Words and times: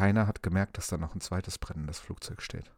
keiner 0.00 0.24
hat 0.26 0.42
gemerkt, 0.42 0.78
dass 0.78 0.88
da 0.88 0.96
noch 0.96 1.12
ein 1.14 1.20
zweites 1.20 1.58
brennendes 1.58 2.00
Flugzeug 2.00 2.40
steht. 2.40 2.72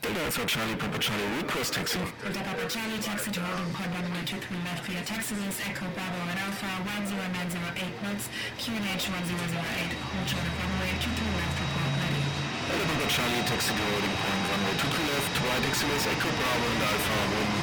Delta 0.00 0.24
Alpha 0.24 0.40
Charlie 0.48 0.72
Papa 0.80 0.96
Charlie 0.96 1.28
Request 1.36 1.74
Taxi. 1.76 2.00
Delta 2.24 2.40
Papa 2.40 2.64
Charlie 2.64 2.96
taxi 2.96 3.28
to 3.28 3.44
holding 3.44 3.68
point 3.76 3.92
runway 3.92 4.24
23 4.24 4.56
left 4.64 4.80
via 4.88 5.04
taxis 5.04 5.36
Echo 5.68 5.84
Bravo 5.92 6.20
and 6.32 6.40
Alpha 6.40 6.64
10908 7.12 7.92
knots 8.00 8.32
QNH 8.56 9.04
1008 9.12 9.92
hold 10.00 10.28
short 10.32 10.46
of 10.48 10.56
runway 10.56 10.96
23 10.96 11.28
left 11.28 11.56
report 11.60 11.92
ready. 12.00 12.24
Delta 12.72 12.84
Papa 12.88 13.08
Charlie 13.12 13.44
taxi 13.44 13.76
to 13.76 13.84
holding 13.84 14.16
point 14.24 14.44
runway 14.48 14.74
23 14.80 15.12
left 15.12 15.32
right 15.44 15.60
taxis 15.68 16.04
Echo 16.08 16.30
Bravo 16.40 16.66
and 16.72 16.88
Alpha 16.88 17.16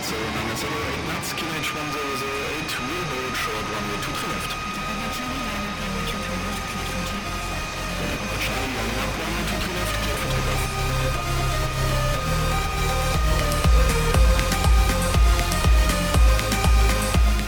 10908 0.05 1.09
knots 1.09 1.29
QNH 1.33 1.69
1008 1.81 2.77
will 2.77 3.05
hold 3.09 3.33
short 3.41 3.65
runway 3.73 3.97
23 4.05 4.37
left. 4.37 4.76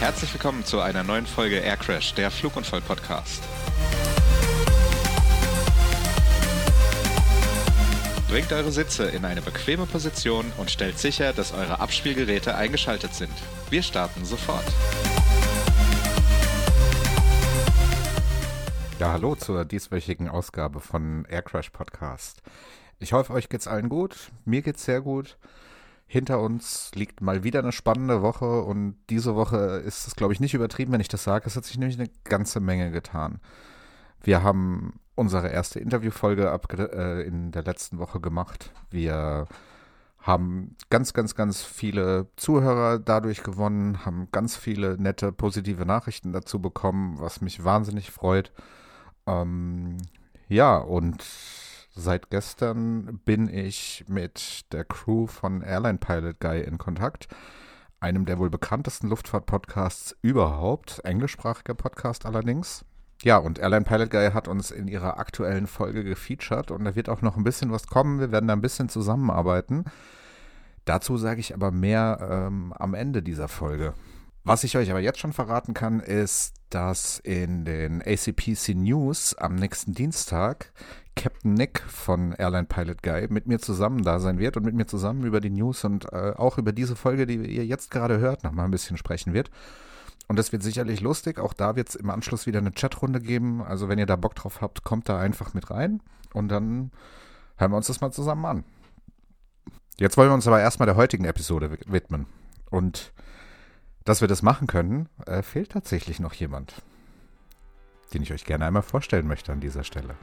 Herzlich 0.00 0.32
willkommen 0.32 0.64
zu 0.64 0.80
einer 0.80 1.04
neuen 1.04 1.26
Folge 1.26 1.58
Air 1.58 1.76
Crash, 1.76 2.14
der 2.14 2.30
Flugunfall-Podcast. 2.30 3.42
Bringt 8.28 8.52
eure 8.52 8.70
Sitze 8.70 9.04
in 9.04 9.24
eine 9.24 9.42
bequeme 9.42 9.86
Position 9.86 10.52
und 10.56 10.70
stellt 10.70 10.98
sicher, 10.98 11.32
dass 11.32 11.52
eure 11.52 11.80
Abspielgeräte 11.80 12.54
eingeschaltet 12.54 13.14
sind. 13.14 13.32
Wir 13.70 13.82
starten 13.82 14.24
sofort. 14.24 14.64
Ja, 19.00 19.12
hallo 19.12 19.34
zur 19.34 19.64
dieswöchigen 19.64 20.28
Ausgabe 20.28 20.78
von 20.78 21.24
Air 21.24 21.40
Crash 21.40 21.70
Podcast. 21.70 22.42
Ich 22.98 23.14
hoffe, 23.14 23.32
euch 23.32 23.48
geht's 23.48 23.66
allen 23.66 23.88
gut. 23.88 24.30
Mir 24.44 24.60
geht's 24.60 24.84
sehr 24.84 25.00
gut. 25.00 25.38
Hinter 26.06 26.38
uns 26.42 26.90
liegt 26.94 27.22
mal 27.22 27.42
wieder 27.42 27.60
eine 27.60 27.72
spannende 27.72 28.20
Woche 28.20 28.60
und 28.60 28.96
diese 29.08 29.34
Woche 29.36 29.56
ist 29.86 30.06
es, 30.06 30.16
glaube 30.16 30.34
ich, 30.34 30.40
nicht 30.40 30.52
übertrieben, 30.52 30.92
wenn 30.92 31.00
ich 31.00 31.08
das 31.08 31.24
sage. 31.24 31.46
Es 31.46 31.56
hat 31.56 31.64
sich 31.64 31.78
nämlich 31.78 31.98
eine 31.98 32.10
ganze 32.24 32.60
Menge 32.60 32.90
getan. 32.90 33.40
Wir 34.22 34.42
haben 34.42 35.00
unsere 35.14 35.48
erste 35.48 35.80
Interviewfolge 35.80 36.60
äh, 36.92 37.26
in 37.26 37.52
der 37.52 37.62
letzten 37.62 38.00
Woche 38.00 38.20
gemacht. 38.20 38.70
Wir 38.90 39.46
haben 40.18 40.76
ganz, 40.90 41.14
ganz, 41.14 41.34
ganz 41.34 41.62
viele 41.62 42.26
Zuhörer 42.36 42.98
dadurch 42.98 43.42
gewonnen, 43.44 44.04
haben 44.04 44.28
ganz 44.30 44.56
viele 44.56 45.00
nette, 45.00 45.32
positive 45.32 45.86
Nachrichten 45.86 46.34
dazu 46.34 46.60
bekommen, 46.60 47.18
was 47.18 47.40
mich 47.40 47.64
wahnsinnig 47.64 48.10
freut. 48.10 48.52
Ähm, 49.30 49.98
ja, 50.48 50.76
und 50.76 51.22
seit 51.94 52.30
gestern 52.30 53.20
bin 53.24 53.48
ich 53.48 54.04
mit 54.08 54.72
der 54.72 54.84
Crew 54.84 55.26
von 55.26 55.62
Airline 55.62 55.98
Pilot 55.98 56.40
Guy 56.40 56.60
in 56.62 56.78
Kontakt, 56.78 57.28
einem 58.00 58.24
der 58.24 58.38
wohl 58.38 58.50
bekanntesten 58.50 59.08
Luftfahrt-Podcasts 59.08 60.16
überhaupt, 60.22 61.00
englischsprachiger 61.04 61.74
Podcast 61.74 62.26
allerdings. 62.26 62.84
Ja, 63.22 63.36
und 63.36 63.58
Airline 63.58 63.84
Pilot 63.84 64.10
Guy 64.10 64.30
hat 64.32 64.48
uns 64.48 64.70
in 64.70 64.88
ihrer 64.88 65.18
aktuellen 65.18 65.66
Folge 65.66 66.04
gefeatured 66.04 66.70
und 66.70 66.84
da 66.84 66.96
wird 66.96 67.10
auch 67.10 67.20
noch 67.20 67.36
ein 67.36 67.44
bisschen 67.44 67.70
was 67.70 67.86
kommen. 67.86 68.18
Wir 68.18 68.32
werden 68.32 68.48
da 68.48 68.54
ein 68.54 68.62
bisschen 68.62 68.88
zusammenarbeiten. 68.88 69.84
Dazu 70.86 71.18
sage 71.18 71.40
ich 71.40 71.54
aber 71.54 71.70
mehr 71.70 72.46
ähm, 72.48 72.72
am 72.72 72.94
Ende 72.94 73.22
dieser 73.22 73.48
Folge. 73.48 73.92
Was 74.42 74.64
ich 74.64 74.76
euch 74.76 74.90
aber 74.90 75.00
jetzt 75.00 75.18
schon 75.18 75.32
verraten 75.32 75.74
kann, 75.74 76.00
ist, 76.00 76.54
dass 76.70 77.18
in 77.18 77.64
den 77.64 78.00
ACPC 78.00 78.74
News 78.74 79.34
am 79.34 79.54
nächsten 79.54 79.92
Dienstag 79.92 80.72
Captain 81.14 81.52
Nick 81.52 81.80
von 81.80 82.32
Airline 82.32 82.66
Pilot 82.66 83.02
Guy 83.02 83.26
mit 83.28 83.46
mir 83.46 83.58
zusammen 83.58 84.02
da 84.02 84.18
sein 84.20 84.38
wird 84.38 84.56
und 84.56 84.64
mit 84.64 84.74
mir 84.74 84.86
zusammen 84.86 85.24
über 85.24 85.40
die 85.40 85.50
News 85.50 85.84
und 85.84 86.10
äh, 86.12 86.32
auch 86.36 86.56
über 86.56 86.72
diese 86.72 86.96
Folge, 86.96 87.26
die 87.26 87.34
ihr 87.34 87.66
jetzt 87.66 87.90
gerade 87.90 88.18
hört, 88.18 88.42
nochmal 88.44 88.64
ein 88.64 88.70
bisschen 88.70 88.96
sprechen 88.96 89.34
wird. 89.34 89.50
Und 90.28 90.38
das 90.38 90.52
wird 90.52 90.62
sicherlich 90.62 91.00
lustig. 91.00 91.38
Auch 91.38 91.52
da 91.52 91.76
wird 91.76 91.90
es 91.90 91.96
im 91.96 92.08
Anschluss 92.08 92.46
wieder 92.46 92.60
eine 92.60 92.72
Chatrunde 92.72 93.20
geben. 93.20 93.62
Also 93.62 93.88
wenn 93.88 93.98
ihr 93.98 94.06
da 94.06 94.16
Bock 94.16 94.34
drauf 94.36 94.60
habt, 94.60 94.84
kommt 94.84 95.08
da 95.08 95.18
einfach 95.18 95.52
mit 95.52 95.70
rein 95.70 96.00
und 96.32 96.48
dann 96.48 96.92
hören 97.56 97.72
wir 97.72 97.76
uns 97.76 97.88
das 97.88 98.00
mal 98.00 98.12
zusammen 98.12 98.46
an. 98.46 98.64
Jetzt 99.98 100.16
wollen 100.16 100.30
wir 100.30 100.34
uns 100.34 100.46
aber 100.46 100.60
erstmal 100.60 100.86
der 100.86 100.96
heutigen 100.96 101.24
Episode 101.24 101.76
widmen. 101.86 102.26
Und 102.70 103.12
dass 104.04 104.20
wir 104.20 104.28
das 104.28 104.42
machen 104.42 104.66
können, 104.66 105.08
äh, 105.26 105.42
fehlt 105.42 105.72
tatsächlich 105.72 106.20
noch 106.20 106.34
jemand, 106.34 106.74
den 108.14 108.22
ich 108.22 108.32
euch 108.32 108.44
gerne 108.44 108.66
einmal 108.66 108.82
vorstellen 108.82 109.26
möchte 109.26 109.52
an 109.52 109.60
dieser 109.60 109.84
Stelle. 109.84 110.14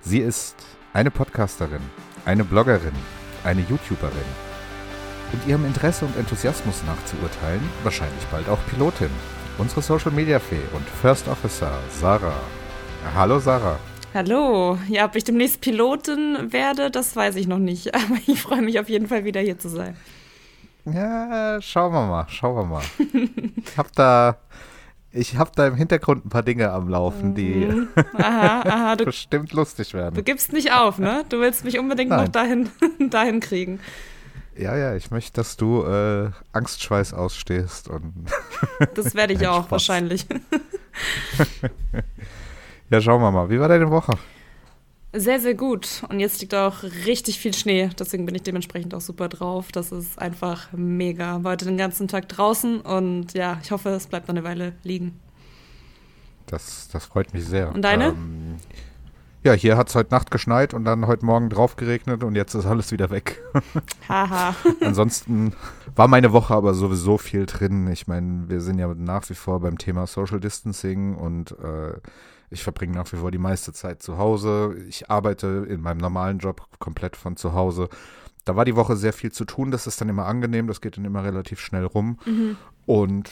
Sie 0.00 0.18
ist 0.18 0.56
eine 0.92 1.10
Podcasterin, 1.10 1.82
eine 2.24 2.44
Bloggerin, 2.44 2.94
eine 3.44 3.62
YouTuberin 3.62 4.12
und 5.32 5.46
ihrem 5.46 5.66
Interesse 5.66 6.04
und 6.04 6.16
Enthusiasmus 6.16 6.82
nach 6.86 7.04
zu 7.04 7.16
urteilen, 7.18 7.60
wahrscheinlich 7.82 8.24
bald 8.26 8.48
auch 8.48 8.58
Pilotin. 8.70 9.10
Unsere 9.58 9.82
Social 9.82 10.12
Media 10.12 10.38
Fee 10.38 10.62
und 10.72 10.88
First 11.02 11.26
Officer 11.28 11.80
Sarah. 11.90 12.40
Hallo 13.14 13.40
Sarah. 13.40 13.78
Hallo, 14.14 14.78
ja, 14.88 15.04
ob 15.04 15.16
ich 15.16 15.24
demnächst 15.24 15.60
Pilotin 15.60 16.52
werde, 16.52 16.90
das 16.90 17.14
weiß 17.14 17.36
ich 17.36 17.46
noch 17.46 17.58
nicht, 17.58 17.94
aber 17.94 18.16
ich 18.26 18.40
freue 18.40 18.62
mich 18.62 18.80
auf 18.80 18.88
jeden 18.88 19.08
Fall 19.08 19.24
wieder 19.24 19.40
hier 19.40 19.58
zu 19.58 19.68
sein. 19.68 19.96
Ja, 20.92 21.60
schauen 21.60 21.92
wir 21.92 22.06
mal, 22.06 22.26
schauen 22.28 22.56
wir 22.56 22.64
mal. 22.64 22.82
ich 23.56 23.76
habe 23.76 23.88
da, 23.94 24.36
ich 25.12 25.36
habe 25.36 25.50
da 25.54 25.66
im 25.66 25.74
Hintergrund 25.74 26.24
ein 26.26 26.28
paar 26.28 26.42
Dinge 26.42 26.70
am 26.70 26.88
Laufen, 26.88 27.34
die 27.34 27.68
Aha, 28.16 28.60
aha, 28.62 28.96
du, 28.96 29.04
bestimmt 29.06 29.52
lustig 29.52 29.94
werden. 29.94 30.14
du 30.14 30.22
gibst 30.22 30.52
nicht 30.52 30.72
auf, 30.72 30.98
ne? 30.98 31.24
Du 31.28 31.40
willst 31.40 31.64
mich 31.64 31.78
unbedingt 31.78 32.10
Nein. 32.10 32.24
noch 32.24 32.28
dahin, 32.28 32.68
dahin 33.10 33.40
kriegen. 33.40 33.80
Ja, 34.56 34.76
ja, 34.76 34.96
ich 34.96 35.10
möchte, 35.12 35.34
dass 35.34 35.56
du 35.56 35.84
äh, 35.84 36.30
Angstschweiß 36.52 37.14
ausstehst 37.14 37.88
und 37.88 38.12
Das 38.94 39.14
werde 39.14 39.32
ich 39.34 39.46
auch 39.46 39.60
Spaß. 39.66 39.70
wahrscheinlich. 39.70 40.26
ja, 42.90 43.00
schauen 43.00 43.20
wir 43.22 43.30
mal. 43.30 43.48
Wie 43.50 43.60
war 43.60 43.68
deine 43.68 43.88
Woche? 43.90 44.12
Sehr, 45.12 45.40
sehr 45.40 45.54
gut. 45.54 46.02
Und 46.10 46.20
jetzt 46.20 46.40
liegt 46.40 46.54
auch 46.54 46.82
richtig 46.82 47.38
viel 47.38 47.54
Schnee. 47.54 47.88
Deswegen 47.98 48.26
bin 48.26 48.34
ich 48.34 48.42
dementsprechend 48.42 48.94
auch 48.94 49.00
super 49.00 49.28
drauf. 49.28 49.72
Das 49.72 49.90
ist 49.90 50.18
einfach 50.18 50.68
mega. 50.72 51.42
War 51.42 51.52
heute 51.52 51.64
den 51.64 51.78
ganzen 51.78 52.08
Tag 52.08 52.28
draußen 52.28 52.80
und 52.82 53.32
ja, 53.32 53.58
ich 53.62 53.70
hoffe, 53.70 53.88
es 53.90 54.06
bleibt 54.06 54.28
noch 54.28 54.34
eine 54.34 54.44
Weile 54.44 54.74
liegen. 54.82 55.18
Das, 56.46 56.88
das 56.88 57.06
freut 57.06 57.32
mich 57.32 57.44
sehr. 57.46 57.74
Und 57.74 57.82
deine? 57.82 58.08
Ähm, 58.08 58.56
ja, 59.44 59.52
hier 59.52 59.78
hat 59.78 59.88
es 59.88 59.94
heute 59.94 60.10
Nacht 60.10 60.30
geschneit 60.30 60.74
und 60.74 60.84
dann 60.84 61.06
heute 61.06 61.24
Morgen 61.24 61.48
drauf 61.48 61.76
geregnet 61.76 62.22
und 62.22 62.34
jetzt 62.34 62.54
ist 62.54 62.66
alles 62.66 62.90
wieder 62.92 63.10
weg. 63.10 63.40
Haha. 64.08 64.54
Ansonsten 64.82 65.54
war 65.94 66.08
meine 66.08 66.32
Woche 66.32 66.54
aber 66.54 66.74
sowieso 66.74 67.16
viel 67.16 67.46
drin. 67.46 67.90
Ich 67.90 68.08
meine, 68.08 68.48
wir 68.48 68.60
sind 68.60 68.78
ja 68.78 68.92
nach 68.94 69.28
wie 69.30 69.34
vor 69.34 69.60
beim 69.60 69.78
Thema 69.78 70.06
Social 70.06 70.40
Distancing 70.40 71.14
und 71.14 71.52
äh, 71.52 71.94
ich 72.50 72.62
verbringe 72.62 72.94
nach 72.94 73.10
wie 73.12 73.16
vor 73.16 73.30
die 73.30 73.38
meiste 73.38 73.72
Zeit 73.72 74.02
zu 74.02 74.18
Hause. 74.18 74.76
Ich 74.88 75.10
arbeite 75.10 75.66
in 75.68 75.80
meinem 75.80 75.98
normalen 75.98 76.38
Job 76.38 76.66
komplett 76.78 77.16
von 77.16 77.36
zu 77.36 77.52
Hause. 77.52 77.88
Da 78.44 78.56
war 78.56 78.64
die 78.64 78.76
Woche 78.76 78.96
sehr 78.96 79.12
viel 79.12 79.32
zu 79.32 79.44
tun. 79.44 79.70
Das 79.70 79.86
ist 79.86 80.00
dann 80.00 80.08
immer 80.08 80.26
angenehm. 80.26 80.66
Das 80.66 80.80
geht 80.80 80.96
dann 80.96 81.04
immer 81.04 81.24
relativ 81.24 81.60
schnell 81.60 81.84
rum. 81.84 82.18
Und 82.86 83.30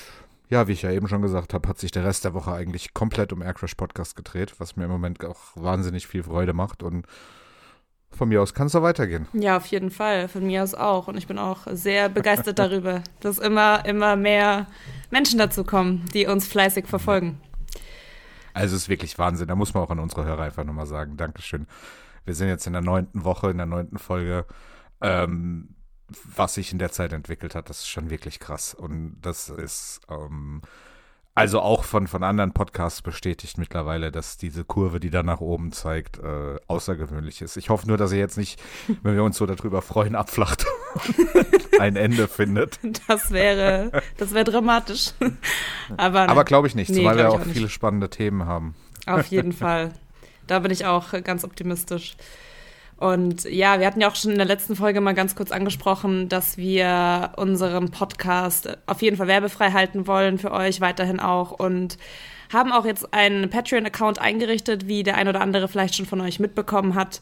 ja, 0.48 0.68
wie 0.68 0.72
ich 0.72 0.82
ja 0.82 0.90
eben 0.90 1.08
schon 1.08 1.22
gesagt 1.22 1.54
habe, 1.54 1.68
hat 1.68 1.78
sich 1.78 1.90
der 1.90 2.04
Rest 2.04 2.24
der 2.24 2.34
Woche 2.34 2.52
eigentlich 2.52 2.94
komplett 2.94 3.32
um 3.32 3.42
Aircrash 3.42 3.74
Podcast 3.74 4.14
gedreht, 4.14 4.54
was 4.58 4.76
mir 4.76 4.84
im 4.84 4.90
Moment 4.90 5.24
auch 5.24 5.40
wahnsinnig 5.54 6.06
viel 6.06 6.22
Freude 6.22 6.52
macht. 6.52 6.82
Und 6.82 7.06
von 8.10 8.28
mir 8.28 8.42
aus 8.42 8.54
kann 8.54 8.66
es 8.66 8.72
so 8.72 8.82
weitergehen. 8.82 9.26
Ja, 9.32 9.56
auf 9.56 9.66
jeden 9.66 9.90
Fall. 9.90 10.28
Von 10.28 10.46
mir 10.46 10.62
aus 10.62 10.74
auch. 10.74 11.08
Und 11.08 11.16
ich 11.16 11.26
bin 11.26 11.38
auch 11.38 11.66
sehr 11.72 12.08
begeistert 12.08 12.58
darüber, 12.58 13.02
dass 13.20 13.38
immer, 13.38 13.84
immer 13.84 14.16
mehr 14.16 14.66
Menschen 15.10 15.38
dazu 15.38 15.64
kommen, 15.64 16.04
die 16.14 16.26
uns 16.26 16.46
fleißig 16.46 16.86
verfolgen. 16.86 17.40
Also 18.56 18.74
es 18.74 18.84
ist 18.84 18.88
wirklich 18.88 19.18
Wahnsinn. 19.18 19.48
Da 19.48 19.54
muss 19.54 19.74
man 19.74 19.82
auch 19.82 19.90
an 19.90 19.98
unsere 19.98 20.24
Hörer 20.24 20.44
einfach 20.44 20.64
nochmal 20.64 20.86
sagen, 20.86 21.18
Dankeschön. 21.18 21.66
Wir 22.24 22.34
sind 22.34 22.48
jetzt 22.48 22.66
in 22.66 22.72
der 22.72 22.80
neunten 22.80 23.22
Woche, 23.22 23.50
in 23.50 23.58
der 23.58 23.66
neunten 23.66 23.98
Folge. 23.98 24.46
Ähm, 25.02 25.74
was 26.08 26.54
sich 26.54 26.72
in 26.72 26.78
der 26.78 26.90
Zeit 26.90 27.12
entwickelt 27.12 27.54
hat, 27.54 27.68
das 27.68 27.80
ist 27.80 27.88
schon 27.88 28.08
wirklich 28.08 28.40
krass. 28.40 28.72
Und 28.72 29.18
das 29.20 29.50
ist 29.50 30.00
ähm, 30.08 30.62
also 31.36 31.60
auch 31.60 31.84
von, 31.84 32.06
von 32.06 32.22
anderen 32.22 32.52
Podcasts 32.52 33.02
bestätigt 33.02 33.58
mittlerweile, 33.58 34.10
dass 34.10 34.38
diese 34.38 34.64
Kurve, 34.64 35.00
die 35.00 35.10
da 35.10 35.22
nach 35.22 35.40
oben 35.40 35.70
zeigt, 35.70 36.18
äh, 36.18 36.56
außergewöhnlich 36.66 37.42
ist. 37.42 37.56
Ich 37.58 37.68
hoffe 37.68 37.86
nur, 37.86 37.98
dass 37.98 38.10
ihr 38.10 38.18
jetzt 38.18 38.38
nicht, 38.38 38.60
wenn 39.02 39.14
wir 39.14 39.22
uns 39.22 39.36
so 39.36 39.44
darüber 39.46 39.82
freuen, 39.82 40.14
abflacht 40.14 40.64
und 40.96 41.80
ein 41.80 41.96
Ende 41.96 42.26
findet. 42.26 42.80
Das 43.06 43.30
wäre, 43.30 43.92
das 44.16 44.32
wäre 44.32 44.44
dramatisch. 44.44 45.12
Aber, 45.96 46.28
Aber 46.28 46.44
glaube 46.44 46.68
ich 46.68 46.74
nicht, 46.74 46.90
Nee, 46.90 46.96
zumal 46.96 47.16
wir 47.18 47.28
auch 47.28 47.40
auch 47.40 47.44
viele 47.44 47.68
spannende 47.68 48.08
Themen 48.08 48.46
haben. 48.46 48.74
auf 49.06 49.26
jeden 49.26 49.52
Fall. 49.52 49.92
Da 50.46 50.60
bin 50.60 50.70
ich 50.70 50.86
auch 50.86 51.12
ganz 51.22 51.44
optimistisch. 51.44 52.16
Und 52.98 53.44
ja, 53.44 53.78
wir 53.78 53.86
hatten 53.86 54.00
ja 54.00 54.08
auch 54.08 54.16
schon 54.16 54.30
in 54.32 54.38
der 54.38 54.46
letzten 54.46 54.74
Folge 54.74 55.02
mal 55.02 55.12
ganz 55.12 55.34
kurz 55.34 55.52
angesprochen, 55.52 56.28
dass 56.30 56.56
wir 56.56 57.32
unseren 57.36 57.90
Podcast 57.90 58.78
auf 58.86 59.02
jeden 59.02 59.18
Fall 59.18 59.26
werbefrei 59.26 59.72
halten 59.72 60.06
wollen 60.06 60.38
für 60.38 60.50
euch 60.50 60.80
weiterhin 60.80 61.20
auch 61.20 61.52
und 61.52 61.98
haben 62.52 62.72
auch 62.72 62.86
jetzt 62.86 63.12
einen 63.12 63.50
Patreon-Account 63.50 64.18
eingerichtet, 64.18 64.86
wie 64.86 65.02
der 65.02 65.16
ein 65.16 65.28
oder 65.28 65.40
andere 65.40 65.68
vielleicht 65.68 65.96
schon 65.96 66.06
von 66.06 66.20
euch 66.20 66.40
mitbekommen 66.40 66.94
hat. 66.94 67.20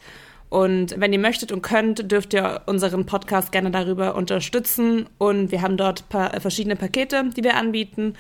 Und 0.49 1.01
wenn 1.01 1.13
ihr 1.13 1.19
möchtet 1.19 1.51
und 1.51 1.63
könnt, 1.63 2.13
dürft 2.13 2.33
ihr 2.35 2.63
unseren 2.67 3.07
Podcast 3.07 3.51
gerne 3.51 3.73
darüber 3.73 4.15
unterstützen. 4.15 5.09
Und 5.19 5.51
wir 5.51 5.63
haben 5.63 5.77
dort 5.77 6.09
pa 6.09 6.29
verschiedene 6.39 6.77
Pakete, 6.77 7.31
die 7.37 7.43
wir 7.43 7.57
anbieten. 7.57 8.15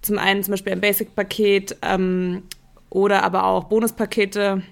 Zum 0.00 0.18
einen 0.18 0.44
zum 0.44 0.52
Beispiel 0.52 0.72
ein 0.72 0.80
Basic-Paket 0.80 1.78
ähm, 1.82 2.44
oder 2.90 3.24
aber 3.24 3.44
auch 3.44 3.64
Bonuspakete, 3.64 4.62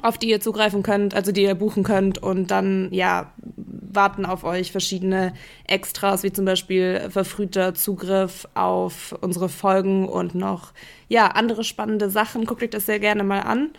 auf 0.00 0.18
die 0.18 0.30
ihr 0.30 0.40
zugreifen 0.40 0.82
könnt, 0.82 1.14
also 1.14 1.32
die 1.32 1.42
ihr 1.42 1.54
buchen 1.54 1.82
könnt 1.82 2.18
und 2.18 2.50
dann 2.50 2.88
ja 2.92 3.32
warten 3.56 4.24
auf 4.24 4.44
euch 4.44 4.72
verschiedene 4.72 5.34
Extras, 5.66 6.22
wie 6.22 6.32
zum 6.32 6.44
Beispiel 6.44 7.10
verfrühter 7.10 7.74
Zugriff 7.74 8.48
auf 8.54 9.14
unsere 9.20 9.48
Folgen 9.48 10.08
und 10.08 10.34
noch 10.34 10.72
ja 11.08 11.28
andere 11.28 11.64
spannende 11.64 12.08
Sachen. 12.08 12.46
Guckt 12.46 12.62
euch 12.62 12.70
das 12.70 12.86
sehr 12.86 13.00
gerne 13.00 13.24
mal 13.24 13.40
an 13.40 13.70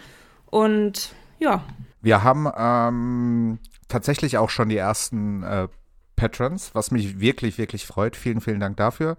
und 0.46 1.14
ja. 1.40 1.64
Wir 2.02 2.24
haben 2.24 2.48
ähm, 2.56 3.60
tatsächlich 3.88 4.38
auch 4.38 4.50
schon 4.50 4.70
die 4.70 4.78
ersten 4.78 5.44
äh, 5.44 5.68
Patrons, 6.16 6.72
was 6.74 6.92
mich 6.92 7.20
wirklich, 7.20 7.58
wirklich 7.58 7.86
freut. 7.86 8.16
Vielen, 8.16 8.42
vielen 8.42 8.60
Dank 8.60 8.78
dafür. 8.78 9.18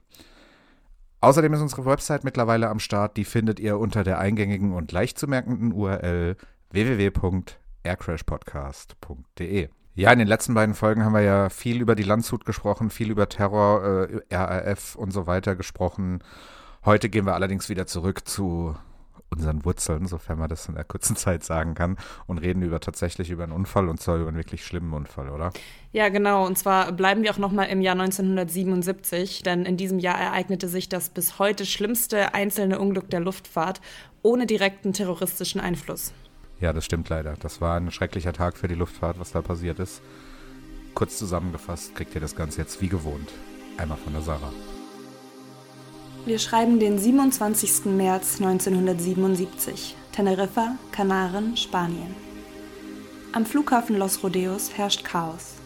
Außerdem 1.21 1.53
ist 1.53 1.61
unsere 1.61 1.85
Website 1.85 2.23
mittlerweile 2.23 2.69
am 2.69 2.79
Start. 2.79 3.15
Die 3.17 3.25
findet 3.25 3.59
ihr 3.59 3.77
unter 3.77 4.03
der 4.03 4.17
eingängigen 4.19 4.73
und 4.73 4.91
leicht 4.91 5.19
zu 5.19 5.27
merkenden 5.27 5.71
URL 5.71 6.35
www.aircrashpodcast.de. 6.71 9.69
Ja, 9.97 10.11
in 10.11 10.19
den 10.19 10.27
letzten 10.27 10.53
beiden 10.53 10.75
Folgen 10.75 11.05
haben 11.05 11.13
wir 11.13 11.21
ja 11.21 11.47
viel 11.47 11.79
über 11.79 11.95
die 11.95 12.03
Landshut 12.03 12.43
gesprochen, 12.43 12.89
viel 12.89 13.09
über 13.11 13.29
Terror, 13.29 14.09
äh, 14.29 14.35
RAF 14.35 14.95
und 14.95 15.11
so 15.11 15.25
weiter 15.25 15.55
gesprochen. 15.55 16.21
Heute 16.83 17.07
gehen 17.07 17.25
wir 17.25 17.33
allerdings 17.33 17.69
wieder 17.69 17.87
zurück 17.87 18.27
zu 18.27 18.75
unseren 19.31 19.63
Wurzeln, 19.63 20.05
sofern 20.05 20.37
man 20.37 20.49
das 20.49 20.67
in 20.67 20.75
der 20.75 20.83
kurzen 20.83 21.15
Zeit 21.15 21.45
sagen 21.45 21.75
kann, 21.75 21.95
und 22.27 22.39
reden 22.39 22.61
über 22.61 22.81
tatsächlich 22.81 23.29
über 23.29 23.43
einen 23.43 23.53
Unfall 23.53 23.87
und 23.87 24.01
zwar 24.01 24.17
über 24.17 24.27
einen 24.27 24.37
wirklich 24.37 24.65
schlimmen 24.65 24.91
Unfall, 24.91 25.29
oder? 25.29 25.51
Ja, 25.93 26.09
genau. 26.09 26.45
Und 26.45 26.57
zwar 26.57 26.91
bleiben 26.91 27.23
wir 27.23 27.31
auch 27.31 27.37
nochmal 27.37 27.69
im 27.69 27.79
Jahr 27.79 27.95
1977, 27.95 29.43
denn 29.43 29.63
in 29.65 29.77
diesem 29.77 29.99
Jahr 29.99 30.19
ereignete 30.19 30.67
sich 30.67 30.89
das 30.89 31.07
bis 31.07 31.39
heute 31.39 31.65
schlimmste 31.65 32.33
einzelne 32.33 32.79
Unglück 32.79 33.09
der 33.09 33.21
Luftfahrt 33.21 33.79
ohne 34.23 34.45
direkten 34.45 34.91
terroristischen 34.91 35.61
Einfluss. 35.61 36.11
Ja, 36.65 36.73
das 36.73 36.85
stimmt 36.85 37.09
leider. 37.09 37.35
Das 37.39 37.61
war 37.61 37.77
ein 37.77 37.91
schrecklicher 37.91 38.33
Tag 38.33 38.57
für 38.57 38.67
die 38.67 38.73
Luftfahrt, 38.73 39.19
was 39.19 39.31
da 39.31 39.43
passiert 39.43 39.77
ist. 39.77 40.01
Kurz 40.95 41.15
zusammengefasst 41.19 41.93
kriegt 41.93 42.15
ihr 42.15 42.21
das 42.21 42.35
Ganze 42.35 42.59
jetzt 42.61 42.81
wie 42.81 42.87
gewohnt. 42.87 43.29
Einmal 43.77 43.99
von 43.99 44.13
der 44.13 44.23
Sarah. 44.23 44.51
Wir 46.25 46.39
schreiben 46.39 46.79
den 46.79 46.97
27. 46.97 47.85
März 47.85 48.41
1977. 48.41 49.95
Teneriffa, 50.11 50.75
Kanaren, 50.91 51.55
Spanien. 51.55 52.15
Am 53.31 53.45
Flughafen 53.45 53.95
Los 53.99 54.23
Rodeos 54.23 54.75
herrscht 54.75 55.03
Chaos. 55.03 55.57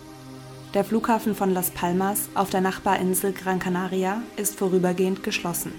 Der 0.73 0.83
Flughafen 0.83 1.33
von 1.33 1.53
Las 1.53 1.71
Palmas 1.71 2.27
auf 2.35 2.49
der 2.49 2.59
Nachbarinsel 2.59 3.31
Gran 3.31 3.59
Canaria 3.59 4.21
ist 4.35 4.57
vorübergehend 4.59 5.23
geschlossen. 5.23 5.71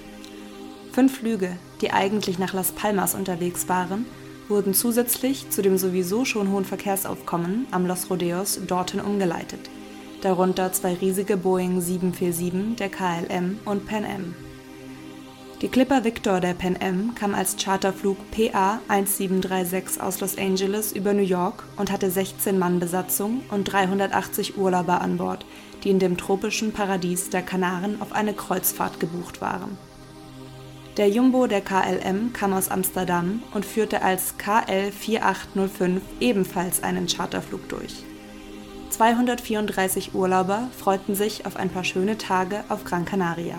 Fünf 0.93 1.19
Flüge, 1.19 1.59
die 1.83 1.93
eigentlich 1.93 2.39
nach 2.39 2.55
Las 2.55 2.73
Palmas 2.73 3.15
unterwegs 3.15 3.69
waren, 3.69 4.07
wurden 4.51 4.75
zusätzlich 4.75 5.49
zu 5.51 5.63
dem 5.63 5.79
sowieso 5.79 6.25
schon 6.25 6.51
hohen 6.51 6.65
Verkehrsaufkommen 6.65 7.67
am 7.71 7.87
Los 7.87 8.11
Rodeos 8.11 8.61
dorthin 8.67 9.01
umgeleitet, 9.01 9.71
darunter 10.21 10.73
zwei 10.73 10.95
riesige 10.95 11.37
Boeing 11.37 11.81
747 11.81 12.77
der 12.77 12.91
KLM 12.91 13.59
und 13.65 13.87
Pan 13.87 14.05
Am. 14.05 14.35
Die 15.63 15.69
Clipper 15.69 16.05
Victor 16.05 16.41
der 16.41 16.55
Pan 16.55 16.77
Am 16.81 17.15
kam 17.15 17.35
als 17.35 17.57
Charterflug 17.57 18.17
PA 18.31 18.81
1736 18.89 20.03
aus 20.03 20.21
Los 20.21 20.37
Angeles 20.37 20.93
über 20.93 21.13
New 21.13 21.23
York 21.23 21.65
und 21.77 21.93
hatte 21.93 22.11
16 22.11 22.59
Mann 22.59 22.81
Besatzung 22.81 23.43
und 23.51 23.65
380 23.65 24.59
Urlauber 24.59 25.01
an 25.01 25.19
Bord, 25.19 25.45
die 25.85 25.91
in 25.91 25.99
dem 25.99 26.17
tropischen 26.17 26.73
Paradies 26.73 27.31
der 27.31 27.43
Kanaren 27.43 28.01
auf 28.03 28.13
eine 28.13 28.35
Kreuzfahrt 28.35 29.01
gebucht 29.01 29.41
waren 29.41 29.79
der 31.01 31.09
Jumbo 31.09 31.47
der 31.47 31.63
KLM 31.63 32.35
kam 32.35 32.53
aus 32.53 32.71
Amsterdam 32.71 33.43
und 33.55 33.65
führte 33.65 34.03
als 34.03 34.35
KL 34.37 34.93
4805 34.93 36.03
ebenfalls 36.21 36.83
einen 36.83 37.07
Charterflug 37.07 37.67
durch. 37.71 38.05
234 38.91 40.15
Urlauber 40.15 40.69
freuten 40.79 41.15
sich 41.15 41.47
auf 41.47 41.57
ein 41.57 41.71
paar 41.71 41.85
schöne 41.85 42.19
Tage 42.19 42.65
auf 42.69 42.85
Gran 42.85 43.07
Canaria. 43.07 43.55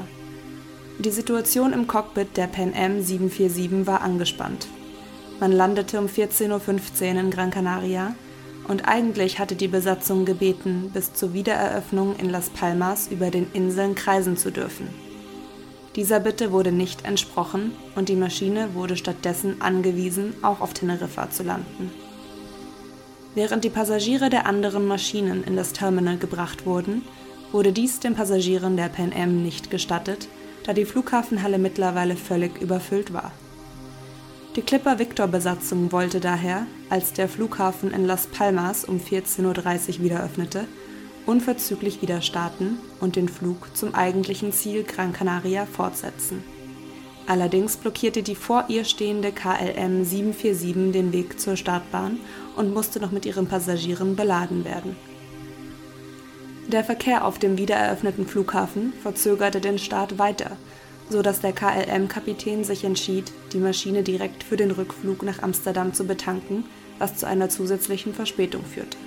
Die 1.00 1.10
Situation 1.10 1.74
im 1.74 1.88
Cockpit 1.88 2.38
der 2.38 2.46
Pan 2.46 2.76
Am 2.76 3.02
747 3.02 3.88
war 3.88 4.02
angespannt. 4.02 4.68
Man 5.40 5.52
landete 5.52 5.98
um 5.98 6.06
14.15 6.06 6.52
Uhr 7.16 7.20
in 7.22 7.32
Gran 7.32 7.50
Canaria 7.50 8.14
und 8.68 8.88
eigentlich 8.88 9.40
hatte 9.40 9.56
die 9.56 9.68
Besatzung 9.68 10.26
gebeten, 10.26 10.92
bis 10.94 11.16
zur 11.16 11.34
Wiedereröffnung 11.34 12.18
in 12.18 12.30
Las 12.30 12.52
Palmas 12.52 13.08
über 13.08 13.32
den 13.32 13.52
Inseln 13.54 13.96
kreisen 13.96 14.38
zu 14.38 14.52
dürfen. 14.52 15.11
Dieser 15.96 16.22
Bitte 16.22 16.52
wurde 16.52 16.72
nicht 16.72 17.04
entsprochen 17.06 17.74
und 17.96 18.08
die 18.08 18.16
Maschine 18.16 18.74
wurde 18.74 18.96
stattdessen 18.96 19.62
angewiesen, 19.62 20.34
auch 20.42 20.62
auf 20.62 20.74
Teneriffa 20.74 21.30
zu 21.30 21.44
landen. 21.44 21.92
Während 23.36 23.64
die 23.64 23.70
Passagiere 23.70 24.30
der 24.30 24.46
anderen 24.46 24.86
Maschinen 24.86 25.44
in 25.44 25.56
das 25.56 25.74
Terminal 25.74 26.18
gebracht 26.18 26.66
wurden, 26.66 27.02
wurde 27.52 27.74
dies 27.74 28.00
den 28.00 28.16
Passagieren 28.16 28.78
der 28.78 28.90
Pan 28.90 29.12
Am 29.14 29.44
nicht 29.44 29.70
gestattet, 29.70 30.28
da 30.64 30.74
die 30.74 30.86
Flughafenhalle 30.86 31.58
mittlerweile 31.58 32.16
völlig 32.16 32.62
überfüllt 32.62 33.14
war. 33.14 33.32
Die 34.56 34.62
Clipper 34.62 35.00
Victor 35.00 35.28
Besatzung 35.28 35.92
wollte 35.94 36.20
daher, 36.20 36.68
als 36.90 37.14
der 37.14 37.30
Flughafen 37.30 37.92
in 37.92 38.06
Las 38.06 38.28
Palmas 38.28 38.84
um 38.84 38.98
14.30 38.98 40.00
Uhr 40.00 40.04
wieder 40.04 40.24
öffnete, 40.24 40.68
unverzüglich 41.26 42.02
wieder 42.02 42.22
starten 42.22 42.78
und 43.00 43.16
den 43.16 43.30
Flug 43.30 43.76
zum 43.76 43.96
eigentlichen 43.96 44.52
Ziel 44.52 44.84
Gran 44.84 45.14
Canaria 45.14 45.66
fortsetzen. 45.66 46.44
Allerdings 47.28 47.78
blockierte 47.78 48.24
die 48.24 48.36
vor 48.36 48.66
ihr 48.68 48.84
stehende 48.84 49.32
KLM 49.32 50.04
747 50.04 50.92
den 50.92 51.14
Weg 51.14 51.40
zur 51.40 51.56
Startbahn 51.56 52.20
und 52.56 52.74
musste 52.74 53.00
noch 53.00 53.12
mit 53.12 53.26
ihren 53.26 53.48
Passagieren 53.48 54.16
beladen 54.16 54.66
werden. 54.66 54.96
Der 56.68 56.84
Verkehr 56.84 57.26
auf 57.26 57.40
dem 57.40 57.58
wiedereröffneten 57.58 58.26
Flughafen 58.28 58.94
verzögerte 59.02 59.62
den 59.62 59.78
Start 59.78 60.20
weiter, 60.20 60.58
so 61.10 61.22
dass 61.22 61.42
der 61.42 61.54
KLM-Kapitän 61.54 62.64
sich 62.64 62.84
entschied, 62.84 63.32
die 63.52 63.60
Maschine 63.60 64.04
direkt 64.04 64.44
für 64.44 64.58
den 64.58 64.72
Rückflug 64.72 65.24
nach 65.24 65.42
Amsterdam 65.42 65.94
zu 65.94 66.06
betanken, 66.06 66.66
was 67.00 67.18
zu 67.18 67.28
einer 67.28 67.50
zusätzlichen 67.50 68.14
Verspätung 68.14 68.64
führte. 68.64 68.98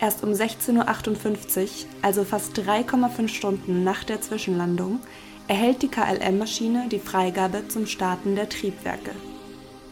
Erst 0.00 0.22
um 0.22 0.30
16.58 0.30 0.76
Uhr, 0.76 1.68
also 2.02 2.24
fast 2.24 2.56
3,5 2.56 3.28
Stunden 3.28 3.82
nach 3.82 4.04
der 4.04 4.20
Zwischenlandung, 4.20 5.00
erhält 5.48 5.82
die 5.82 5.88
KLM-Maschine 5.88 6.88
die 6.88 7.00
Freigabe 7.00 7.66
zum 7.66 7.86
Starten 7.86 8.36
der 8.36 8.48
Triebwerke. 8.48 9.10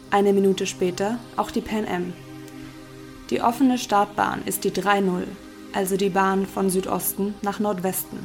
Eine 0.09 0.31
Minute 0.31 0.65
später 0.65 1.19
auch 1.35 1.51
die 1.51 1.61
Pan 1.61 1.85
Am. 1.85 2.13
Die 3.29 3.41
offene 3.41 3.77
Startbahn 3.77 4.43
ist 4.45 4.63
die 4.63 4.71
3.0, 4.71 5.23
also 5.73 5.97
die 5.97 6.09
Bahn 6.09 6.45
von 6.45 6.69
Südosten 6.69 7.35
nach 7.41 7.59
Nordwesten. 7.59 8.19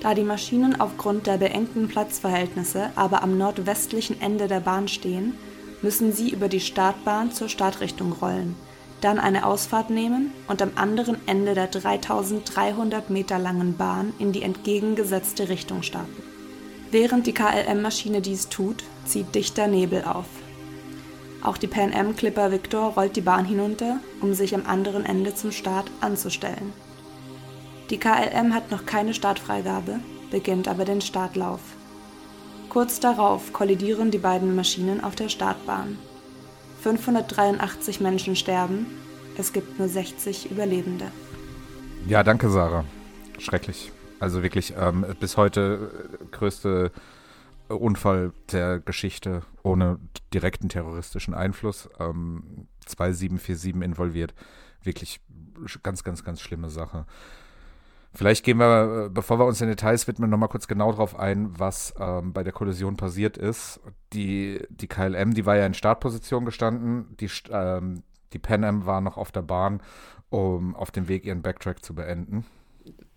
Da 0.00 0.14
die 0.14 0.22
Maschinen 0.22 0.80
aufgrund 0.80 1.26
der 1.26 1.36
beengten 1.36 1.88
Platzverhältnisse 1.88 2.92
aber 2.94 3.22
am 3.22 3.36
nordwestlichen 3.36 4.18
Ende 4.22 4.48
der 4.48 4.60
Bahn 4.60 4.88
stehen, 4.88 5.34
müssen 5.82 6.12
sie 6.12 6.30
über 6.30 6.48
die 6.48 6.60
Startbahn 6.60 7.32
zur 7.32 7.50
Startrichtung 7.50 8.12
rollen, 8.12 8.56
dann 9.00 9.18
eine 9.18 9.46
Ausfahrt 9.46 9.90
nehmen 9.90 10.32
und 10.48 10.60
am 10.62 10.72
anderen 10.74 11.16
Ende 11.26 11.54
der 11.54 11.68
3300 11.68 13.10
Meter 13.10 13.38
langen 13.38 13.76
Bahn 13.76 14.12
in 14.18 14.32
die 14.32 14.42
entgegengesetzte 14.42 15.48
Richtung 15.48 15.82
starten. 15.82 16.22
Während 16.90 17.26
die 17.26 17.34
KLM-Maschine 17.34 18.20
dies 18.20 18.48
tut, 18.48 18.82
zieht 19.04 19.34
dichter 19.34 19.66
Nebel 19.66 20.04
auf. 20.04 20.26
Auch 21.42 21.56
die 21.56 21.66
Pan 21.66 21.94
Am 21.94 22.16
Clipper 22.16 22.50
Victor 22.50 22.94
rollt 22.94 23.14
die 23.14 23.20
Bahn 23.20 23.44
hinunter, 23.44 23.98
um 24.20 24.34
sich 24.34 24.54
am 24.54 24.66
anderen 24.66 25.04
Ende 25.04 25.34
zum 25.34 25.52
Start 25.52 25.90
anzustellen. 26.00 26.72
Die 27.90 27.98
KLM 27.98 28.54
hat 28.54 28.70
noch 28.70 28.86
keine 28.86 29.14
Startfreigabe, 29.14 30.00
beginnt 30.30 30.66
aber 30.66 30.84
den 30.84 31.00
Startlauf. 31.00 31.60
Kurz 32.68 33.00
darauf 33.00 33.52
kollidieren 33.52 34.10
die 34.10 34.18
beiden 34.18 34.54
Maschinen 34.54 35.02
auf 35.02 35.14
der 35.14 35.28
Startbahn. 35.28 35.98
583 36.82 38.00
Menschen 38.00 38.36
sterben, 38.36 38.86
es 39.36 39.52
gibt 39.52 39.78
nur 39.78 39.88
60 39.88 40.50
Überlebende. 40.50 41.06
Ja, 42.06 42.22
danke, 42.22 42.50
Sarah. 42.50 42.84
Schrecklich. 43.38 43.92
Also 44.20 44.42
wirklich 44.42 44.74
ähm, 44.76 45.04
bis 45.20 45.36
heute 45.36 45.92
äh, 46.20 46.24
größte 46.36 46.90
Unfall 47.68 48.32
der 48.50 48.80
Geschichte 48.80 49.42
ohne 49.62 49.98
direkten 50.32 50.68
terroristischen 50.68 51.34
Einfluss. 51.34 51.88
Ähm, 52.00 52.66
2747 52.86 53.82
involviert. 53.82 54.34
Wirklich 54.82 55.20
ganz, 55.82 56.02
ganz, 56.02 56.24
ganz 56.24 56.40
schlimme 56.40 56.70
Sache. 56.70 57.06
Vielleicht 58.14 58.44
gehen 58.44 58.58
wir, 58.58 59.06
äh, 59.06 59.08
bevor 59.10 59.38
wir 59.38 59.44
uns 59.44 59.58
den 59.58 59.68
Details 59.68 60.08
widmen, 60.08 60.30
nochmal 60.30 60.48
kurz 60.48 60.66
genau 60.66 60.90
darauf 60.90 61.18
ein, 61.18 61.58
was 61.58 61.94
ähm, 61.98 62.32
bei 62.32 62.42
der 62.42 62.52
Kollision 62.52 62.96
passiert 62.96 63.36
ist. 63.36 63.80
Die, 64.12 64.60
die 64.70 64.88
KLM, 64.88 65.34
die 65.34 65.46
war 65.46 65.56
ja 65.56 65.66
in 65.66 65.74
Startposition 65.74 66.44
gestanden. 66.44 67.16
Die, 67.20 67.30
ähm, 67.50 68.02
die 68.32 68.38
Pan 68.38 68.64
Am 68.64 68.86
war 68.86 69.00
noch 69.00 69.16
auf 69.18 69.30
der 69.30 69.42
Bahn, 69.42 69.80
um 70.30 70.74
auf 70.74 70.90
dem 70.90 71.08
Weg 71.08 71.24
ihren 71.24 71.42
Backtrack 71.42 71.84
zu 71.84 71.94
beenden. 71.94 72.44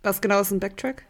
Was 0.03 0.21
genau 0.21 0.41
ist 0.41 0.51
ein 0.51 0.59
Backtrack? 0.59 1.05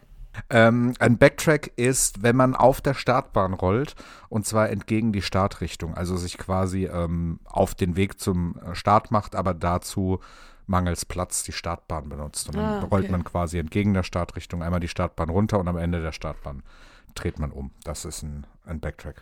Ähm, 0.49 0.93
ein 0.99 1.17
Backtrack 1.17 1.73
ist, 1.75 2.23
wenn 2.23 2.35
man 2.35 2.55
auf 2.55 2.81
der 2.81 2.93
Startbahn 2.93 3.53
rollt 3.53 3.95
und 4.29 4.45
zwar 4.45 4.69
entgegen 4.69 5.11
die 5.11 5.21
Startrichtung, 5.21 5.93
also 5.95 6.15
sich 6.15 6.37
quasi 6.37 6.85
ähm, 6.85 7.39
auf 7.43 7.75
den 7.75 7.97
Weg 7.97 8.19
zum 8.19 8.57
äh, 8.57 8.73
Start 8.73 9.11
macht, 9.11 9.35
aber 9.35 9.53
dazu 9.53 10.19
mangels 10.71 11.05
Platz 11.05 11.43
die 11.43 11.51
Startbahn 11.51 12.09
benutzt. 12.09 12.47
Und 12.47 12.55
dann 12.55 12.65
Ah, 12.65 12.77
okay. 12.79 12.87
rollt 12.89 13.11
man 13.11 13.23
quasi 13.23 13.59
entgegen 13.59 13.93
der 13.93 14.03
Startrichtung 14.03 14.63
einmal 14.63 14.79
die 14.79 14.87
Startbahn 14.87 15.29
runter 15.29 15.59
und 15.59 15.67
am 15.67 15.77
Ende 15.77 16.01
der 16.01 16.13
Startbahn 16.13 16.63
dreht 17.13 17.37
man 17.37 17.51
um. 17.51 17.69
Das 17.83 18.05
ist 18.05 18.23
ein, 18.23 18.47
ein 18.65 18.79
Backtrack. 18.79 19.21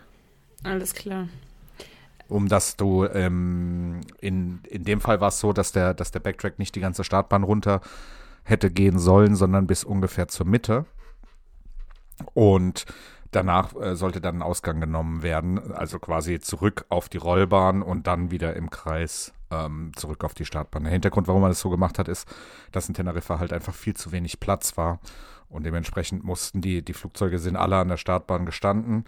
Alles 0.64 0.94
klar. 0.94 1.28
Um 2.28 2.48
dass 2.48 2.76
du, 2.76 3.04
ähm, 3.06 4.00
in, 4.20 4.60
in 4.68 4.84
dem 4.84 5.00
Fall 5.00 5.20
war 5.20 5.28
es 5.28 5.40
so, 5.40 5.52
dass 5.52 5.72
der, 5.72 5.92
dass 5.92 6.12
der 6.12 6.20
Backtrack 6.20 6.58
nicht 6.58 6.74
die 6.76 6.80
ganze 6.80 7.02
Startbahn 7.04 7.42
runter 7.42 7.80
hätte 8.44 8.70
gehen 8.70 8.98
sollen, 8.98 9.34
sondern 9.34 9.66
bis 9.66 9.84
ungefähr 9.84 10.28
zur 10.28 10.46
Mitte. 10.46 10.86
Und 12.34 12.86
danach 13.32 13.74
äh, 13.74 13.96
sollte 13.96 14.20
dann 14.20 14.36
ein 14.38 14.42
Ausgang 14.42 14.80
genommen 14.80 15.22
werden, 15.22 15.72
also 15.72 15.98
quasi 15.98 16.38
zurück 16.40 16.84
auf 16.88 17.08
die 17.08 17.18
Rollbahn 17.18 17.82
und 17.82 18.06
dann 18.06 18.30
wieder 18.30 18.54
im 18.54 18.70
Kreis 18.70 19.32
ähm, 19.50 19.92
zurück 19.96 20.24
auf 20.24 20.34
die 20.34 20.44
Startbahn. 20.44 20.84
Der 20.84 20.92
Hintergrund, 20.92 21.28
warum 21.28 21.42
man 21.42 21.50
das 21.50 21.60
so 21.60 21.70
gemacht 21.70 21.98
hat, 21.98 22.08
ist, 22.08 22.28
dass 22.72 22.88
in 22.88 22.94
Teneriffa 22.94 23.38
halt 23.38 23.52
einfach 23.52 23.74
viel 23.74 23.94
zu 23.94 24.12
wenig 24.12 24.40
Platz 24.40 24.76
war. 24.76 25.00
Und 25.48 25.66
dementsprechend 25.66 26.22
mussten 26.22 26.60
die, 26.60 26.82
die 26.84 26.92
Flugzeuge 26.92 27.40
sind 27.40 27.56
alle 27.56 27.76
an 27.76 27.88
der 27.88 27.96
Startbahn 27.96 28.46
gestanden, 28.46 29.04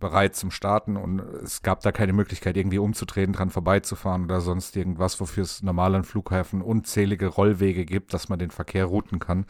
bereit 0.00 0.34
zum 0.34 0.50
Starten 0.50 0.96
und 0.96 1.20
es 1.20 1.62
gab 1.62 1.82
da 1.82 1.92
keine 1.92 2.12
Möglichkeit, 2.12 2.56
irgendwie 2.56 2.78
umzudrehen, 2.78 3.32
dran 3.32 3.50
vorbeizufahren 3.50 4.24
oder 4.24 4.40
sonst 4.40 4.76
irgendwas, 4.76 5.20
wofür 5.20 5.44
es 5.44 5.62
normal 5.62 5.94
an 5.94 6.02
Flughäfen 6.02 6.62
unzählige 6.62 7.28
Rollwege 7.28 7.84
gibt, 7.84 8.12
dass 8.12 8.28
man 8.28 8.40
den 8.40 8.50
Verkehr 8.50 8.86
routen 8.86 9.20
kann. 9.20 9.46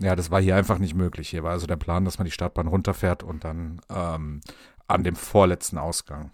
Ja, 0.00 0.14
das 0.14 0.30
war 0.30 0.42
hier 0.42 0.56
einfach 0.56 0.78
nicht 0.78 0.94
möglich. 0.94 1.30
Hier 1.30 1.44
war 1.44 1.52
also 1.52 1.66
der 1.66 1.76
Plan, 1.76 2.04
dass 2.04 2.18
man 2.18 2.26
die 2.26 2.30
Startbahn 2.30 2.66
runterfährt 2.66 3.22
und 3.22 3.44
dann 3.44 3.80
ähm, 3.88 4.40
an 4.86 5.02
dem 5.02 5.16
vorletzten 5.16 5.78
Ausgang 5.78 6.30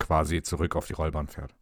quasi 0.00 0.42
zurück 0.42 0.74
auf 0.74 0.86
die 0.86 0.94
Rollbahn 0.94 1.28
fährt. 1.28 1.54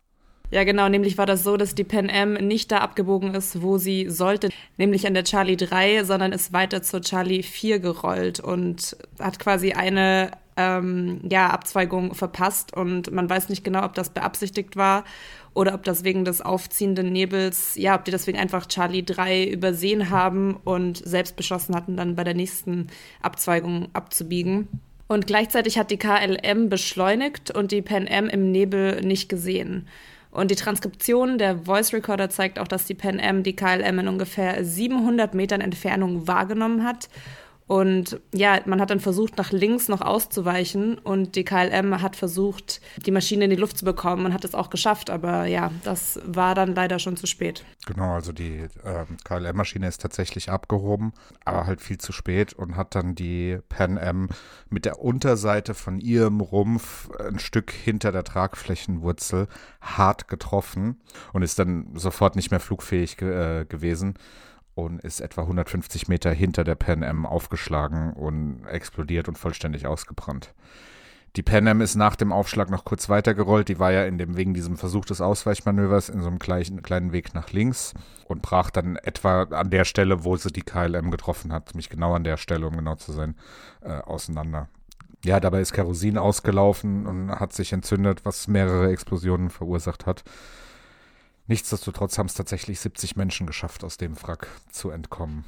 Ja, 0.51 0.65
genau. 0.65 0.89
Nämlich 0.89 1.19
war 1.19 1.27
das 1.27 1.45
so, 1.45 1.57
dass 1.57 1.75
die 1.75 1.85
Pan 1.85 2.11
Am 2.11 2.35
nicht 2.35 2.73
da 2.73 2.79
abgebogen 2.79 3.35
ist, 3.35 3.61
wo 3.63 3.77
sie 3.77 4.09
sollte, 4.09 4.49
nämlich 4.79 5.07
an 5.07 5.15
der 5.15 5.25
Charlie 5.25 5.57
3, 5.57 6.05
sondern 6.05 6.33
ist 6.33 6.53
weiter 6.53 6.83
zur 6.83 7.03
Charlie 7.03 7.43
4 7.43 7.81
gerollt 7.81 8.41
und 8.41 8.97
hat 9.19 9.39
quasi 9.39 9.73
eine 9.73 10.31
ähm, 10.57 11.21
ja, 11.29 11.49
Abzweigung 11.51 12.15
verpasst. 12.15 12.75
Und 12.75 13.11
man 13.11 13.29
weiß 13.29 13.51
nicht 13.51 13.63
genau, 13.63 13.85
ob 13.85 13.95
das 13.95 14.11
beabsichtigt 14.11 14.77
war 14.77 15.05
oder 15.53 15.75
ob 15.75 15.85
das 15.85 16.03
wegen 16.03 16.25
des 16.25 16.41
aufziehenden 16.41 17.13
Nebels, 17.13 17.75
ja, 17.77 17.95
ob 17.95 18.05
die 18.07 18.11
deswegen 18.11 18.39
einfach 18.39 18.67
Charlie 18.67 19.05
3 19.05 19.45
übersehen 19.45 20.09
haben 20.09 20.57
und 20.65 20.97
selbst 20.97 21.37
beschlossen 21.37 21.75
hatten, 21.75 21.97
dann 21.97 22.17
bei 22.17 22.25
der 22.25 22.35
nächsten 22.35 22.87
Abzweigung 23.21 23.89
abzubiegen. 23.93 24.69
Und 25.09 25.27
gleichzeitig 25.27 25.79
hat 25.79 25.91
die 25.91 25.97
KLM 25.97 26.69
beschleunigt 26.69 27.51
und 27.51 27.73
die 27.73 27.83
Pan 27.83 28.09
Am 28.09 28.29
im 28.29 28.51
Nebel 28.51 29.01
nicht 29.03 29.29
gesehen. 29.29 29.87
Und 30.31 30.51
die 30.51 30.57
Transkription 30.57 31.39
der 31.39 31.59
Voice 31.59 31.93
Recorder 31.93 32.29
zeigt 32.31 32.59
auch, 32.59 32.69
dass 32.69 32.85
die 32.85 32.95
Pan 32.95 33.21
Am 33.21 33.43
die 33.43 33.57
KLM 33.57 33.99
in 34.01 34.09
ungefähr 34.09 34.65
700 34.65 35.35
Metern 35.35 35.61
Entfernung 35.61 36.29
wahrgenommen 36.29 36.85
hat. 36.85 37.09
Und 37.69 38.19
ja, 38.33 38.61
man 38.65 38.81
hat 38.81 38.89
dann 38.89 38.99
versucht, 38.99 39.37
nach 39.37 39.53
links 39.53 39.89
noch 39.89 40.01
auszuweichen 40.01 40.97
und 40.97 41.37
die 41.37 41.45
KLM 41.45 42.01
hat 42.01 42.17
versucht, 42.17 42.81
die 43.05 43.11
Maschine 43.11 43.45
in 43.45 43.51
die 43.51 43.57
Luft 43.57 43.77
zu 43.77 43.85
bekommen 43.85 44.25
und 44.25 44.33
hat 44.33 44.47
es 44.47 44.55
auch 44.55 44.71
geschafft. 44.71 45.11
Aber 45.11 45.45
ja, 45.45 45.71
das 45.85 46.19
war 46.25 46.55
dann 46.55 46.75
leider 46.75 46.99
schon 46.99 47.19
zu 47.19 47.27
spät. 47.27 47.67
Genau, 47.87 48.15
also 48.15 48.33
die 48.33 48.67
ähm, 48.85 49.19
KLM-Maschine 49.23 49.87
ist 49.87 50.01
tatsächlich 50.01 50.51
abgehoben, 50.51 51.13
aber 51.45 51.67
halt 51.67 51.83
viel 51.83 51.99
zu 51.99 52.11
spät 52.11 52.55
und 52.55 52.75
hat 52.75 52.95
dann 52.95 53.15
die 53.15 53.59
Pan 53.69 53.99
Am 53.99 54.31
mit 54.71 54.87
der 54.87 55.01
Unterseite 55.01 55.75
von 55.75 56.01
ihrem 56.01 56.41
Rumpf 56.41 57.11
ein 57.21 57.39
Stück 57.39 57.71
hinter 57.71 58.13
der 58.13 58.25
Tragflächenwurzel 58.25 59.47
hart 59.83 60.27
getroffen 60.29 61.03
und 61.35 61.43
ist 61.43 61.59
dann 61.59 61.91
sofort 61.97 62.35
nicht 62.35 62.51
mehr 62.51 62.61
flugfähig 62.61 63.19
ge 63.19 63.61
äh, 63.61 63.65
gewesen 63.67 64.15
und 64.79 65.01
ist 65.01 65.21
etwa 65.21 65.43
150 65.43 66.07
Meter 66.07 66.31
hinter 66.31 66.63
der 66.63 66.77
Pan 66.77 67.03
Am 67.03 67.27
aufgeschlagen 67.27 68.13
und 68.13 68.65
explodiert 68.67 69.27
und 69.27 69.37
vollständig 69.37 69.89
ausgebrannt. 69.89 70.55
Die 71.35 71.43
Pan 71.43 71.67
Am 71.67 71.81
ist 71.81 71.97
nach 71.97 72.15
dem 72.15 72.33
Aufschlag 72.33 72.71
noch 72.71 72.85
kurz 72.85 73.09
weitergerollt. 73.09 73.69
Die 73.69 73.81
war 73.81 73.91
ja 73.91 74.05
in 74.05 74.19
dem, 74.19 74.37
wegen 74.37 74.55
diesem 74.55 74.77
Versuch 74.77 75.05
des 75.05 75.21
Ausweichmanövers 75.21 76.09
in 76.09 76.21
so 76.21 76.29
einem 76.29 76.39
gleichen, 76.39 76.81
kleinen 76.83 77.13
Weg 77.13 77.35
nach 77.35 77.51
links 77.51 77.93
und 78.29 78.41
brach 78.41 78.71
dann 78.71 78.95
etwa 78.95 79.43
an 79.43 79.71
der 79.71 79.85
Stelle, 79.85 80.23
wo 80.23 80.37
sie 80.37 80.53
die 80.53 80.63
KLM 80.63 81.11
getroffen 81.11 81.53
hat, 81.53 81.75
nämlich 81.75 81.91
genau 81.91 82.15
an 82.15 82.23
der 82.23 82.37
Stelle, 82.37 82.67
um 82.67 82.77
genau 82.77 82.95
zu 82.95 83.11
sein, 83.11 83.35
äh, 83.81 83.99
auseinander. 83.99 84.69
Ja, 85.25 85.41
dabei 85.41 85.61
ist 85.61 85.73
Kerosin 85.73 86.19
ausgelaufen 86.19 87.05
und 87.07 87.31
hat 87.33 87.53
sich 87.53 87.73
entzündet, 87.73 88.25
was 88.25 88.47
mehrere 88.47 88.93
Explosionen 88.93 89.51
verursacht 89.51 90.07
hat. 90.07 90.23
Nichtsdestotrotz 91.49 92.19
haben 92.19 92.27
es 92.27 92.35
tatsächlich 92.35 92.79
70 92.79 93.17
Menschen 93.17 93.47
geschafft, 93.47 93.83
aus 93.83 93.97
dem 93.97 94.21
Wrack 94.23 94.49
zu 94.71 94.91
entkommen. 94.91 95.45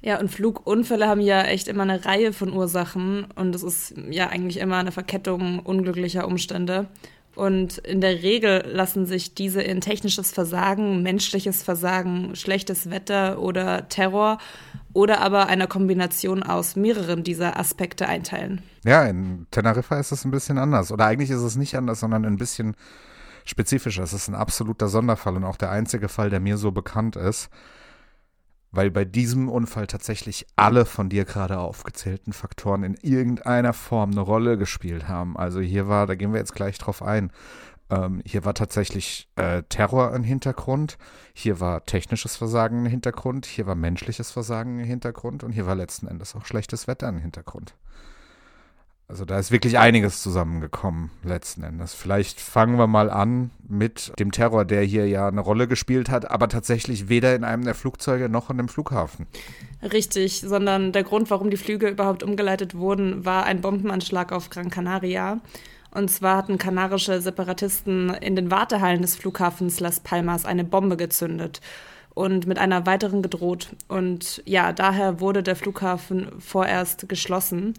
Ja, 0.00 0.18
und 0.18 0.30
Flugunfälle 0.30 1.06
haben 1.06 1.20
ja 1.20 1.42
echt 1.42 1.68
immer 1.68 1.82
eine 1.82 2.04
Reihe 2.04 2.32
von 2.32 2.52
Ursachen 2.52 3.26
und 3.36 3.54
es 3.54 3.62
ist 3.62 3.94
ja 4.10 4.28
eigentlich 4.28 4.58
immer 4.58 4.78
eine 4.78 4.90
Verkettung 4.90 5.60
unglücklicher 5.60 6.26
Umstände. 6.26 6.88
Und 7.34 7.78
in 7.78 8.00
der 8.00 8.22
Regel 8.22 8.62
lassen 8.66 9.06
sich 9.06 9.34
diese 9.34 9.62
in 9.62 9.80
technisches 9.80 10.32
Versagen, 10.32 11.02
menschliches 11.02 11.62
Versagen, 11.62 12.36
schlechtes 12.36 12.90
Wetter 12.90 13.40
oder 13.40 13.88
Terror 13.88 14.38
oder 14.92 15.20
aber 15.20 15.46
einer 15.46 15.66
Kombination 15.66 16.42
aus 16.42 16.76
mehreren 16.76 17.24
dieser 17.24 17.58
Aspekte 17.58 18.06
einteilen. 18.06 18.60
Ja, 18.84 19.04
in 19.06 19.46
Teneriffa 19.50 19.98
ist 19.98 20.12
es 20.12 20.24
ein 20.24 20.30
bisschen 20.30 20.58
anders. 20.58 20.92
Oder 20.92 21.06
eigentlich 21.06 21.30
ist 21.30 21.40
es 21.40 21.56
nicht 21.56 21.74
anders, 21.74 22.00
sondern 22.00 22.26
ein 22.26 22.36
bisschen 22.36 22.76
spezifischer. 23.44 24.02
Es 24.02 24.12
ist 24.12 24.28
ein 24.28 24.34
absoluter 24.34 24.88
Sonderfall 24.88 25.36
und 25.36 25.44
auch 25.44 25.56
der 25.56 25.70
einzige 25.70 26.08
Fall, 26.08 26.30
der 26.30 26.40
mir 26.40 26.56
so 26.56 26.72
bekannt 26.72 27.16
ist, 27.16 27.50
weil 28.70 28.90
bei 28.90 29.04
diesem 29.04 29.48
Unfall 29.48 29.86
tatsächlich 29.86 30.46
alle 30.56 30.84
von 30.86 31.08
dir 31.08 31.24
gerade 31.24 31.58
aufgezählten 31.58 32.32
Faktoren 32.32 32.82
in 32.82 32.94
irgendeiner 32.94 33.72
Form 33.74 34.12
eine 34.12 34.20
Rolle 34.20 34.56
gespielt 34.56 35.08
haben. 35.08 35.36
Also 35.36 35.60
hier 35.60 35.88
war, 35.88 36.06
da 36.06 36.14
gehen 36.14 36.32
wir 36.32 36.40
jetzt 36.40 36.54
gleich 36.54 36.78
drauf 36.78 37.02
ein, 37.02 37.30
ähm, 37.92 38.22
hier 38.24 38.46
war 38.46 38.54
tatsächlich 38.54 39.28
äh, 39.36 39.62
Terror 39.64 40.14
im 40.14 40.24
Hintergrund, 40.24 40.96
hier 41.34 41.60
war 41.60 41.84
technisches 41.84 42.36
Versagen 42.36 42.86
im 42.86 42.90
Hintergrund, 42.90 43.44
hier 43.44 43.66
war 43.66 43.74
menschliches 43.74 44.30
Versagen 44.30 44.78
im 44.78 44.86
Hintergrund 44.86 45.44
und 45.44 45.52
hier 45.52 45.66
war 45.66 45.74
letzten 45.74 46.06
Endes 46.06 46.34
auch 46.34 46.46
schlechtes 46.46 46.86
Wetter 46.86 47.08
im 47.08 47.18
Hintergrund. 47.18 47.74
Also 49.12 49.26
da 49.26 49.38
ist 49.38 49.52
wirklich 49.52 49.78
einiges 49.78 50.22
zusammengekommen 50.22 51.10
letzten 51.22 51.64
Endes. 51.64 51.92
Vielleicht 51.92 52.40
fangen 52.40 52.78
wir 52.78 52.86
mal 52.86 53.10
an 53.10 53.50
mit 53.68 54.10
dem 54.18 54.32
Terror, 54.32 54.64
der 54.64 54.84
hier 54.84 55.06
ja 55.06 55.28
eine 55.28 55.42
Rolle 55.42 55.68
gespielt 55.68 56.08
hat, 56.08 56.30
aber 56.30 56.48
tatsächlich 56.48 57.10
weder 57.10 57.36
in 57.36 57.44
einem 57.44 57.62
der 57.62 57.74
Flugzeuge 57.74 58.30
noch 58.30 58.48
in 58.48 58.56
dem 58.56 58.68
Flughafen. 58.70 59.26
Richtig, 59.82 60.40
sondern 60.40 60.92
der 60.92 61.04
Grund, 61.04 61.30
warum 61.30 61.50
die 61.50 61.58
Flüge 61.58 61.90
überhaupt 61.90 62.22
umgeleitet 62.22 62.74
wurden, 62.74 63.26
war 63.26 63.44
ein 63.44 63.60
Bombenanschlag 63.60 64.32
auf 64.32 64.48
Gran 64.48 64.70
Canaria. 64.70 65.40
Und 65.90 66.10
zwar 66.10 66.38
hatten 66.38 66.56
kanarische 66.56 67.20
Separatisten 67.20 68.14
in 68.14 68.34
den 68.34 68.50
Wartehallen 68.50 69.02
des 69.02 69.16
Flughafens 69.16 69.78
Las 69.78 70.00
Palmas 70.00 70.46
eine 70.46 70.64
Bombe 70.64 70.96
gezündet 70.96 71.60
und 72.14 72.46
mit 72.46 72.58
einer 72.58 72.86
weiteren 72.86 73.20
gedroht. 73.20 73.76
Und 73.88 74.42
ja, 74.46 74.72
daher 74.72 75.20
wurde 75.20 75.42
der 75.42 75.56
Flughafen 75.56 76.28
vorerst 76.38 77.10
geschlossen. 77.10 77.74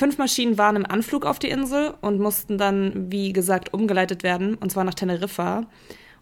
Fünf 0.00 0.16
Maschinen 0.16 0.56
waren 0.56 0.76
im 0.76 0.86
Anflug 0.86 1.26
auf 1.26 1.38
die 1.38 1.50
Insel 1.50 1.92
und 2.00 2.20
mussten 2.20 2.56
dann, 2.56 3.12
wie 3.12 3.34
gesagt, 3.34 3.74
umgeleitet 3.74 4.22
werden, 4.22 4.54
und 4.54 4.72
zwar 4.72 4.82
nach 4.82 4.94
Teneriffa. 4.94 5.66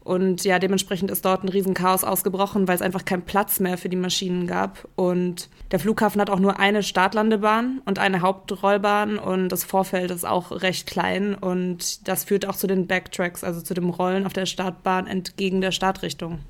Und 0.00 0.42
ja, 0.42 0.58
dementsprechend 0.58 1.12
ist 1.12 1.24
dort 1.24 1.44
ein 1.44 1.48
Riesenchaos 1.48 2.02
ausgebrochen, 2.02 2.66
weil 2.66 2.74
es 2.74 2.82
einfach 2.82 3.04
keinen 3.04 3.22
Platz 3.22 3.60
mehr 3.60 3.78
für 3.78 3.88
die 3.88 3.94
Maschinen 3.94 4.48
gab. 4.48 4.88
Und 4.96 5.48
der 5.70 5.78
Flughafen 5.78 6.20
hat 6.20 6.28
auch 6.28 6.40
nur 6.40 6.58
eine 6.58 6.82
Startlandebahn 6.82 7.80
und 7.84 8.00
eine 8.00 8.20
Hauptrollbahn 8.20 9.16
und 9.16 9.50
das 9.50 9.62
Vorfeld 9.62 10.10
ist 10.10 10.26
auch 10.26 10.50
recht 10.50 10.88
klein 10.88 11.36
und 11.36 12.08
das 12.08 12.24
führt 12.24 12.46
auch 12.46 12.56
zu 12.56 12.66
den 12.66 12.88
Backtracks, 12.88 13.44
also 13.44 13.60
zu 13.60 13.74
dem 13.74 13.90
Rollen 13.90 14.26
auf 14.26 14.32
der 14.32 14.46
Startbahn 14.46 15.06
entgegen 15.06 15.60
der 15.60 15.70
Startrichtung. 15.70 16.40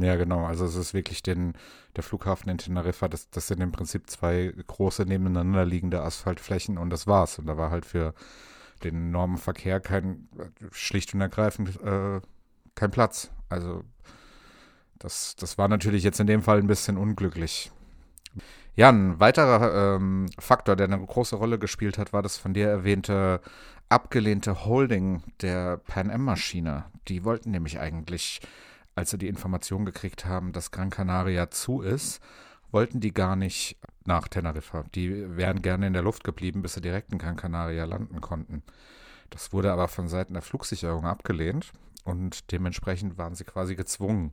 Ja, 0.00 0.14
genau. 0.14 0.44
Also 0.44 0.66
es 0.66 0.76
ist 0.76 0.94
wirklich 0.94 1.24
den, 1.24 1.54
der 1.96 2.04
Flughafen 2.04 2.48
in 2.50 2.58
Teneriffa, 2.58 3.08
das, 3.08 3.30
das 3.30 3.48
sind 3.48 3.60
im 3.60 3.72
Prinzip 3.72 4.08
zwei 4.08 4.52
große 4.66 5.04
nebeneinander 5.04 5.64
liegende 5.64 6.02
Asphaltflächen 6.02 6.78
und 6.78 6.90
das 6.90 7.06
war's. 7.06 7.38
Und 7.38 7.46
da 7.46 7.56
war 7.56 7.70
halt 7.70 7.86
für 7.86 8.14
den 8.82 9.08
enormen 9.08 9.38
Verkehr 9.38 9.80
kein, 9.80 10.28
schlicht 10.70 11.14
und 11.14 11.20
ergreifend 11.20 11.80
äh, 11.82 12.20
kein 12.74 12.90
Platz. 12.90 13.30
Also 13.48 13.84
das, 14.98 15.36
das 15.36 15.58
war 15.58 15.68
natürlich 15.68 16.04
jetzt 16.04 16.20
in 16.20 16.26
dem 16.26 16.42
Fall 16.42 16.58
ein 16.58 16.66
bisschen 16.66 16.96
unglücklich. 16.96 17.70
Ja, 18.76 18.88
ein 18.88 19.18
weiterer 19.18 19.96
ähm, 19.96 20.26
Faktor, 20.38 20.76
der 20.76 20.86
eine 20.86 21.04
große 21.04 21.36
Rolle 21.36 21.58
gespielt 21.58 21.98
hat, 21.98 22.12
war 22.12 22.22
das 22.22 22.38
von 22.38 22.54
dir 22.54 22.68
erwähnte 22.68 23.40
abgelehnte 23.88 24.64
Holding 24.64 25.22
der 25.42 25.78
Pan 25.78 26.10
Am-Maschine. 26.10 26.84
Die 27.08 27.24
wollten 27.24 27.50
nämlich 27.50 27.80
eigentlich 27.80 28.40
als 28.94 29.10
sie 29.10 29.18
die 29.18 29.28
Information 29.28 29.84
gekriegt 29.84 30.24
haben, 30.24 30.52
dass 30.52 30.70
Gran 30.70 30.90
Canaria 30.90 31.50
zu 31.50 31.82
ist, 31.82 32.20
wollten 32.70 33.00
die 33.00 33.12
gar 33.12 33.36
nicht 33.36 33.76
nach 34.04 34.28
Teneriffa. 34.28 34.84
Die 34.94 35.36
wären 35.36 35.62
gerne 35.62 35.86
in 35.86 35.92
der 35.92 36.02
Luft 36.02 36.24
geblieben, 36.24 36.62
bis 36.62 36.74
sie 36.74 36.80
direkt 36.80 37.12
in 37.12 37.18
Gran 37.18 37.36
Canaria 37.36 37.84
landen 37.84 38.20
konnten. 38.20 38.62
Das 39.30 39.52
wurde 39.52 39.72
aber 39.72 39.88
von 39.88 40.08
Seiten 40.08 40.34
der 40.34 40.42
Flugsicherung 40.42 41.06
abgelehnt 41.06 41.72
und 42.04 42.52
dementsprechend 42.52 43.18
waren 43.18 43.34
sie 43.34 43.44
quasi 43.44 43.74
gezwungen, 43.76 44.32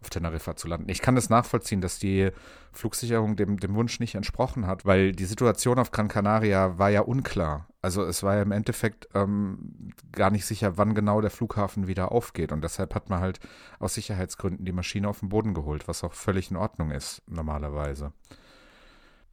auf 0.00 0.10
Teneriffa 0.10 0.56
zu 0.56 0.68
landen. 0.68 0.88
Ich 0.88 1.02
kann 1.02 1.14
das 1.14 1.28
nachvollziehen, 1.28 1.80
dass 1.80 1.98
die 1.98 2.30
Flugsicherung 2.72 3.36
dem, 3.36 3.58
dem 3.58 3.74
Wunsch 3.74 4.00
nicht 4.00 4.14
entsprochen 4.14 4.66
hat, 4.66 4.86
weil 4.86 5.12
die 5.12 5.24
Situation 5.24 5.78
auf 5.78 5.90
Gran 5.90 6.08
Canaria 6.08 6.78
war 6.78 6.88
ja 6.88 7.02
unklar. 7.02 7.66
Also 7.82 8.04
es 8.04 8.22
war 8.22 8.36
ja 8.36 8.42
im 8.42 8.52
Endeffekt 8.52 9.08
ähm, 9.14 9.92
gar 10.12 10.30
nicht 10.30 10.46
sicher, 10.46 10.78
wann 10.78 10.94
genau 10.94 11.20
der 11.20 11.30
Flughafen 11.30 11.86
wieder 11.86 12.12
aufgeht. 12.12 12.52
Und 12.52 12.62
deshalb 12.62 12.94
hat 12.94 13.10
man 13.10 13.20
halt 13.20 13.40
aus 13.78 13.94
Sicherheitsgründen 13.94 14.64
die 14.64 14.72
Maschine 14.72 15.08
auf 15.08 15.20
den 15.20 15.28
Boden 15.28 15.54
geholt, 15.54 15.88
was 15.88 16.04
auch 16.04 16.12
völlig 16.12 16.50
in 16.50 16.56
Ordnung 16.56 16.90
ist, 16.90 17.22
normalerweise. 17.26 18.12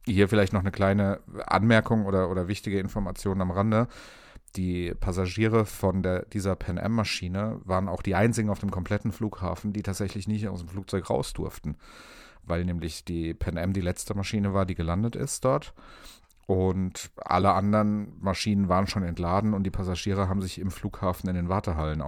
Hier 0.04 0.28
vielleicht 0.28 0.54
noch 0.54 0.60
eine 0.60 0.70
kleine 0.70 1.20
Anmerkung 1.46 2.06
oder, 2.06 2.30
oder 2.30 2.48
wichtige 2.48 2.78
Information 2.78 3.40
am 3.40 3.50
Rande. 3.50 3.88
Die 4.56 4.94
Passagiere 4.94 5.66
von 5.66 6.02
der, 6.02 6.24
dieser 6.26 6.56
Pan 6.56 6.78
Am-Maschine 6.78 7.60
waren 7.64 7.88
auch 7.88 8.02
die 8.02 8.14
einzigen 8.14 8.50
auf 8.50 8.60
dem 8.60 8.70
kompletten 8.70 9.12
Flughafen, 9.12 9.72
die 9.72 9.82
tatsächlich 9.82 10.26
nicht 10.26 10.48
aus 10.48 10.60
dem 10.60 10.68
Flugzeug 10.68 11.10
raus 11.10 11.32
durften. 11.32 11.76
Weil 12.42 12.64
nämlich 12.64 13.04
die 13.04 13.34
Pan 13.34 13.58
Am 13.58 13.72
die 13.72 13.80
letzte 13.80 14.14
Maschine 14.14 14.54
war, 14.54 14.64
die 14.64 14.74
gelandet 14.74 15.16
ist 15.16 15.44
dort. 15.44 15.74
Und 16.46 17.10
alle 17.16 17.52
anderen 17.52 18.18
Maschinen 18.20 18.70
waren 18.70 18.86
schon 18.86 19.02
entladen 19.02 19.52
und 19.52 19.64
die 19.64 19.70
Passagiere 19.70 20.30
haben 20.30 20.40
sich 20.40 20.58
im 20.58 20.70
Flughafen 20.70 21.28
in 21.28 21.36
den 21.36 21.50
Wartehallen 21.50 22.02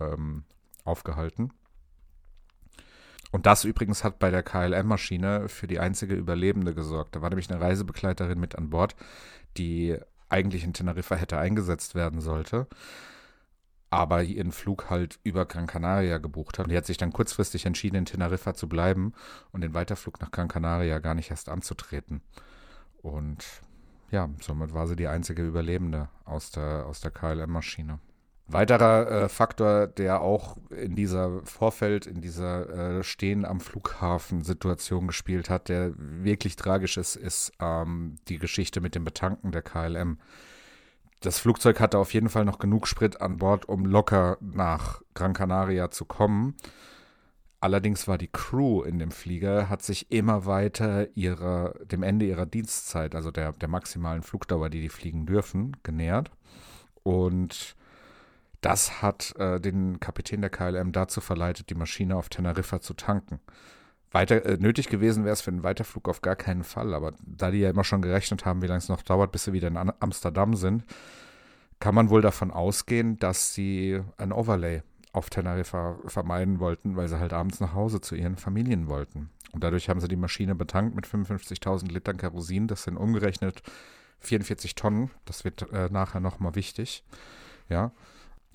ähm, 0.00 0.44
aufgehalten. 0.84 1.52
Und 3.32 3.44
das 3.44 3.64
übrigens 3.64 4.02
hat 4.02 4.18
bei 4.18 4.30
der 4.30 4.42
KLM-Maschine 4.42 5.50
für 5.50 5.66
die 5.66 5.78
einzige 5.78 6.14
Überlebende 6.14 6.72
gesorgt. 6.72 7.14
Da 7.14 7.20
war 7.20 7.28
nämlich 7.28 7.50
eine 7.50 7.60
Reisebegleiterin 7.60 8.40
mit 8.40 8.56
an 8.56 8.70
Bord, 8.70 8.96
die 9.58 9.98
eigentlich 10.28 10.64
in 10.64 10.72
Teneriffa 10.72 11.14
hätte 11.16 11.38
eingesetzt 11.38 11.94
werden 11.94 12.20
sollte, 12.20 12.66
aber 13.90 14.22
ihren 14.22 14.52
Flug 14.52 14.90
halt 14.90 15.18
über 15.22 15.46
Gran 15.46 15.66
Canaria 15.66 16.18
gebucht 16.18 16.58
hat. 16.58 16.66
Und 16.66 16.70
die 16.70 16.76
hat 16.76 16.86
sich 16.86 16.96
dann 16.96 17.12
kurzfristig 17.12 17.66
entschieden, 17.66 17.96
in 17.96 18.04
Teneriffa 18.04 18.54
zu 18.54 18.68
bleiben 18.68 19.12
und 19.52 19.60
den 19.60 19.74
Weiterflug 19.74 20.20
nach 20.20 20.30
Gran 20.30 20.48
Canaria 20.48 20.98
gar 20.98 21.14
nicht 21.14 21.30
erst 21.30 21.48
anzutreten. 21.48 22.22
Und 23.02 23.44
ja, 24.10 24.28
somit 24.40 24.72
war 24.72 24.86
sie 24.86 24.96
die 24.96 25.08
einzige 25.08 25.46
Überlebende 25.46 26.08
aus 26.24 26.50
der, 26.50 26.86
aus 26.86 27.00
der 27.00 27.10
KLM-Maschine. 27.10 27.98
Weiterer 28.48 29.10
äh, 29.10 29.28
Faktor, 29.28 29.88
der 29.88 30.20
auch 30.20 30.56
in 30.70 30.94
dieser 30.94 31.42
Vorfeld, 31.44 32.06
in 32.06 32.20
dieser 32.20 32.98
äh, 32.98 33.02
Stehen 33.02 33.44
am 33.44 33.58
Flughafen-Situation 33.58 35.08
gespielt 35.08 35.50
hat, 35.50 35.68
der 35.68 35.92
wirklich 35.96 36.54
tragisch 36.54 36.96
ist, 36.96 37.16
ist 37.16 37.50
ähm, 37.58 38.14
die 38.28 38.38
Geschichte 38.38 38.80
mit 38.80 38.94
dem 38.94 39.02
Betanken 39.02 39.50
der 39.50 39.62
KLM. 39.62 40.18
Das 41.20 41.40
Flugzeug 41.40 41.80
hatte 41.80 41.98
auf 41.98 42.14
jeden 42.14 42.28
Fall 42.28 42.44
noch 42.44 42.60
genug 42.60 42.86
Sprit 42.86 43.20
an 43.20 43.38
Bord, 43.38 43.68
um 43.68 43.84
locker 43.84 44.38
nach 44.40 45.02
Gran 45.14 45.32
Canaria 45.32 45.90
zu 45.90 46.04
kommen. 46.04 46.54
Allerdings 47.58 48.06
war 48.06 48.16
die 48.16 48.28
Crew 48.28 48.82
in 48.82 49.00
dem 49.00 49.10
Flieger, 49.10 49.68
hat 49.68 49.82
sich 49.82 50.12
immer 50.12 50.46
weiter 50.46 51.08
ihrer, 51.16 51.74
dem 51.86 52.04
Ende 52.04 52.26
ihrer 52.26 52.46
Dienstzeit, 52.46 53.16
also 53.16 53.32
der, 53.32 53.52
der 53.52 53.68
maximalen 53.68 54.22
Flugdauer, 54.22 54.70
die 54.70 54.82
die 54.82 54.88
fliegen 54.88 55.26
dürfen, 55.26 55.76
genähert. 55.82 56.30
Und 57.02 57.74
das 58.66 59.00
hat 59.00 59.32
äh, 59.38 59.60
den 59.60 60.00
Kapitän 60.00 60.40
der 60.40 60.50
KLM 60.50 60.90
dazu 60.90 61.20
verleitet, 61.20 61.70
die 61.70 61.76
Maschine 61.76 62.16
auf 62.16 62.28
Teneriffa 62.28 62.80
zu 62.80 62.94
tanken. 62.94 63.38
Weiter, 64.10 64.44
äh, 64.44 64.56
nötig 64.56 64.88
gewesen 64.88 65.22
wäre 65.22 65.34
es 65.34 65.40
für 65.40 65.52
einen 65.52 65.62
Weiterflug 65.62 66.08
auf 66.08 66.20
gar 66.20 66.34
keinen 66.34 66.64
Fall, 66.64 66.92
aber 66.92 67.12
da 67.24 67.52
die 67.52 67.58
ja 67.58 67.70
immer 67.70 67.84
schon 67.84 68.02
gerechnet 68.02 68.44
haben, 68.44 68.62
wie 68.62 68.66
lange 68.66 68.78
es 68.78 68.88
noch 68.88 69.02
dauert, 69.02 69.30
bis 69.30 69.44
sie 69.44 69.52
wieder 69.52 69.68
in 69.68 69.76
Amsterdam 69.76 70.56
sind, 70.56 70.84
kann 71.78 71.94
man 71.94 72.10
wohl 72.10 72.22
davon 72.22 72.50
ausgehen, 72.50 73.20
dass 73.20 73.54
sie 73.54 74.00
ein 74.16 74.32
Overlay 74.32 74.82
auf 75.12 75.30
Teneriffa 75.30 76.00
vermeiden 76.06 76.58
wollten, 76.58 76.96
weil 76.96 77.06
sie 77.06 77.20
halt 77.20 77.32
abends 77.32 77.60
nach 77.60 77.72
Hause 77.72 78.00
zu 78.00 78.16
ihren 78.16 78.36
Familien 78.36 78.88
wollten. 78.88 79.30
Und 79.52 79.62
dadurch 79.62 79.88
haben 79.88 80.00
sie 80.00 80.08
die 80.08 80.16
Maschine 80.16 80.56
betankt 80.56 80.96
mit 80.96 81.06
55.000 81.06 81.92
Litern 81.92 82.16
Kerosin. 82.16 82.66
Das 82.66 82.82
sind 82.82 82.96
umgerechnet 82.96 83.62
44 84.18 84.74
Tonnen. 84.74 85.12
Das 85.24 85.44
wird 85.44 85.70
äh, 85.72 85.88
nachher 85.88 86.20
nochmal 86.20 86.56
wichtig. 86.56 87.04
Ja 87.68 87.92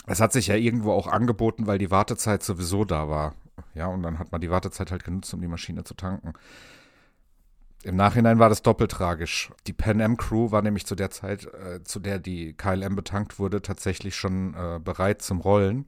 es 0.08 0.20
hat 0.20 0.34
sich 0.34 0.48
ja 0.48 0.56
irgendwo 0.56 0.92
auch 0.92 1.08
angeboten, 1.08 1.68
weil 1.68 1.78
die 1.78 1.92
Wartezeit 1.92 2.44
sowieso 2.44 2.86
da 2.86 3.10
war. 3.10 3.36
Ja, 3.76 3.88
und 3.88 4.04
dann 4.04 4.20
hat 4.20 4.32
man 4.32 4.42
die 4.42 4.50
Wartezeit 4.50 4.92
halt 4.92 5.04
genutzt, 5.04 5.34
um 5.34 5.42
die 5.42 5.48
Maschine 5.48 5.84
zu 5.84 5.94
tanken. 5.94 6.34
Im 7.84 7.96
Nachhinein 7.96 8.38
war 8.38 8.50
das 8.50 8.62
doppelt 8.62 8.92
tragisch. 8.92 9.52
Die 9.66 9.74
Pan 9.74 10.02
Am 10.02 10.18
Crew 10.18 10.52
war 10.52 10.62
nämlich 10.62 10.86
zu 10.86 10.96
der 10.96 11.10
Zeit, 11.10 11.46
äh, 11.46 11.84
zu 11.84 12.00
der 12.00 12.20
die 12.20 12.54
KLM 12.54 12.96
betankt 12.96 13.40
wurde, 13.40 13.62
tatsächlich 13.62 14.16
schon 14.16 14.54
äh, 14.54 14.80
bereit 14.80 15.22
zum 15.22 15.42
Rollen 15.42 15.86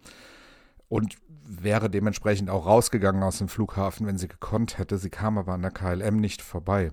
und 0.90 1.18
wäre 1.46 1.90
dementsprechend 1.90 2.50
auch 2.50 2.66
rausgegangen 2.66 3.22
aus 3.22 3.38
dem 3.40 3.48
Flughafen, 3.48 4.08
wenn 4.08 4.18
sie 4.18 4.28
gekonnt 4.28 4.78
hätte. 4.78 4.98
Sie 4.98 5.10
kam 5.10 5.38
aber 5.38 5.54
an 5.54 5.62
der 5.62 5.72
KLM 5.72 6.18
nicht 6.18 6.42
vorbei. 6.42 6.92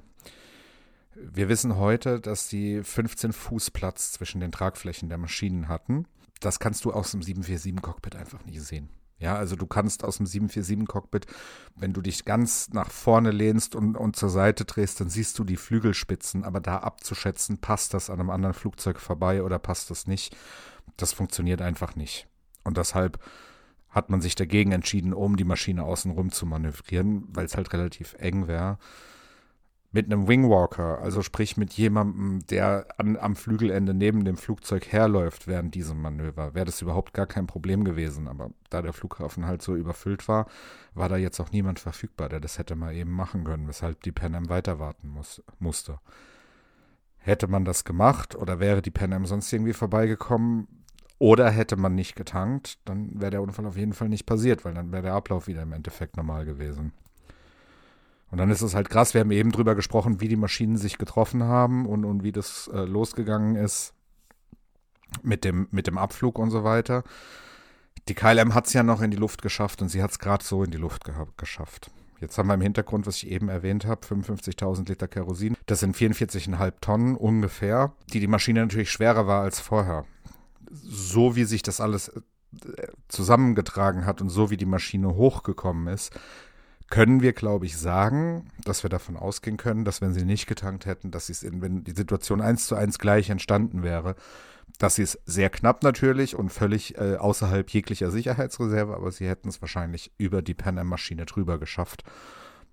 Wir 1.14 1.48
wissen 1.48 1.76
heute, 1.76 2.20
dass 2.20 2.48
sie 2.48 2.82
15 2.82 3.32
Fuß 3.32 3.70
Platz 3.70 4.12
zwischen 4.12 4.40
den 4.40 4.52
Tragflächen 4.52 5.08
der 5.08 5.18
Maschinen 5.18 5.68
hatten 5.68 6.06
das 6.40 6.58
kannst 6.58 6.84
du 6.84 6.92
aus 6.92 7.12
dem 7.12 7.20
747-Cockpit 7.20 8.16
einfach 8.16 8.44
nicht 8.44 8.62
sehen. 8.62 8.90
Ja, 9.18 9.36
also 9.36 9.54
du 9.54 9.66
kannst 9.66 10.02
aus 10.02 10.16
dem 10.16 10.26
747-Cockpit, 10.26 11.26
wenn 11.76 11.92
du 11.92 12.00
dich 12.00 12.24
ganz 12.24 12.70
nach 12.70 12.90
vorne 12.90 13.30
lehnst 13.30 13.74
und, 13.74 13.94
und 13.94 14.16
zur 14.16 14.30
Seite 14.30 14.64
drehst, 14.64 14.98
dann 15.00 15.10
siehst 15.10 15.38
du 15.38 15.44
die 15.44 15.58
Flügelspitzen, 15.58 16.42
aber 16.42 16.60
da 16.60 16.78
abzuschätzen, 16.78 17.58
passt 17.58 17.92
das 17.92 18.08
an 18.08 18.18
einem 18.18 18.30
anderen 18.30 18.54
Flugzeug 18.54 18.98
vorbei 18.98 19.42
oder 19.42 19.58
passt 19.58 19.90
das 19.90 20.06
nicht, 20.06 20.34
das 20.96 21.12
funktioniert 21.12 21.60
einfach 21.60 21.96
nicht. 21.96 22.28
Und 22.64 22.78
deshalb 22.78 23.22
hat 23.90 24.08
man 24.08 24.22
sich 24.22 24.36
dagegen 24.36 24.72
entschieden, 24.72 25.12
um 25.12 25.36
die 25.36 25.44
Maschine 25.44 25.84
außenrum 25.84 26.32
zu 26.32 26.46
manövrieren, 26.46 27.24
weil 27.28 27.44
es 27.44 27.56
halt 27.56 27.72
relativ 27.74 28.14
eng 28.14 28.48
wäre 28.48 28.78
mit 29.92 30.06
einem 30.06 30.28
Wingwalker, 30.28 31.00
also 31.00 31.20
sprich 31.20 31.56
mit 31.56 31.72
jemandem, 31.72 32.46
der 32.46 32.86
an, 32.98 33.16
am 33.16 33.34
Flügelende 33.34 33.92
neben 33.92 34.24
dem 34.24 34.36
Flugzeug 34.36 34.86
herläuft 34.92 35.48
während 35.48 35.74
diesem 35.74 36.00
Manöver, 36.00 36.54
wäre 36.54 36.66
das 36.66 36.80
überhaupt 36.80 37.12
gar 37.12 37.26
kein 37.26 37.48
Problem 37.48 37.82
gewesen. 37.82 38.28
Aber 38.28 38.50
da 38.70 38.82
der 38.82 38.92
Flughafen 38.92 39.46
halt 39.46 39.62
so 39.62 39.74
überfüllt 39.74 40.28
war, 40.28 40.46
war 40.94 41.08
da 41.08 41.16
jetzt 41.16 41.40
auch 41.40 41.50
niemand 41.50 41.80
verfügbar, 41.80 42.28
der 42.28 42.38
das 42.38 42.58
hätte 42.58 42.76
mal 42.76 42.94
eben 42.94 43.10
machen 43.10 43.42
können, 43.42 43.66
weshalb 43.66 44.00
die 44.02 44.12
Pan 44.12 44.36
Am 44.36 44.48
weiter 44.48 44.78
warten 44.78 45.08
muss, 45.08 45.42
musste. 45.58 45.98
Hätte 47.18 47.48
man 47.48 47.64
das 47.64 47.84
gemacht 47.84 48.36
oder 48.36 48.60
wäre 48.60 48.82
die 48.82 48.92
Pan 48.92 49.12
Am 49.12 49.26
sonst 49.26 49.52
irgendwie 49.52 49.72
vorbeigekommen 49.72 50.68
oder 51.18 51.50
hätte 51.50 51.76
man 51.76 51.96
nicht 51.96 52.14
getankt, 52.14 52.78
dann 52.84 53.20
wäre 53.20 53.32
der 53.32 53.42
Unfall 53.42 53.66
auf 53.66 53.76
jeden 53.76 53.92
Fall 53.92 54.08
nicht 54.08 54.24
passiert, 54.24 54.64
weil 54.64 54.72
dann 54.72 54.92
wäre 54.92 55.02
der 55.02 55.14
Ablauf 55.14 55.48
wieder 55.48 55.62
im 55.62 55.72
Endeffekt 55.72 56.16
normal 56.16 56.44
gewesen. 56.44 56.92
Und 58.30 58.38
dann 58.38 58.50
ist 58.50 58.62
es 58.62 58.74
halt 58.74 58.88
krass, 58.88 59.14
wir 59.14 59.20
haben 59.20 59.30
eben 59.30 59.50
drüber 59.50 59.74
gesprochen, 59.74 60.20
wie 60.20 60.28
die 60.28 60.36
Maschinen 60.36 60.76
sich 60.76 60.98
getroffen 60.98 61.42
haben 61.42 61.86
und, 61.86 62.04
und 62.04 62.22
wie 62.22 62.32
das 62.32 62.70
äh, 62.72 62.84
losgegangen 62.84 63.56
ist. 63.56 63.92
mit 65.22 65.44
dem, 65.44 65.66
mit 65.70 65.86
dem 65.86 65.98
Abflug 65.98 66.38
und 66.38 66.50
so 66.50 66.62
weiter. 66.64 67.02
Die 68.08 68.14
KLM 68.14 68.54
hat 68.54 68.66
es 68.66 68.72
ja 68.72 68.82
noch 68.82 69.02
in 69.02 69.10
die 69.10 69.16
Luft 69.16 69.42
geschafft 69.42 69.82
und 69.82 69.88
sie 69.88 70.02
hat 70.02 70.12
es 70.12 70.18
gerade 70.18 70.44
so 70.44 70.62
in 70.62 70.70
die 70.70 70.78
Luft 70.78 71.04
geschafft. 71.36 71.90
Jetzt 72.20 72.36
haben 72.36 72.48
wir 72.48 72.54
im 72.54 72.60
Hintergrund, 72.60 73.06
was 73.06 73.16
ich 73.16 73.30
eben 73.30 73.48
erwähnt 73.48 73.86
habe, 73.86 74.06
55.000 74.06 74.88
Liter 74.88 75.08
Kerosin. 75.08 75.56
Das 75.66 75.80
sind 75.80 75.96
44,5 75.96 76.72
Tonnen 76.80 77.16
ungefähr, 77.16 77.92
die 78.12 78.20
die 78.20 78.26
Maschine 78.26 78.60
natürlich 78.60 78.90
schwerer 78.90 79.26
war 79.26 79.42
als 79.42 79.58
vorher. 79.58 80.04
So 80.70 81.34
wie 81.34 81.44
sich 81.44 81.62
das 81.62 81.80
alles 81.80 82.08
äh, 82.08 82.20
zusammengetragen 83.08 84.04
hat 84.04 84.20
und 84.20 84.28
so 84.28 84.50
wie 84.50 84.58
die 84.58 84.66
Maschine 84.66 85.14
hochgekommen 85.14 85.92
ist, 85.92 86.12
können 86.90 87.22
wir, 87.22 87.32
glaube 87.32 87.66
ich, 87.66 87.78
sagen, 87.78 88.50
dass 88.64 88.82
wir 88.82 88.90
davon 88.90 89.16
ausgehen 89.16 89.56
können, 89.56 89.84
dass 89.84 90.00
wenn 90.00 90.12
sie 90.12 90.24
nicht 90.24 90.46
getankt 90.46 90.86
hätten, 90.86 91.10
dass 91.12 91.28
es, 91.28 91.44
wenn 91.44 91.84
die 91.84 91.92
Situation 91.92 92.40
eins 92.40 92.66
zu 92.66 92.74
eins 92.74 92.98
gleich 92.98 93.30
entstanden 93.30 93.82
wäre, 93.82 94.16
dass 94.78 94.96
sie 94.96 95.02
es 95.02 95.18
sehr 95.24 95.50
knapp 95.50 95.82
natürlich 95.82 96.36
und 96.36 96.50
völlig 96.50 96.98
äh, 96.98 97.16
außerhalb 97.16 97.70
jeglicher 97.70 98.10
Sicherheitsreserve, 98.10 98.94
aber 98.94 99.12
sie 99.12 99.28
hätten 99.28 99.48
es 99.48 99.60
wahrscheinlich 99.62 100.10
über 100.18 100.42
die 100.42 100.54
Pan 100.54 100.78
Am-Maschine 100.78 101.26
drüber 101.26 101.58
geschafft. 101.58 102.02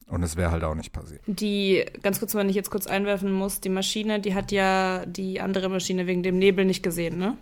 Und 0.07 0.23
es 0.23 0.37
wäre 0.37 0.51
halt 0.51 0.63
auch 0.63 0.75
nicht 0.75 0.93
passiert. 0.93 1.21
Die, 1.27 1.85
ganz 2.01 2.19
kurz, 2.19 2.33
wenn 2.33 2.47
ich 2.47 2.55
jetzt 2.55 2.71
kurz 2.71 2.87
einwerfen 2.87 3.31
muss, 3.31 3.59
die 3.59 3.69
Maschine, 3.69 4.21
die 4.21 4.33
hat 4.33 4.53
ja 4.53 5.05
die 5.05 5.41
andere 5.41 5.67
Maschine 5.67 6.07
wegen 6.07 6.23
dem 6.23 6.37
Nebel 6.37 6.63
nicht 6.63 6.81
gesehen, 6.81 7.17
ne? 7.17 7.37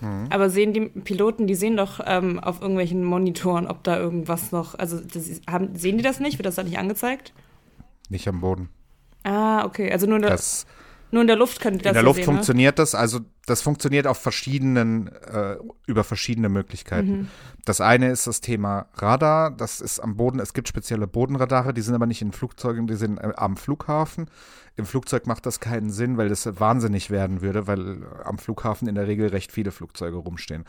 Mhm. 0.00 0.26
Aber 0.30 0.50
sehen 0.50 0.72
die 0.72 0.80
Piloten, 0.80 1.46
die 1.46 1.54
sehen 1.54 1.76
doch 1.76 2.00
ähm, 2.04 2.38
auf 2.38 2.60
irgendwelchen 2.60 3.04
Monitoren, 3.04 3.66
ob 3.66 3.82
da 3.84 3.98
irgendwas 3.98 4.52
noch, 4.52 4.74
also 4.74 5.00
das, 5.00 5.40
haben, 5.48 5.76
sehen 5.76 5.96
die 5.96 6.02
das 6.04 6.20
nicht? 6.20 6.38
Wird 6.38 6.46
das 6.46 6.56
da 6.56 6.62
nicht 6.62 6.78
angezeigt? 6.78 7.32
Nicht 8.08 8.28
am 8.28 8.40
Boden. 8.40 8.68
Ah, 9.24 9.64
okay. 9.64 9.90
Also 9.90 10.06
nur, 10.06 10.18
das, 10.20 10.66
nur 11.10 11.22
in 11.22 11.26
der 11.26 11.36
Luft 11.36 11.60
könnt 11.60 11.76
ihr 11.78 11.82
das 11.82 11.90
In 11.90 11.94
der 11.94 12.02
Luft 12.02 12.16
sehen, 12.16 12.26
funktioniert 12.26 12.74
ne? 12.74 12.82
das, 12.82 12.94
also 12.94 13.20
das 13.46 13.62
funktioniert 13.62 14.06
auf 14.06 14.18
verschiedenen, 14.18 15.08
äh, 15.08 15.56
über 15.86 16.04
verschiedene 16.04 16.48
Möglichkeiten. 16.48 17.10
Mhm. 17.10 17.28
Das 17.64 17.80
eine 17.80 18.10
ist 18.10 18.26
das 18.26 18.40
Thema 18.40 18.86
Radar, 18.94 19.50
das 19.50 19.80
ist 19.80 20.00
am 20.00 20.16
Boden, 20.16 20.40
es 20.40 20.52
gibt 20.52 20.68
spezielle 20.68 21.06
Bodenradare, 21.06 21.72
die 21.72 21.80
sind 21.80 21.94
aber 21.94 22.06
nicht 22.06 22.22
in 22.22 22.32
Flugzeugen, 22.32 22.86
die 22.86 22.96
sind 22.96 23.18
äh, 23.18 23.32
am 23.36 23.56
Flughafen. 23.56 24.28
Im 24.78 24.84
Flugzeug 24.84 25.26
macht 25.26 25.46
das 25.46 25.58
keinen 25.58 25.88
Sinn, 25.90 26.18
weil 26.18 26.28
das 26.28 26.60
wahnsinnig 26.60 27.10
werden 27.10 27.40
würde, 27.40 27.66
weil 27.66 28.02
am 28.24 28.36
Flughafen 28.36 28.88
in 28.88 28.94
der 28.94 29.06
Regel 29.06 29.28
recht 29.28 29.50
viele 29.50 29.70
Flugzeuge 29.70 30.18
rumstehen. 30.18 30.64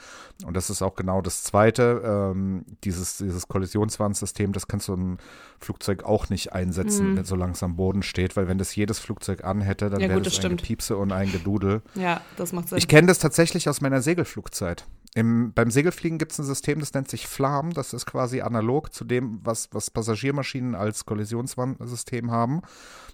Und 0.46 0.56
das 0.56 0.70
ist 0.70 0.82
auch 0.82 0.96
genau 0.96 1.22
das 1.22 1.44
Zweite, 1.44 2.02
ähm, 2.06 2.64
dieses, 2.86 3.18
dieses 3.18 3.50
Kollisionswarnsystem, 3.50 4.54
das 4.54 4.70
kannst 4.70 4.88
du 4.88 4.94
im 4.94 5.18
Flugzeug 5.60 6.06
auch 6.06 6.30
nicht 6.30 6.54
einsetzen, 6.54 7.16
mhm. 7.16 7.26
solange 7.26 7.52
es 7.52 7.64
am 7.64 7.76
Boden 7.76 8.02
steht, 8.02 8.38
weil 8.38 8.48
wenn 8.48 8.58
das 8.58 8.74
jedes 8.76 9.00
Flugzeug 9.00 9.44
anhätte, 9.44 9.90
dann 9.90 10.00
ja, 10.00 10.08
wäre 10.08 10.22
das, 10.22 10.36
das 10.36 10.46
ein 10.46 10.56
Piepse 10.56 10.96
und 10.96 11.12
ein 11.12 11.30
Gedudel. 11.30 11.82
Ja, 11.96 12.22
das 12.38 12.54
macht 12.54 12.67
Sinn. 12.68 12.78
Ich 12.78 12.88
kenne 12.88 13.08
das 13.08 13.20
tatsächlich 13.20 13.70
aus 13.70 13.82
meiner 13.82 14.02
Segelflugzeit. 14.02 14.86
Im, 15.16 15.52
beim 15.54 15.72
Segelfliegen 15.72 16.20
gibt 16.20 16.34
es 16.34 16.40
ein 16.40 16.46
System, 16.46 16.80
das 16.80 16.94
nennt 16.94 17.10
sich 17.10 17.28
Flam. 17.28 17.74
Das 17.74 17.94
ist 17.94 18.06
quasi 18.06 18.42
analog 18.42 18.94
zu 18.94 19.04
dem, 19.04 19.40
was, 19.44 19.70
was 19.72 19.90
Passagiermaschinen 19.90 20.76
als 20.76 21.06
Kollisionswarnsystem 21.06 22.30
haben. 22.30 22.62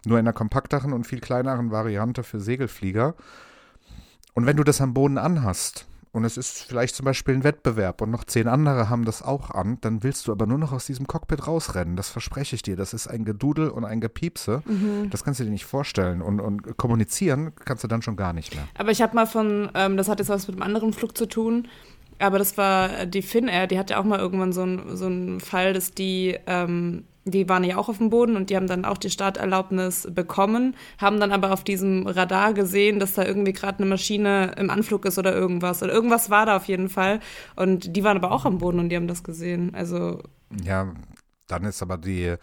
Nur 0.06 0.20
in 0.20 0.26
einer 0.26 0.34
kompakteren 0.34 0.92
und 0.92 1.08
viel 1.08 1.22
kleineren 1.22 1.72
Variante 1.72 2.24
für 2.24 2.40
Segelflieger. 2.40 3.16
Und 4.34 4.46
wenn 4.46 4.58
du 4.58 4.64
das 4.64 4.82
am 4.82 4.94
Boden 4.94 5.18
anhast, 5.18 5.86
und 6.14 6.26
es 6.26 6.38
ist 6.38 6.62
vielleicht 6.62 6.96
zum 6.96 7.06
Beispiel 7.06 7.34
ein 7.34 7.44
Wettbewerb 7.44 8.00
und 8.02 8.12
noch 8.12 8.24
zehn 8.24 8.48
andere 8.48 8.88
haben 8.88 9.04
das 9.04 9.24
auch 9.24 9.50
an, 9.50 9.80
dann 9.82 10.04
willst 10.04 10.28
du 10.28 10.32
aber 10.32 10.46
nur 10.46 10.60
noch 10.60 10.72
aus 10.72 10.86
diesem 10.86 11.08
Cockpit 11.08 11.48
rausrennen. 11.48 11.96
Das 11.96 12.10
verspreche 12.10 12.56
ich 12.56 12.62
dir. 12.62 12.76
Das 12.76 12.94
ist 12.94 13.08
ein 13.08 13.26
Gedudel 13.26 13.70
und 13.70 13.84
ein 13.84 14.00
Gepiepse. 14.00 14.62
Mhm. 14.66 15.10
Das 15.10 15.24
kannst 15.24 15.40
du 15.40 15.44
dir 15.44 15.50
nicht 15.50 15.66
vorstellen. 15.66 16.22
Und, 16.22 16.40
und 16.40 16.78
kommunizieren 16.78 17.54
kannst 17.66 17.84
du 17.84 17.88
dann 17.88 18.04
schon 18.04 18.16
gar 18.16 18.32
nicht 18.32 18.54
mehr. 18.54 18.68
Aber 18.78 18.92
ich 18.92 19.02
habe 19.02 19.16
mal 19.16 19.26
von, 19.26 19.72
ähm, 19.74 19.98
das 19.98 20.08
hat 20.08 20.20
jetzt 20.20 20.30
was 20.30 20.48
mit 20.48 20.56
einem 20.56 20.64
anderen 20.64 20.94
Flug 20.94 21.18
zu 21.18 21.26
tun, 21.26 21.68
aber 22.20 22.38
das 22.38 22.58
war 22.58 23.08
die 23.08 23.24
Finnair, 23.24 23.66
die 23.66 23.80
hatte 23.80 23.98
auch 23.98 24.04
mal 24.04 24.20
irgendwann 24.20 24.54
so 24.54 24.62
einen 24.62 24.96
so 24.96 25.08
einen 25.08 25.40
Fall, 25.40 25.74
dass 25.74 25.92
die 25.92 26.38
ähm, 26.46 27.06
die 27.26 27.48
waren 27.48 27.64
ja 27.64 27.78
auch 27.78 27.90
auf 27.90 27.98
dem 27.98 28.10
Boden 28.10 28.36
und 28.36 28.50
die 28.50 28.56
haben 28.56 28.68
dann 28.68 28.86
auch 28.86 28.98
die 28.98 29.10
Starterlaubnis 29.10 30.08
bekommen, 30.12 30.76
haben 30.98 31.20
dann 31.20 31.32
aber 31.32 31.52
auf 31.52 31.64
diesem 31.64 32.06
Radar 32.06 32.54
gesehen, 32.54 33.00
dass 33.00 33.14
da 33.14 33.24
irgendwie 33.24 33.54
gerade 33.54 33.80
eine 33.80 33.88
Maschine 33.88 34.56
im 34.58 34.70
Anflug 34.70 35.06
ist 35.06 35.18
oder 35.18 35.34
irgendwas. 35.34 35.82
Oder 35.82 35.94
irgendwas 35.94 36.30
war 36.30 36.46
da 36.46 36.58
auf 36.58 36.66
jeden 36.66 36.90
Fall. 36.90 37.20
Und 37.56 37.96
die 37.96 38.04
waren 38.04 38.18
aber 38.18 38.32
auch 38.32 38.46
am 38.46 38.58
Boden 38.58 38.80
und 38.80 38.90
die 38.90 38.96
haben 38.96 39.08
das 39.08 39.24
gesehen. 39.24 39.74
Also. 39.74 40.22
Ja, 40.64 40.94
dann 41.48 41.64
ist 41.64 41.82
aber 41.82 41.98
die, 41.98 42.36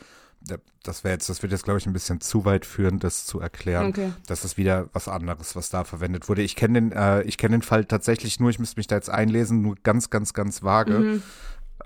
das 0.83 1.05
wäre 1.05 1.13
jetzt, 1.13 1.29
das 1.29 1.43
wird 1.43 1.53
jetzt, 1.53 1.65
glaube 1.65 1.79
ich, 1.79 1.87
ein 1.87 1.93
bisschen 1.93 2.21
zu 2.21 2.45
weit 2.45 2.65
führen, 2.65 2.99
das 2.99 3.27
zu 3.27 3.41
erklären. 3.41 3.89
Okay. 3.89 4.13
Das 4.27 4.45
ist 4.45 4.57
wieder 4.57 4.89
was 4.93 5.09
anderes, 5.09 5.55
was 5.57 5.69
da 5.69 5.85
verwendet 5.85 6.29
wurde. 6.29 6.43
Ich 6.43 6.57
kenne 6.57 6.81
den, 6.81 6.93
äh, 6.93 7.23
ich 7.23 7.37
kenne 7.37 7.57
den 7.57 7.63
Fall 7.63 7.85
tatsächlich 7.85 8.41
nur, 8.41 8.51
ich 8.51 8.59
müsste 8.59 8.79
mich 8.79 8.87
da 8.87 8.97
jetzt 8.97 9.11
einlesen, 9.11 9.61
nur 9.61 9.77
ganz, 9.83 10.09
ganz, 10.09 10.33
ganz 10.33 10.63
vage. 10.63 10.99
Mhm. 10.99 11.23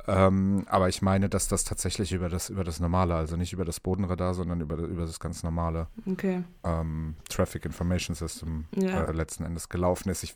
Ähm, 0.07 0.65
aber 0.69 0.89
ich 0.89 1.01
meine, 1.01 1.29
dass 1.29 1.49
das 1.49 1.65
tatsächlich 1.65 2.13
über 2.13 2.29
das, 2.29 2.51
über 2.51 2.65
das 2.65 2.79
normale, 2.79 3.15
also 3.15 3.37
nicht 3.37 3.53
über 3.53 3.65
das 3.65 3.81
Bodenradar, 3.81 4.35
sondern 4.35 4.61
über, 4.61 4.77
über 4.77 5.07
das 5.07 5.19
ganz 5.19 5.43
normale 5.43 5.89
okay. 6.07 6.45
ähm, 6.63 7.15
Traffic 7.29 7.65
Information 7.65 8.15
System 8.15 8.67
ja. 8.77 9.05
äh, 9.05 9.13
letzten 9.13 9.45
Endes 9.45 9.69
gelaufen 9.69 10.11
ist. 10.11 10.23
Ich 10.23 10.35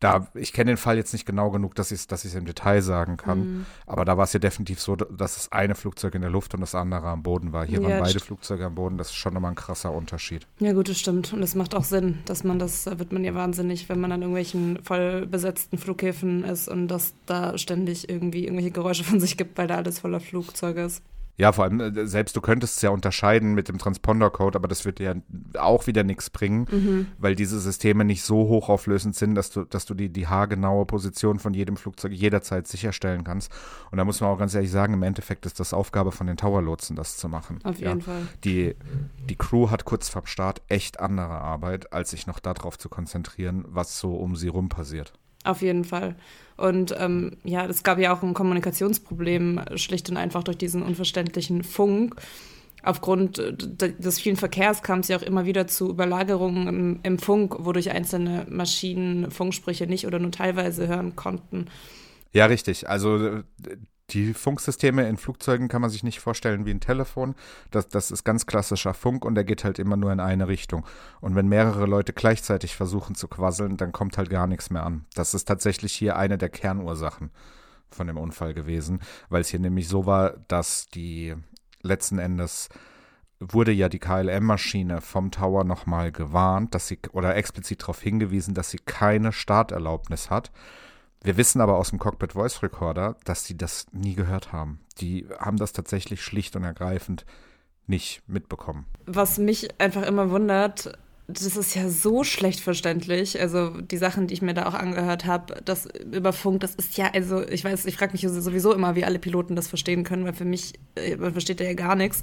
da, 0.00 0.26
ich 0.34 0.52
kenne 0.52 0.72
den 0.72 0.76
Fall 0.76 0.96
jetzt 0.96 1.12
nicht 1.12 1.26
genau 1.26 1.50
genug, 1.50 1.74
dass 1.74 1.90
ich 1.90 2.00
es 2.00 2.06
dass 2.06 2.24
im 2.34 2.44
Detail 2.44 2.82
sagen 2.82 3.16
kann. 3.16 3.38
Mhm. 3.38 3.66
Aber 3.86 4.04
da 4.04 4.16
war 4.16 4.24
es 4.24 4.32
ja 4.32 4.40
definitiv 4.40 4.80
so, 4.80 4.96
dass 4.96 5.34
das 5.34 5.52
eine 5.52 5.74
Flugzeug 5.74 6.14
in 6.14 6.22
der 6.22 6.30
Luft 6.30 6.54
und 6.54 6.60
das 6.60 6.74
andere 6.74 7.08
am 7.08 7.22
Boden 7.22 7.52
war. 7.52 7.64
Hier 7.64 7.80
ja, 7.80 7.88
waren 7.88 8.00
beide 8.00 8.20
Flugzeuge 8.20 8.64
am 8.66 8.74
Boden. 8.74 8.98
Das 8.98 9.08
ist 9.08 9.14
schon 9.14 9.34
nochmal 9.34 9.52
ein 9.52 9.56
krasser 9.56 9.92
Unterschied. 9.92 10.46
Ja, 10.58 10.72
gut, 10.72 10.88
das 10.88 10.98
stimmt. 10.98 11.32
Und 11.32 11.42
es 11.42 11.54
macht 11.54 11.74
auch 11.74 11.84
Sinn, 11.84 12.18
dass 12.24 12.44
man 12.44 12.58
das, 12.58 12.84
da 12.84 12.98
wird 12.98 13.12
man 13.12 13.24
ja 13.24 13.34
wahnsinnig, 13.34 13.88
wenn 13.88 14.00
man 14.00 14.12
an 14.12 14.22
irgendwelchen 14.22 14.82
voll 14.82 15.26
besetzten 15.26 15.78
Flughäfen 15.78 16.44
ist 16.44 16.68
und 16.68 16.88
dass 16.88 17.14
da 17.26 17.56
ständig 17.58 18.08
irgendwie 18.08 18.44
irgendwelche 18.44 18.70
Geräusche 18.70 19.04
von 19.04 19.20
sich 19.20 19.36
gibt, 19.36 19.56
weil 19.58 19.66
da 19.66 19.76
alles 19.76 20.00
voller 20.00 20.20
Flugzeuge 20.20 20.82
ist. 20.82 21.02
Ja, 21.36 21.50
vor 21.50 21.64
allem, 21.64 21.80
äh, 21.80 22.06
selbst 22.06 22.36
du 22.36 22.40
könntest 22.40 22.76
es 22.76 22.82
ja 22.82 22.90
unterscheiden 22.90 23.54
mit 23.54 23.68
dem 23.68 23.78
Transponder-Code, 23.78 24.56
aber 24.56 24.68
das 24.68 24.84
wird 24.84 25.00
dir 25.00 25.14
ja 25.14 25.60
auch 25.60 25.86
wieder 25.86 26.04
nichts 26.04 26.30
bringen, 26.30 26.66
mhm. 26.70 27.06
weil 27.18 27.34
diese 27.34 27.58
Systeme 27.58 28.04
nicht 28.04 28.22
so 28.22 28.48
hochauflösend 28.48 29.16
sind, 29.16 29.34
dass 29.34 29.50
du, 29.50 29.64
dass 29.64 29.84
du 29.84 29.94
die, 29.94 30.10
die 30.10 30.28
haargenaue 30.28 30.86
Position 30.86 31.40
von 31.40 31.52
jedem 31.52 31.76
Flugzeug 31.76 32.12
jederzeit 32.12 32.68
sicherstellen 32.68 33.24
kannst. 33.24 33.50
Und 33.90 33.98
da 33.98 34.04
muss 34.04 34.20
man 34.20 34.30
auch 34.30 34.38
ganz 34.38 34.54
ehrlich 34.54 34.70
sagen, 34.70 34.94
im 34.94 35.02
Endeffekt 35.02 35.44
ist 35.44 35.58
das 35.58 35.74
Aufgabe 35.74 36.12
von 36.12 36.26
den 36.28 36.36
Tower-Lotsen, 36.36 36.94
das 36.94 37.16
zu 37.16 37.28
machen. 37.28 37.58
Auf 37.64 37.78
jeden 37.78 37.98
ja. 37.98 38.04
Fall. 38.04 38.22
Die, 38.44 38.76
die 39.28 39.36
Crew 39.36 39.70
hat 39.70 39.84
kurz 39.84 40.08
vorm 40.08 40.26
Start 40.26 40.62
echt 40.68 41.00
andere 41.00 41.40
Arbeit, 41.40 41.92
als 41.92 42.10
sich 42.10 42.28
noch 42.28 42.38
darauf 42.38 42.78
zu 42.78 42.88
konzentrieren, 42.88 43.64
was 43.66 43.98
so 43.98 44.14
um 44.14 44.36
sie 44.36 44.48
rum 44.48 44.68
passiert. 44.68 45.12
Auf 45.44 45.62
jeden 45.62 45.84
Fall. 45.84 46.14
Und 46.56 46.94
ähm, 46.98 47.36
ja, 47.44 47.66
es 47.66 47.82
gab 47.82 47.98
ja 47.98 48.14
auch 48.14 48.22
ein 48.22 48.34
Kommunikationsproblem, 48.34 49.60
schlicht 49.76 50.08
und 50.10 50.16
einfach 50.16 50.44
durch 50.44 50.58
diesen 50.58 50.82
unverständlichen 50.82 51.64
Funk. 51.64 52.16
Aufgrund 52.82 53.38
äh, 53.38 53.54
des 53.98 54.20
vielen 54.20 54.36
Verkehrs 54.36 54.82
kam 54.82 55.00
es 55.00 55.08
ja 55.08 55.16
auch 55.16 55.22
immer 55.22 55.46
wieder 55.46 55.66
zu 55.66 55.90
Überlagerungen 55.90 56.68
im, 56.68 57.00
im 57.02 57.18
Funk, 57.18 57.56
wodurch 57.60 57.90
einzelne 57.90 58.46
Maschinen 58.48 59.30
Funksprüche 59.30 59.86
nicht 59.86 60.06
oder 60.06 60.18
nur 60.18 60.30
teilweise 60.30 60.86
hören 60.86 61.16
konnten. 61.16 61.66
Ja, 62.32 62.46
richtig. 62.46 62.88
Also 62.88 63.42
die 64.10 64.34
Funksysteme 64.34 65.08
in 65.08 65.16
Flugzeugen 65.16 65.68
kann 65.68 65.80
man 65.80 65.90
sich 65.90 66.02
nicht 66.02 66.20
vorstellen 66.20 66.66
wie 66.66 66.70
ein 66.70 66.80
Telefon. 66.80 67.34
Das, 67.70 67.88
das 67.88 68.10
ist 68.10 68.24
ganz 68.24 68.46
klassischer 68.46 68.92
Funk 68.92 69.24
und 69.24 69.34
der 69.34 69.44
geht 69.44 69.64
halt 69.64 69.78
immer 69.78 69.96
nur 69.96 70.12
in 70.12 70.20
eine 70.20 70.46
Richtung. 70.46 70.84
Und 71.20 71.34
wenn 71.34 71.48
mehrere 71.48 71.86
Leute 71.86 72.12
gleichzeitig 72.12 72.76
versuchen 72.76 73.14
zu 73.14 73.28
quasseln, 73.28 73.76
dann 73.76 73.92
kommt 73.92 74.18
halt 74.18 74.30
gar 74.30 74.46
nichts 74.46 74.70
mehr 74.70 74.84
an. 74.84 75.06
Das 75.14 75.32
ist 75.32 75.46
tatsächlich 75.46 75.94
hier 75.94 76.16
eine 76.16 76.36
der 76.36 76.50
Kernursachen 76.50 77.30
von 77.90 78.06
dem 78.06 78.18
Unfall 78.18 78.52
gewesen, 78.52 79.00
weil 79.30 79.40
es 79.40 79.48
hier 79.48 79.60
nämlich 79.60 79.88
so 79.88 80.04
war, 80.04 80.34
dass 80.48 80.86
die 80.86 81.34
letzten 81.82 82.18
Endes 82.18 82.68
wurde 83.40 83.72
ja 83.72 83.88
die 83.88 83.98
KLM-Maschine 83.98 85.00
vom 85.00 85.30
Tower 85.30 85.64
nochmal 85.64 86.12
gewarnt, 86.12 86.74
dass 86.74 86.88
sie 86.88 86.98
oder 87.12 87.36
explizit 87.36 87.82
darauf 87.82 88.00
hingewiesen, 88.00 88.54
dass 88.54 88.70
sie 88.70 88.78
keine 88.78 89.32
Starterlaubnis 89.32 90.30
hat 90.30 90.50
wir 91.24 91.36
wissen 91.38 91.60
aber 91.60 91.76
aus 91.78 91.90
dem 91.90 91.98
Cockpit 91.98 92.34
Voice 92.34 92.62
Recorder, 92.62 93.16
dass 93.24 93.44
sie 93.44 93.56
das 93.56 93.86
nie 93.92 94.14
gehört 94.14 94.52
haben. 94.52 94.80
Die 95.00 95.26
haben 95.38 95.56
das 95.56 95.72
tatsächlich 95.72 96.22
schlicht 96.22 96.54
und 96.54 96.64
ergreifend 96.64 97.24
nicht 97.86 98.22
mitbekommen. 98.28 98.86
Was 99.06 99.38
mich 99.38 99.68
einfach 99.80 100.02
immer 100.02 100.30
wundert, 100.30 100.98
das 101.26 101.56
ist 101.56 101.74
ja 101.74 101.88
so 101.88 102.24
schlecht 102.24 102.60
verständlich. 102.60 103.40
Also 103.40 103.70
die 103.80 103.96
Sachen, 103.96 104.26
die 104.26 104.34
ich 104.34 104.42
mir 104.42 104.52
da 104.52 104.66
auch 104.66 104.74
angehört 104.74 105.24
habe, 105.24 105.60
das 105.64 105.86
über 105.86 106.34
Funk, 106.34 106.60
das 106.60 106.74
ist 106.74 106.96
ja, 106.98 107.10
also 107.12 107.42
ich 107.42 107.64
weiß, 107.64 107.86
ich 107.86 107.96
frage 107.96 108.12
mich 108.12 108.22
sowieso 108.22 108.74
immer, 108.74 108.94
wie 108.94 109.04
alle 109.04 109.18
Piloten 109.18 109.56
das 109.56 109.68
verstehen 109.68 110.04
können, 110.04 110.26
weil 110.26 110.34
für 110.34 110.44
mich, 110.44 110.74
äh, 110.96 111.16
man 111.16 111.32
versteht 111.32 111.60
ja 111.60 111.72
gar 111.72 111.96
nichts. 111.96 112.20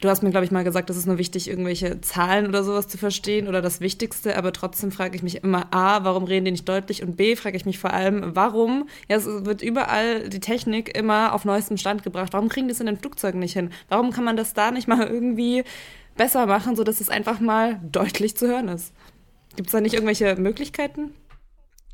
Du 0.00 0.10
hast 0.10 0.22
mir, 0.22 0.30
glaube 0.30 0.44
ich, 0.44 0.50
mal 0.50 0.64
gesagt, 0.64 0.90
es 0.90 0.96
ist 0.96 1.06
nur 1.06 1.16
wichtig, 1.16 1.48
irgendwelche 1.48 2.00
Zahlen 2.02 2.46
oder 2.46 2.62
sowas 2.62 2.86
zu 2.86 2.98
verstehen 2.98 3.48
oder 3.48 3.62
das 3.62 3.80
Wichtigste, 3.80 4.36
aber 4.36 4.52
trotzdem 4.52 4.92
frage 4.92 5.16
ich 5.16 5.22
mich 5.22 5.42
immer, 5.42 5.72
A, 5.72 6.04
warum 6.04 6.24
reden 6.24 6.44
die 6.44 6.50
nicht 6.50 6.68
deutlich 6.68 7.02
und 7.02 7.16
B, 7.16 7.34
frage 7.34 7.56
ich 7.56 7.64
mich 7.64 7.78
vor 7.78 7.94
allem, 7.94 8.36
warum, 8.36 8.88
ja, 9.08 9.16
es 9.16 9.26
wird 9.26 9.62
überall 9.62 10.28
die 10.28 10.40
Technik 10.40 10.96
immer 10.96 11.32
auf 11.32 11.46
neuestem 11.46 11.78
Stand 11.78 12.02
gebracht, 12.02 12.34
warum 12.34 12.50
kriegen 12.50 12.68
die 12.68 12.72
es 12.72 12.80
in 12.80 12.86
den 12.86 12.98
Flugzeugen 12.98 13.40
nicht 13.40 13.54
hin? 13.54 13.70
Warum 13.88 14.10
kann 14.10 14.24
man 14.24 14.36
das 14.36 14.52
da 14.52 14.70
nicht 14.70 14.86
mal 14.86 15.06
irgendwie 15.06 15.64
besser 16.16 16.46
machen, 16.46 16.76
sodass 16.76 17.00
es 17.00 17.08
einfach 17.08 17.40
mal 17.40 17.80
deutlich 17.82 18.36
zu 18.36 18.46
hören 18.46 18.68
ist? 18.68 18.92
Gibt 19.56 19.68
es 19.68 19.72
da 19.72 19.80
nicht 19.80 19.94
irgendwelche 19.94 20.36
Möglichkeiten? 20.36 21.14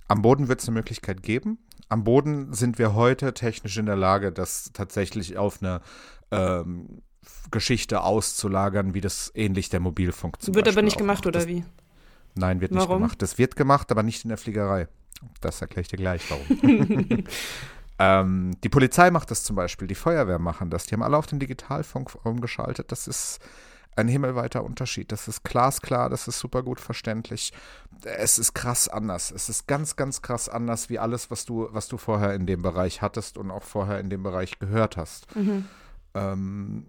Am 0.09 0.23
Boden 0.23 0.49
wird 0.49 0.61
es 0.61 0.67
eine 0.67 0.75
Möglichkeit 0.75 1.23
geben. 1.23 1.59
Am 1.89 2.03
Boden 2.03 2.53
sind 2.53 2.79
wir 2.79 2.95
heute 2.95 3.33
technisch 3.35 3.77
in 3.77 3.87
der 3.87 3.97
Lage, 3.97 4.33
das 4.33 4.73
tatsächlich 4.73 5.37
auf 5.37 5.63
eine 5.63 5.81
ähm, 6.33 7.03
Geschichte 7.51 8.03
auszulagern, 8.03 8.95
wie 8.95 9.01
das 9.01 9.31
ähnlich 9.35 9.69
der 9.69 9.81
Mobilfunk 9.81 10.41
zum 10.41 10.55
Wird 10.55 10.65
Beispiel 10.65 10.79
aber 10.79 10.85
nicht 10.85 10.99
gemacht, 10.99 11.19
macht. 11.19 11.27
oder 11.27 11.41
das, 11.41 11.49
wie? 11.49 11.65
Nein, 12.35 12.61
wird 12.61 12.73
nicht 12.73 12.81
Warum? 12.81 13.03
gemacht. 13.03 13.23
Das 13.23 13.39
wird 13.39 13.57
gemacht, 13.57 13.91
aber 13.91 14.03
nicht 14.03 14.25
in 14.25 14.29
der 14.29 14.39
Fliegerei. 14.39 14.89
Das 15.41 15.61
erkläre 15.61 15.83
ich 15.83 15.89
dir 15.89 15.99
gleich, 15.99 16.23
warum. 16.31 17.25
ähm, 17.99 18.57
die 18.65 18.69
Polizei 18.69 19.11
macht 19.11 19.31
das 19.31 19.45
zum 19.45 19.57
Beispiel, 19.57 19.87
die 19.87 19.95
Feuerwehr 19.95 20.39
machen 20.39 20.71
das. 20.71 20.87
Die 20.87 20.95
haben 20.95 21.03
alle 21.03 21.17
auf 21.17 21.27
den 21.27 21.39
Digitalfunk 21.39 22.17
umgeschaltet. 22.25 22.91
Das 22.91 23.07
ist 23.07 23.39
ein 23.95 24.09
himmelweiter 24.09 24.65
Unterschied. 24.65 25.13
Das 25.13 25.29
ist 25.29 25.45
glasklar, 25.45 26.09
das 26.09 26.27
ist 26.27 26.39
super 26.39 26.63
gut 26.63 26.81
verständlich. 26.81 27.53
Es 28.05 28.39
ist 28.39 28.55
krass 28.55 28.89
anders. 28.89 29.31
Es 29.31 29.49
ist 29.49 29.67
ganz, 29.67 29.97
ganz 29.97 30.23
krass 30.23 30.49
anders 30.49 30.89
wie 30.89 30.99
alles, 30.99 31.31
was 31.31 31.45
du, 31.45 31.69
was 31.71 31.89
du 31.89 31.99
vorher 31.99 32.35
in 32.35 32.47
dem 32.47 32.63
Bereich 32.63 33.03
hattest 33.03 33.37
und 33.37 33.51
auch 33.51 33.63
vorher 33.63 34.01
in 34.01 34.09
dem 34.09 34.23
Bereich 34.23 34.59
gehört 34.59 34.97
hast. 34.97 35.27
Ähm, 36.15 36.87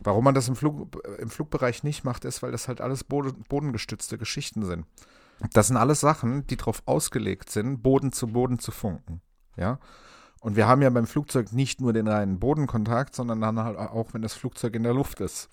warum 0.00 0.24
man 0.24 0.34
das 0.34 0.48
im, 0.48 0.56
Flug, 0.56 1.02
im 1.18 1.30
Flugbereich 1.30 1.82
nicht 1.82 2.04
macht, 2.04 2.24
ist, 2.24 2.42
weil 2.42 2.52
das 2.52 2.68
halt 2.68 2.80
alles 2.80 3.04
boden, 3.04 3.44
bodengestützte 3.48 4.18
Geschichten 4.18 4.64
sind. 4.64 4.86
Das 5.52 5.68
sind 5.68 5.76
alles 5.76 6.00
Sachen, 6.00 6.46
die 6.46 6.56
darauf 6.56 6.82
ausgelegt 6.86 7.50
sind, 7.50 7.82
Boden 7.82 8.12
zu 8.12 8.28
Boden 8.28 8.58
zu 8.58 8.70
funken. 8.70 9.20
Ja. 9.56 9.78
Und 10.40 10.56
wir 10.56 10.66
haben 10.66 10.82
ja 10.82 10.90
beim 10.90 11.06
Flugzeug 11.06 11.52
nicht 11.52 11.80
nur 11.80 11.92
den 11.92 12.08
reinen 12.08 12.38
Bodenkontakt, 12.38 13.14
sondern 13.14 13.40
dann 13.40 13.58
halt 13.58 13.76
auch, 13.76 14.14
wenn 14.14 14.22
das 14.22 14.34
Flugzeug 14.34 14.74
in 14.74 14.82
der 14.82 14.94
Luft 14.94 15.20
ist. 15.20 15.48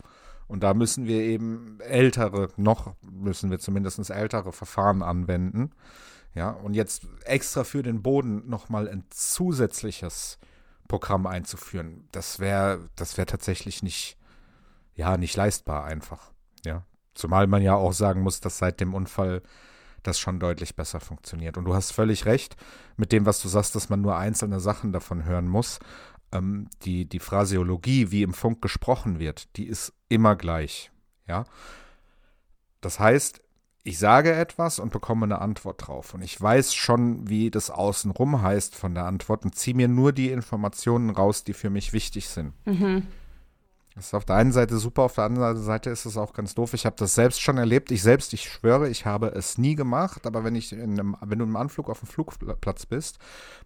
Und 0.47 0.62
da 0.62 0.73
müssen 0.73 1.08
wir 1.08 1.21
eben 1.21 1.79
ältere, 1.79 2.49
noch 2.58 2.93
müssen 3.01 3.49
wir 3.49 3.60
zumindest 3.60 4.10
ältere 4.10 4.51
Verfahren 4.51 5.01
anwenden. 5.01 5.71
Ja, 6.36 6.51
und 6.51 6.73
jetzt 6.73 7.08
extra 7.25 7.63
für 7.63 7.84
den 7.84 8.01
Boden 8.01 8.47
nochmal 8.49 8.89
ein 8.89 9.06
zusätzliches 9.10 10.39
Programm 10.88 11.27
einzuführen, 11.27 12.08
das 12.12 12.39
wäre, 12.39 12.89
das 12.95 13.17
wäre 13.17 13.25
tatsächlich 13.25 13.84
nicht, 13.84 14.17
ja, 14.95 15.17
nicht 15.17 15.36
leistbar 15.36 15.86
einfach. 15.86 16.32
Ja. 16.65 16.86
Zumal 17.13 17.47
man 17.47 17.62
ja 17.62 17.75
auch 17.75 17.93
sagen 17.93 18.21
muss, 18.21 18.39
dass 18.39 18.58
seit 18.58 18.79
dem 18.79 18.93
Unfall 18.93 19.41
das 20.03 20.19
schon 20.19 20.39
deutlich 20.39 20.75
besser 20.75 20.99
funktioniert. 20.99 21.58
Und 21.58 21.65
du 21.65 21.73
hast 21.73 21.91
völlig 21.91 22.25
recht 22.25 22.56
mit 22.97 23.12
dem, 23.12 23.25
was 23.25 23.41
du 23.41 23.47
sagst, 23.47 23.75
dass 23.75 23.89
man 23.89 24.01
nur 24.01 24.17
einzelne 24.17 24.60
Sachen 24.60 24.91
davon 24.91 25.25
hören 25.25 25.47
muss. 25.47 25.79
Ähm, 26.32 26.67
die, 26.84 27.08
die 27.08 27.19
Phraseologie, 27.19 28.12
wie 28.12 28.23
im 28.23 28.34
Funk 28.34 28.62
gesprochen 28.62 29.19
wird, 29.19 29.56
die 29.56 29.65
ist 29.65 29.93
immer 30.10 30.36
gleich. 30.36 30.91
Ja. 31.27 31.45
Das 32.82 32.99
heißt, 32.99 33.41
ich 33.84 33.99
sage 33.99 34.34
etwas 34.34 34.79
und 34.79 34.91
bekomme 34.91 35.25
eine 35.25 35.39
Antwort 35.39 35.88
drauf. 35.88 36.13
Und 36.13 36.21
ich 36.21 36.39
weiß 36.39 36.73
schon, 36.73 37.29
wie 37.29 37.51
das 37.51 37.69
außenrum 37.69 38.41
heißt 38.41 38.75
von 38.75 38.93
der 38.93 39.06
Antwort 39.06 39.43
und 39.43 39.56
ziehe 39.56 39.75
mir 39.75 39.88
nur 39.88 40.13
die 40.13 40.32
Informationen 40.32 41.10
raus, 41.10 41.43
die 41.43 41.53
für 41.53 41.69
mich 41.69 41.91
wichtig 41.93 42.29
sind. 42.29 42.53
Das 43.95 44.08
ist 44.08 44.13
auf 44.15 44.25
der 44.25 44.38
einen 44.38 44.51
Seite 44.51 44.77
super, 44.77 45.03
auf 45.03 45.13
der 45.13 45.25
anderen 45.25 45.62
Seite 45.62 45.91
ist 45.91 46.06
es 46.06 46.17
auch 46.17 46.34
ganz 46.34 46.56
doof. 46.56 46.73
Ich 46.73 46.86
habe 46.88 46.95
das 46.97 47.13
selbst 47.13 47.41
schon 47.41 47.58
erlebt. 47.60 47.91
Ich 47.91 48.01
selbst, 48.01 48.34
ich 48.34 48.49
schwöre, 48.49 48.89
ich 48.89 49.06
habe 49.06 49.27
es 49.27 49.60
nie 49.60 49.75
gemacht, 49.75 50.25
aber 50.25 50.43
wenn 50.43 50.56
ich 50.56 50.71
in 50.71 50.99
einem, 50.99 51.15
wenn 51.21 51.38
du 51.38 51.45
im 51.45 51.56
Anflug 51.56 51.89
auf 51.89 51.99
dem 51.99 52.08
Flugplatz 52.08 52.88
bist, 52.88 53.19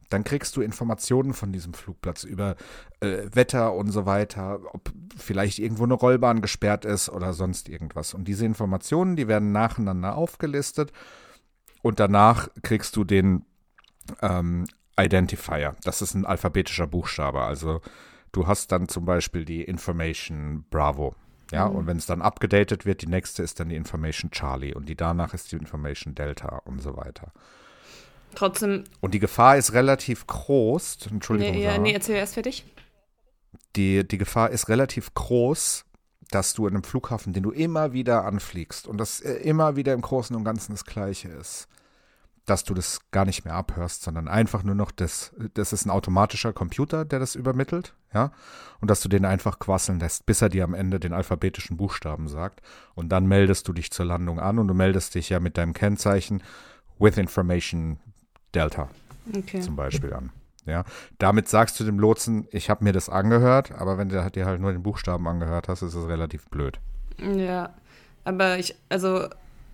dann 0.10 0.26
kriegst 0.26 0.58
du 0.58 0.62
Informationen 0.62 1.34
von 1.34 1.54
diesem 1.54 1.74
Flugplatz 1.74 2.26
über 2.26 2.58
äh, 3.00 3.24
Wetter 3.32 3.74
und 3.74 3.92
so 3.92 4.06
weiter, 4.06 4.60
ob 4.74 4.92
vielleicht 5.16 5.60
irgendwo 5.60 5.86
eine 5.86 5.94
Rollbahn 5.94 6.42
gesperrt 6.42 6.84
ist 6.84 7.08
oder 7.08 7.32
sonst 7.32 7.70
irgendwas. 7.70 8.14
Und 8.14 8.26
diese 8.28 8.46
Informationen, 8.46 9.16
die 9.16 9.30
werden 9.30 9.54
nacheinander 9.54 10.16
aufgelistet 10.16 10.92
und 11.82 12.02
danach 12.02 12.50
kriegst 12.64 12.98
du 12.98 13.06
den 13.06 13.46
ähm, 14.22 14.66
Identifier. 15.00 15.76
Das 15.84 16.02
ist 16.02 16.16
ein 16.16 16.26
alphabetischer 16.26 16.88
Buchstabe. 16.88 17.42
Also 17.42 17.82
du 18.38 18.48
hast 18.48 18.72
dann 18.72 18.88
zum 18.88 19.06
Beispiel 19.06 19.46
die 19.46 19.64
Information 19.64 20.64
Bravo. 20.70 21.16
Ja, 21.52 21.66
und 21.66 21.88
wenn 21.88 21.98
es 21.98 22.06
dann 22.06 22.22
abgedatet 22.22 22.86
wird, 22.86 23.02
die 23.02 23.08
nächste 23.08 23.42
ist 23.42 23.60
dann 23.60 23.70
die 23.70 23.78
Information 23.78 24.32
Charlie 24.32 24.74
und 24.74 24.90
die 24.90 24.96
danach 24.96 25.34
ist 25.34 25.52
die 25.52 25.56
Information 25.56 26.14
Delta 26.14 26.62
und 26.66 26.82
so 26.82 26.98
weiter. 26.98 27.32
Trotzdem, 28.36 28.84
Und 29.00 29.14
die 29.14 29.20
Gefahr 29.20 29.58
ist 29.58 29.72
relativ 29.74 30.28
groß. 30.28 30.98
Entschuldigung. 31.10 31.56
nee, 31.56 31.64
ja, 31.64 31.78
nee, 31.78 31.94
erzähl 31.94 32.18
erst 32.18 32.34
fertig. 32.34 32.66
die, 33.78 34.06
die 34.06 34.18
Gefahr 34.18 34.50
ist 34.50 34.68
relativ 34.68 35.14
groß, 35.14 35.86
dass 36.30 36.54
du 36.54 36.68
in 36.68 36.74
einem 36.74 36.84
Flughafen, 36.84 37.32
den 37.32 37.44
du 37.44 37.52
immer 37.52 37.94
wieder 37.94 38.26
anfliegst 38.26 38.86
und 38.86 38.98
das 38.98 39.22
äh, 39.22 39.36
immer 39.36 39.78
wieder 39.78 39.94
im 39.94 40.02
Großen 40.02 40.36
und 40.36 40.44
Ganzen 40.44 40.74
das 40.74 40.84
Gleiche 40.84 41.30
ist, 41.30 41.70
dass 42.48 42.64
du 42.64 42.74
das 42.74 43.02
gar 43.12 43.26
nicht 43.26 43.46
mehr 43.46 43.54
abhörst, 43.54 44.04
sondern 44.04 44.28
einfach 44.28 44.64
nur 44.64 44.74
noch 44.74 44.92
das, 44.92 45.34
das 45.54 45.74
ist 45.74 45.86
ein 45.86 45.92
automatischer 45.92 46.54
Computer, 46.54 47.06
der 47.06 47.20
das 47.20 47.36
übermittelt, 47.36 47.94
ja, 48.14 48.32
und 48.80 48.90
dass 48.90 49.02
du 49.02 49.10
den 49.10 49.26
einfach 49.26 49.60
quasseln 49.60 50.00
lässt, 50.00 50.26
bis 50.26 50.42
er 50.42 50.50
dir 50.50 50.64
am 50.64 50.74
Ende 50.74 51.00
den 51.00 51.14
alphabetischen 51.14 51.78
Buchstaben 51.78 52.28
sagt 52.28 52.62
und 52.96 53.10
dann 53.10 53.28
meldest 53.28 53.68
du 53.68 53.74
dich 53.74 53.92
zur 53.92 54.06
Landung 54.06 54.40
an 54.40 54.60
und 54.60 54.68
du 54.68 54.74
meldest 54.74 55.14
dich 55.16 55.30
ja 55.30 55.40
mit 55.40 55.58
deinem 55.58 55.74
Kennzeichen 55.74 56.42
with 56.98 57.18
information 57.18 58.00
Delta 58.56 58.90
Okay. 59.36 59.60
zum 59.60 59.76
Beispiel 59.76 60.14
an. 60.14 60.32
Ja, 60.66 60.84
damit 61.18 61.48
sagst 61.48 61.80
du 61.80 61.84
dem 61.84 62.00
Lotsen, 62.00 62.48
ich 62.52 62.70
habe 62.70 62.84
mir 62.84 62.92
das 62.94 63.10
angehört, 63.10 63.72
aber 63.72 63.98
wenn 63.98 64.10
du 64.10 64.30
dir 64.32 64.46
halt 64.46 64.62
nur 64.62 64.72
den 64.72 64.84
Buchstaben 64.84 65.28
angehört 65.28 65.70
hast, 65.70 65.82
ist 65.82 65.96
es 65.96 66.08
relativ 66.08 66.46
blöd. 66.50 66.80
Ja, 67.20 67.74
aber 68.26 68.58
ich, 68.58 68.76
also 68.90 69.28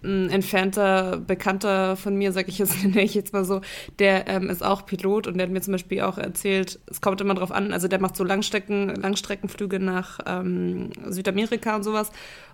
ein 0.03 0.29
entfernter 0.29 1.17
Bekannter 1.17 1.95
von 1.95 2.15
mir, 2.15 2.31
sag 2.31 2.47
ich 2.47 2.59
jetzt, 2.59 2.83
nenne 2.83 3.03
ich 3.03 3.13
jetzt 3.13 3.33
mal 3.33 3.45
so, 3.45 3.61
der 3.99 4.27
ähm, 4.27 4.49
ist 4.49 4.63
auch 4.63 4.85
Pilot 4.85 5.27
und 5.27 5.37
der 5.37 5.47
hat 5.47 5.53
mir 5.53 5.61
zum 5.61 5.73
Beispiel 5.73 6.01
auch 6.01 6.17
erzählt, 6.17 6.79
es 6.87 7.01
kommt 7.01 7.21
immer 7.21 7.35
drauf 7.35 7.51
an, 7.51 7.73
also 7.73 7.87
der 7.87 7.99
macht 7.99 8.15
so 8.15 8.23
Langstrecken, 8.23 8.95
Langstreckenflüge 8.95 9.79
nach 9.79 10.19
ähm, 10.25 10.89
Südamerika 11.07 11.75
und 11.75 11.83
sowas 11.83 12.11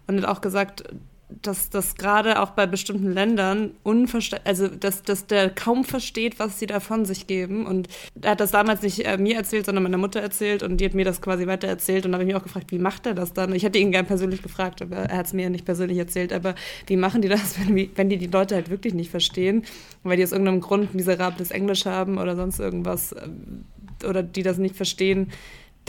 und 0.07 0.17
hat 0.17 0.25
auch 0.25 0.41
gesagt, 0.41 0.83
dass 1.29 1.69
das 1.69 1.95
gerade 1.95 2.41
auch 2.41 2.51
bei 2.51 2.65
bestimmten 2.65 3.11
Ländern 3.11 3.71
unverständlich, 3.83 4.47
also 4.47 4.67
dass, 4.67 5.03
dass 5.03 5.27
der 5.27 5.49
kaum 5.49 5.83
versteht, 5.83 6.39
was 6.39 6.57
sie 6.57 6.65
da 6.65 6.79
von 6.79 7.05
sich 7.05 7.27
geben. 7.27 7.67
Und 7.67 7.87
er 8.21 8.31
hat 8.31 8.39
das 8.39 8.51
damals 8.51 8.81
nicht 8.81 9.05
äh, 9.05 9.17
mir 9.17 9.35
erzählt, 9.35 9.67
sondern 9.67 9.83
meiner 9.83 9.99
Mutter 9.99 10.19
erzählt 10.21 10.63
und 10.63 10.77
die 10.77 10.85
hat 10.85 10.95
mir 10.95 11.05
das 11.05 11.21
quasi 11.21 11.45
weiter 11.45 11.67
erzählt 11.67 12.05
und 12.05 12.11
da 12.11 12.15
habe 12.15 12.23
ich 12.23 12.27
mich 12.27 12.35
auch 12.35 12.43
gefragt, 12.43 12.71
wie 12.71 12.79
macht 12.79 13.05
er 13.05 13.13
das 13.13 13.33
dann? 13.33 13.53
Ich 13.53 13.63
hätte 13.63 13.77
ihn 13.77 13.91
gern 13.91 14.07
persönlich 14.07 14.41
gefragt, 14.41 14.81
aber 14.81 14.97
er 14.97 15.17
hat 15.17 15.27
es 15.27 15.33
mir 15.33 15.43
ja 15.43 15.49
nicht 15.49 15.65
persönlich 15.65 15.99
erzählt. 15.99 16.33
Aber 16.33 16.55
wie 16.87 16.97
machen 16.97 17.21
die 17.21 17.29
das, 17.29 17.59
wenn, 17.67 17.89
wenn 17.95 18.09
die 18.09 18.17
die 18.17 18.27
Leute 18.27 18.55
halt 18.55 18.69
wirklich 18.69 18.95
nicht 18.95 19.11
verstehen, 19.11 19.63
weil 20.03 20.17
die 20.17 20.23
aus 20.23 20.31
irgendeinem 20.31 20.61
Grund 20.61 20.95
miserables 20.95 21.51
Englisch 21.51 21.85
haben 21.85 22.17
oder 22.17 22.35
sonst 22.35 22.59
irgendwas 22.59 23.13
ähm, 23.13 23.65
oder 24.07 24.23
die 24.23 24.43
das 24.43 24.57
nicht 24.57 24.75
verstehen? 24.75 25.31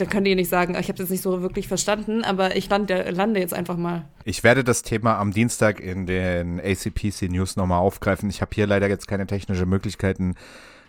Dann 0.01 0.09
könnt 0.09 0.27
ihr 0.27 0.35
nicht 0.35 0.49
sagen, 0.49 0.73
ich 0.73 0.87
habe 0.87 0.97
das 0.97 1.11
nicht 1.11 1.21
so 1.21 1.43
wirklich 1.43 1.67
verstanden, 1.67 2.23
aber 2.23 2.55
ich 2.55 2.67
lande, 2.67 3.11
lande 3.11 3.39
jetzt 3.39 3.53
einfach 3.53 3.77
mal. 3.77 4.07
Ich 4.23 4.43
werde 4.43 4.63
das 4.63 4.81
Thema 4.81 5.19
am 5.19 5.31
Dienstag 5.31 5.79
in 5.79 6.07
den 6.07 6.59
ACPC 6.59 7.29
News 7.29 7.55
nochmal 7.55 7.77
aufgreifen. 7.77 8.27
Ich 8.27 8.41
habe 8.41 8.49
hier 8.55 8.65
leider 8.65 8.89
jetzt 8.89 9.07
keine 9.07 9.27
technische 9.27 9.67
Möglichkeiten, 9.67 10.33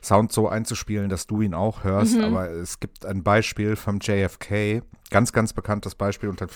Sound 0.02 0.32
so 0.32 0.48
einzuspielen, 0.48 1.10
dass 1.10 1.26
du 1.26 1.42
ihn 1.42 1.52
auch 1.52 1.84
hörst, 1.84 2.18
aber 2.18 2.48
es 2.48 2.80
gibt 2.80 3.04
ein 3.04 3.22
Beispiel 3.22 3.76
vom 3.76 3.98
JFK, 4.00 4.80
ganz, 5.10 5.34
ganz 5.34 5.52
bekanntes 5.52 5.94
Beispiel 5.94 6.30
unter, 6.30 6.46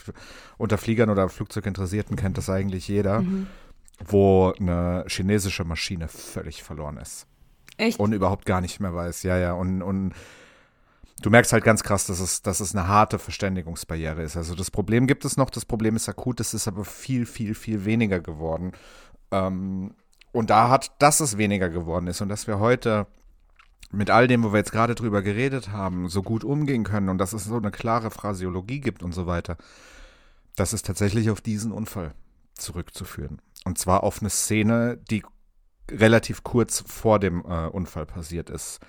unter 0.56 0.78
Fliegern 0.78 1.10
oder 1.10 1.28
Flugzeuginteressierten 1.28 2.16
kennt 2.16 2.38
das 2.38 2.48
eigentlich 2.48 2.88
jeder, 2.88 3.22
wo 4.02 4.54
eine 4.58 5.04
chinesische 5.08 5.64
Maschine 5.64 6.08
völlig 6.08 6.62
verloren 6.62 6.96
ist. 6.96 7.26
Echt? 7.76 8.00
und 8.00 8.14
überhaupt 8.14 8.46
gar 8.46 8.62
nicht 8.62 8.80
mehr 8.80 8.94
weiß. 8.94 9.22
Ja, 9.24 9.36
ja. 9.36 9.52
Und, 9.52 9.82
und 9.82 10.14
du 11.22 11.30
merkst 11.30 11.52
halt 11.52 11.64
ganz 11.64 11.82
krass, 11.82 12.06
dass 12.06 12.20
es, 12.20 12.42
dass 12.42 12.60
es 12.60 12.74
eine 12.74 12.88
harte 12.88 13.18
Verständigungsbarriere 13.18 14.22
ist. 14.22 14.36
Also 14.36 14.54
das 14.54 14.70
Problem 14.70 15.06
gibt 15.06 15.24
es 15.24 15.36
noch, 15.36 15.50
das 15.50 15.64
Problem 15.64 15.96
ist 15.96 16.08
akut, 16.08 16.40
es 16.40 16.54
ist 16.54 16.68
aber 16.68 16.84
viel, 16.84 17.26
viel, 17.26 17.54
viel 17.54 17.84
weniger 17.84 18.20
geworden. 18.20 18.72
Ähm, 19.30 19.94
und 20.32 20.50
da 20.50 20.68
hat, 20.68 20.92
dass 20.98 21.20
es 21.20 21.38
weniger 21.38 21.70
geworden 21.70 22.06
ist 22.06 22.20
und 22.20 22.28
dass 22.28 22.46
wir 22.46 22.58
heute 22.58 23.06
mit 23.90 24.10
all 24.10 24.26
dem, 24.26 24.42
wo 24.42 24.52
wir 24.52 24.58
jetzt 24.58 24.72
gerade 24.72 24.94
drüber 24.94 25.22
geredet 25.22 25.70
haben, 25.70 26.08
so 26.08 26.22
gut 26.22 26.44
umgehen 26.44 26.84
können 26.84 27.08
und 27.08 27.18
dass 27.18 27.32
es 27.32 27.44
so 27.44 27.56
eine 27.56 27.70
klare 27.70 28.10
Phraseologie 28.10 28.80
gibt 28.80 29.02
und 29.02 29.12
so 29.12 29.26
weiter, 29.26 29.56
das 30.56 30.72
ist 30.72 30.86
tatsächlich 30.86 31.30
auf 31.30 31.40
diesen 31.40 31.72
Unfall 31.72 32.12
zurückzuführen. 32.54 33.40
Und 33.64 33.78
zwar 33.78 34.02
auf 34.02 34.20
eine 34.20 34.30
Szene, 34.30 34.98
die 35.10 35.22
relativ 35.90 36.42
kurz 36.42 36.82
vor 36.86 37.18
dem 37.18 37.44
äh, 37.44 37.68
Unfall 37.68 38.06
passiert 38.06 38.50
ist. 38.50 38.80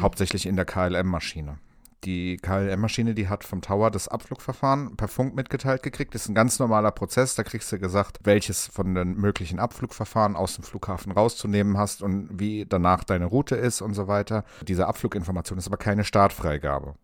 Hauptsächlich 0.00 0.46
in 0.46 0.56
der 0.56 0.64
KLM-Maschine. 0.64 1.58
Die 2.04 2.36
KLM-Maschine, 2.36 3.14
die 3.14 3.28
hat 3.28 3.44
vom 3.44 3.62
Tower 3.62 3.90
das 3.90 4.08
Abflugverfahren 4.08 4.96
per 4.96 5.08
Funk 5.08 5.34
mitgeteilt 5.34 5.82
gekriegt. 5.82 6.14
Das 6.14 6.22
ist 6.22 6.28
ein 6.28 6.34
ganz 6.34 6.58
normaler 6.58 6.90
Prozess. 6.90 7.34
Da 7.34 7.42
kriegst 7.42 7.72
du 7.72 7.78
gesagt, 7.78 8.18
welches 8.24 8.66
von 8.66 8.94
den 8.94 9.16
möglichen 9.16 9.58
Abflugverfahren 9.58 10.36
aus 10.36 10.56
dem 10.56 10.64
Flughafen 10.64 11.12
rauszunehmen 11.12 11.78
hast 11.78 12.02
und 12.02 12.28
wie 12.38 12.66
danach 12.66 13.04
deine 13.04 13.24
Route 13.24 13.56
ist 13.56 13.80
und 13.80 13.94
so 13.94 14.06
weiter. 14.06 14.44
Diese 14.68 14.86
Abfluginformation 14.86 15.58
ist 15.58 15.66
aber 15.66 15.78
keine 15.78 16.04
Startfreigabe. 16.04 16.94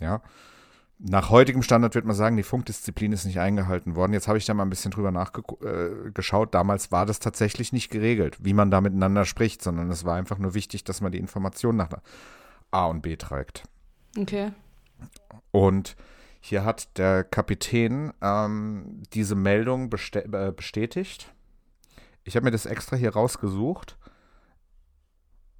Ja. 0.00 0.20
Nach 1.02 1.30
heutigem 1.30 1.62
Standard 1.62 1.94
wird 1.94 2.04
man 2.04 2.14
sagen, 2.14 2.36
die 2.36 2.42
Funkdisziplin 2.42 3.12
ist 3.12 3.24
nicht 3.24 3.40
eingehalten 3.40 3.96
worden. 3.96 4.12
Jetzt 4.12 4.28
habe 4.28 4.36
ich 4.36 4.44
da 4.44 4.52
mal 4.52 4.64
ein 4.64 4.70
bisschen 4.70 4.90
drüber 4.90 5.10
nachgeschaut. 5.10 6.48
Äh, 6.48 6.52
Damals 6.52 6.92
war 6.92 7.06
das 7.06 7.20
tatsächlich 7.20 7.72
nicht 7.72 7.90
geregelt, 7.90 8.36
wie 8.40 8.52
man 8.52 8.70
da 8.70 8.82
miteinander 8.82 9.24
spricht, 9.24 9.62
sondern 9.62 9.90
es 9.90 10.04
war 10.04 10.16
einfach 10.16 10.36
nur 10.36 10.52
wichtig, 10.52 10.84
dass 10.84 11.00
man 11.00 11.10
die 11.10 11.18
Information 11.18 11.76
nach 11.76 11.88
A 12.70 12.84
und 12.84 13.00
B 13.00 13.16
trägt. 13.16 13.62
Okay. 14.18 14.52
Und 15.52 15.96
hier 16.40 16.64
hat 16.64 16.98
der 16.98 17.24
Kapitän 17.24 18.12
ähm, 18.20 19.02
diese 19.14 19.36
Meldung 19.36 19.90
äh, 20.12 20.52
bestätigt. 20.54 21.32
Ich 22.24 22.36
habe 22.36 22.44
mir 22.44 22.50
das 22.50 22.66
extra 22.66 22.96
hier 22.96 23.14
rausgesucht. 23.14 23.96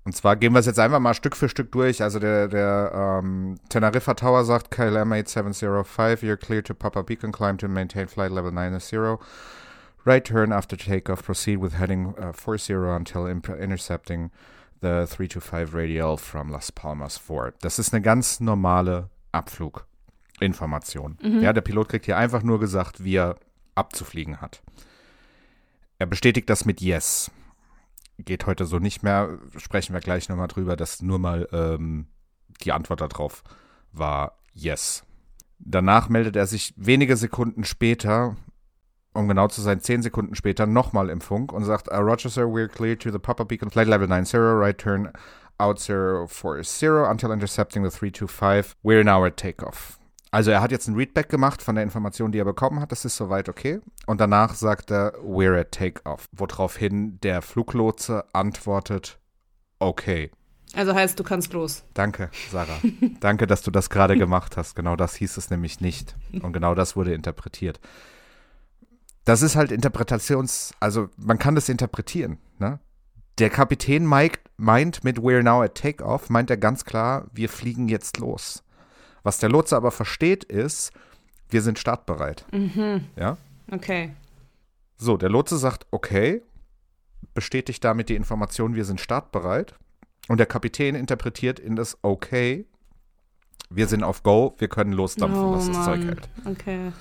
Und 0.04 0.16
zwar 0.16 0.36
gehen 0.36 0.52
wir 0.54 0.60
es 0.60 0.66
jetzt 0.66 0.78
einfach 0.78 0.98
mal 0.98 1.14
Stück 1.14 1.36
für 1.36 1.48
Stück 1.48 1.72
durch. 1.72 2.02
Also 2.02 2.18
der, 2.18 2.48
der 2.48 3.20
ähm, 3.22 3.56
Teneriffa 3.68 4.14
Tower 4.14 4.44
sagt, 4.44 4.70
KLM 4.70 5.12
8705, 5.12 6.22
you're 6.22 6.36
clear 6.36 6.62
to 6.64 6.74
Papa 6.74 7.02
Beacon, 7.02 7.32
climb 7.32 7.58
to 7.58 7.68
maintain 7.68 8.08
flight 8.08 8.32
level 8.32 8.50
90. 8.50 9.18
Right 10.06 10.24
turn 10.24 10.52
after 10.52 10.78
takeoff, 10.78 11.22
proceed 11.22 11.60
with 11.60 11.78
heading 11.78 12.14
uh, 12.18 12.32
40 12.32 12.96
until 12.96 13.26
intercepting 13.26 14.30
the 14.80 15.06
325 15.06 15.74
radial 15.74 16.16
from 16.16 16.50
Las 16.50 16.72
Palmas 16.72 17.18
4. 17.18 17.52
Das 17.60 17.78
ist 17.78 17.92
eine 17.92 18.00
ganz 18.00 18.40
normale 18.40 19.10
Abfluginformation. 19.32 21.18
Mhm. 21.22 21.42
Ja, 21.42 21.52
der 21.52 21.60
Pilot 21.60 21.90
kriegt 21.90 22.06
hier 22.06 22.16
einfach 22.16 22.42
nur 22.42 22.58
gesagt, 22.58 23.04
wie 23.04 23.16
er 23.16 23.36
abzufliegen 23.74 24.40
hat. 24.40 24.62
Er 25.98 26.06
bestätigt 26.06 26.48
das 26.48 26.64
mit 26.64 26.80
Yes 26.80 27.30
geht 28.24 28.46
heute 28.46 28.66
so 28.66 28.78
nicht 28.78 29.02
mehr. 29.02 29.38
Sprechen 29.56 29.92
wir 29.92 30.00
gleich 30.00 30.28
nochmal 30.28 30.48
drüber, 30.48 30.76
dass 30.76 31.02
nur 31.02 31.18
mal 31.18 31.48
ähm, 31.52 32.06
die 32.62 32.72
Antwort 32.72 33.00
darauf 33.00 33.42
war 33.92 34.40
Yes. 34.52 35.04
Danach 35.58 36.08
meldet 36.08 36.36
er 36.36 36.46
sich 36.46 36.74
wenige 36.76 37.16
Sekunden 37.16 37.64
später, 37.64 38.36
um 39.12 39.28
genau 39.28 39.48
zu 39.48 39.60
sein, 39.60 39.80
zehn 39.80 40.02
Sekunden 40.02 40.34
später, 40.34 40.66
nochmal 40.66 41.10
im 41.10 41.20
Funk 41.20 41.52
und 41.52 41.64
sagt, 41.64 41.88
uh, 41.88 41.96
Roger, 41.96 42.30
sir, 42.30 42.46
we're 42.46 42.68
clear 42.68 42.98
to 42.98 43.10
the 43.10 43.18
Papa 43.18 43.44
Beacon 43.44 43.70
Flight 43.70 43.88
Level 43.88 44.08
90, 44.08 44.38
right 44.58 44.78
turn 44.78 45.12
out 45.58 45.78
040 45.78 47.10
until 47.10 47.30
intercepting 47.30 47.84
the 47.84 47.90
325. 47.90 48.76
We're 48.82 49.04
now 49.04 49.24
at 49.24 49.36
takeoff. 49.36 49.99
Also 50.30 50.50
er 50.52 50.60
hat 50.60 50.70
jetzt 50.70 50.86
ein 50.86 50.94
Readback 50.94 51.28
gemacht 51.28 51.60
von 51.60 51.74
der 51.74 51.82
Information, 51.82 52.30
die 52.30 52.38
er 52.38 52.44
bekommen 52.44 52.80
hat. 52.80 52.92
Das 52.92 53.04
ist 53.04 53.16
soweit 53.16 53.48
okay. 53.48 53.80
Und 54.06 54.20
danach 54.20 54.54
sagt 54.54 54.90
er, 54.90 55.14
we're 55.24 55.58
at 55.58 55.72
takeoff. 55.72 56.28
Woraufhin 56.32 57.18
der 57.20 57.42
Fluglotse 57.42 58.24
antwortet, 58.32 59.18
okay. 59.80 60.30
Also 60.74 60.94
heißt, 60.94 61.18
du 61.18 61.24
kannst 61.24 61.52
los. 61.52 61.82
Danke, 61.94 62.30
Sarah. 62.50 62.78
Danke, 63.20 63.48
dass 63.48 63.62
du 63.62 63.72
das 63.72 63.90
gerade 63.90 64.16
gemacht 64.16 64.56
hast. 64.56 64.76
Genau 64.76 64.94
das 64.94 65.16
hieß 65.16 65.36
es 65.36 65.50
nämlich 65.50 65.80
nicht. 65.80 66.14
Und 66.42 66.52
genau 66.52 66.76
das 66.76 66.94
wurde 66.94 67.12
interpretiert. 67.12 67.80
Das 69.24 69.42
ist 69.42 69.56
halt 69.56 69.72
Interpretations-, 69.72 70.72
also 70.78 71.08
man 71.16 71.38
kann 71.38 71.56
das 71.56 71.68
interpretieren. 71.68 72.38
Ne? 72.58 72.78
Der 73.38 73.50
Kapitän 73.50 74.08
Mike 74.08 74.40
meint 74.56 75.02
mit 75.02 75.18
We're 75.18 75.42
now 75.42 75.62
at 75.62 75.74
takeoff, 75.74 76.30
meint 76.30 76.50
er 76.50 76.56
ganz 76.56 76.84
klar, 76.84 77.26
wir 77.32 77.48
fliegen 77.48 77.88
jetzt 77.88 78.18
los. 78.18 78.62
Was 79.22 79.38
der 79.38 79.48
Lotse 79.48 79.76
aber 79.76 79.90
versteht, 79.90 80.44
ist, 80.44 80.92
wir 81.48 81.62
sind 81.62 81.78
startbereit. 81.78 82.44
Mhm. 82.52 83.06
Ja? 83.16 83.36
Okay. 83.70 84.14
So, 84.96 85.16
der 85.16 85.28
Lotse 85.28 85.58
sagt, 85.58 85.86
okay, 85.90 86.42
bestätigt 87.34 87.84
damit 87.84 88.08
die 88.08 88.16
Information, 88.16 88.74
wir 88.74 88.84
sind 88.84 89.00
startbereit. 89.00 89.74
Und 90.28 90.38
der 90.38 90.46
Kapitän 90.46 90.94
interpretiert 90.94 91.58
in 91.58 91.76
das 91.76 91.98
Okay, 92.02 92.66
wir 93.68 93.86
sind 93.86 94.02
auf 94.02 94.22
Go, 94.22 94.54
wir 94.58 94.68
können 94.68 94.92
losdampfen, 94.92 95.42
oh, 95.42 95.52
was 95.52 95.66
das 95.66 95.76
Mann. 95.76 95.84
Zeug 95.84 96.04
hält. 96.04 96.28
Okay. 96.44 96.92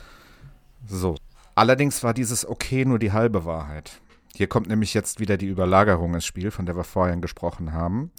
So. 0.87 1.15
Allerdings 1.55 2.03
war 2.03 2.13
dieses 2.13 2.47
Okay 2.47 2.85
nur 2.85 2.99
die 2.99 3.11
halbe 3.11 3.43
Wahrheit. 3.43 3.99
Hier 4.33 4.47
kommt 4.47 4.67
nämlich 4.67 4.93
jetzt 4.93 5.19
wieder 5.19 5.35
die 5.35 5.47
Überlagerung 5.47 6.13
ins 6.13 6.25
Spiel, 6.25 6.51
von 6.51 6.65
der 6.65 6.77
wir 6.77 6.83
vorhin 6.83 7.21
gesprochen 7.21 7.73
haben 7.73 8.11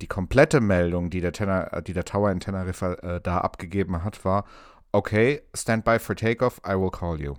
die 0.00 0.06
komplette 0.06 0.60
Meldung, 0.60 1.10
die 1.10 1.20
der, 1.20 1.32
Tenor, 1.32 1.72
äh, 1.72 1.82
die 1.82 1.92
der 1.92 2.04
Tower 2.04 2.30
in 2.30 2.40
Teneriffa 2.40 2.94
äh, 2.94 3.20
da 3.20 3.38
abgegeben 3.38 4.02
hat, 4.04 4.24
war, 4.24 4.44
okay, 4.92 5.42
stand 5.54 5.84
by 5.84 5.98
for 5.98 6.16
takeoff, 6.16 6.60
I 6.66 6.72
will 6.72 6.90
call 6.90 7.20
you. 7.20 7.34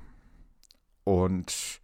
Und 1.03 1.81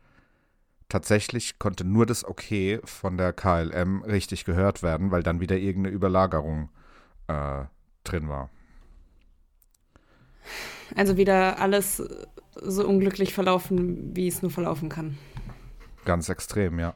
tatsächlich 0.89 1.59
konnte 1.59 1.85
nur 1.85 2.05
das 2.05 2.25
Okay 2.25 2.79
von 2.83 3.17
der 3.17 3.33
KLM 3.33 4.03
richtig 4.03 4.45
gehört 4.45 4.83
werden, 4.83 5.11
weil 5.11 5.23
dann 5.23 5.39
wieder 5.39 5.57
irgendeine 5.57 5.95
Überlagerung 5.95 6.69
äh, 7.27 7.63
drin 8.03 8.27
war. 8.27 8.49
Also 10.95 11.17
wieder 11.17 11.59
alles 11.59 12.03
so 12.55 12.87
unglücklich 12.87 13.33
verlaufen, 13.33 14.15
wie 14.15 14.27
es 14.27 14.41
nur 14.41 14.51
verlaufen 14.51 14.89
kann. 14.89 15.17
Ganz 16.03 16.29
extrem, 16.29 16.79
ja. 16.79 16.95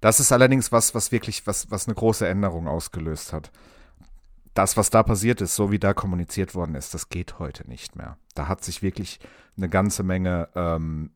Das 0.00 0.20
ist 0.20 0.32
allerdings 0.32 0.72
was, 0.72 0.94
was 0.94 1.12
wirklich, 1.12 1.46
was, 1.46 1.70
was 1.70 1.86
eine 1.86 1.94
große 1.94 2.26
Änderung 2.26 2.68
ausgelöst 2.68 3.32
hat. 3.32 3.50
Das, 4.54 4.76
was 4.76 4.90
da 4.90 5.02
passiert 5.02 5.40
ist, 5.40 5.54
so 5.54 5.70
wie 5.70 5.78
da 5.78 5.92
kommuniziert 5.92 6.54
worden 6.54 6.74
ist, 6.74 6.94
das 6.94 7.08
geht 7.08 7.38
heute 7.38 7.68
nicht 7.68 7.96
mehr. 7.96 8.16
Da 8.34 8.48
hat 8.48 8.64
sich 8.64 8.82
wirklich 8.82 9.20
eine 9.56 9.68
ganze 9.68 10.02
Menge 10.02 10.48
ähm, 10.54 11.10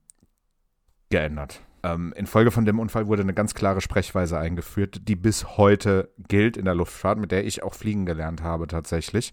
geändert. 1.08 1.62
Ähm, 1.82 2.12
infolge 2.14 2.50
von 2.50 2.66
dem 2.66 2.78
Unfall 2.78 3.06
wurde 3.06 3.22
eine 3.22 3.32
ganz 3.32 3.54
klare 3.54 3.80
Sprechweise 3.80 4.38
eingeführt, 4.38 5.08
die 5.08 5.16
bis 5.16 5.56
heute 5.56 6.12
gilt 6.28 6.56
in 6.56 6.66
der 6.66 6.74
Luftfahrt, 6.74 7.18
mit 7.18 7.32
der 7.32 7.46
ich 7.46 7.62
auch 7.62 7.74
fliegen 7.74 8.04
gelernt 8.04 8.42
habe 8.42 8.66
tatsächlich. 8.66 9.32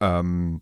Ähm, 0.00 0.60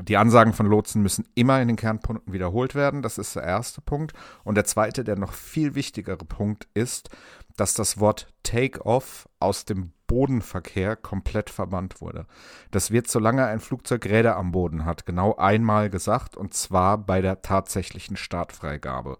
die 0.00 0.16
Ansagen 0.16 0.52
von 0.52 0.66
Lotsen 0.66 1.02
müssen 1.02 1.28
immer 1.34 1.60
in 1.60 1.68
den 1.68 1.76
Kernpunkten 1.76 2.32
wiederholt 2.32 2.74
werden. 2.74 3.02
Das 3.02 3.18
ist 3.18 3.36
der 3.36 3.42
erste 3.42 3.80
Punkt. 3.80 4.12
Und 4.44 4.54
der 4.54 4.64
zweite, 4.64 5.04
der 5.04 5.16
noch 5.16 5.32
viel 5.32 5.74
wichtigere 5.74 6.24
Punkt 6.24 6.66
ist, 6.74 7.10
dass 7.56 7.74
das 7.74 8.00
Wort 8.00 8.32
Take-off 8.42 9.28
aus 9.38 9.64
dem 9.64 9.92
Bodenverkehr 10.06 10.96
komplett 10.96 11.50
verbannt 11.50 12.00
wurde. 12.00 12.26
Das 12.70 12.90
wird, 12.90 13.08
solange 13.08 13.46
ein 13.46 13.60
Flugzeug 13.60 14.04
Räder 14.06 14.36
am 14.36 14.52
Boden 14.52 14.84
hat, 14.84 15.06
genau 15.06 15.36
einmal 15.36 15.90
gesagt, 15.90 16.36
und 16.36 16.54
zwar 16.54 16.98
bei 16.98 17.20
der 17.20 17.42
tatsächlichen 17.42 18.16
Startfreigabe. 18.16 19.18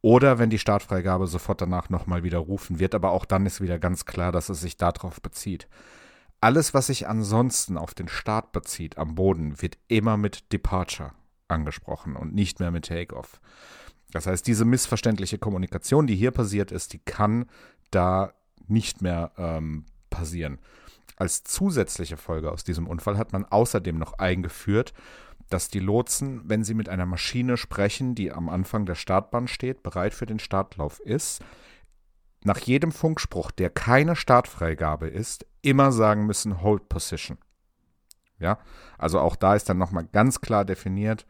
Oder 0.00 0.38
wenn 0.38 0.50
die 0.50 0.58
Startfreigabe 0.58 1.26
sofort 1.26 1.62
danach 1.62 1.88
nochmal 1.88 2.22
widerrufen 2.22 2.78
wird, 2.78 2.94
aber 2.94 3.12
auch 3.12 3.24
dann 3.24 3.46
ist 3.46 3.62
wieder 3.62 3.78
ganz 3.78 4.04
klar, 4.04 4.32
dass 4.32 4.50
es 4.50 4.60
sich 4.60 4.76
darauf 4.76 5.22
bezieht. 5.22 5.68
Alles, 6.44 6.74
was 6.74 6.88
sich 6.88 7.08
ansonsten 7.08 7.78
auf 7.78 7.94
den 7.94 8.06
Start 8.06 8.52
bezieht 8.52 8.98
am 8.98 9.14
Boden, 9.14 9.62
wird 9.62 9.78
immer 9.88 10.18
mit 10.18 10.52
Departure 10.52 11.12
angesprochen 11.48 12.16
und 12.16 12.34
nicht 12.34 12.60
mehr 12.60 12.70
mit 12.70 12.84
Takeoff. 12.84 13.40
Das 14.12 14.26
heißt, 14.26 14.46
diese 14.46 14.66
missverständliche 14.66 15.38
Kommunikation, 15.38 16.06
die 16.06 16.14
hier 16.14 16.32
passiert 16.32 16.70
ist, 16.70 16.92
die 16.92 16.98
kann 16.98 17.46
da 17.90 18.34
nicht 18.66 19.00
mehr 19.00 19.32
ähm, 19.38 19.86
passieren. 20.10 20.58
Als 21.16 21.44
zusätzliche 21.44 22.18
Folge 22.18 22.52
aus 22.52 22.62
diesem 22.62 22.88
Unfall 22.88 23.16
hat 23.16 23.32
man 23.32 23.46
außerdem 23.46 23.96
noch 23.96 24.18
eingeführt, 24.18 24.92
dass 25.48 25.68
die 25.68 25.80
Lotsen, 25.80 26.42
wenn 26.44 26.62
sie 26.62 26.74
mit 26.74 26.90
einer 26.90 27.06
Maschine 27.06 27.56
sprechen, 27.56 28.14
die 28.14 28.32
am 28.32 28.50
Anfang 28.50 28.84
der 28.84 28.96
Startbahn 28.96 29.48
steht, 29.48 29.82
bereit 29.82 30.12
für 30.12 30.26
den 30.26 30.38
Startlauf 30.38 31.00
ist, 31.00 31.42
nach 32.44 32.58
jedem 32.58 32.92
Funkspruch, 32.92 33.50
der 33.50 33.70
keine 33.70 34.14
Startfreigabe 34.14 35.08
ist, 35.08 35.46
immer 35.62 35.90
sagen 35.92 36.26
müssen 36.26 36.62
Hold 36.62 36.88
Position. 36.88 37.38
Ja, 38.38 38.58
also 38.98 39.20
auch 39.20 39.36
da 39.36 39.54
ist 39.54 39.68
dann 39.68 39.78
nochmal 39.78 40.06
ganz 40.12 40.40
klar 40.40 40.64
definiert, 40.64 41.26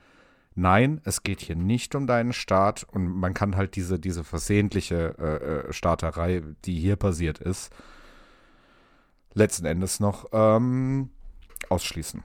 nein, 0.55 1.01
es 1.05 1.23
geht 1.23 1.41
hier 1.41 1.57
nicht 1.57 1.95
um 1.95 2.07
deinen 2.07 2.33
Start 2.33 2.85
und 2.85 3.07
man 3.07 3.35
kann 3.35 3.57
halt 3.57 3.77
diese, 3.77 3.99
diese 3.99 4.25
versehentliche 4.25 5.15
äh, 5.19 5.69
äh 5.69 5.73
Starterei, 5.73 6.43
die 6.65 6.79
hier 6.79 6.97
passiert 6.97 7.39
ist, 7.39 7.73
letzten 9.35 9.67
Endes 9.67 10.01
noch 10.01 10.27
ähm, 10.33 11.11
ausschließen. 11.69 12.25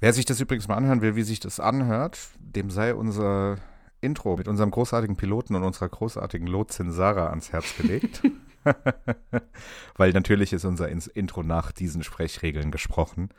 Wer 0.00 0.12
sich 0.12 0.24
das 0.24 0.40
übrigens 0.40 0.68
mal 0.68 0.76
anhören 0.76 1.02
will, 1.02 1.16
wie 1.16 1.22
sich 1.22 1.40
das 1.40 1.60
anhört, 1.60 2.18
dem 2.38 2.70
sei 2.70 2.94
unser 2.94 3.56
Intro 4.00 4.36
mit 4.36 4.48
unserem 4.48 4.70
großartigen 4.70 5.16
Piloten 5.16 5.54
und 5.54 5.62
unserer 5.62 5.88
großartigen 5.88 6.46
Lotsin 6.46 6.92
Sarah 6.92 7.30
ans 7.30 7.52
Herz 7.52 7.76
gelegt. 7.76 8.22
Weil 9.96 10.12
natürlich 10.12 10.52
ist 10.52 10.64
unser 10.64 10.88
Intro 10.88 11.42
nach 11.42 11.72
diesen 11.72 12.02
Sprechregeln 12.02 12.70
gesprochen. 12.70 13.30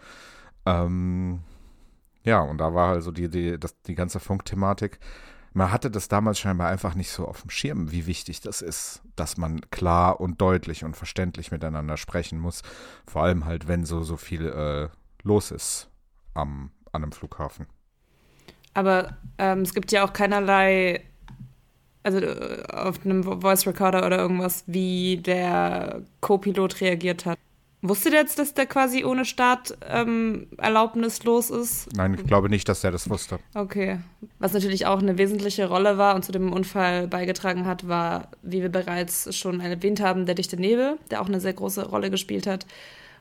Ähm, 0.66 1.40
ja, 2.24 2.42
und 2.42 2.58
da 2.58 2.74
war 2.74 2.90
also 2.90 3.12
die, 3.12 3.30
die, 3.30 3.60
das, 3.60 3.80
die 3.82 3.96
ganze 3.96 4.20
Funkthematik. 4.20 5.00
Man 5.54 5.72
hatte 5.72 5.90
das 5.90 6.08
damals 6.08 6.40
scheinbar 6.40 6.70
einfach 6.70 6.94
nicht 6.94 7.12
so 7.12 7.28
auf 7.28 7.42
dem 7.42 7.50
Schirm, 7.50 7.92
wie 7.92 8.06
wichtig 8.06 8.42
das 8.42 8.62
ist, 8.62 9.02
dass 9.16 9.38
man 9.38 9.62
klar 9.72 10.20
und 10.20 10.40
deutlich 10.42 10.84
und 10.84 10.96
verständlich 10.96 11.52
miteinander 11.52 11.98
sprechen 11.98 12.40
muss. 12.40 12.62
Vor 13.08 13.24
allem 13.24 13.46
halt, 13.46 13.68
wenn 13.68 13.86
so, 13.86 14.04
so 14.04 14.16
viel 14.16 14.48
äh, 14.48 14.90
los 15.24 15.52
ist 15.52 15.90
am, 16.34 16.72
an 16.92 17.04
einem 17.04 17.12
Flughafen. 17.12 17.68
Aber 18.74 19.18
ähm, 19.38 19.62
es 19.62 19.74
gibt 19.74 19.92
ja 19.92 20.06
auch 20.06 20.14
keinerlei, 20.14 21.02
also 22.04 22.20
äh, 22.20 22.64
auf 22.72 23.06
einem 23.06 23.24
Voice 23.24 23.68
Recorder 23.68 24.06
oder 24.06 24.18
irgendwas, 24.18 24.64
wie 24.68 25.18
der 25.18 26.02
Co-Pilot 26.22 26.82
reagiert 26.82 27.26
hat. 27.26 27.38
Wusstet 27.82 28.12
ihr 28.12 28.20
jetzt, 28.20 28.38
dass 28.38 28.54
der 28.54 28.66
quasi 28.66 29.06
ohne 29.06 29.24
Starterlaubnis 29.24 31.20
ähm, 31.20 31.26
los 31.26 31.50
ist? 31.50 31.88
Nein, 31.96 32.16
ich 32.16 32.28
glaube 32.28 32.50
nicht, 32.50 32.68
dass 32.68 32.84
er 32.84 32.92
das 32.92 33.10
wusste. 33.10 33.40
Okay. 33.54 34.00
Was 34.38 34.52
natürlich 34.52 34.86
auch 34.86 35.00
eine 35.00 35.18
wesentliche 35.18 35.70
Rolle 35.70 35.98
war 35.98 36.16
und 36.16 36.26
zu 36.26 36.34
dem 36.34 36.52
Unfall 36.52 37.08
beigetragen 37.08 37.66
hat, 37.66 37.88
war, 37.88 38.28
wie 38.42 38.62
wir 38.62 38.70
bereits 38.70 39.34
schon 39.34 39.62
erwähnt 39.62 40.02
haben, 40.02 40.26
der 40.26 40.36
dichte 40.36 40.58
Nebel, 40.58 40.98
der 41.10 41.22
auch 41.22 41.28
eine 41.28 41.40
sehr 41.40 41.54
große 41.54 41.88
Rolle 41.88 42.10
gespielt 42.10 42.48
hat. 42.48 42.66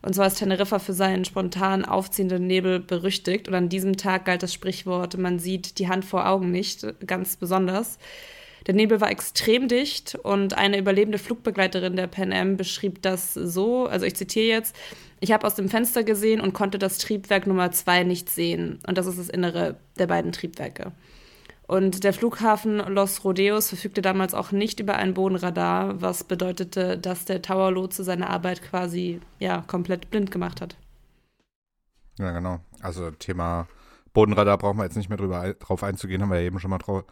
Und 0.02 0.14
zwar 0.14 0.28
ist 0.28 0.38
Teneriffa 0.38 0.78
für 0.78 0.92
seinen 0.92 1.24
spontan 1.24 1.84
aufziehenden 1.84 2.46
Nebel 2.46 2.80
berüchtigt. 2.80 3.48
Und 3.48 3.54
an 3.54 3.68
diesem 3.68 3.96
Tag 3.96 4.24
galt 4.26 4.42
das 4.42 4.54
Sprichwort, 4.54 5.18
man 5.18 5.38
sieht 5.38 5.78
die 5.78 5.88
Hand 5.88 6.04
vor 6.04 6.28
Augen 6.28 6.50
nicht, 6.50 6.86
ganz 7.06 7.36
besonders. 7.36 7.98
Der 8.66 8.74
Nebel 8.74 9.00
war 9.00 9.10
extrem 9.10 9.66
dicht 9.66 10.14
und 10.14 10.54
eine 10.54 10.78
überlebende 10.78 11.18
Flugbegleiterin 11.18 11.96
der 11.96 12.06
Pan 12.06 12.32
Am 12.32 12.56
beschrieb 12.56 13.00
das 13.02 13.32
so, 13.32 13.86
also 13.86 14.04
ich 14.04 14.14
zitiere 14.14 14.46
jetzt, 14.46 14.76
ich 15.20 15.32
habe 15.32 15.46
aus 15.46 15.54
dem 15.54 15.68
Fenster 15.68 16.04
gesehen 16.04 16.40
und 16.40 16.52
konnte 16.52 16.78
das 16.78 16.98
Triebwerk 16.98 17.46
Nummer 17.46 17.70
zwei 17.72 18.04
nicht 18.04 18.28
sehen. 18.28 18.78
Und 18.86 18.98
das 18.98 19.06
ist 19.06 19.18
das 19.18 19.28
Innere 19.30 19.76
der 19.98 20.06
beiden 20.06 20.32
Triebwerke. 20.32 20.92
Und 21.68 22.02
der 22.02 22.14
Flughafen 22.14 22.78
Los 22.78 23.24
Rodeos 23.24 23.68
verfügte 23.68 24.00
damals 24.00 24.32
auch 24.32 24.52
nicht 24.52 24.80
über 24.80 24.96
ein 24.96 25.12
Bodenradar, 25.12 26.00
was 26.00 26.24
bedeutete, 26.24 26.96
dass 26.96 27.26
der 27.26 27.42
Tower-Lotse 27.42 28.04
seine 28.04 28.30
Arbeit 28.30 28.62
quasi 28.62 29.20
ja, 29.38 29.62
komplett 29.66 30.10
blind 30.10 30.30
gemacht 30.30 30.62
hat. 30.62 30.76
Ja, 32.18 32.32
genau. 32.32 32.60
Also 32.80 33.10
Thema 33.10 33.68
Bodenradar 34.14 34.56
brauchen 34.56 34.78
wir 34.78 34.84
jetzt 34.84 34.96
nicht 34.96 35.10
mehr 35.10 35.18
drüber, 35.18 35.54
drauf 35.54 35.84
einzugehen, 35.84 36.22
haben 36.22 36.30
wir 36.30 36.40
ja 36.40 36.46
eben 36.46 36.58
schon 36.58 36.70
mal 36.70 36.78
drauf 36.78 37.04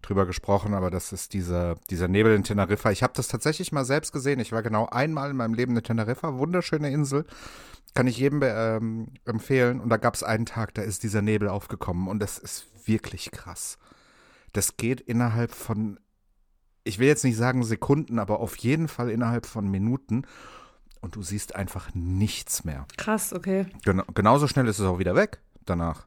drüber 0.00 0.26
gesprochen, 0.26 0.74
aber 0.74 0.90
das 0.90 1.12
ist 1.12 1.32
dieser, 1.32 1.74
dieser 1.90 2.06
Nebel 2.06 2.36
in 2.36 2.44
Teneriffa. 2.44 2.92
Ich 2.92 3.02
habe 3.02 3.14
das 3.16 3.26
tatsächlich 3.26 3.72
mal 3.72 3.84
selbst 3.84 4.12
gesehen. 4.12 4.38
Ich 4.38 4.52
war 4.52 4.62
genau 4.62 4.86
einmal 4.86 5.30
in 5.30 5.36
meinem 5.36 5.54
Leben 5.54 5.76
in 5.76 5.82
Teneriffa, 5.82 6.38
wunderschöne 6.38 6.90
Insel. 6.90 7.24
Kann 7.94 8.06
ich 8.06 8.18
jedem 8.18 8.42
ähm, 8.44 9.08
empfehlen. 9.24 9.80
Und 9.80 9.88
da 9.88 9.96
gab 9.96 10.14
es 10.14 10.22
einen 10.22 10.46
Tag, 10.46 10.74
da 10.74 10.82
ist 10.82 11.02
dieser 11.02 11.22
Nebel 11.22 11.48
aufgekommen 11.48 12.06
und 12.06 12.20
das 12.20 12.38
ist 12.38 12.66
wirklich 12.86 13.30
krass. 13.30 13.78
Das 14.54 14.78
geht 14.78 15.02
innerhalb 15.02 15.52
von, 15.52 16.00
ich 16.82 16.98
will 16.98 17.06
jetzt 17.06 17.24
nicht 17.24 17.36
sagen 17.36 17.62
Sekunden, 17.62 18.18
aber 18.18 18.40
auf 18.40 18.56
jeden 18.56 18.88
Fall 18.88 19.10
innerhalb 19.10 19.44
von 19.44 19.70
Minuten 19.70 20.22
und 21.02 21.16
du 21.16 21.22
siehst 21.22 21.54
einfach 21.54 21.94
nichts 21.94 22.64
mehr. 22.64 22.86
Krass, 22.96 23.34
okay. 23.34 23.66
Genau, 23.84 24.04
genauso 24.14 24.48
schnell 24.48 24.66
ist 24.66 24.78
es 24.78 24.86
auch 24.86 24.98
wieder 24.98 25.14
weg 25.14 25.42
danach. 25.66 26.06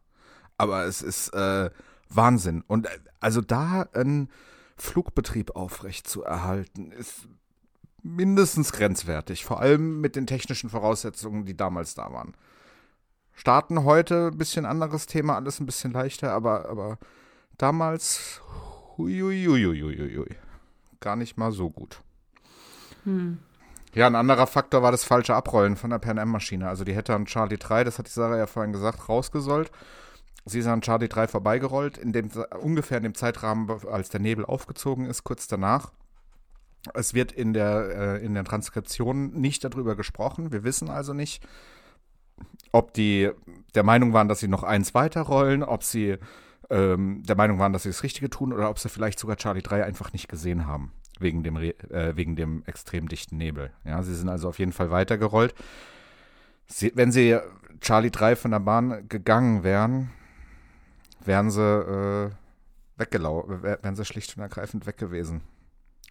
Aber 0.57 0.85
es 0.85 1.03
ist, 1.03 1.29
äh, 1.35 1.69
Wahnsinn. 2.09 2.63
Und 2.67 2.87
äh, 2.87 2.99
also 3.19 3.41
da 3.41 3.87
einen 3.93 4.29
Flugbetrieb 4.77 5.55
aufrecht 5.55 6.07
zu 6.07 6.23
erhalten, 6.23 6.91
ist 6.91 7.27
mindestens 8.03 8.71
grenzwertig. 8.71 9.45
Vor 9.45 9.59
allem 9.59 10.01
mit 10.01 10.15
den 10.15 10.27
technischen 10.27 10.69
Voraussetzungen, 10.69 11.45
die 11.45 11.57
damals 11.57 11.95
da 11.95 12.11
waren. 12.13 12.35
Starten 13.33 13.83
heute 13.83 14.31
ein 14.31 14.37
bisschen 14.37 14.65
anderes 14.65 15.05
Thema, 15.05 15.35
alles 15.35 15.59
ein 15.59 15.65
bisschen 15.65 15.91
leichter, 15.91 16.31
aber, 16.31 16.69
aber 16.69 16.97
damals 17.57 18.41
huiuiuiuiui, 18.97 20.35
gar 20.99 21.15
nicht 21.15 21.37
mal 21.37 21.51
so 21.51 21.69
gut. 21.69 22.01
Hm. 23.03 23.39
Ja, 23.93 24.05
ein 24.05 24.15
anderer 24.15 24.47
Faktor 24.47 24.83
war 24.83 24.91
das 24.91 25.03
falsche 25.03 25.33
Abrollen 25.33 25.75
von 25.75 25.89
der 25.89 25.99
Pan 25.99 26.19
Am-Maschine. 26.19 26.67
Also 26.67 26.83
die 26.83 26.93
hätte 26.93 27.15
an 27.15 27.25
Charlie 27.25 27.57
3, 27.57 27.83
das 27.83 27.97
hat 27.97 28.07
die 28.07 28.11
Sarah 28.11 28.37
ja 28.37 28.45
vorhin 28.45 28.73
gesagt, 28.73 29.09
rausgesollt. 29.09 29.71
Sie 30.45 30.59
ist 30.59 30.67
an 30.67 30.81
Charlie 30.81 31.09
3 31.09 31.27
vorbeigerollt, 31.27 31.97
in 31.97 32.13
dem, 32.13 32.29
ungefähr 32.61 32.97
in 32.97 33.03
dem 33.03 33.15
Zeitrahmen, 33.15 33.69
als 33.91 34.09
der 34.09 34.19
Nebel 34.19 34.45
aufgezogen 34.45 35.05
ist, 35.05 35.23
kurz 35.23 35.47
danach. 35.47 35.91
Es 36.93 37.13
wird 37.13 37.31
in 37.31 37.53
der, 37.53 38.19
äh, 38.19 38.25
in 38.25 38.33
der 38.33 38.43
Transkription 38.43 39.33
nicht 39.33 39.63
darüber 39.63 39.95
gesprochen. 39.95 40.51
Wir 40.51 40.63
wissen 40.63 40.89
also 40.89 41.13
nicht, 41.13 41.45
ob 42.71 42.93
die 42.93 43.31
der 43.75 43.83
Meinung 43.83 44.13
waren, 44.13 44.27
dass 44.27 44.39
sie 44.39 44.47
noch 44.47 44.63
eins 44.63 44.93
weiterrollen, 44.93 45.63
ob 45.63 45.83
sie 45.83 46.17
ähm, 46.69 47.23
der 47.23 47.35
Meinung 47.35 47.59
waren, 47.59 47.73
dass 47.73 47.83
sie 47.83 47.89
das 47.89 48.03
Richtige 48.03 48.29
tun 48.29 48.53
oder 48.53 48.69
ob 48.69 48.79
sie 48.79 48.89
vielleicht 48.89 49.19
sogar 49.19 49.37
Charlie 49.37 49.61
3 49.61 49.83
einfach 49.83 50.13
nicht 50.13 50.27
gesehen 50.27 50.65
haben, 50.65 50.91
wegen 51.19 51.43
dem, 51.43 51.57
äh, 51.57 52.15
wegen 52.15 52.35
dem 52.35 52.63
extrem 52.65 53.07
dichten 53.07 53.37
Nebel. 53.37 53.71
Ja, 53.85 54.01
sie 54.03 54.15
sind 54.15 54.29
also 54.29 54.49
auf 54.49 54.59
jeden 54.59 54.73
Fall 54.73 54.91
weitergerollt. 54.91 55.53
Sie, 56.67 56.91
wenn 56.95 57.11
sie 57.11 57.37
Charlie 57.79 58.11
3 58.11 58.35
von 58.35 58.51
der 58.51 58.59
Bahn 58.59 59.07
gegangen 59.07 59.63
wären, 59.63 60.09
wären 61.23 61.49
sie 61.51 61.61
äh, 61.61 62.31
weggelaufen, 62.97 63.63
wären 63.63 63.95
sie 63.95 64.05
schlicht 64.05 64.35
und 64.35 64.43
ergreifend 64.43 64.85
weg 64.85 64.97
gewesen, 64.97 65.41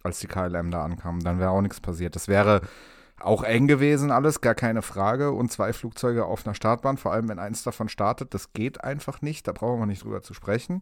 als 0.03 0.19
die 0.19 0.27
KLM 0.27 0.71
da 0.71 0.83
ankam. 0.83 1.19
Dann 1.19 1.39
wäre 1.39 1.51
auch 1.51 1.61
nichts 1.61 1.79
passiert. 1.79 2.15
Das 2.15 2.27
wäre 2.27 2.61
auch 3.19 3.43
eng 3.43 3.67
gewesen, 3.67 4.11
alles, 4.11 4.41
gar 4.41 4.55
keine 4.55 4.81
Frage. 4.81 5.31
Und 5.31 5.51
zwei 5.51 5.73
Flugzeuge 5.73 6.25
auf 6.25 6.45
einer 6.45 6.53
Startbahn, 6.53 6.97
vor 6.97 7.13
allem 7.13 7.29
wenn 7.29 7.39
eins 7.39 7.63
davon 7.63 7.89
startet, 7.89 8.33
das 8.33 8.53
geht 8.53 8.83
einfach 8.83 9.21
nicht. 9.21 9.47
Da 9.47 9.51
brauchen 9.51 9.79
wir 9.79 9.85
nicht 9.85 10.03
drüber 10.03 10.21
zu 10.21 10.33
sprechen. 10.33 10.81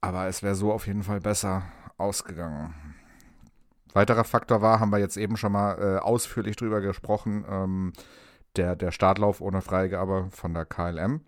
Aber 0.00 0.26
es 0.26 0.42
wäre 0.42 0.54
so 0.54 0.72
auf 0.72 0.86
jeden 0.86 1.04
Fall 1.04 1.20
besser 1.20 1.62
ausgegangen. 1.96 2.74
Weiterer 3.92 4.24
Faktor 4.24 4.62
war, 4.62 4.80
haben 4.80 4.90
wir 4.90 4.98
jetzt 4.98 5.16
eben 5.16 5.36
schon 5.36 5.52
mal 5.52 5.78
äh, 5.78 5.98
ausführlich 5.98 6.56
drüber 6.56 6.80
gesprochen, 6.80 7.44
ähm, 7.48 7.92
der, 8.56 8.74
der 8.74 8.90
Startlauf 8.90 9.40
ohne 9.40 9.60
Freigabe 9.60 10.28
von 10.30 10.54
der 10.54 10.64
KLM. 10.64 11.20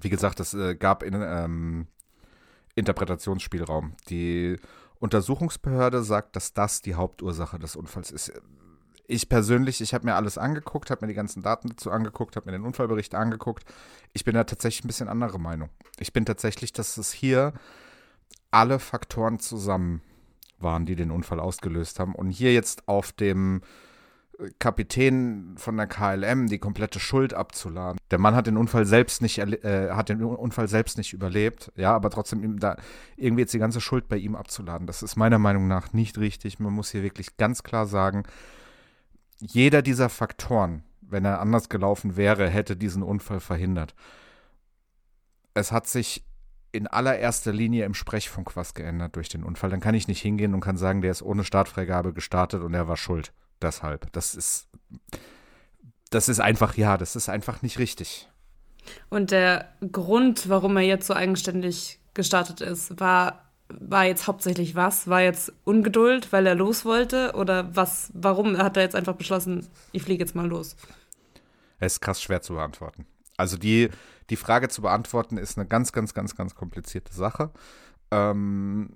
Wie 0.00 0.08
gesagt, 0.08 0.40
es 0.40 0.54
äh, 0.54 0.76
gab 0.76 1.02
in, 1.02 1.14
ähm, 1.14 1.88
Interpretationsspielraum. 2.74 3.94
Die 4.08 4.56
Untersuchungsbehörde 5.00 6.02
sagt, 6.02 6.36
dass 6.36 6.52
das 6.52 6.80
die 6.80 6.94
Hauptursache 6.94 7.58
des 7.58 7.76
Unfalls 7.76 8.10
ist. 8.12 8.32
Ich 9.10 9.30
persönlich, 9.30 9.80
ich 9.80 9.94
habe 9.94 10.04
mir 10.04 10.16
alles 10.16 10.36
angeguckt, 10.36 10.90
habe 10.90 11.04
mir 11.04 11.08
die 11.08 11.16
ganzen 11.16 11.42
Daten 11.42 11.70
dazu 11.70 11.90
angeguckt, 11.90 12.36
habe 12.36 12.46
mir 12.46 12.52
den 12.52 12.64
Unfallbericht 12.64 13.14
angeguckt. 13.14 13.64
Ich 14.12 14.22
bin 14.22 14.34
da 14.34 14.44
tatsächlich 14.44 14.84
ein 14.84 14.88
bisschen 14.88 15.08
anderer 15.08 15.38
Meinung. 15.38 15.70
Ich 15.98 16.12
bin 16.12 16.26
tatsächlich, 16.26 16.74
dass 16.74 16.98
es 16.98 17.10
hier 17.10 17.54
alle 18.50 18.78
Faktoren 18.78 19.38
zusammen 19.38 20.02
waren, 20.58 20.84
die 20.84 20.94
den 20.94 21.10
Unfall 21.10 21.40
ausgelöst 21.40 21.98
haben. 22.00 22.14
Und 22.14 22.30
hier 22.30 22.52
jetzt 22.52 22.86
auf 22.86 23.12
dem 23.12 23.62
Kapitän 24.58 25.54
von 25.56 25.76
der 25.76 25.86
KLM 25.86 26.46
die 26.46 26.58
komplette 26.58 27.00
Schuld 27.00 27.34
abzuladen. 27.34 27.98
Der 28.10 28.18
Mann 28.18 28.36
hat 28.36 28.46
den 28.46 28.56
Unfall 28.56 28.84
selbst 28.86 29.20
nicht 29.20 29.38
äh, 29.38 29.90
hat 29.90 30.10
den 30.10 30.22
Unfall 30.22 30.68
selbst 30.68 30.96
nicht 30.96 31.12
überlebt, 31.12 31.72
ja, 31.74 31.92
aber 31.94 32.10
trotzdem 32.10 32.44
ihm 32.44 32.60
da 32.60 32.76
irgendwie 33.16 33.40
jetzt 33.40 33.54
die 33.54 33.58
ganze 33.58 33.80
Schuld 33.80 34.06
bei 34.08 34.16
ihm 34.16 34.36
abzuladen. 34.36 34.86
Das 34.86 35.02
ist 35.02 35.16
meiner 35.16 35.38
Meinung 35.38 35.66
nach 35.66 35.92
nicht 35.92 36.18
richtig. 36.18 36.60
Man 36.60 36.72
muss 36.72 36.90
hier 36.90 37.02
wirklich 37.02 37.36
ganz 37.36 37.64
klar 37.64 37.86
sagen, 37.86 38.24
jeder 39.40 39.82
dieser 39.82 40.08
Faktoren, 40.08 40.82
wenn 41.00 41.24
er 41.24 41.40
anders 41.40 41.68
gelaufen 41.68 42.16
wäre, 42.16 42.48
hätte 42.48 42.76
diesen 42.76 43.02
Unfall 43.02 43.40
verhindert. 43.40 43.94
Es 45.54 45.72
hat 45.72 45.86
sich 45.86 46.24
in 46.72 46.86
allererster 46.86 47.52
Linie 47.52 47.84
im 47.84 47.94
Sprechfunk 47.94 48.54
was 48.56 48.74
geändert 48.74 49.16
durch 49.16 49.28
den 49.28 49.42
Unfall. 49.42 49.70
Dann 49.70 49.80
kann 49.80 49.94
ich 49.94 50.08
nicht 50.08 50.20
hingehen 50.20 50.54
und 50.54 50.60
kann 50.60 50.76
sagen, 50.76 51.00
der 51.00 51.10
ist 51.10 51.22
ohne 51.22 51.44
Startfreigabe 51.44 52.12
gestartet 52.12 52.62
und 52.62 52.74
er 52.74 52.88
war 52.88 52.96
schuld 52.96 53.32
deshalb. 53.62 54.12
Das 54.12 54.34
ist, 54.34 54.68
das 56.10 56.28
ist 56.28 56.40
einfach, 56.40 56.76
ja, 56.76 56.96
das 56.96 57.16
ist 57.16 57.28
einfach 57.28 57.62
nicht 57.62 57.78
richtig. 57.78 58.28
Und 59.08 59.30
der 59.30 59.68
Grund, 59.92 60.48
warum 60.48 60.76
er 60.76 60.82
jetzt 60.82 61.06
so 61.06 61.14
eigenständig 61.14 62.00
gestartet 62.14 62.60
ist, 62.60 63.00
war, 63.00 63.47
war 63.68 64.04
jetzt 64.04 64.26
hauptsächlich 64.26 64.74
was? 64.74 65.08
War 65.08 65.22
jetzt 65.22 65.52
Ungeduld, 65.64 66.32
weil 66.32 66.46
er 66.46 66.54
los 66.54 66.84
wollte? 66.84 67.32
Oder 67.34 67.74
was, 67.74 68.10
warum 68.14 68.56
hat 68.58 68.76
er 68.76 68.82
jetzt 68.82 68.94
einfach 68.94 69.16
beschlossen, 69.16 69.66
ich 69.92 70.02
fliege 70.02 70.22
jetzt 70.22 70.34
mal 70.34 70.46
los? 70.46 70.76
Es 71.78 71.94
ist 71.94 72.00
krass 72.00 72.22
schwer 72.22 72.42
zu 72.42 72.54
beantworten. 72.54 73.06
Also 73.36 73.56
die, 73.56 73.90
die 74.30 74.36
Frage 74.36 74.68
zu 74.68 74.82
beantworten 74.82 75.36
ist 75.36 75.58
eine 75.58 75.66
ganz, 75.66 75.92
ganz, 75.92 76.14
ganz, 76.14 76.34
ganz 76.34 76.54
komplizierte 76.54 77.12
Sache. 77.12 77.50
Ähm, 78.10 78.90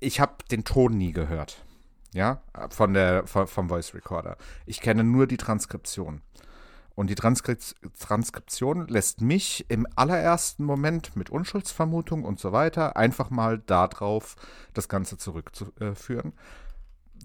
ich 0.00 0.20
habe 0.20 0.36
den 0.50 0.64
Ton 0.64 0.96
nie 0.96 1.12
gehört 1.12 1.64
ja, 2.14 2.42
von 2.70 2.94
der, 2.94 3.26
vom 3.26 3.68
Voice 3.68 3.94
Recorder. 3.94 4.36
Ich 4.66 4.80
kenne 4.80 5.04
nur 5.04 5.26
die 5.26 5.36
Transkription. 5.36 6.22
Und 6.98 7.10
die 7.10 7.14
Transkri 7.14 7.56
Transkription 7.96 8.88
lässt 8.88 9.20
mich 9.20 9.66
im 9.68 9.86
allerersten 9.94 10.64
Moment 10.64 11.14
mit 11.14 11.30
Unschuldsvermutung 11.30 12.24
und 12.24 12.40
so 12.40 12.50
weiter 12.50 12.96
einfach 12.96 13.30
mal 13.30 13.60
darauf 13.60 14.34
das 14.74 14.88
Ganze 14.88 15.16
zurückzuführen, 15.16 16.32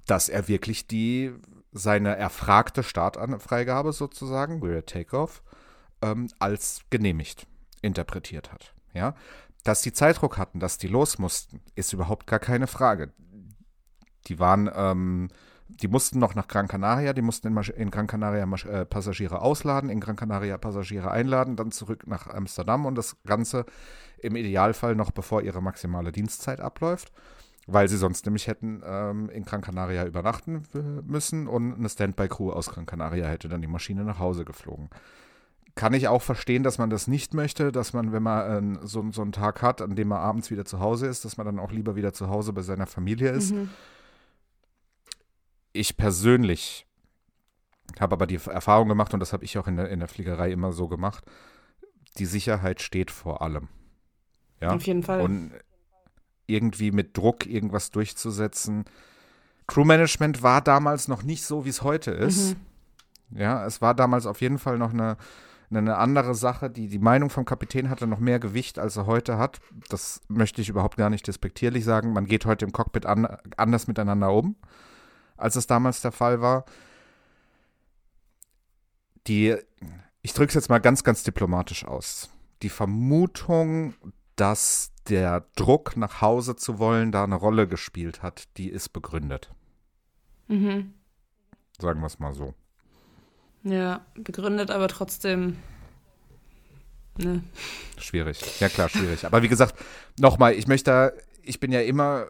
dass 0.05 0.29
er 0.29 0.47
wirklich 0.47 0.85
die 0.85 1.33
seine 1.71 2.15
erfragte 2.15 2.83
Startfreigabe 2.83 3.93
sozusagen, 3.93 4.61
We're 4.61 4.85
Takeoff, 4.85 5.41
ähm, 6.03 6.29
als 6.37 6.81
genehmigt 6.91 7.47
interpretiert 7.81 8.51
hat. 8.51 8.75
Ja, 8.93 9.15
dass 9.63 9.81
die 9.81 9.91
Zeitdruck 9.91 10.37
hatten, 10.37 10.59
dass 10.59 10.77
die 10.77 10.87
los 10.87 11.17
mussten, 11.17 11.61
ist 11.73 11.93
überhaupt 11.93 12.27
gar 12.27 12.37
keine 12.37 12.67
Frage. 12.67 13.11
Die 14.27 14.37
waren, 14.37 14.69
ähm, 14.75 15.29
die 15.81 15.87
mussten 15.87 16.19
noch 16.19 16.35
nach 16.35 16.47
Gran 16.47 16.67
Canaria, 16.67 17.13
die 17.13 17.21
mussten 17.21 17.47
in, 17.47 17.57
in 17.57 17.91
Gran 17.91 18.07
Canaria 18.07 18.43
äh, 18.43 18.85
Passagiere 18.85 19.41
ausladen, 19.41 19.89
in 19.89 19.99
Gran 19.99 20.15
Canaria 20.15 20.57
Passagiere 20.57 21.11
einladen, 21.11 21.55
dann 21.55 21.71
zurück 21.71 22.07
nach 22.07 22.27
Amsterdam 22.27 22.85
und 22.85 22.95
das 22.95 23.17
Ganze 23.25 23.65
im 24.19 24.35
Idealfall 24.35 24.95
noch 24.95 25.11
bevor 25.11 25.41
ihre 25.41 25.61
maximale 25.61 26.11
Dienstzeit 26.11 26.61
abläuft. 26.61 27.11
weil 27.67 27.87
sie 27.87 27.97
sonst 27.97 28.25
nämlich 28.25 28.47
hätten 28.47 28.81
ähm, 28.85 29.29
in 29.29 29.45
Gran 29.45 29.61
Canaria 29.61 30.05
übernachten 30.05 30.63
müssen 31.05 31.47
und 31.47 31.75
eine 31.75 31.89
Standby-Crew 31.89 32.51
aus 32.51 32.69
Gran 32.69 32.85
Canaria 32.85 33.27
hätte 33.27 33.47
dann 33.47 33.61
die 33.61 33.67
Maschine 33.67 34.03
nach 34.03 34.19
Hause 34.19 34.43
geflogen. 34.43 34.89
Kann 35.75 35.93
ich 35.93 36.07
auch 36.07 36.21
verstehen, 36.21 36.61
dass 36.61 36.77
man 36.77 36.89
das 36.89 37.07
nicht 37.07 37.33
möchte, 37.33 37.71
dass 37.71 37.93
man, 37.93 38.11
wenn 38.11 38.21
man 38.21 38.75
äh, 38.75 38.79
so, 38.83 39.03
so 39.11 39.21
einen 39.21 39.31
Tag 39.31 39.61
hat, 39.61 39.81
an 39.81 39.95
dem 39.95 40.09
man 40.09 40.19
abends 40.19 40.51
wieder 40.51 40.65
zu 40.65 40.79
Hause 40.79 41.07
ist, 41.07 41.25
dass 41.25 41.37
man 41.37 41.45
dann 41.45 41.59
auch 41.59 41.71
lieber 41.71 41.95
wieder 41.95 42.13
zu 42.13 42.29
Hause 42.29 42.53
bei 42.53 42.61
seiner 42.61 42.85
Familie 42.85 43.31
ist. 43.31 43.53
Mhm. 43.53 43.69
Ich 45.73 45.97
persönlich 45.97 46.85
habe 47.99 48.13
aber 48.13 48.27
die 48.27 48.35
Erfahrung 48.35 48.87
gemacht, 48.87 49.13
und 49.13 49.19
das 49.19 49.33
habe 49.33 49.43
ich 49.43 49.57
auch 49.57 49.67
in 49.67 49.75
der, 49.75 49.89
in 49.89 49.99
der 49.99 50.07
Fliegerei 50.07 50.51
immer 50.51 50.71
so 50.71 50.87
gemacht, 50.87 51.25
die 52.17 52.25
Sicherheit 52.25 52.81
steht 52.81 53.11
vor 53.11 53.41
allem. 53.41 53.67
Ja? 54.61 54.71
Auf 54.71 54.83
jeden 54.83 55.03
Fall. 55.03 55.21
Und 55.21 55.51
irgendwie 56.47 56.91
mit 56.91 57.17
Druck 57.17 57.45
irgendwas 57.45 57.91
durchzusetzen. 57.91 58.85
Crewmanagement 59.67 60.43
war 60.43 60.61
damals 60.61 61.07
noch 61.07 61.23
nicht 61.23 61.43
so, 61.43 61.65
wie 61.65 61.69
es 61.69 61.83
heute 61.83 62.11
ist. 62.11 62.55
Mhm. 63.29 63.39
Ja, 63.39 63.65
es 63.65 63.81
war 63.81 63.95
damals 63.95 64.25
auf 64.25 64.41
jeden 64.41 64.59
Fall 64.59 64.77
noch 64.77 64.93
eine, 64.93 65.17
eine 65.69 65.97
andere 65.97 66.35
Sache. 66.35 66.69
Die, 66.69 66.87
die 66.87 66.99
Meinung 66.99 67.29
vom 67.29 67.45
Kapitän 67.45 67.89
hatte 67.89 68.07
noch 68.07 68.19
mehr 68.19 68.39
Gewicht, 68.39 68.77
als 68.77 68.97
er 68.97 69.05
heute 69.05 69.37
hat. 69.37 69.59
Das 69.89 70.21
möchte 70.27 70.61
ich 70.61 70.69
überhaupt 70.69 70.97
gar 70.97 71.09
nicht 71.09 71.27
despektierlich 71.27 71.85
sagen. 71.85 72.13
Man 72.13 72.25
geht 72.25 72.45
heute 72.45 72.65
im 72.65 72.73
Cockpit 72.73 73.05
an, 73.05 73.25
anders 73.57 73.87
miteinander 73.87 74.31
um, 74.31 74.55
als 75.37 75.55
es 75.55 75.67
damals 75.67 76.01
der 76.01 76.11
Fall 76.11 76.41
war. 76.41 76.65
Die, 79.27 79.55
ich 80.21 80.33
drücke 80.33 80.49
es 80.49 80.55
jetzt 80.55 80.69
mal 80.69 80.79
ganz, 80.79 81.03
ganz 81.03 81.23
diplomatisch 81.23 81.85
aus. 81.85 82.29
Die 82.61 82.69
Vermutung, 82.69 83.93
dass 84.35 84.91
der 85.07 85.45
Druck, 85.55 85.97
nach 85.97 86.21
Hause 86.21 86.55
zu 86.55 86.79
wollen, 86.79 87.11
da 87.11 87.23
eine 87.23 87.35
Rolle 87.35 87.67
gespielt 87.67 88.21
hat, 88.21 88.47
die 88.57 88.69
ist 88.69 88.89
begründet. 88.89 89.51
Mhm. 90.47 90.93
Sagen 91.79 91.99
wir 92.01 92.07
es 92.07 92.19
mal 92.19 92.33
so. 92.33 92.53
Ja, 93.63 94.05
begründet, 94.15 94.71
aber 94.71 94.87
trotzdem. 94.87 95.57
Ne. 97.17 97.43
Schwierig. 97.97 98.59
Ja, 98.59 98.69
klar, 98.69 98.89
schwierig. 98.89 99.25
Aber 99.25 99.41
wie 99.41 99.47
gesagt, 99.47 99.75
nochmal, 100.19 100.53
ich 100.53 100.67
möchte, 100.67 101.13
ich 101.43 101.59
bin 101.59 101.71
ja 101.71 101.81
immer 101.81 102.25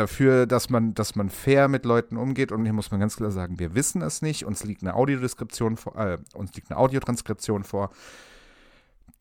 dafür, 0.00 0.46
dass 0.46 0.70
man, 0.70 0.94
dass 0.94 1.14
man 1.14 1.30
fair 1.30 1.68
mit 1.68 1.84
Leuten 1.84 2.16
umgeht 2.16 2.50
und 2.50 2.64
hier 2.64 2.72
muss 2.72 2.90
man 2.90 3.00
ganz 3.00 3.16
klar 3.16 3.30
sagen, 3.30 3.58
wir 3.58 3.74
wissen 3.74 4.02
es 4.02 4.22
nicht, 4.22 4.44
uns 4.44 4.64
liegt 4.64 4.82
eine 4.82 4.94
Audiodeskription 4.94 5.76
vor, 5.76 5.96
äh, 5.96 6.18
uns 6.34 6.54
liegt 6.54 6.70
eine 6.70 6.80
Audiotranskription 6.80 7.62
vor, 7.62 7.90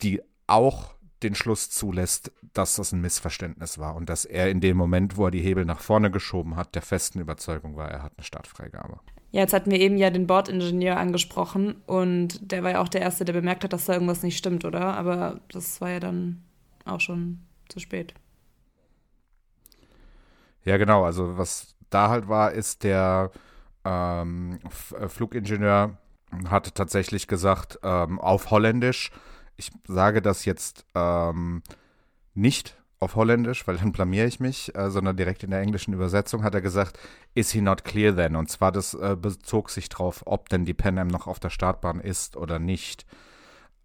die 0.02 0.22
auch 0.48 0.96
den 1.22 1.36
Schluss 1.36 1.70
zulässt, 1.70 2.32
dass 2.54 2.78
das 2.78 2.94
ein 2.94 3.02
Missverständnis 3.02 3.78
war 3.78 3.96
und 3.96 4.10
dass 4.10 4.26
er 4.26 4.50
in 4.50 4.62
dem 4.62 4.78
Moment, 4.78 5.18
wo 5.18 5.26
er 5.26 5.32
die 5.32 5.42
Hebel 5.42 5.66
nach 5.66 5.82
vorne 5.82 6.10
geschoben 6.10 6.56
hat, 6.56 6.76
der 6.76 6.82
festen 6.82 7.20
Überzeugung 7.20 7.76
war, 7.76 7.90
er 7.90 8.04
hat 8.04 8.14
eine 8.18 8.24
Startfreigabe. 8.24 9.00
Ja, 9.32 9.42
jetzt 9.42 9.54
hatten 9.54 9.70
wir 9.70 9.80
eben 9.80 9.98
ja 9.98 10.10
den 10.10 10.26
Bordingenieur 10.26 10.98
angesprochen 10.98 11.76
und 11.86 12.52
der 12.52 12.64
war 12.64 12.72
ja 12.72 12.82
auch 12.82 12.88
der 12.88 13.02
Erste, 13.02 13.26
der 13.26 13.34
bemerkt 13.34 13.64
hat, 13.64 13.74
dass 13.74 13.86
da 13.86 13.94
irgendwas 13.94 14.24
nicht 14.24 14.38
stimmt, 14.38 14.66
oder? 14.66 14.96
Aber 14.96 15.42
das 15.50 15.82
war 15.82 15.92
ja 15.92 16.00
dann 16.00 16.42
auch 16.86 17.02
schon 17.02 17.40
zu 17.68 17.80
spät. 17.80 18.16
Ja, 20.64 20.78
genau. 20.78 21.04
Also 21.06 21.38
was 21.38 21.76
da 21.90 22.10
halt 22.10 22.28
war, 22.28 22.52
ist 22.52 22.84
der 22.84 23.32
ähm, 23.86 24.60
Flugingenieur 25.08 25.98
hatte 26.50 26.74
tatsächlich 26.74 27.28
gesagt, 27.28 27.80
ähm, 27.84 28.20
auf 28.20 28.52
Holländisch, 28.52 29.12
ich 29.58 29.72
sage 29.88 30.22
das 30.22 30.46
jetzt 30.46 30.86
ähm, 30.96 31.64
nicht 32.34 32.78
auf 33.00 33.16
Holländisch, 33.16 33.68
weil 33.68 33.78
dann 33.78 33.92
blamier 33.92 34.26
ich 34.26 34.40
mich, 34.40 34.76
äh, 34.76 34.90
sondern 34.92 35.18
direkt 35.18 35.44
in 35.44 35.52
der 35.52 35.62
englischen 35.62 35.94
Übersetzung 35.94 36.44
hat 36.44 36.54
er 36.54 36.62
gesagt, 36.62 37.00
is 37.34 37.52
he 37.52 37.62
not 37.62 37.84
clear 37.84 38.16
then? 38.16 38.36
Und 38.36 38.50
zwar, 38.50 38.72
das 38.72 38.94
äh, 38.94 39.16
bezog 39.20 39.70
sich 39.70 39.90
darauf, 39.90 40.24
ob 40.26 40.50
denn 40.50 40.66
die 40.66 40.74
Pan 40.74 40.98
Am 40.98 41.08
noch 41.08 41.28
auf 41.28 41.40
der 41.40 41.50
Startbahn 41.50 42.00
ist 42.00 42.36
oder 42.38 42.60
nicht. 42.60 43.06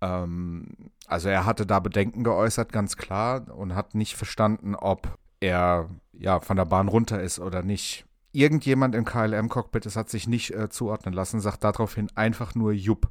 Ähm, 0.00 0.90
also 1.06 1.28
er 1.28 1.46
hatte 1.46 1.64
da 1.66 1.78
Bedenken 1.78 2.24
geäußert, 2.24 2.72
ganz 2.72 2.96
klar, 2.96 3.56
und 3.56 3.74
hat 3.74 3.94
nicht 3.94 4.16
verstanden, 4.16 4.74
ob 4.74 5.18
er 5.40 5.88
ja 6.18 6.40
von 6.40 6.56
der 6.56 6.64
Bahn 6.64 6.88
runter 6.88 7.20
ist 7.20 7.38
oder 7.38 7.62
nicht. 7.62 8.06
Irgendjemand 8.32 8.94
im 8.94 9.04
KLM-Cockpit, 9.04 9.86
das 9.86 9.96
hat 9.96 10.10
sich 10.10 10.26
nicht 10.26 10.52
äh, 10.52 10.68
zuordnen 10.68 11.14
lassen, 11.14 11.40
sagt 11.40 11.62
daraufhin 11.62 12.10
einfach 12.16 12.54
nur 12.54 12.72
Jupp. 12.72 13.10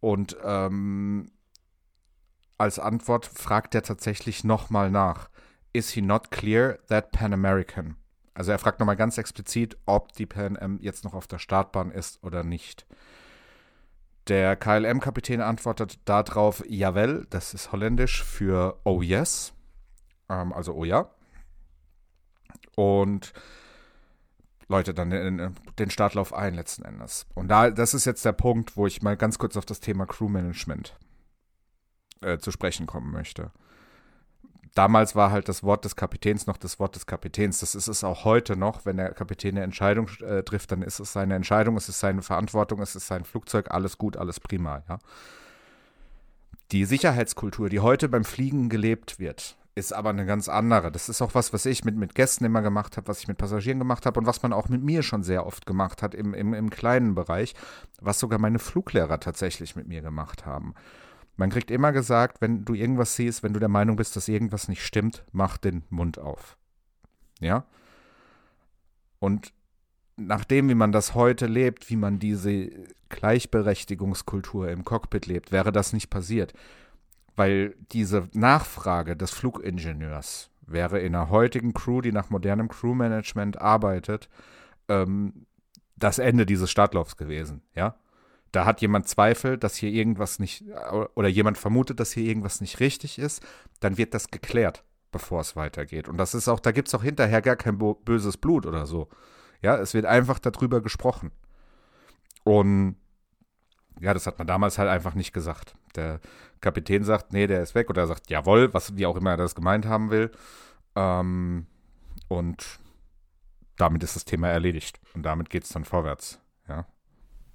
Und 0.00 0.36
ähm, 0.42 1.30
als 2.58 2.78
Antwort 2.78 3.26
fragt 3.26 3.74
er 3.74 3.82
tatsächlich 3.82 4.44
nochmal 4.44 4.90
nach. 4.90 5.30
Is 5.72 5.90
he 5.90 6.02
not 6.02 6.30
clear 6.30 6.78
that 6.88 7.12
Pan 7.12 7.32
American? 7.32 7.96
Also 8.34 8.52
er 8.52 8.58
fragt 8.58 8.80
nochmal 8.80 8.96
ganz 8.96 9.18
explizit, 9.18 9.76
ob 9.86 10.12
die 10.12 10.26
Pan 10.26 10.56
Am 10.58 10.78
jetzt 10.80 11.04
noch 11.04 11.14
auf 11.14 11.26
der 11.26 11.38
Startbahn 11.38 11.90
ist 11.90 12.22
oder 12.24 12.42
nicht. 12.42 12.86
Der 14.28 14.56
KLM-Kapitän 14.56 15.40
antwortet 15.40 15.98
darauf, 16.04 16.62
jawohl, 16.66 17.26
das 17.30 17.54
ist 17.54 17.72
holländisch 17.72 18.22
für 18.22 18.80
oh 18.84 19.02
yes, 19.02 19.52
ähm, 20.28 20.52
also 20.52 20.74
oh 20.74 20.84
ja. 20.84 21.10
Und 22.76 23.32
Leute 24.68 24.94
dann 24.94 25.10
den, 25.10 25.54
den 25.78 25.90
Startlauf 25.90 26.32
ein 26.32 26.54
letzten 26.54 26.84
Endes. 26.84 27.26
Und 27.34 27.48
da, 27.48 27.70
das 27.70 27.92
ist 27.92 28.04
jetzt 28.04 28.24
der 28.24 28.32
Punkt, 28.32 28.76
wo 28.76 28.86
ich 28.86 29.02
mal 29.02 29.16
ganz 29.16 29.38
kurz 29.38 29.56
auf 29.56 29.66
das 29.66 29.80
Thema 29.80 30.06
Crewmanagement 30.06 30.96
äh, 32.20 32.38
zu 32.38 32.52
sprechen 32.52 32.86
kommen 32.86 33.10
möchte. 33.10 33.50
Damals 34.74 35.16
war 35.16 35.32
halt 35.32 35.48
das 35.48 35.64
Wort 35.64 35.84
des 35.84 35.96
Kapitäns 35.96 36.46
noch 36.46 36.56
das 36.56 36.78
Wort 36.78 36.94
des 36.94 37.06
Kapitäns. 37.06 37.58
Das 37.58 37.74
ist 37.74 37.88
es 37.88 38.04
auch 38.04 38.24
heute 38.24 38.56
noch. 38.56 38.86
Wenn 38.86 38.98
der 38.98 39.12
Kapitän 39.12 39.56
eine 39.56 39.64
Entscheidung 39.64 40.08
äh, 40.20 40.44
trifft, 40.44 40.70
dann 40.70 40.82
ist 40.82 41.00
es 41.00 41.12
seine 41.12 41.34
Entscheidung, 41.34 41.76
es 41.76 41.88
ist 41.88 41.98
seine 41.98 42.22
Verantwortung, 42.22 42.80
es 42.80 42.94
ist 42.94 43.08
sein 43.08 43.24
Flugzeug, 43.24 43.72
alles 43.72 43.98
gut, 43.98 44.16
alles 44.16 44.38
prima, 44.38 44.84
ja. 44.88 44.98
Die 46.70 46.84
Sicherheitskultur, 46.84 47.68
die 47.68 47.80
heute 47.80 48.08
beim 48.08 48.22
Fliegen 48.22 48.68
gelebt 48.68 49.18
wird, 49.18 49.56
ist 49.80 49.92
aber 49.92 50.10
eine 50.10 50.26
ganz 50.26 50.48
andere. 50.48 50.92
Das 50.92 51.08
ist 51.08 51.20
auch 51.22 51.34
was, 51.34 51.52
was 51.52 51.66
ich 51.66 51.84
mit, 51.84 51.96
mit 51.96 52.14
Gästen 52.14 52.44
immer 52.44 52.62
gemacht 52.62 52.96
habe, 52.96 53.08
was 53.08 53.20
ich 53.20 53.28
mit 53.28 53.38
Passagieren 53.38 53.78
gemacht 53.78 54.06
habe 54.06 54.20
und 54.20 54.26
was 54.26 54.42
man 54.42 54.52
auch 54.52 54.68
mit 54.68 54.82
mir 54.82 55.02
schon 55.02 55.22
sehr 55.22 55.46
oft 55.46 55.66
gemacht 55.66 56.02
hat 56.02 56.14
im, 56.14 56.34
im, 56.34 56.54
im 56.54 56.70
kleinen 56.70 57.14
Bereich, 57.14 57.54
was 58.00 58.20
sogar 58.20 58.38
meine 58.38 58.58
Fluglehrer 58.58 59.18
tatsächlich 59.18 59.74
mit 59.76 59.88
mir 59.88 60.02
gemacht 60.02 60.46
haben. 60.46 60.74
Man 61.36 61.50
kriegt 61.50 61.70
immer 61.70 61.92
gesagt, 61.92 62.40
wenn 62.40 62.64
du 62.64 62.74
irgendwas 62.74 63.16
siehst, 63.16 63.42
wenn 63.42 63.54
du 63.54 63.60
der 63.60 63.68
Meinung 63.68 63.96
bist, 63.96 64.14
dass 64.14 64.28
irgendwas 64.28 64.68
nicht 64.68 64.84
stimmt, 64.84 65.24
mach 65.32 65.56
den 65.56 65.82
Mund 65.88 66.18
auf. 66.18 66.58
Ja? 67.40 67.64
Und 69.18 69.52
nachdem, 70.16 70.68
wie 70.68 70.74
man 70.74 70.92
das 70.92 71.14
heute 71.14 71.46
lebt, 71.46 71.88
wie 71.90 71.96
man 71.96 72.18
diese 72.18 72.70
Gleichberechtigungskultur 73.08 74.68
im 74.68 74.84
Cockpit 74.84 75.26
lebt, 75.26 75.50
wäre 75.50 75.72
das 75.72 75.92
nicht 75.92 76.10
passiert. 76.10 76.52
Weil 77.36 77.74
diese 77.92 78.28
Nachfrage 78.32 79.16
des 79.16 79.30
Flugingenieurs 79.30 80.50
wäre 80.66 81.00
in 81.00 81.14
einer 81.14 81.30
heutigen 81.30 81.74
Crew, 81.74 82.00
die 82.00 82.12
nach 82.12 82.30
modernem 82.30 82.68
Crewmanagement 82.68 83.60
arbeitet, 83.60 84.28
ähm, 84.88 85.46
das 85.96 86.18
Ende 86.18 86.46
dieses 86.46 86.70
Startlaufs 86.70 87.16
gewesen, 87.16 87.62
ja? 87.74 87.96
Da 88.52 88.64
hat 88.64 88.80
jemand 88.80 89.06
Zweifel, 89.06 89.58
dass 89.58 89.76
hier 89.76 89.90
irgendwas 89.90 90.40
nicht, 90.40 90.64
oder 91.14 91.28
jemand 91.28 91.56
vermutet, 91.56 92.00
dass 92.00 92.10
hier 92.10 92.24
irgendwas 92.24 92.60
nicht 92.60 92.80
richtig 92.80 93.18
ist, 93.18 93.46
dann 93.78 93.96
wird 93.96 94.12
das 94.12 94.32
geklärt, 94.32 94.82
bevor 95.12 95.40
es 95.40 95.54
weitergeht. 95.54 96.08
Und 96.08 96.16
das 96.16 96.34
ist 96.34 96.48
auch, 96.48 96.58
da 96.58 96.72
gibt 96.72 96.88
es 96.88 96.94
auch 96.96 97.04
hinterher 97.04 97.42
gar 97.42 97.54
kein 97.54 97.78
böses 97.78 98.36
Blut 98.36 98.66
oder 98.66 98.86
so. 98.86 99.08
Ja, 99.62 99.76
es 99.76 99.94
wird 99.94 100.04
einfach 100.04 100.40
darüber 100.40 100.80
gesprochen. 100.80 101.30
Und 102.42 102.96
ja, 104.00 104.14
das 104.14 104.26
hat 104.26 104.38
man 104.38 104.46
damals 104.46 104.78
halt 104.78 104.88
einfach 104.88 105.14
nicht 105.14 105.32
gesagt. 105.32 105.74
Der 105.94 106.20
Kapitän 106.60 107.04
sagt, 107.04 107.32
nee, 107.32 107.46
der 107.46 107.62
ist 107.62 107.74
weg, 107.74 107.90
oder 107.90 108.02
er 108.02 108.06
sagt, 108.06 108.30
jawohl, 108.30 108.72
was, 108.74 108.96
wie 108.96 109.06
auch 109.06 109.16
immer 109.16 109.30
er 109.30 109.36
das 109.36 109.54
gemeint 109.54 109.86
haben 109.86 110.10
will. 110.10 110.30
Ähm, 110.96 111.66
und 112.28 112.64
damit 113.76 114.02
ist 114.02 114.16
das 114.16 114.24
Thema 114.24 114.48
erledigt. 114.48 115.00
Und 115.14 115.22
damit 115.22 115.50
geht 115.50 115.64
es 115.64 115.70
dann 115.70 115.84
vorwärts. 115.84 116.38
Ja. 116.68 116.86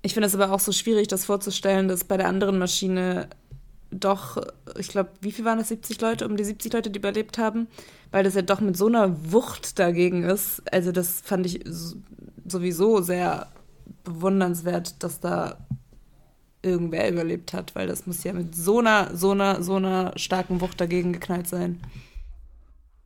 Ich 0.01 0.13
finde 0.13 0.27
es 0.27 0.35
aber 0.35 0.51
auch 0.51 0.59
so 0.59 0.71
schwierig, 0.71 1.07
das 1.07 1.25
vorzustellen, 1.25 1.87
dass 1.87 2.03
bei 2.03 2.17
der 2.17 2.27
anderen 2.27 2.59
Maschine 2.59 3.29
doch, 3.91 4.37
ich 4.77 4.89
glaube, 4.89 5.11
wie 5.21 5.31
viel 5.31 5.45
waren 5.45 5.57
das? 5.57 5.69
70 5.69 6.01
Leute, 6.01 6.27
um 6.27 6.35
die 6.35 6.43
70 6.43 6.73
Leute, 6.73 6.91
die 6.91 6.99
überlebt 6.99 7.37
haben, 7.37 7.67
weil 8.11 8.23
das 8.23 8.35
ja 8.35 8.41
doch 8.41 8.59
mit 8.59 8.75
so 8.75 8.87
einer 8.87 9.31
Wucht 9.31 9.79
dagegen 9.79 10.23
ist. 10.23 10.61
Also 10.71 10.91
das 10.91 11.21
fand 11.21 11.45
ich 11.45 11.63
sowieso 12.45 13.01
sehr 13.01 13.47
bewundernswert, 14.03 15.03
dass 15.03 15.19
da 15.19 15.57
irgendwer 16.65 17.09
überlebt 17.09 17.53
hat, 17.53 17.75
weil 17.75 17.87
das 17.87 18.07
muss 18.07 18.23
ja 18.23 18.33
mit 18.33 18.55
so 18.55 18.79
einer, 18.79 19.15
so 19.15 19.31
einer, 19.31 19.63
so 19.63 19.75
einer 19.75 20.11
starken 20.17 20.59
Wucht 20.61 20.81
dagegen 20.81 21.13
geknallt 21.13 21.47
sein. 21.47 21.81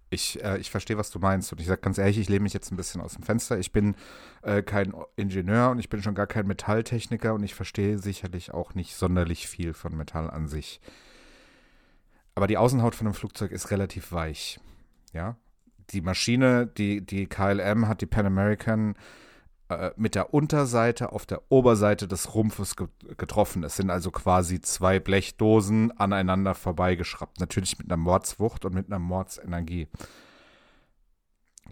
Ich, 0.10 0.44
äh, 0.44 0.58
ich 0.58 0.72
verstehe, 0.72 0.98
was 0.98 1.12
du 1.12 1.20
meinst. 1.20 1.52
Und 1.52 1.62
ich 1.62 1.68
sage 1.68 1.82
ganz 1.82 1.98
ehrlich, 1.98 2.18
ich 2.18 2.30
lehne 2.30 2.42
mich 2.44 2.54
jetzt 2.54 2.72
ein 2.72 2.78
bisschen 2.78 3.02
aus 3.02 3.14
dem 3.14 3.24
Fenster. 3.24 3.60
Ich 3.60 3.72
bin 3.72 3.96
äh, 4.42 4.64
kein 4.64 4.94
Ingenieur 5.16 5.70
und 5.70 5.80
ich 5.80 5.90
bin 5.90 6.02
schon 6.02 6.16
gar 6.16 6.26
kein 6.26 6.48
Metalltechniker 6.48 7.34
und 7.34 7.44
ich 7.44 7.54
verstehe 7.54 8.00
sicherlich 8.00 8.52
auch 8.52 8.74
nicht 8.74 8.96
sonderlich 8.96 9.48
viel 9.48 9.74
von 9.74 9.96
Metall 9.96 10.30
an 10.30 10.48
sich. 10.48 10.80
Aber 12.34 12.48
die 12.48 12.58
Außenhaut 12.58 12.96
von 12.96 13.06
einem 13.06 13.14
Flugzeug 13.14 13.52
ist 13.52 13.70
relativ 13.70 14.12
weich. 14.12 14.60
Ja. 15.14 15.36
die 15.92 16.02
Maschine, 16.02 16.68
die, 16.68 17.02
die 17.06 17.26
KLM 17.26 17.88
hat 17.88 18.02
die 18.02 18.06
Pan 18.06 18.28
American 18.28 18.96
äh, 19.70 19.92
mit 19.98 20.16
der 20.16 20.34
Unterseite 20.34 21.12
auf 21.12 21.28
der 21.28 21.44
Oberseite 21.50 22.08
des 22.08 22.34
Rumpfes 22.34 22.76
ge 22.76 22.88
getroffen. 23.18 23.64
Es 23.64 23.76
sind 23.76 23.92
also 23.92 24.10
quasi 24.10 24.62
zwei 24.62 25.00
Blechdosen 25.00 25.92
aneinander 25.98 26.56
vorbeigeschraubt. 26.56 27.40
Natürlich 27.40 27.78
mit 27.78 27.88
einer 27.88 27.98
Mordswucht 27.98 28.66
und 28.66 28.74
mit 28.74 28.88
einer 28.88 28.98
Mordsenergie. 28.98 29.88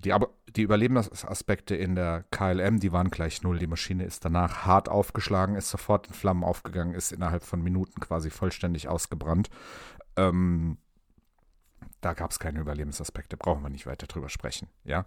Die, 0.03 0.13
die 0.55 0.61
Überlebensaspekte 0.61 1.75
in 1.75 1.95
der 1.95 2.23
KLM, 2.29 2.79
die 2.79 2.91
waren 2.91 3.09
gleich 3.09 3.41
null. 3.41 3.57
Die 3.57 3.65
Maschine 3.65 4.03
ist 4.03 4.23
danach 4.23 4.65
hart 4.65 4.89
aufgeschlagen, 4.89 5.55
ist 5.55 5.69
sofort 5.69 6.05
in 6.05 6.13
Flammen 6.13 6.43
aufgegangen, 6.43 6.93
ist 6.93 7.11
innerhalb 7.11 7.43
von 7.43 7.63
Minuten 7.63 7.99
quasi 7.99 8.29
vollständig 8.29 8.87
ausgebrannt. 8.87 9.49
Ähm, 10.15 10.77
da 12.01 12.13
gab 12.13 12.29
es 12.29 12.37
keine 12.37 12.59
Überlebensaspekte, 12.59 13.37
brauchen 13.37 13.63
wir 13.63 13.69
nicht 13.69 13.87
weiter 13.87 14.05
drüber 14.05 14.29
sprechen, 14.29 14.67
ja. 14.83 15.05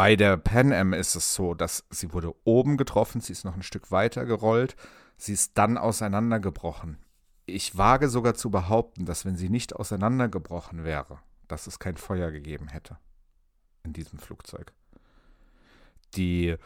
Bei 0.00 0.16
der 0.16 0.38
Pan 0.38 0.72
Am 0.72 0.94
ist 0.94 1.14
es 1.14 1.34
so, 1.34 1.52
dass 1.52 1.84
sie 1.90 2.14
wurde 2.14 2.34
oben 2.44 2.78
getroffen, 2.78 3.20
sie 3.20 3.32
ist 3.34 3.44
noch 3.44 3.54
ein 3.54 3.62
Stück 3.62 3.90
weiter 3.90 4.24
gerollt, 4.24 4.74
sie 5.18 5.34
ist 5.34 5.58
dann 5.58 5.76
auseinandergebrochen. 5.76 6.96
Ich 7.44 7.76
wage 7.76 8.08
sogar 8.08 8.32
zu 8.32 8.50
behaupten, 8.50 9.04
dass 9.04 9.26
wenn 9.26 9.36
sie 9.36 9.50
nicht 9.50 9.76
auseinandergebrochen 9.76 10.84
wäre, 10.84 11.18
dass 11.48 11.66
es 11.66 11.78
kein 11.78 11.98
Feuer 11.98 12.30
gegeben 12.30 12.68
hätte 12.68 12.96
in 13.84 13.92
diesem 13.92 14.18
Flugzeug. 14.18 14.72
Die 16.16 16.56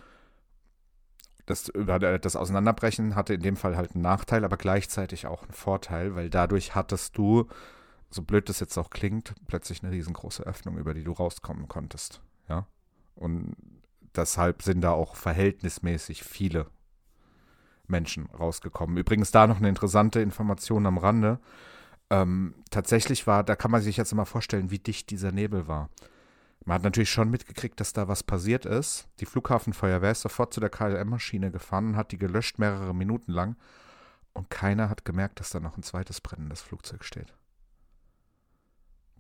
das, 1.44 1.72
das 1.74 2.36
Auseinanderbrechen 2.36 3.16
hatte 3.16 3.34
in 3.34 3.42
dem 3.42 3.56
Fall 3.56 3.76
halt 3.76 3.96
einen 3.96 4.02
Nachteil, 4.02 4.44
aber 4.44 4.58
gleichzeitig 4.58 5.26
auch 5.26 5.42
einen 5.42 5.54
Vorteil, 5.54 6.14
weil 6.14 6.30
dadurch 6.30 6.76
hattest 6.76 7.18
du, 7.18 7.48
so 8.10 8.22
blöd 8.22 8.48
das 8.48 8.60
jetzt 8.60 8.78
auch 8.78 8.90
klingt, 8.90 9.34
plötzlich 9.48 9.82
eine 9.82 9.90
riesengroße 9.90 10.44
Öffnung, 10.44 10.78
über 10.78 10.94
die 10.94 11.02
du 11.02 11.10
rauskommen 11.10 11.66
konntest. 11.66 12.20
Und 13.14 13.56
deshalb 14.16 14.62
sind 14.62 14.80
da 14.80 14.92
auch 14.92 15.16
verhältnismäßig 15.16 16.24
viele 16.24 16.66
Menschen 17.86 18.26
rausgekommen. 18.26 18.96
Übrigens 18.96 19.30
da 19.30 19.46
noch 19.46 19.58
eine 19.58 19.68
interessante 19.68 20.20
Information 20.20 20.86
am 20.86 20.98
Rande. 20.98 21.38
Ähm, 22.10 22.54
tatsächlich 22.70 23.26
war, 23.26 23.44
da 23.44 23.56
kann 23.56 23.70
man 23.70 23.82
sich 23.82 23.96
jetzt 23.96 24.14
mal 24.14 24.24
vorstellen, 24.24 24.70
wie 24.70 24.78
dicht 24.78 25.10
dieser 25.10 25.32
Nebel 25.32 25.68
war. 25.68 25.90
Man 26.64 26.76
hat 26.76 26.82
natürlich 26.82 27.10
schon 27.10 27.30
mitgekriegt, 27.30 27.78
dass 27.78 27.92
da 27.92 28.08
was 28.08 28.22
passiert 28.22 28.64
ist. 28.64 29.06
Die 29.20 29.26
Flughafenfeuerwehr 29.26 30.12
ist 30.12 30.22
sofort 30.22 30.54
zu 30.54 30.60
der 30.60 30.70
KLM-Maschine 30.70 31.50
gefahren 31.50 31.88
und 31.88 31.96
hat 31.96 32.12
die 32.12 32.18
gelöscht 32.18 32.58
mehrere 32.58 32.94
Minuten 32.94 33.32
lang. 33.32 33.56
Und 34.32 34.50
keiner 34.50 34.88
hat 34.88 35.04
gemerkt, 35.04 35.40
dass 35.40 35.50
da 35.50 35.60
noch 35.60 35.76
ein 35.76 35.82
zweites 35.82 36.20
brennendes 36.20 36.62
Flugzeug 36.62 37.04
steht. 37.04 37.34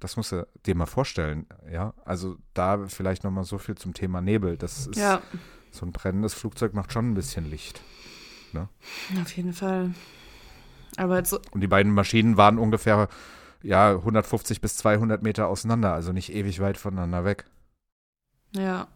Das 0.04 0.18
musst 0.18 0.32
du 0.32 0.46
dir 0.66 0.74
mal 0.74 0.84
vorstellen, 0.84 1.46
ja. 1.72 1.94
Also 2.04 2.36
da 2.52 2.88
vielleicht 2.88 3.24
nochmal 3.24 3.44
so 3.44 3.56
viel 3.56 3.74
zum 3.74 3.94
Thema 3.94 4.20
Nebel. 4.20 4.58
Das 4.58 4.86
ist 4.86 4.98
Ja, 4.98 5.22
so 5.70 5.86
ein 5.86 5.92
brennendes 5.92 6.34
Flugzeug 6.34 6.74
macht 6.74 6.92
schon 6.92 7.10
ein 7.10 7.14
bisschen 7.14 7.48
Licht. 7.48 7.80
auf 9.22 9.32
jeden 9.34 9.54
Fall. 9.54 9.94
Aber 10.98 11.16
jetzt 11.16 11.30
so, 11.30 11.40
Und 11.52 11.62
die 11.62 11.68
beiden 11.68 11.94
Maschinen 11.94 12.36
waren 12.36 12.58
ungefähr 12.58 13.08
ja 13.62 13.92
150 13.94 14.60
bis 14.60 14.76
200 14.76 15.22
Meter 15.22 15.48
auseinander, 15.48 15.94
also 15.94 16.12
nicht 16.12 16.30
ewig 16.34 16.60
weit 16.60 16.76
voneinander 16.76 17.24
weg. 17.24 17.46
ja. 18.52 18.86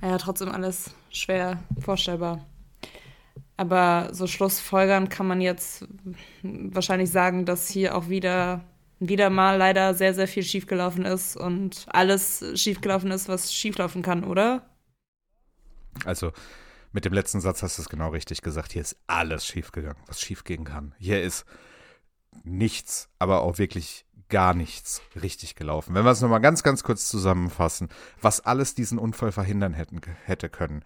Ja, 0.00 0.18
trotzdem 0.18 0.50
alles 0.50 0.94
schwer 1.10 1.64
vorstellbar. 1.80 2.46
Aber 3.56 4.10
so 4.12 4.28
schlussfolgern 4.28 5.08
kann 5.08 5.26
man 5.26 5.40
jetzt 5.40 5.88
wahrscheinlich 6.44 7.10
sagen, 7.10 7.44
dass 7.44 7.68
hier 7.68 7.96
auch 7.96 8.08
wieder, 8.08 8.64
wieder 9.00 9.30
mal 9.30 9.56
leider 9.56 9.94
sehr, 9.94 10.14
sehr 10.14 10.28
viel 10.28 10.42
schiefgelaufen 10.42 11.04
ist 11.04 11.36
und 11.36 11.86
alles 11.88 12.44
schiefgelaufen 12.54 13.10
ist, 13.10 13.28
was 13.28 13.52
schieflaufen 13.52 14.02
kann, 14.02 14.24
oder? 14.24 14.68
Also 16.04 16.32
mit 16.92 17.04
dem 17.04 17.12
letzten 17.12 17.40
Satz 17.40 17.62
hast 17.62 17.78
du 17.78 17.82
es 17.82 17.88
genau 17.88 18.10
richtig 18.10 18.42
gesagt. 18.42 18.72
Hier 18.72 18.82
ist 18.82 18.96
alles 19.06 19.46
schiefgegangen, 19.46 20.02
was 20.06 20.20
schiefgehen 20.20 20.64
kann. 20.64 20.94
Hier 20.98 21.22
ist 21.22 21.44
nichts, 22.44 23.08
aber 23.18 23.42
auch 23.42 23.58
wirklich 23.58 24.06
gar 24.28 24.54
nichts 24.54 25.02
richtig 25.20 25.54
gelaufen. 25.54 25.94
Wenn 25.94 26.04
wir 26.04 26.10
es 26.10 26.20
nochmal 26.20 26.40
ganz, 26.40 26.62
ganz 26.62 26.82
kurz 26.82 27.08
zusammenfassen, 27.08 27.88
was 28.20 28.40
alles 28.40 28.74
diesen 28.74 28.98
Unfall 28.98 29.32
verhindern 29.32 29.74
hätten, 29.74 30.00
hätte 30.24 30.48
können. 30.48 30.84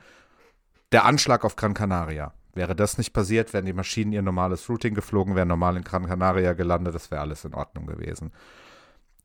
Der 0.93 1.05
Anschlag 1.05 1.45
auf 1.45 1.57
Gran 1.57 1.75
Canaria. 1.75 2.33
Wäre 2.59 2.75
das 2.75 2.99
nicht 2.99 3.13
passiert, 3.13 3.53
wären 3.53 3.67
die 3.67 3.73
Maschinen 3.73 4.11
ihr 4.11 4.21
normales 4.21 4.69
Routing 4.69 4.93
geflogen, 4.93 5.37
wären 5.37 5.47
normal 5.47 5.77
in 5.77 5.85
Gran 5.85 6.07
Canaria 6.07 6.55
gelandet, 6.55 6.93
das 6.93 7.13
wäre 7.13 7.21
alles 7.21 7.45
in 7.45 7.55
Ordnung 7.55 7.87
gewesen. 7.87 8.33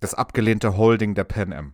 Das 0.01 0.13
abgelehnte 0.13 0.77
Holding 0.77 1.15
der 1.15 1.23
Pan 1.23 1.51
Am. 1.51 1.73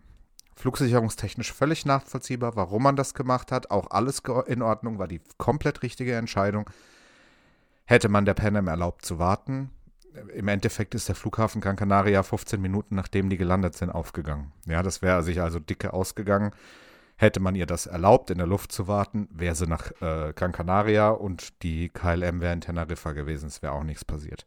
Flugsicherungstechnisch 0.56 1.52
völlig 1.52 1.84
nachvollziehbar, 1.84 2.56
warum 2.56 2.84
man 2.84 2.96
das 2.96 3.12
gemacht 3.12 3.52
hat. 3.52 3.70
Auch 3.70 3.90
alles 3.90 4.22
in 4.46 4.62
Ordnung, 4.62 4.98
war 4.98 5.06
die 5.06 5.20
komplett 5.36 5.82
richtige 5.82 6.14
Entscheidung. 6.14 6.70
Hätte 7.84 8.08
man 8.08 8.24
der 8.24 8.32
Pan 8.32 8.56
Am 8.56 8.66
erlaubt 8.66 9.04
zu 9.04 9.18
warten, 9.18 9.68
im 10.34 10.48
Endeffekt 10.48 10.94
ist 10.94 11.08
der 11.08 11.14
Flughafen 11.14 11.60
Gran 11.60 11.76
Canaria 11.76 12.22
15 12.22 12.58
Minuten 12.58 12.94
nachdem 12.94 13.28
die 13.28 13.36
gelandet 13.36 13.74
sind 13.76 13.90
aufgegangen. 13.90 14.52
Ja, 14.64 14.82
das 14.82 15.02
wäre 15.02 15.22
sich 15.22 15.42
also 15.42 15.60
dicke 15.60 15.92
ausgegangen. 15.92 16.52
Hätte 17.20 17.38
man 17.38 17.54
ihr 17.54 17.66
das 17.66 17.84
erlaubt, 17.84 18.30
in 18.30 18.38
der 18.38 18.46
Luft 18.46 18.72
zu 18.72 18.88
warten, 18.88 19.28
wäre 19.30 19.54
sie 19.54 19.66
nach 19.66 19.90
äh, 20.00 20.32
Gran 20.34 20.52
Canaria 20.52 21.10
und 21.10 21.62
die 21.62 21.90
KLM 21.90 22.40
wäre 22.40 22.54
in 22.54 22.62
Teneriffa 22.62 23.12
gewesen. 23.12 23.48
Es 23.48 23.60
wäre 23.60 23.74
auch 23.74 23.84
nichts 23.84 24.06
passiert. 24.06 24.46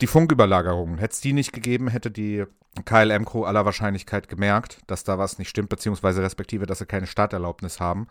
Die 0.00 0.06
Funküberlagerungen, 0.06 0.98
hätte 0.98 1.14
es 1.14 1.20
die 1.20 1.32
nicht 1.32 1.52
gegeben, 1.52 1.88
hätte 1.88 2.12
die 2.12 2.44
KLM-Crew 2.84 3.42
aller 3.42 3.64
Wahrscheinlichkeit 3.64 4.28
gemerkt, 4.28 4.78
dass 4.86 5.02
da 5.02 5.18
was 5.18 5.40
nicht 5.40 5.48
stimmt, 5.48 5.70
beziehungsweise 5.70 6.22
respektive, 6.22 6.66
dass 6.66 6.78
sie 6.78 6.86
keine 6.86 7.08
Starterlaubnis 7.08 7.80
haben. 7.80 8.06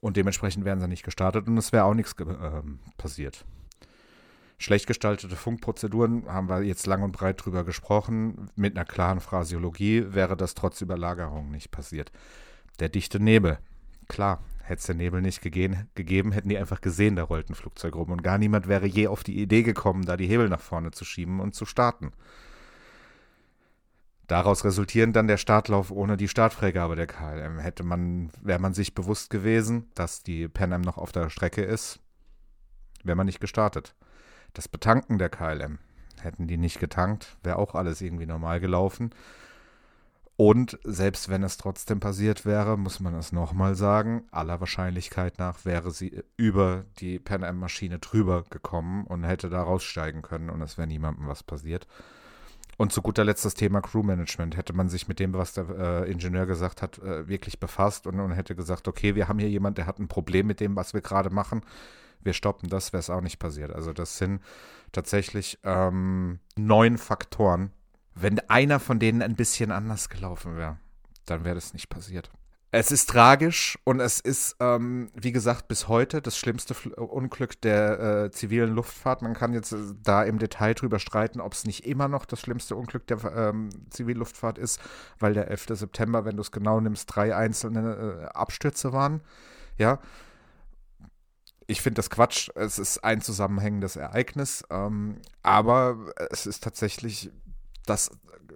Und 0.00 0.16
dementsprechend 0.16 0.64
wären 0.64 0.80
sie 0.80 0.88
nicht 0.88 1.04
gestartet 1.04 1.48
und 1.48 1.58
es 1.58 1.70
wäre 1.70 1.84
auch 1.84 1.92
nichts 1.92 2.14
ähm, 2.18 2.78
passiert. 2.96 3.44
Schlecht 4.58 4.86
gestaltete 4.86 5.36
Funkprozeduren 5.36 6.26
haben 6.26 6.48
wir 6.48 6.62
jetzt 6.62 6.86
lang 6.86 7.02
und 7.02 7.12
breit 7.12 7.44
drüber 7.44 7.64
gesprochen. 7.64 8.50
Mit 8.56 8.76
einer 8.76 8.84
klaren 8.84 9.20
Phrasiologie 9.20 10.06
wäre 10.14 10.36
das 10.36 10.54
trotz 10.54 10.80
Überlagerung 10.80 11.50
nicht 11.50 11.70
passiert. 11.70 12.12
Der 12.78 12.88
dichte 12.88 13.20
Nebel. 13.20 13.58
Klar, 14.08 14.42
hätte 14.62 14.80
es 14.80 14.86
den 14.86 14.96
Nebel 14.98 15.20
nicht 15.20 15.42
gegeben, 15.42 15.88
gegeben, 15.94 16.32
hätten 16.32 16.48
die 16.48 16.58
einfach 16.58 16.80
gesehen, 16.80 17.16
da 17.16 17.24
rollt 17.24 17.50
ein 17.50 17.54
Flugzeug 17.54 17.94
rum. 17.96 18.10
Und 18.10 18.22
gar 18.22 18.38
niemand 18.38 18.68
wäre 18.68 18.86
je 18.86 19.08
auf 19.08 19.22
die 19.22 19.40
Idee 19.40 19.62
gekommen, 19.62 20.04
da 20.04 20.16
die 20.16 20.26
Hebel 20.26 20.48
nach 20.48 20.60
vorne 20.60 20.90
zu 20.90 21.04
schieben 21.04 21.40
und 21.40 21.54
zu 21.54 21.66
starten. 21.66 22.12
Daraus 24.26 24.64
resultierend 24.64 25.14
dann 25.16 25.26
der 25.26 25.36
Startlauf 25.36 25.90
ohne 25.90 26.16
die 26.16 26.28
Startfreigabe 26.28 26.96
der 26.96 27.06
KLM. 27.06 27.58
Hätte 27.58 27.82
man, 27.82 28.30
wäre 28.40 28.58
man 28.58 28.72
sich 28.72 28.94
bewusst 28.94 29.28
gewesen, 29.28 29.90
dass 29.94 30.22
die 30.22 30.48
Pan 30.48 30.72
Am 30.72 30.80
noch 30.80 30.96
auf 30.96 31.12
der 31.12 31.28
Strecke 31.28 31.62
ist, 31.62 32.00
wäre 33.02 33.16
man 33.16 33.26
nicht 33.26 33.40
gestartet. 33.40 33.94
Das 34.54 34.68
Betanken 34.68 35.18
der 35.18 35.28
KLM. 35.28 35.78
Hätten 36.20 36.46
die 36.46 36.56
nicht 36.56 36.80
getankt, 36.80 37.36
wäre 37.42 37.58
auch 37.58 37.74
alles 37.74 38.00
irgendwie 38.00 38.26
normal 38.26 38.60
gelaufen. 38.60 39.10
Und 40.36 40.78
selbst 40.82 41.28
wenn 41.28 41.44
es 41.44 41.58
trotzdem 41.58 42.00
passiert 42.00 42.44
wäre, 42.44 42.76
muss 42.76 42.98
man 42.98 43.14
es 43.14 43.30
nochmal 43.30 43.76
sagen, 43.76 44.24
aller 44.32 44.58
Wahrscheinlichkeit 44.58 45.38
nach 45.38 45.64
wäre 45.64 45.92
sie 45.92 46.24
über 46.36 46.84
die 46.98 47.20
Pan 47.20 47.44
Am 47.44 47.60
Maschine 47.60 48.00
drüber 48.00 48.42
gekommen 48.50 49.04
und 49.04 49.22
hätte 49.22 49.48
da 49.48 49.62
raussteigen 49.62 50.22
können 50.22 50.50
und 50.50 50.60
es 50.60 50.76
wäre 50.76 50.88
niemandem 50.88 51.28
was 51.28 51.44
passiert. 51.44 51.86
Und 52.76 52.92
zu 52.92 53.02
guter 53.02 53.24
Letzt 53.24 53.44
das 53.44 53.54
Thema 53.54 53.80
Crewmanagement. 53.80 54.56
Hätte 54.56 54.72
man 54.72 54.88
sich 54.88 55.06
mit 55.06 55.20
dem, 55.20 55.34
was 55.34 55.52
der 55.52 55.68
äh, 55.68 56.10
Ingenieur 56.10 56.46
gesagt 56.46 56.82
hat, 56.82 56.98
äh, 56.98 57.28
wirklich 57.28 57.60
befasst 57.60 58.08
und, 58.08 58.18
und 58.18 58.32
hätte 58.32 58.56
gesagt, 58.56 58.88
okay, 58.88 59.14
wir 59.14 59.28
haben 59.28 59.38
hier 59.38 59.48
jemand, 59.50 59.78
der 59.78 59.86
hat 59.86 60.00
ein 60.00 60.08
Problem 60.08 60.48
mit 60.48 60.58
dem, 60.58 60.74
was 60.74 60.94
wir 60.94 61.00
gerade 61.00 61.30
machen. 61.30 61.62
Wir 62.20 62.32
stoppen 62.32 62.68
das, 62.68 62.92
wäre 62.92 63.00
es 63.00 63.10
auch 63.10 63.20
nicht 63.20 63.38
passiert. 63.38 63.72
Also 63.72 63.92
das 63.92 64.18
sind 64.18 64.40
tatsächlich 64.92 65.58
ähm, 65.64 66.38
neun 66.56 66.98
Faktoren. 66.98 67.72
Wenn 68.14 68.38
einer 68.48 68.80
von 68.80 68.98
denen 68.98 69.22
ein 69.22 69.34
bisschen 69.34 69.72
anders 69.72 70.08
gelaufen 70.08 70.56
wäre, 70.56 70.78
dann 71.26 71.44
wäre 71.44 71.56
das 71.56 71.72
nicht 71.72 71.88
passiert. 71.88 72.30
Es 72.76 72.90
ist 72.90 73.08
tragisch 73.08 73.78
und 73.84 74.00
es 74.00 74.18
ist, 74.18 74.56
ähm, 74.58 75.08
wie 75.14 75.30
gesagt, 75.30 75.68
bis 75.68 75.86
heute 75.86 76.20
das 76.20 76.36
schlimmste 76.36 76.74
Fl 76.74 76.92
Unglück 76.94 77.60
der 77.60 78.00
äh, 78.24 78.30
zivilen 78.32 78.74
Luftfahrt. 78.74 79.22
Man 79.22 79.34
kann 79.34 79.52
jetzt 79.52 79.70
äh, 79.70 79.76
da 80.02 80.24
im 80.24 80.40
Detail 80.40 80.74
drüber 80.74 80.98
streiten, 80.98 81.40
ob 81.40 81.52
es 81.52 81.66
nicht 81.66 81.86
immer 81.86 82.08
noch 82.08 82.24
das 82.24 82.40
schlimmste 82.40 82.74
Unglück 82.74 83.06
der 83.06 83.22
ähm, 83.32 83.68
Zivilluftfahrt 83.90 84.58
ist, 84.58 84.80
weil 85.20 85.34
der 85.34 85.52
11. 85.52 85.66
September, 85.68 86.24
wenn 86.24 86.34
du 86.34 86.40
es 86.40 86.50
genau 86.50 86.80
nimmst, 86.80 87.14
drei 87.14 87.36
einzelne 87.36 88.24
äh, 88.24 88.24
Abstürze 88.36 88.92
waren. 88.92 89.20
Ja. 89.78 90.00
Ich 91.66 91.80
finde 91.80 91.96
das 91.96 92.10
Quatsch. 92.10 92.50
Es 92.54 92.78
ist 92.78 93.04
ein 93.04 93.20
zusammenhängendes 93.20 93.96
Ereignis, 93.96 94.64
ähm, 94.70 95.20
aber 95.42 96.12
es 96.30 96.46
ist 96.46 96.62
tatsächlich 96.62 97.30
das 97.86 98.10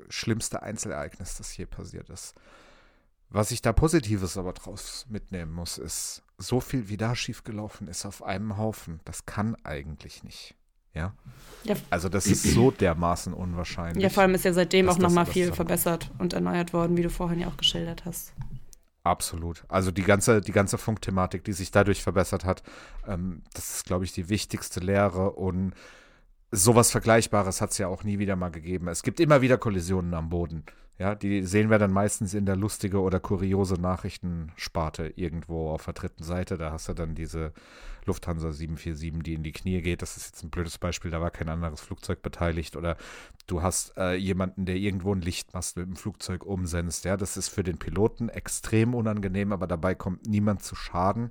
schlimmste 0.08 0.62
Einzelereignis, 0.62 1.36
das 1.36 1.56
je 1.56 1.66
passiert 1.66 2.10
ist. 2.10 2.34
Was 3.30 3.50
ich 3.50 3.60
da 3.60 3.72
Positives 3.72 4.38
aber 4.38 4.54
draus 4.54 5.06
mitnehmen 5.10 5.52
muss, 5.52 5.76
ist, 5.76 6.22
so 6.38 6.60
viel 6.60 6.88
wie 6.88 6.96
da 6.96 7.14
schiefgelaufen 7.14 7.88
ist 7.88 8.06
auf 8.06 8.22
einem 8.22 8.56
Haufen, 8.56 9.00
das 9.04 9.26
kann 9.26 9.56
eigentlich 9.64 10.22
nicht 10.22 10.54
Ja. 10.94 11.12
Ja. 11.64 11.74
Also 11.90 12.08
das 12.08 12.26
ist 12.26 12.42
so 12.44 12.70
dermaßen 12.70 13.34
unwahrscheinlich. 13.34 14.02
Ja, 14.02 14.08
vor 14.08 14.22
allem 14.22 14.34
ist 14.34 14.44
ja 14.44 14.52
seitdem 14.52 14.88
auch 14.88 14.98
nochmal 14.98 15.26
viel 15.26 15.52
verbessert 15.52 16.10
und 16.18 16.32
erneuert 16.32 16.72
worden, 16.72 16.96
wie 16.96 17.02
du 17.02 17.10
vorhin 17.10 17.40
ja 17.40 17.48
auch 17.48 17.56
geschildert 17.56 18.04
hast. 18.04 18.32
Absolut. 19.08 19.64
Also 19.68 19.90
die 19.90 20.02
ganze, 20.02 20.42
die 20.42 20.52
ganze 20.52 20.76
Funkthematik, 20.76 21.42
die 21.42 21.54
sich 21.54 21.70
dadurch 21.70 22.02
verbessert 22.02 22.44
hat, 22.44 22.62
ähm, 23.06 23.42
das 23.54 23.76
ist, 23.76 23.86
glaube 23.86 24.04
ich, 24.04 24.12
die 24.12 24.28
wichtigste 24.28 24.80
Lehre 24.80 25.30
und 25.30 25.72
sowas 26.50 26.90
Vergleichbares 26.90 27.62
hat 27.62 27.70
es 27.70 27.78
ja 27.78 27.88
auch 27.88 28.04
nie 28.04 28.18
wieder 28.18 28.36
mal 28.36 28.50
gegeben. 28.50 28.86
Es 28.88 29.02
gibt 29.02 29.18
immer 29.18 29.40
wieder 29.40 29.56
Kollisionen 29.56 30.12
am 30.12 30.28
Boden. 30.28 30.64
Ja, 30.98 31.14
die 31.14 31.42
sehen 31.44 31.70
wir 31.70 31.78
dann 31.78 31.92
meistens 31.92 32.34
in 32.34 32.44
der 32.44 32.56
lustige 32.56 33.00
oder 33.00 33.18
kuriose 33.18 33.80
Nachrichtensparte 33.80 35.14
irgendwo 35.16 35.70
auf 35.70 35.86
der 35.86 35.94
dritten 35.94 36.24
Seite. 36.24 36.58
Da 36.58 36.70
hast 36.70 36.88
du 36.90 36.92
dann 36.92 37.14
diese 37.14 37.52
Lufthansa 38.08 38.50
747, 38.50 39.22
die 39.22 39.34
in 39.34 39.42
die 39.44 39.52
Knie 39.52 39.80
geht. 39.80 40.02
Das 40.02 40.16
ist 40.16 40.26
jetzt 40.26 40.42
ein 40.42 40.50
blödes 40.50 40.78
Beispiel, 40.78 41.10
da 41.10 41.20
war 41.20 41.30
kein 41.30 41.48
anderes 41.48 41.80
Flugzeug 41.80 42.22
beteiligt. 42.22 42.74
Oder 42.74 42.96
du 43.46 43.62
hast 43.62 43.96
äh, 43.96 44.14
jemanden, 44.14 44.66
der 44.66 44.76
irgendwo 44.76 45.14
ein 45.14 45.20
Lichtmast 45.20 45.76
mit 45.76 45.86
dem 45.86 45.96
Flugzeug 45.96 46.44
umsenzt. 46.44 47.04
Ja, 47.04 47.16
das 47.16 47.36
ist 47.36 47.48
für 47.48 47.62
den 47.62 47.78
Piloten 47.78 48.28
extrem 48.28 48.94
unangenehm, 48.94 49.52
aber 49.52 49.66
dabei 49.66 49.94
kommt 49.94 50.26
niemand 50.26 50.62
zu 50.62 50.74
Schaden. 50.74 51.30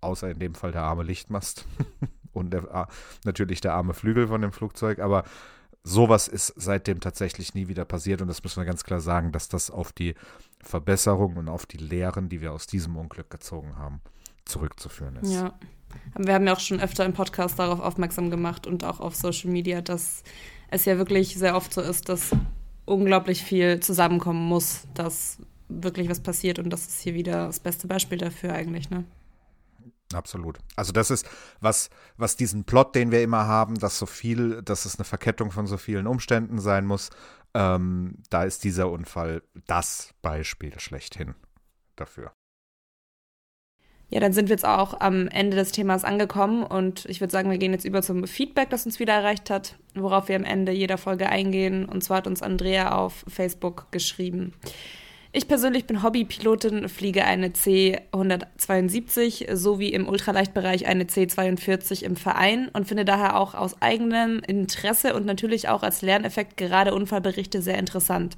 Außer 0.00 0.30
in 0.30 0.38
dem 0.38 0.54
Fall 0.54 0.70
der 0.70 0.82
arme 0.82 1.02
Lichtmast 1.02 1.66
und 2.32 2.52
der, 2.52 2.72
ah, 2.74 2.88
natürlich 3.24 3.60
der 3.60 3.74
arme 3.74 3.94
Flügel 3.94 4.28
von 4.28 4.42
dem 4.42 4.52
Flugzeug. 4.52 4.98
Aber 5.00 5.24
sowas 5.82 6.28
ist 6.28 6.52
seitdem 6.56 7.00
tatsächlich 7.00 7.54
nie 7.54 7.68
wieder 7.68 7.84
passiert. 7.84 8.22
Und 8.22 8.28
das 8.28 8.42
müssen 8.42 8.60
wir 8.60 8.66
ganz 8.66 8.84
klar 8.84 9.00
sagen, 9.00 9.32
dass 9.32 9.48
das 9.48 9.70
auf 9.70 9.92
die 9.92 10.14
Verbesserung 10.60 11.36
und 11.36 11.48
auf 11.48 11.66
die 11.66 11.76
Lehren, 11.76 12.28
die 12.28 12.40
wir 12.40 12.52
aus 12.52 12.66
diesem 12.66 12.96
Unglück 12.96 13.30
gezogen 13.30 13.76
haben, 13.76 14.00
zurückzuführen 14.44 15.16
ist. 15.16 15.32
Ja. 15.32 15.54
Aber 16.14 16.26
Wir 16.26 16.34
haben 16.34 16.46
ja 16.46 16.52
auch 16.52 16.60
schon 16.60 16.80
öfter 16.80 17.04
im 17.04 17.12
Podcast 17.12 17.58
darauf 17.58 17.80
aufmerksam 17.80 18.30
gemacht 18.30 18.66
und 18.66 18.84
auch 18.84 19.00
auf 19.00 19.14
Social 19.14 19.50
Media, 19.50 19.80
dass 19.80 20.22
es 20.70 20.84
ja 20.84 20.98
wirklich 20.98 21.36
sehr 21.36 21.56
oft 21.56 21.72
so 21.72 21.80
ist, 21.80 22.08
dass 22.08 22.30
unglaublich 22.84 23.42
viel 23.42 23.80
zusammenkommen 23.80 24.46
muss, 24.46 24.86
dass 24.94 25.38
wirklich 25.68 26.08
was 26.08 26.20
passiert 26.20 26.58
und 26.58 26.70
das 26.70 26.86
ist 26.86 27.00
hier 27.00 27.14
wieder 27.14 27.46
das 27.46 27.60
beste 27.60 27.86
Beispiel 27.86 28.18
dafür 28.18 28.52
eigentlich, 28.52 28.90
ne? 28.90 29.04
Absolut. 30.12 30.58
Also 30.76 30.92
das 30.92 31.10
ist 31.10 31.28
was, 31.60 31.90
was 32.16 32.36
diesen 32.36 32.64
Plot, 32.64 32.94
den 32.94 33.10
wir 33.10 33.22
immer 33.22 33.46
haben, 33.46 33.74
dass 33.76 33.98
so 33.98 34.06
viel, 34.06 34.62
dass 34.62 34.84
es 34.84 34.96
eine 34.98 35.04
Verkettung 35.04 35.50
von 35.50 35.66
so 35.66 35.76
vielen 35.76 36.06
Umständen 36.06 36.60
sein 36.60 36.84
muss. 36.86 37.10
Ähm, 37.54 38.18
da 38.30 38.44
ist 38.44 38.64
dieser 38.64 38.90
Unfall 38.90 39.42
das 39.66 40.14
Beispiel 40.22 40.78
schlechthin 40.78 41.34
dafür. 41.96 42.32
Ja, 44.14 44.20
dann 44.20 44.32
sind 44.32 44.48
wir 44.48 44.54
jetzt 44.54 44.64
auch 44.64 45.00
am 45.00 45.26
Ende 45.26 45.56
des 45.56 45.72
Themas 45.72 46.04
angekommen 46.04 46.62
und 46.62 47.04
ich 47.06 47.20
würde 47.20 47.32
sagen, 47.32 47.50
wir 47.50 47.58
gehen 47.58 47.72
jetzt 47.72 47.84
über 47.84 48.00
zum 48.00 48.28
Feedback, 48.28 48.70
das 48.70 48.86
uns 48.86 49.00
wieder 49.00 49.12
erreicht 49.12 49.50
hat, 49.50 49.74
worauf 49.96 50.28
wir 50.28 50.36
am 50.36 50.44
Ende 50.44 50.70
jeder 50.70 50.98
Folge 50.98 51.28
eingehen. 51.28 51.84
Und 51.84 52.04
zwar 52.04 52.18
hat 52.18 52.28
uns 52.28 52.40
Andrea 52.40 52.96
auf 52.96 53.24
Facebook 53.26 53.90
geschrieben. 53.90 54.52
Ich 55.32 55.48
persönlich 55.48 55.86
bin 55.86 56.04
Hobbypilotin, 56.04 56.88
fliege 56.88 57.24
eine 57.24 57.48
C172 57.48 59.52
sowie 59.56 59.88
im 59.88 60.08
Ultraleichtbereich 60.08 60.86
eine 60.86 61.06
C42 61.06 62.04
im 62.04 62.14
Verein 62.14 62.68
und 62.72 62.86
finde 62.86 63.04
daher 63.04 63.36
auch 63.36 63.56
aus 63.56 63.82
eigenem 63.82 64.38
Interesse 64.46 65.14
und 65.14 65.26
natürlich 65.26 65.68
auch 65.68 65.82
als 65.82 66.02
Lerneffekt 66.02 66.56
gerade 66.56 66.94
Unfallberichte 66.94 67.62
sehr 67.62 67.78
interessant. 67.78 68.36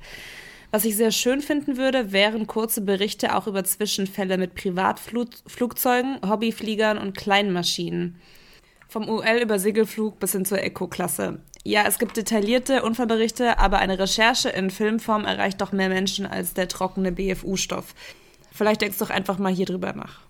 Was 0.70 0.84
ich 0.84 0.96
sehr 0.96 1.12
schön 1.12 1.40
finden 1.40 1.76
würde, 1.76 2.12
wären 2.12 2.46
kurze 2.46 2.80
Berichte 2.80 3.34
auch 3.36 3.46
über 3.46 3.64
Zwischenfälle 3.64 4.36
mit 4.36 4.54
Privatflugzeugen, 4.54 6.18
Hobbyfliegern 6.28 6.98
und 6.98 7.16
kleinen 7.16 7.52
Maschinen. 7.52 8.20
Vom 8.88 9.08
UL 9.08 9.40
über 9.42 9.58
Segelflug 9.58 10.18
bis 10.18 10.32
hin 10.32 10.44
zur 10.44 10.62
Eco-Klasse. 10.62 11.40
Ja, 11.64 11.84
es 11.86 11.98
gibt 11.98 12.16
detaillierte 12.16 12.82
Unfallberichte, 12.82 13.58
aber 13.58 13.78
eine 13.78 13.98
Recherche 13.98 14.48
in 14.50 14.70
Filmform 14.70 15.24
erreicht 15.24 15.60
doch 15.60 15.72
mehr 15.72 15.88
Menschen 15.88 16.26
als 16.26 16.54
der 16.54 16.68
trockene 16.68 17.10
BFU-Stoff. 17.10 17.94
Vielleicht 18.52 18.82
denkst 18.82 18.98
du 18.98 19.04
doch 19.04 19.10
einfach 19.10 19.38
mal 19.38 19.52
hier 19.52 19.66
drüber 19.66 19.92
nach. 19.92 20.25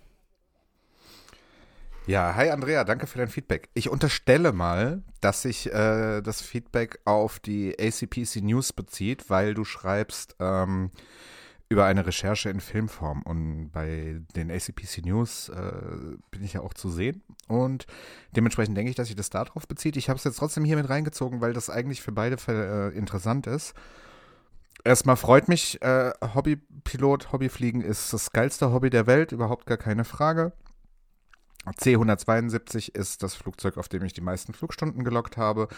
Ja, 2.06 2.36
hi 2.36 2.50
Andrea, 2.50 2.84
danke 2.84 3.08
für 3.08 3.18
dein 3.18 3.26
Feedback. 3.26 3.68
Ich 3.74 3.90
unterstelle 3.90 4.52
mal, 4.52 5.02
dass 5.20 5.42
sich 5.42 5.72
äh, 5.72 6.22
das 6.22 6.40
Feedback 6.40 7.00
auf 7.04 7.40
die 7.40 7.74
ACPC 7.80 8.42
News 8.42 8.72
bezieht, 8.72 9.28
weil 9.28 9.54
du 9.54 9.64
schreibst 9.64 10.36
ähm, 10.38 10.92
über 11.68 11.84
eine 11.84 12.06
Recherche 12.06 12.48
in 12.48 12.60
Filmform. 12.60 13.22
Und 13.22 13.70
bei 13.72 14.20
den 14.36 14.52
ACPC 14.52 15.04
News 15.04 15.48
äh, 15.48 16.16
bin 16.30 16.44
ich 16.44 16.52
ja 16.52 16.60
auch 16.60 16.74
zu 16.74 16.90
sehen. 16.90 17.24
Und 17.48 17.86
dementsprechend 18.36 18.76
denke 18.76 18.90
ich, 18.90 18.96
dass 18.96 19.08
sich 19.08 19.16
das 19.16 19.30
darauf 19.30 19.66
bezieht. 19.66 19.96
Ich 19.96 20.08
habe 20.08 20.16
es 20.16 20.22
jetzt 20.22 20.38
trotzdem 20.38 20.64
hier 20.64 20.76
mit 20.76 20.88
reingezogen, 20.88 21.40
weil 21.40 21.54
das 21.54 21.70
eigentlich 21.70 22.02
für 22.02 22.12
beide 22.12 22.38
Fälle 22.38 22.92
äh, 22.92 22.96
interessant 22.96 23.48
ist. 23.48 23.74
Erstmal 24.84 25.16
freut 25.16 25.48
mich, 25.48 25.82
äh, 25.82 26.12
Hobbypilot, 26.36 27.32
Hobbyfliegen 27.32 27.80
ist 27.80 28.12
das 28.12 28.30
geilste 28.30 28.70
Hobby 28.70 28.90
der 28.90 29.08
Welt, 29.08 29.32
überhaupt 29.32 29.66
gar 29.66 29.76
keine 29.76 30.04
Frage. 30.04 30.52
C172 31.72 32.94
ist 32.94 33.22
das 33.22 33.34
Flugzeug, 33.34 33.76
auf 33.76 33.88
dem 33.88 34.04
ich 34.04 34.12
die 34.12 34.20
meisten 34.20 34.52
Flugstunden 34.52 35.04
gelockt 35.04 35.36
habe. 35.36 35.68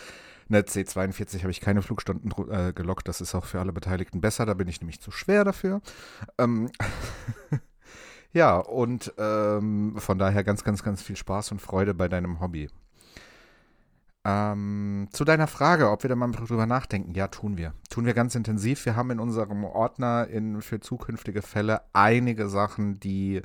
Eine 0.48 0.62
C42 0.62 1.40
habe 1.40 1.50
ich 1.50 1.60
keine 1.60 1.82
Flugstunden 1.82 2.32
äh, 2.50 2.72
gelockt. 2.72 3.08
Das 3.08 3.20
ist 3.20 3.34
auch 3.34 3.44
für 3.44 3.60
alle 3.60 3.72
Beteiligten 3.72 4.20
besser. 4.20 4.46
Da 4.46 4.54
bin 4.54 4.68
ich 4.68 4.80
nämlich 4.80 5.00
zu 5.00 5.10
schwer 5.10 5.44
dafür. 5.44 5.80
Ähm 6.38 6.70
ja, 8.32 8.56
und 8.56 9.12
ähm, 9.18 9.96
von 9.98 10.18
daher 10.18 10.44
ganz, 10.44 10.64
ganz, 10.64 10.82
ganz 10.82 11.02
viel 11.02 11.16
Spaß 11.16 11.52
und 11.52 11.60
Freude 11.60 11.94
bei 11.94 12.08
deinem 12.08 12.40
Hobby. 12.40 12.68
Ähm, 14.24 15.08
zu 15.12 15.24
deiner 15.24 15.46
Frage, 15.46 15.90
ob 15.90 16.02
wir 16.02 16.10
da 16.10 16.16
mal 16.16 16.30
drüber 16.30 16.66
nachdenken. 16.66 17.14
Ja, 17.14 17.28
tun 17.28 17.56
wir. 17.56 17.72
Tun 17.88 18.04
wir 18.04 18.14
ganz 18.14 18.34
intensiv. 18.34 18.84
Wir 18.84 18.96
haben 18.96 19.10
in 19.10 19.20
unserem 19.20 19.64
Ordner 19.64 20.26
in, 20.28 20.60
für 20.60 20.80
zukünftige 20.80 21.40
Fälle 21.40 21.82
einige 21.92 22.48
Sachen, 22.48 23.00
die 23.00 23.42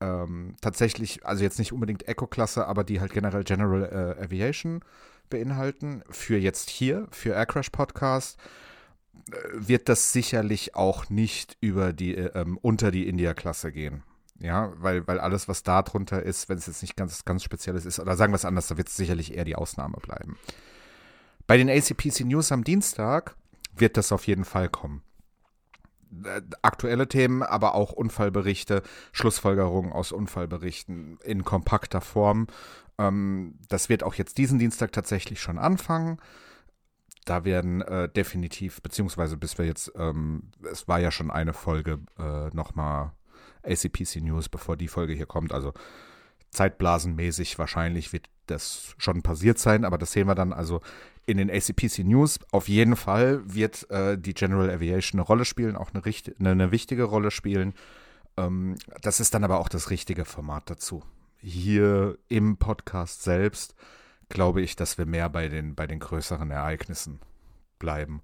ähm, 0.00 0.56
tatsächlich, 0.60 1.24
also 1.24 1.42
jetzt 1.42 1.58
nicht 1.58 1.72
unbedingt 1.72 2.06
Eco-Klasse, 2.08 2.66
aber 2.66 2.84
die 2.84 3.00
halt 3.00 3.12
generell 3.12 3.44
General 3.44 3.84
äh, 4.18 4.22
Aviation 4.24 4.82
beinhalten. 5.30 6.02
Für 6.10 6.38
jetzt 6.38 6.70
hier, 6.70 7.08
für 7.10 7.30
Aircrash 7.30 7.70
Podcast, 7.70 8.38
äh, 9.30 9.36
wird 9.52 9.88
das 9.88 10.12
sicherlich 10.12 10.74
auch 10.74 11.08
nicht 11.08 11.56
über 11.60 11.92
die, 11.92 12.14
äh, 12.14 12.30
ähm, 12.34 12.58
unter 12.60 12.90
die 12.90 13.08
India-Klasse 13.08 13.72
gehen. 13.72 14.02
Ja, 14.38 14.72
weil, 14.76 15.06
weil 15.06 15.18
alles, 15.18 15.48
was 15.48 15.62
da 15.62 15.80
drunter 15.80 16.22
ist, 16.22 16.50
wenn 16.50 16.58
es 16.58 16.66
jetzt 16.66 16.82
nicht 16.82 16.96
ganz, 16.96 17.24
ganz 17.24 17.42
Spezielles 17.42 17.86
ist, 17.86 17.98
oder 17.98 18.16
sagen 18.16 18.32
wir 18.32 18.36
es 18.36 18.44
anders, 18.44 18.68
da 18.68 18.76
wird 18.76 18.88
es 18.88 18.96
sicherlich 18.96 19.34
eher 19.34 19.46
die 19.46 19.56
Ausnahme 19.56 19.96
bleiben. 19.96 20.36
Bei 21.46 21.56
den 21.56 21.70
ACPC 21.70 22.20
News 22.20 22.52
am 22.52 22.62
Dienstag 22.62 23.34
wird 23.74 23.96
das 23.96 24.12
auf 24.12 24.26
jeden 24.26 24.44
Fall 24.44 24.68
kommen 24.68 25.02
aktuelle 26.62 27.08
Themen, 27.08 27.42
aber 27.42 27.74
auch 27.74 27.92
Unfallberichte, 27.92 28.82
Schlussfolgerungen 29.12 29.92
aus 29.92 30.12
Unfallberichten 30.12 31.18
in 31.24 31.44
kompakter 31.44 32.00
Form. 32.00 32.46
Ähm, 32.98 33.58
das 33.68 33.88
wird 33.88 34.02
auch 34.02 34.14
jetzt 34.14 34.38
diesen 34.38 34.58
Dienstag 34.58 34.92
tatsächlich 34.92 35.40
schon 35.40 35.58
anfangen. 35.58 36.18
Da 37.24 37.44
werden 37.44 37.82
äh, 37.82 38.08
definitiv, 38.08 38.80
beziehungsweise 38.82 39.36
bis 39.36 39.58
wir 39.58 39.64
jetzt, 39.64 39.92
ähm, 39.96 40.52
es 40.70 40.86
war 40.86 41.00
ja 41.00 41.10
schon 41.10 41.30
eine 41.30 41.52
Folge 41.52 41.98
äh, 42.18 42.48
nochmal 42.54 43.12
ACPC 43.64 44.22
News, 44.22 44.48
bevor 44.48 44.76
die 44.76 44.88
Folge 44.88 45.12
hier 45.12 45.26
kommt. 45.26 45.52
Also 45.52 45.72
zeitblasenmäßig 46.50 47.58
wahrscheinlich 47.58 48.12
wird 48.12 48.28
das 48.46 48.94
schon 48.96 49.22
passiert 49.22 49.58
sein, 49.58 49.84
aber 49.84 49.98
das 49.98 50.12
sehen 50.12 50.28
wir 50.28 50.36
dann 50.36 50.52
also 50.52 50.80
in 51.26 51.38
den 51.38 51.50
ACPC 51.50 51.98
News. 52.04 52.38
Auf 52.52 52.68
jeden 52.68 52.96
Fall 52.96 53.42
wird 53.44 53.90
äh, 53.90 54.16
die 54.16 54.34
General 54.34 54.70
Aviation 54.70 55.20
eine 55.20 55.26
Rolle 55.26 55.44
spielen, 55.44 55.76
auch 55.76 55.90
eine, 55.92 56.02
eine, 56.04 56.50
eine 56.50 56.70
wichtige 56.72 57.04
Rolle 57.04 57.30
spielen. 57.30 57.74
Ähm, 58.36 58.76
das 59.02 59.20
ist 59.20 59.34
dann 59.34 59.44
aber 59.44 59.58
auch 59.58 59.68
das 59.68 59.90
richtige 59.90 60.24
Format 60.24 60.70
dazu. 60.70 61.02
Hier 61.38 62.16
im 62.28 62.56
Podcast 62.56 63.22
selbst 63.22 63.74
glaube 64.28 64.62
ich, 64.62 64.76
dass 64.76 64.98
wir 64.98 65.06
mehr 65.06 65.28
bei 65.28 65.48
den, 65.48 65.74
bei 65.74 65.86
den 65.86 66.00
größeren 66.00 66.50
Ereignissen 66.50 67.20
bleiben, 67.78 68.22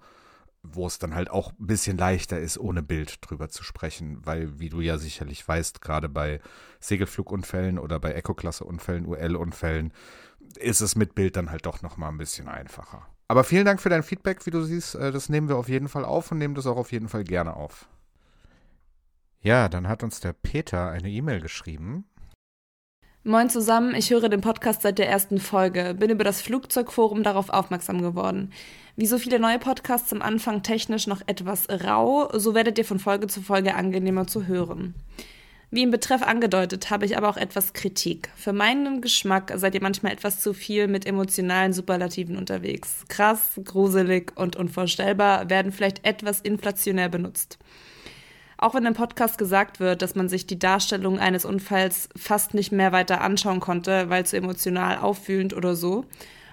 wo 0.62 0.86
es 0.86 0.98
dann 0.98 1.14
halt 1.14 1.30
auch 1.30 1.52
ein 1.52 1.66
bisschen 1.66 1.96
leichter 1.96 2.38
ist, 2.38 2.58
ohne 2.58 2.82
Bild 2.82 3.18
drüber 3.20 3.48
zu 3.48 3.64
sprechen, 3.64 4.24
weil, 4.24 4.58
wie 4.58 4.68
du 4.68 4.80
ja 4.80 4.98
sicherlich 4.98 5.46
weißt, 5.46 5.80
gerade 5.80 6.08
bei 6.08 6.40
Segelflugunfällen 6.80 7.78
oder 7.78 7.98
bei 7.98 8.12
Eco-Klasse-Unfällen, 8.12 9.06
UL-Unfällen, 9.06 9.92
ist 10.58 10.80
es 10.80 10.96
mit 10.96 11.14
Bild 11.14 11.36
dann 11.36 11.50
halt 11.50 11.66
doch 11.66 11.82
nochmal 11.82 12.10
ein 12.10 12.18
bisschen 12.18 12.48
einfacher. 12.48 13.06
Aber 13.28 13.44
vielen 13.44 13.64
Dank 13.64 13.80
für 13.80 13.88
dein 13.88 14.02
Feedback, 14.02 14.44
wie 14.46 14.50
du 14.50 14.62
siehst. 14.62 14.94
äh, 14.94 15.10
Das 15.10 15.28
nehmen 15.28 15.48
wir 15.48 15.56
auf 15.56 15.68
jeden 15.68 15.88
Fall 15.88 16.04
auf 16.04 16.30
und 16.32 16.38
nehmen 16.38 16.54
das 16.54 16.66
auch 16.66 16.76
auf 16.76 16.92
jeden 16.92 17.08
Fall 17.08 17.24
gerne 17.24 17.56
auf. 17.56 17.88
Ja, 19.40 19.68
dann 19.68 19.88
hat 19.88 20.02
uns 20.02 20.20
der 20.20 20.32
Peter 20.32 20.90
eine 20.90 21.10
E-Mail 21.10 21.40
geschrieben. 21.40 22.04
Moin 23.24 23.48
zusammen, 23.48 23.94
ich 23.94 24.10
höre 24.10 24.28
den 24.28 24.40
Podcast 24.40 24.82
seit 24.82 24.98
der 24.98 25.08
ersten 25.08 25.38
Folge, 25.38 25.94
bin 25.94 26.10
über 26.10 26.24
das 26.24 26.42
Flugzeugforum 26.42 27.22
darauf 27.22 27.50
aufmerksam 27.50 28.02
geworden. 28.02 28.52
Wie 28.96 29.06
so 29.06 29.16
viele 29.16 29.38
neue 29.38 29.60
Podcasts 29.60 30.12
am 30.12 30.22
Anfang 30.22 30.64
technisch 30.64 31.06
noch 31.06 31.22
etwas 31.26 31.68
rau, 31.70 32.28
so 32.36 32.54
werdet 32.54 32.78
ihr 32.78 32.84
von 32.84 32.98
Folge 32.98 33.28
zu 33.28 33.40
Folge 33.40 33.76
angenehmer 33.76 34.26
zu 34.26 34.46
hören. 34.46 34.94
Wie 35.74 35.82
im 35.82 35.90
Betreff 35.90 36.22
angedeutet, 36.22 36.90
habe 36.90 37.06
ich 37.06 37.16
aber 37.16 37.30
auch 37.30 37.38
etwas 37.38 37.72
Kritik. 37.72 38.28
Für 38.36 38.52
meinen 38.52 39.00
Geschmack 39.00 39.50
seid 39.56 39.74
ihr 39.74 39.80
manchmal 39.80 40.12
etwas 40.12 40.38
zu 40.38 40.52
viel 40.52 40.86
mit 40.86 41.06
emotionalen 41.06 41.72
Superlativen 41.72 42.36
unterwegs. 42.36 43.06
Krass, 43.08 43.58
gruselig 43.64 44.32
und 44.36 44.54
unvorstellbar 44.54 45.48
werden 45.48 45.72
vielleicht 45.72 46.04
etwas 46.04 46.42
inflationär 46.42 47.08
benutzt. 47.08 47.58
Auch 48.58 48.74
wenn 48.74 48.84
im 48.84 48.92
Podcast 48.92 49.38
gesagt 49.38 49.80
wird, 49.80 50.02
dass 50.02 50.14
man 50.14 50.28
sich 50.28 50.46
die 50.46 50.58
Darstellung 50.58 51.18
eines 51.18 51.46
Unfalls 51.46 52.10
fast 52.18 52.52
nicht 52.52 52.70
mehr 52.70 52.92
weiter 52.92 53.22
anschauen 53.22 53.60
konnte, 53.60 54.10
weil 54.10 54.26
zu 54.26 54.36
emotional 54.36 54.98
auffühlend 54.98 55.54
oder 55.54 55.74
so, 55.74 56.04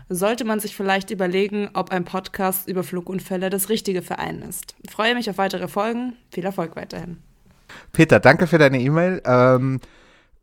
sollte 0.07 0.45
man 0.45 0.61
sich 0.61 0.77
vielleicht 0.77 1.11
überlegen, 1.11 1.71
ob 1.73 1.91
ein 1.91 2.05
Podcast 2.05 2.69
über 2.69 2.85
Flugunfälle 2.85 3.49
das 3.49 3.67
Richtige 3.67 4.01
für 4.01 4.17
einen 4.17 4.43
ist. 4.43 4.75
Ich 4.81 4.91
freue 4.91 5.13
mich 5.13 5.29
auf 5.29 5.37
weitere 5.37 5.67
Folgen. 5.67 6.13
Viel 6.31 6.45
Erfolg 6.45 6.77
weiterhin. 6.77 7.17
Peter, 7.91 8.19
danke 8.19 8.47
für 8.47 8.57
deine 8.57 8.79
E-Mail. 8.79 9.21
Ähm, 9.25 9.79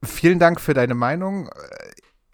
vielen 0.03 0.39
Dank 0.39 0.61
für 0.61 0.75
deine 0.75 0.95
Meinung. 0.95 1.51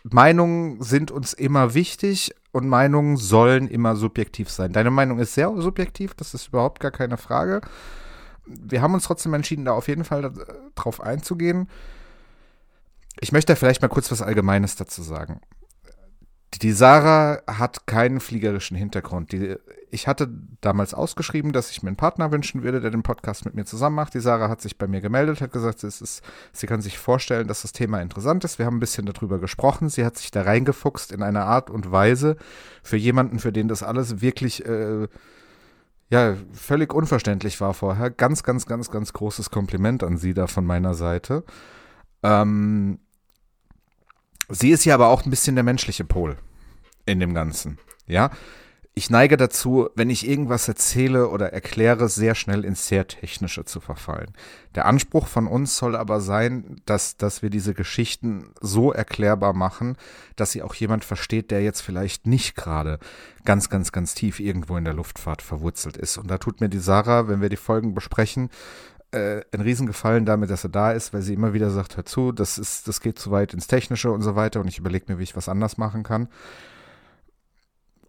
Meinungen 0.05 0.83
sind 0.83 1.11
uns 1.11 1.33
immer 1.33 1.75
wichtig 1.75 2.35
und 2.51 2.69
Meinungen 2.69 3.17
sollen 3.17 3.69
immer 3.69 3.97
subjektiv 3.97 4.51
sein. 4.51 4.73
Deine 4.73 4.91
Meinung 4.91 5.19
ist 5.19 5.35
sehr 5.35 5.53
subjektiv, 5.57 6.15
das 6.15 6.35
ist 6.35 6.49
überhaupt 6.49 6.81
gar 6.81 6.91
keine 6.91 7.17
Frage. 7.17 7.61
Wir 8.45 8.83
haben 8.83 8.95
uns 8.95 9.05
trotzdem 9.05 9.35
entschieden, 9.35 9.65
da 9.65 9.73
auf 9.73 9.89
jeden 9.89 10.05
Fall 10.05 10.33
drauf 10.75 11.01
einzugehen. 11.01 11.69
Ich 13.21 13.31
möchte 13.31 13.55
vielleicht 13.55 13.83
mal 13.83 13.89
kurz 13.89 14.11
was 14.11 14.23
Allgemeines 14.23 14.75
dazu 14.75 15.03
sagen. 15.03 15.41
Die 16.61 16.73
Sarah 16.73 17.41
hat 17.47 17.87
keinen 17.87 18.21
fliegerischen 18.21 18.77
Hintergrund. 18.77 19.33
Die, 19.33 19.57
ich 19.91 20.07
hatte 20.07 20.29
damals 20.61 20.93
ausgeschrieben, 20.93 21.53
dass 21.53 21.71
ich 21.71 21.83
mir 21.83 21.89
einen 21.89 21.97
Partner 21.97 22.31
wünschen 22.31 22.63
würde, 22.63 22.81
der 22.81 22.91
den 22.91 23.03
Podcast 23.03 23.47
mit 23.47 23.55
mir 23.55 23.65
zusammen 23.65 23.97
macht. 23.97 24.13
Die 24.13 24.21
Sarah 24.21 24.51
hat 24.51 24.61
sich 24.61 24.77
bei 24.77 24.87
mir 24.87 25.01
gemeldet, 25.01 25.41
hat 25.41 25.53
gesagt, 25.53 25.83
es 25.83 26.03
ist, 26.03 26.23
sie 26.53 26.67
kann 26.67 26.83
sich 26.83 26.99
vorstellen, 26.99 27.49
dass 27.49 27.63
das 27.63 27.73
Thema 27.73 28.03
interessant 28.03 28.45
ist. 28.45 28.59
Wir 28.59 28.67
haben 28.67 28.77
ein 28.77 28.81
bisschen 28.81 29.07
darüber 29.07 29.39
gesprochen. 29.39 29.89
Sie 29.89 30.05
hat 30.05 30.19
sich 30.19 30.31
da 30.31 30.43
reingefuchst 30.43 31.11
in 31.11 31.23
eine 31.23 31.45
Art 31.45 31.71
und 31.71 31.91
Weise 31.91 32.37
für 32.83 32.99
jemanden, 32.99 33.39
für 33.39 33.53
den 33.53 33.69
das 33.69 33.83
alles 33.83 34.21
wirklich 34.21 34.67
äh, 34.67 35.09
ja, 36.11 36.37
völlig 36.53 36.93
unverständlich 36.93 37.59
war 37.63 37.73
vorher. 37.73 38.11
Ganz, 38.11 38.43
ganz, 38.43 38.67
ganz, 38.67 38.91
ganz 38.91 39.15
großes 39.15 39.49
Kompliment 39.49 40.05
an 40.05 40.19
sie 40.19 40.35
da 40.35 40.47
von 40.47 40.67
meiner 40.67 40.93
Seite. 40.93 41.45
Ähm, 42.23 42.99
Sie 44.53 44.71
ist 44.71 44.85
ja 44.85 44.95
aber 44.95 45.09
auch 45.09 45.25
ein 45.25 45.31
bisschen 45.31 45.57
der 45.57 45.65
menschliche 45.65 46.05
Pol 46.05 46.37
in 47.07 47.21
dem 47.21 47.35
Ganzen. 47.35 47.79
Ja, 48.07 48.31
ich 48.95 49.09
neige 49.09 49.39
dazu, 49.39 49.89
wenn 49.95 50.11
ich 50.11 50.29
irgendwas 50.29 50.69
erzähle 50.69 51.31
oder 51.31 51.51
erkläre, 51.51 52.11
sehr 52.11 52.35
schnell 52.35 52.63
ins 52.63 52.89
sehr 52.89 53.07
Technische 53.07 53.65
zu 53.65 53.81
verfallen. 53.81 54.33
Der 54.75 54.85
Anspruch 54.85 55.29
von 55.29 55.47
uns 55.47 55.79
soll 55.79 55.97
aber 55.97 56.21
sein, 56.21 56.77
dass, 56.85 57.17
dass 57.17 57.41
wir 57.41 57.49
diese 57.49 57.73
Geschichten 57.73 58.51
so 58.61 58.93
erklärbar 58.93 59.55
machen, 59.55 59.97
dass 60.37 60.53
sie 60.53 60.63
auch 60.63 60.75
jemand 60.75 61.07
versteht, 61.07 61.51
der 61.51 61.63
jetzt 61.63 61.81
vielleicht 61.81 62.27
nicht 62.27 62.55
gerade 62.55 62.99
ganz, 63.47 63.71
ganz, 63.71 63.93
ganz 63.93 64.15
tief 64.15 64.41
irgendwo 64.41 64.77
in 64.77 64.85
der 64.85 64.95
Luftfahrt 64.95 65.41
verwurzelt 65.41 65.97
ist. 65.97 66.19
Und 66.19 66.31
da 66.31 66.37
tut 66.37 66.61
mir 66.61 66.69
die 66.69 66.79
Sarah, 66.79 67.29
wenn 67.29 67.41
wir 67.41 67.49
die 67.49 67.57
Folgen 67.57 67.95
besprechen, 67.95 68.51
äh, 69.13 69.43
einen 69.53 69.63
Riesengefallen 69.63 70.25
damit, 70.25 70.51
dass 70.51 70.65
er 70.65 70.71
da 70.71 70.93
ist, 70.93 71.13
weil 71.13 71.23
sie 71.23 71.35
immer 71.35 71.53
wieder 71.53 71.71
sagt, 71.71 71.97
hör 71.97 72.05
zu, 72.05 72.33
das 72.33 72.59
ist, 72.59 72.89
das 72.89 73.01
geht 73.01 73.19
zu 73.19 73.31
weit 73.31 73.55
ins 73.55 73.67
Technische 73.67 74.11
und 74.11 74.23
so 74.23 74.35
weiter 74.37 74.61
und 74.61 74.69
ich 74.69 74.79
überlege 74.79 75.13
mir, 75.13 75.19
wie 75.19 75.25
ich 75.25 75.37
was 75.37 75.49
anders 75.49 75.79
machen 75.79 76.03
kann. 76.03 76.29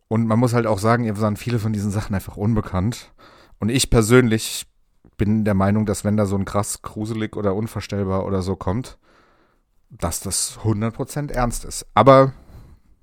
Und 0.08 0.28
man 0.28 0.40
muss 0.40 0.54
halt 0.54 0.68
auch 0.68 0.80
sagen, 0.80 1.06
ihr 1.06 1.20
waren 1.20 1.38
viele 1.38 1.60
von 1.60 1.74
diesen 1.74 1.92
Sachen 1.92 2.14
einfach 2.14 2.38
unbekannt. 2.38 3.12
Und 3.60 3.70
ich 3.70 3.90
persönlich 3.90 4.68
bin 5.18 5.46
der 5.46 5.54
Meinung, 5.54 5.86
dass 5.86 6.04
wenn 6.04 6.18
da 6.18 6.26
so 6.26 6.36
ein 6.36 6.46
krass 6.46 6.82
gruselig 6.82 7.36
oder 7.36 7.56
unvorstellbar 7.56 8.26
oder 8.26 8.42
so 8.42 8.56
kommt, 8.56 8.98
dass 9.90 10.20
das 10.20 10.60
100% 10.64 11.32
ernst 11.32 11.66
ist. 11.66 11.86
Aber 11.94 12.34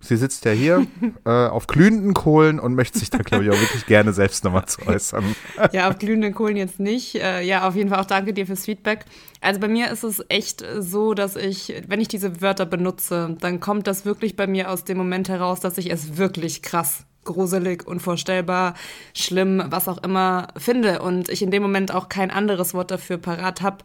Sie 0.01 0.17
sitzt 0.17 0.45
ja 0.47 0.53
hier 0.53 0.87
äh, 1.25 1.31
auf 1.31 1.67
glühenden 1.67 2.15
Kohlen 2.15 2.59
und 2.59 2.75
möchte 2.75 2.99
sich 2.99 3.11
da, 3.11 3.19
glaube 3.19 3.45
ich, 3.45 3.51
auch 3.51 3.61
wirklich 3.61 3.87
gerne 3.87 4.13
selbst 4.13 4.45
nochmal 4.45 4.67
zu 4.67 4.87
äußern. 4.87 5.25
ja, 5.73 5.89
auf 5.89 5.99
glühenden 5.99 6.35
Kohlen 6.35 6.57
jetzt 6.57 6.81
nicht. 6.81 7.17
Äh, 7.17 7.43
ja, 7.43 7.69
auf 7.69 7.77
jeden 7.77 7.91
Fall 7.91 8.01
auch 8.01 8.07
danke 8.07 8.33
dir 8.33 8.47
fürs 8.47 8.65
Feedback. 8.65 9.05
Also 9.41 9.61
bei 9.61 9.69
mir 9.69 9.91
ist 9.91 10.03
es 10.03 10.25
echt 10.29 10.65
so, 10.79 11.15
dass 11.15 11.37
ich, 11.37 11.83
wenn 11.87 12.01
ich 12.01 12.09
diese 12.09 12.41
Wörter 12.41 12.67
benutze, 12.67 13.37
dann 13.41 13.61
kommt 13.61 13.87
das 13.87 14.05
wirklich 14.05 14.37
bei 14.37 14.47
mir 14.47 14.71
aus 14.71 14.85
dem 14.85 14.97
Moment 14.97 15.29
heraus, 15.29 15.61
dass 15.61 15.79
ich 15.79 15.91
es 15.91 16.17
wirklich 16.17 16.63
krass 16.63 17.05
gruselig, 17.25 17.87
unvorstellbar, 17.87 18.75
schlimm, 19.15 19.63
was 19.67 19.89
auch 19.89 20.03
immer 20.03 20.49
finde 20.57 21.03
und 21.03 21.29
ich 21.29 21.43
in 21.43 21.51
dem 21.51 21.63
Moment 21.63 21.95
auch 21.95 22.09
kein 22.09 22.31
anderes 22.31 22.75
Wort 22.75 22.91
dafür 22.91 23.19
parat 23.19 23.61
habe, 23.61 23.85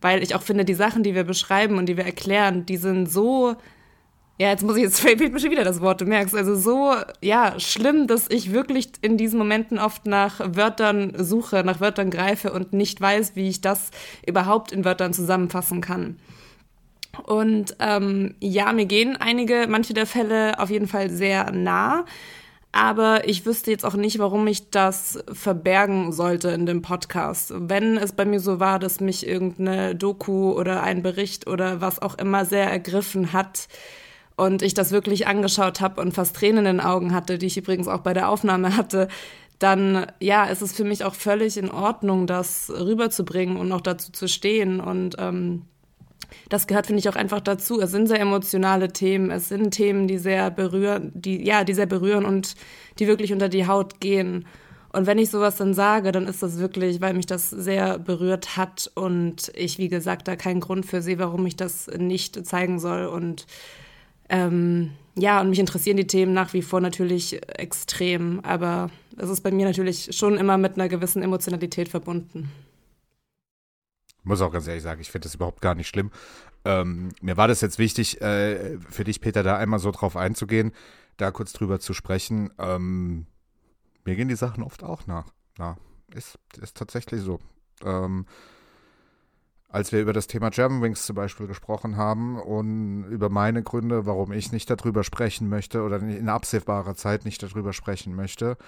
weil 0.00 0.22
ich 0.22 0.34
auch 0.34 0.42
finde, 0.42 0.64
die 0.64 0.74
Sachen, 0.74 1.02
die 1.02 1.14
wir 1.14 1.24
beschreiben 1.24 1.78
und 1.78 1.86
die 1.86 1.96
wir 1.96 2.06
erklären, 2.06 2.66
die 2.66 2.78
sind 2.78 3.10
so 3.10 3.56
ja, 4.38 4.48
jetzt 4.50 4.64
muss 4.64 4.76
ich, 4.76 4.82
jetzt 4.82 5.00
fehlt 5.02 5.20
mir 5.20 5.38
schon 5.38 5.50
wieder 5.50 5.64
das 5.64 5.80
Wort, 5.80 6.00
du 6.00 6.04
merkst. 6.04 6.34
Also 6.34 6.54
so, 6.54 6.94
ja, 7.20 7.58
schlimm, 7.58 8.06
dass 8.06 8.28
ich 8.28 8.52
wirklich 8.52 8.90
in 9.00 9.16
diesen 9.16 9.38
Momenten 9.38 9.78
oft 9.78 10.06
nach 10.06 10.40
Wörtern 10.56 11.12
suche, 11.16 11.62
nach 11.64 11.80
Wörtern 11.80 12.10
greife 12.10 12.52
und 12.52 12.72
nicht 12.72 13.00
weiß, 13.00 13.36
wie 13.36 13.48
ich 13.48 13.60
das 13.60 13.90
überhaupt 14.26 14.72
in 14.72 14.84
Wörtern 14.84 15.12
zusammenfassen 15.12 15.80
kann. 15.80 16.16
Und 17.26 17.76
ähm, 17.78 18.34
ja, 18.40 18.72
mir 18.72 18.86
gehen 18.86 19.16
einige, 19.16 19.66
manche 19.68 19.92
der 19.92 20.06
Fälle 20.06 20.58
auf 20.58 20.70
jeden 20.70 20.88
Fall 20.88 21.10
sehr 21.10 21.52
nah. 21.52 22.04
Aber 22.74 23.28
ich 23.28 23.44
wüsste 23.44 23.70
jetzt 23.70 23.84
auch 23.84 23.96
nicht, 23.96 24.18
warum 24.18 24.46
ich 24.46 24.70
das 24.70 25.22
verbergen 25.30 26.10
sollte 26.10 26.48
in 26.48 26.64
dem 26.64 26.80
Podcast. 26.80 27.52
Wenn 27.54 27.98
es 27.98 28.12
bei 28.12 28.24
mir 28.24 28.40
so 28.40 28.60
war, 28.60 28.78
dass 28.78 28.98
mich 28.98 29.26
irgendeine 29.26 29.94
Doku 29.94 30.52
oder 30.52 30.82
ein 30.82 31.02
Bericht 31.02 31.46
oder 31.46 31.82
was 31.82 32.00
auch 32.00 32.16
immer 32.16 32.46
sehr 32.46 32.70
ergriffen 32.70 33.34
hat, 33.34 33.68
und 34.44 34.62
ich 34.62 34.74
das 34.74 34.90
wirklich 34.92 35.26
angeschaut 35.26 35.80
habe 35.80 36.00
und 36.00 36.12
fast 36.12 36.36
Tränen 36.36 36.66
in 36.66 36.78
den 36.78 36.80
Augen 36.80 37.14
hatte, 37.14 37.38
die 37.38 37.46
ich 37.46 37.56
übrigens 37.56 37.88
auch 37.88 38.00
bei 38.00 38.12
der 38.12 38.28
Aufnahme 38.28 38.76
hatte, 38.76 39.08
dann 39.58 40.06
ja, 40.20 40.44
ist 40.44 40.62
es 40.62 40.72
für 40.72 40.84
mich 40.84 41.04
auch 41.04 41.14
völlig 41.14 41.56
in 41.56 41.70
Ordnung, 41.70 42.26
das 42.26 42.70
rüberzubringen 42.70 43.56
und 43.56 43.70
auch 43.72 43.80
dazu 43.80 44.10
zu 44.10 44.26
stehen. 44.26 44.80
Und 44.80 45.16
ähm, 45.18 45.62
das 46.48 46.66
gehört, 46.66 46.86
finde 46.86 47.00
ich, 47.00 47.08
auch 47.08 47.16
einfach 47.16 47.40
dazu. 47.40 47.80
Es 47.80 47.92
sind 47.92 48.08
sehr 48.08 48.20
emotionale 48.20 48.92
Themen, 48.92 49.30
es 49.30 49.48
sind 49.48 49.70
Themen, 49.70 50.08
die 50.08 50.18
sehr 50.18 50.50
berühren, 50.50 51.12
die, 51.14 51.46
ja, 51.46 51.64
die 51.64 51.74
sehr 51.74 51.86
berühren 51.86 52.24
und 52.24 52.54
die 52.98 53.06
wirklich 53.06 53.32
unter 53.32 53.48
die 53.48 53.66
Haut 53.66 54.00
gehen. 54.00 54.46
Und 54.92 55.06
wenn 55.06 55.18
ich 55.18 55.30
sowas 55.30 55.56
dann 55.56 55.72
sage, 55.72 56.12
dann 56.12 56.26
ist 56.26 56.42
das 56.42 56.58
wirklich, 56.58 57.00
weil 57.00 57.14
mich 57.14 57.26
das 57.26 57.48
sehr 57.48 57.98
berührt 57.98 58.56
hat 58.56 58.90
und 58.94 59.50
ich, 59.54 59.78
wie 59.78 59.88
gesagt, 59.88 60.28
da 60.28 60.36
keinen 60.36 60.60
Grund 60.60 60.84
für 60.84 61.00
sehe, 61.00 61.18
warum 61.18 61.46
ich 61.46 61.56
das 61.56 61.86
nicht 61.86 62.44
zeigen 62.44 62.78
soll. 62.78 63.06
Und 63.06 63.46
ähm, 64.28 64.92
ja, 65.14 65.40
und 65.40 65.50
mich 65.50 65.58
interessieren 65.58 65.96
die 65.96 66.06
Themen 66.06 66.32
nach 66.32 66.52
wie 66.54 66.62
vor 66.62 66.80
natürlich 66.80 67.40
extrem, 67.58 68.40
aber 68.40 68.90
es 69.18 69.28
ist 69.28 69.42
bei 69.42 69.50
mir 69.50 69.66
natürlich 69.66 70.16
schon 70.16 70.38
immer 70.38 70.56
mit 70.56 70.74
einer 70.74 70.88
gewissen 70.88 71.22
Emotionalität 71.22 71.88
verbunden. 71.88 72.50
Ich 74.08 74.24
muss 74.24 74.40
auch 74.40 74.52
ganz 74.52 74.66
ehrlich 74.68 74.82
sagen, 74.82 75.00
ich 75.00 75.10
finde 75.10 75.24
das 75.24 75.34
überhaupt 75.34 75.60
gar 75.60 75.74
nicht 75.74 75.88
schlimm. 75.88 76.10
Ähm, 76.64 77.10
mir 77.20 77.36
war 77.36 77.48
das 77.48 77.60
jetzt 77.60 77.78
wichtig, 77.78 78.20
äh, 78.22 78.78
für 78.88 79.04
dich, 79.04 79.20
Peter, 79.20 79.42
da 79.42 79.56
einmal 79.56 79.80
so 79.80 79.90
drauf 79.90 80.16
einzugehen, 80.16 80.72
da 81.16 81.30
kurz 81.30 81.52
drüber 81.52 81.80
zu 81.80 81.92
sprechen. 81.92 82.50
Ähm, 82.58 83.26
mir 84.04 84.16
gehen 84.16 84.28
die 84.28 84.36
Sachen 84.36 84.62
oft 84.62 84.82
auch 84.84 85.06
nach. 85.06 85.26
Na, 85.58 85.76
ist, 86.14 86.38
ist 86.60 86.76
tatsächlich 86.76 87.20
so. 87.20 87.40
Ähm, 87.84 88.26
als 89.72 89.90
wir 89.90 90.02
über 90.02 90.12
das 90.12 90.26
Thema 90.26 90.50
Germanwings 90.50 91.06
zum 91.06 91.16
Beispiel 91.16 91.46
gesprochen 91.46 91.96
haben 91.96 92.38
und 92.38 93.04
über 93.04 93.30
meine 93.30 93.62
Gründe, 93.62 94.04
warum 94.04 94.30
ich 94.32 94.52
nicht 94.52 94.68
darüber 94.68 95.02
sprechen 95.02 95.48
möchte 95.48 95.82
oder 95.82 95.96
in 95.96 96.28
absehbarer 96.28 96.94
Zeit 96.94 97.24
nicht 97.24 97.42
darüber 97.42 97.72
sprechen 97.72 98.14
möchte, 98.14 98.58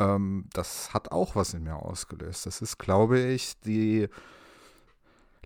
ähm, 0.00 0.46
das 0.52 0.92
hat 0.92 1.12
auch 1.12 1.36
was 1.36 1.54
in 1.54 1.62
mir 1.62 1.76
ausgelöst. 1.76 2.46
Das 2.46 2.62
ist, 2.62 2.78
glaube 2.78 3.20
ich, 3.20 3.60
die 3.60 4.08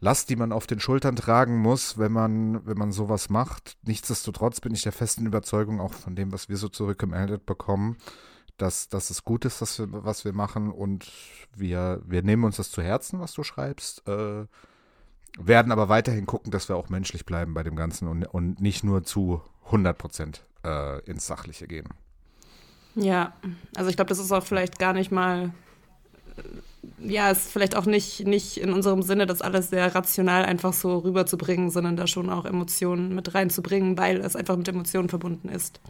Last, 0.01 0.31
die 0.31 0.37
man 0.37 0.53
auf 0.53 0.67
den 0.67 0.81
Schultern 0.81 1.17
tragen 1.17 1.59
muss, 1.59 1.99
wenn 1.99 2.13
man, 2.13 2.67
wenn 2.67 2.79
man 2.79 2.91
sowas 2.91 3.29
macht. 3.29 3.77
Nichtsdestotrotz 3.83 4.63
bin 4.63 4.73
ich 4.73 4.83
der 4.83 4.93
festen 4.93 5.27
Überzeugung, 5.27 5.81
auch 5.83 5.93
von 5.93 6.17
dem, 6.17 6.33
was 6.33 6.49
wir 6.49 6.57
so 6.57 6.69
zurückgemeldet 6.69 7.45
bekommen, 7.45 7.99
dass, 8.57 8.89
dass 8.89 9.11
es 9.11 9.23
gut 9.23 9.45
ist, 9.45 9.61
was 9.61 9.79
wir, 9.79 9.87
was 9.91 10.25
wir 10.25 10.33
machen 10.33 10.73
und 10.73 11.13
wir, 11.55 12.01
wir 12.07 12.23
nehmen 12.23 12.45
uns 12.45 12.57
das 12.57 12.71
zu 12.71 12.81
Herzen, 12.81 13.21
was 13.21 13.35
du 13.35 13.43
schreibst. 13.43 14.09
Äh, 14.09 14.47
werden 15.39 15.73
aber 15.73 15.89
weiterhin 15.89 16.27
gucken, 16.27 16.51
dass 16.51 16.69
wir 16.69 16.77
auch 16.77 16.89
menschlich 16.89 17.27
bleiben 17.27 17.55
bei 17.55 17.63
dem 17.63 17.77
Ganzen 17.77 18.09
und, 18.09 18.25
und 18.25 18.61
nicht 18.61 18.85
nur 18.85 19.03
zu 19.05 19.43
100 19.67 19.97
Prozent 19.97 20.45
äh, 20.65 21.01
ins 21.05 21.27
Sachliche 21.27 21.67
gehen. 21.67 21.89
Ja, 22.95 23.33
also 23.77 23.91
ich 23.91 23.97
glaube, 23.97 24.09
das 24.09 24.19
ist 24.19 24.31
auch 24.31 24.45
vielleicht 24.45 24.79
gar 24.79 24.93
nicht 24.93 25.11
mal, 25.11 25.53
äh, 26.37 27.13
ja, 27.13 27.31
ist 27.31 27.51
vielleicht 27.51 27.77
auch 27.77 27.87
nicht, 27.87 28.27
nicht 28.27 28.59
in 28.59 28.73
unserem 28.73 29.03
Sinne, 29.03 29.27
das 29.27 29.43
alles 29.43 29.71
sehr 29.71 29.95
rational 29.95 30.45
einfach 30.45 30.73
so 30.73 30.99
rüberzubringen, 30.99 31.71
sondern 31.71 31.97
da 31.97 32.07
schon 32.07 32.31
auch 32.31 32.45
Emotionen 32.45 33.15
mit 33.15 33.35
reinzubringen, 33.35 33.99
weil 33.99 34.21
es 34.21 34.37
einfach 34.37 34.57
mit 34.57 34.69
Emotionen 34.69 35.09
verbunden 35.09 35.49
ist. 35.49 35.81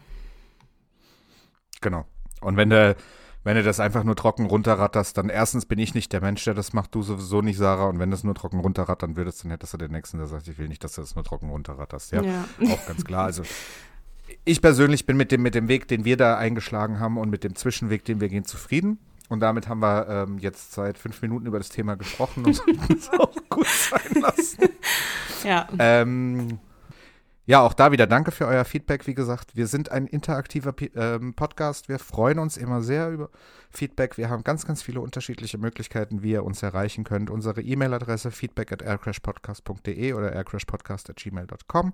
Genau. 1.82 2.06
Und 2.40 2.56
wenn 2.56 2.70
der, 2.70 2.96
Wenn 3.44 3.56
du 3.56 3.62
das 3.62 3.78
einfach 3.78 4.04
nur 4.04 4.16
trocken 4.16 4.46
runterratterst, 4.46 5.18
dann 5.18 5.28
erstens 5.28 5.66
bin 5.66 5.78
ich 5.78 5.94
nicht 5.94 6.12
der 6.14 6.22
Mensch, 6.22 6.42
der 6.44 6.54
das 6.54 6.72
macht, 6.72 6.94
du 6.94 7.02
sowieso 7.02 7.42
nicht, 7.42 7.58
Sarah. 7.58 7.88
Und 7.88 7.98
wenn 7.98 8.10
du 8.10 8.16
es 8.16 8.24
nur 8.24 8.34
trocken 8.34 8.58
runterrattern 8.60 9.16
würdest, 9.16 9.44
dann 9.44 9.50
hättest 9.50 9.74
du 9.74 9.76
den 9.76 9.92
nächsten, 9.92 10.16
der 10.16 10.26
sagt, 10.26 10.48
ich 10.48 10.58
will 10.58 10.68
nicht, 10.68 10.82
dass 10.82 10.94
du 10.94 11.02
das 11.02 11.14
nur 11.14 11.24
trocken 11.24 11.50
runterratterst. 11.50 12.12
Ja, 12.12 12.22
Ja. 12.22 12.44
auch 12.72 12.86
ganz 12.86 13.04
klar. 13.04 13.24
Also 13.24 13.42
ich 14.46 14.62
persönlich 14.62 15.04
bin 15.04 15.18
mit 15.18 15.30
dem, 15.30 15.42
mit 15.42 15.54
dem 15.54 15.68
Weg, 15.68 15.86
den 15.88 16.06
wir 16.06 16.16
da 16.16 16.38
eingeschlagen 16.38 17.00
haben 17.00 17.18
und 17.18 17.28
mit 17.28 17.44
dem 17.44 17.54
Zwischenweg, 17.54 18.04
den 18.04 18.20
wir 18.20 18.30
gehen, 18.30 18.44
zufrieden. 18.44 18.98
Und 19.28 19.40
damit 19.40 19.68
haben 19.68 19.80
wir 19.80 20.08
ähm, 20.08 20.38
jetzt 20.38 20.72
seit 20.72 20.98
fünf 20.98 21.20
Minuten 21.22 21.46
über 21.46 21.58
das 21.58 21.68
Thema 21.68 21.96
gesprochen 21.96 22.44
und 22.44 22.62
es 22.96 23.10
auch 23.10 23.34
gut 23.48 23.66
sein 23.66 24.22
lassen. 24.22 24.68
Ja. 25.44 25.68
Ähm, 25.78 26.58
ja, 27.46 27.60
auch 27.60 27.74
da 27.74 27.92
wieder 27.92 28.06
danke 28.06 28.30
für 28.30 28.46
euer 28.46 28.64
Feedback. 28.64 29.06
Wie 29.06 29.14
gesagt, 29.14 29.56
wir 29.56 29.66
sind 29.66 29.90
ein 29.90 30.06
interaktiver 30.06 30.74
ähm, 30.94 31.34
Podcast. 31.34 31.88
Wir 31.88 31.98
freuen 31.98 32.38
uns 32.38 32.56
immer 32.56 32.82
sehr 32.82 33.10
über 33.10 33.30
Feedback. 33.70 34.16
Wir 34.16 34.30
haben 34.30 34.44
ganz, 34.44 34.66
ganz 34.66 34.82
viele 34.82 35.00
unterschiedliche 35.00 35.58
Möglichkeiten, 35.58 36.22
wie 36.22 36.32
ihr 36.32 36.44
uns 36.44 36.62
erreichen 36.62 37.04
könnt. 37.04 37.30
Unsere 37.30 37.60
E-Mail-Adresse 37.60 38.30
feedback 38.30 38.72
at 38.72 38.82
aircrashpodcast.de 38.82 40.12
oder 40.14 40.32
aircrashpodcast 40.32 41.10
at 41.10 41.16
gmail.com. 41.16 41.92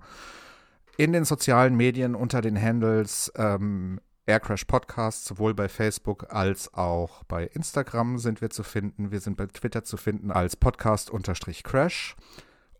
In 0.97 1.13
den 1.13 1.25
sozialen 1.25 1.75
Medien 1.75 2.15
unter 2.15 2.41
den 2.41 2.61
Handles 2.61 3.31
ähm, 3.35 3.99
Aircrash 4.25 4.65
Podcast, 4.65 5.25
sowohl 5.25 5.53
bei 5.53 5.67
Facebook 5.67 6.27
als 6.33 6.73
auch 6.73 7.23
bei 7.23 7.45
Instagram 7.47 8.17
sind 8.17 8.39
wir 8.39 8.49
zu 8.49 8.63
finden. 8.63 9.11
Wir 9.11 9.19
sind 9.19 9.35
bei 9.35 9.47
Twitter 9.47 9.83
zu 9.83 9.97
finden 9.97 10.31
als 10.31 10.55
Podcast-Crash. 10.55 12.15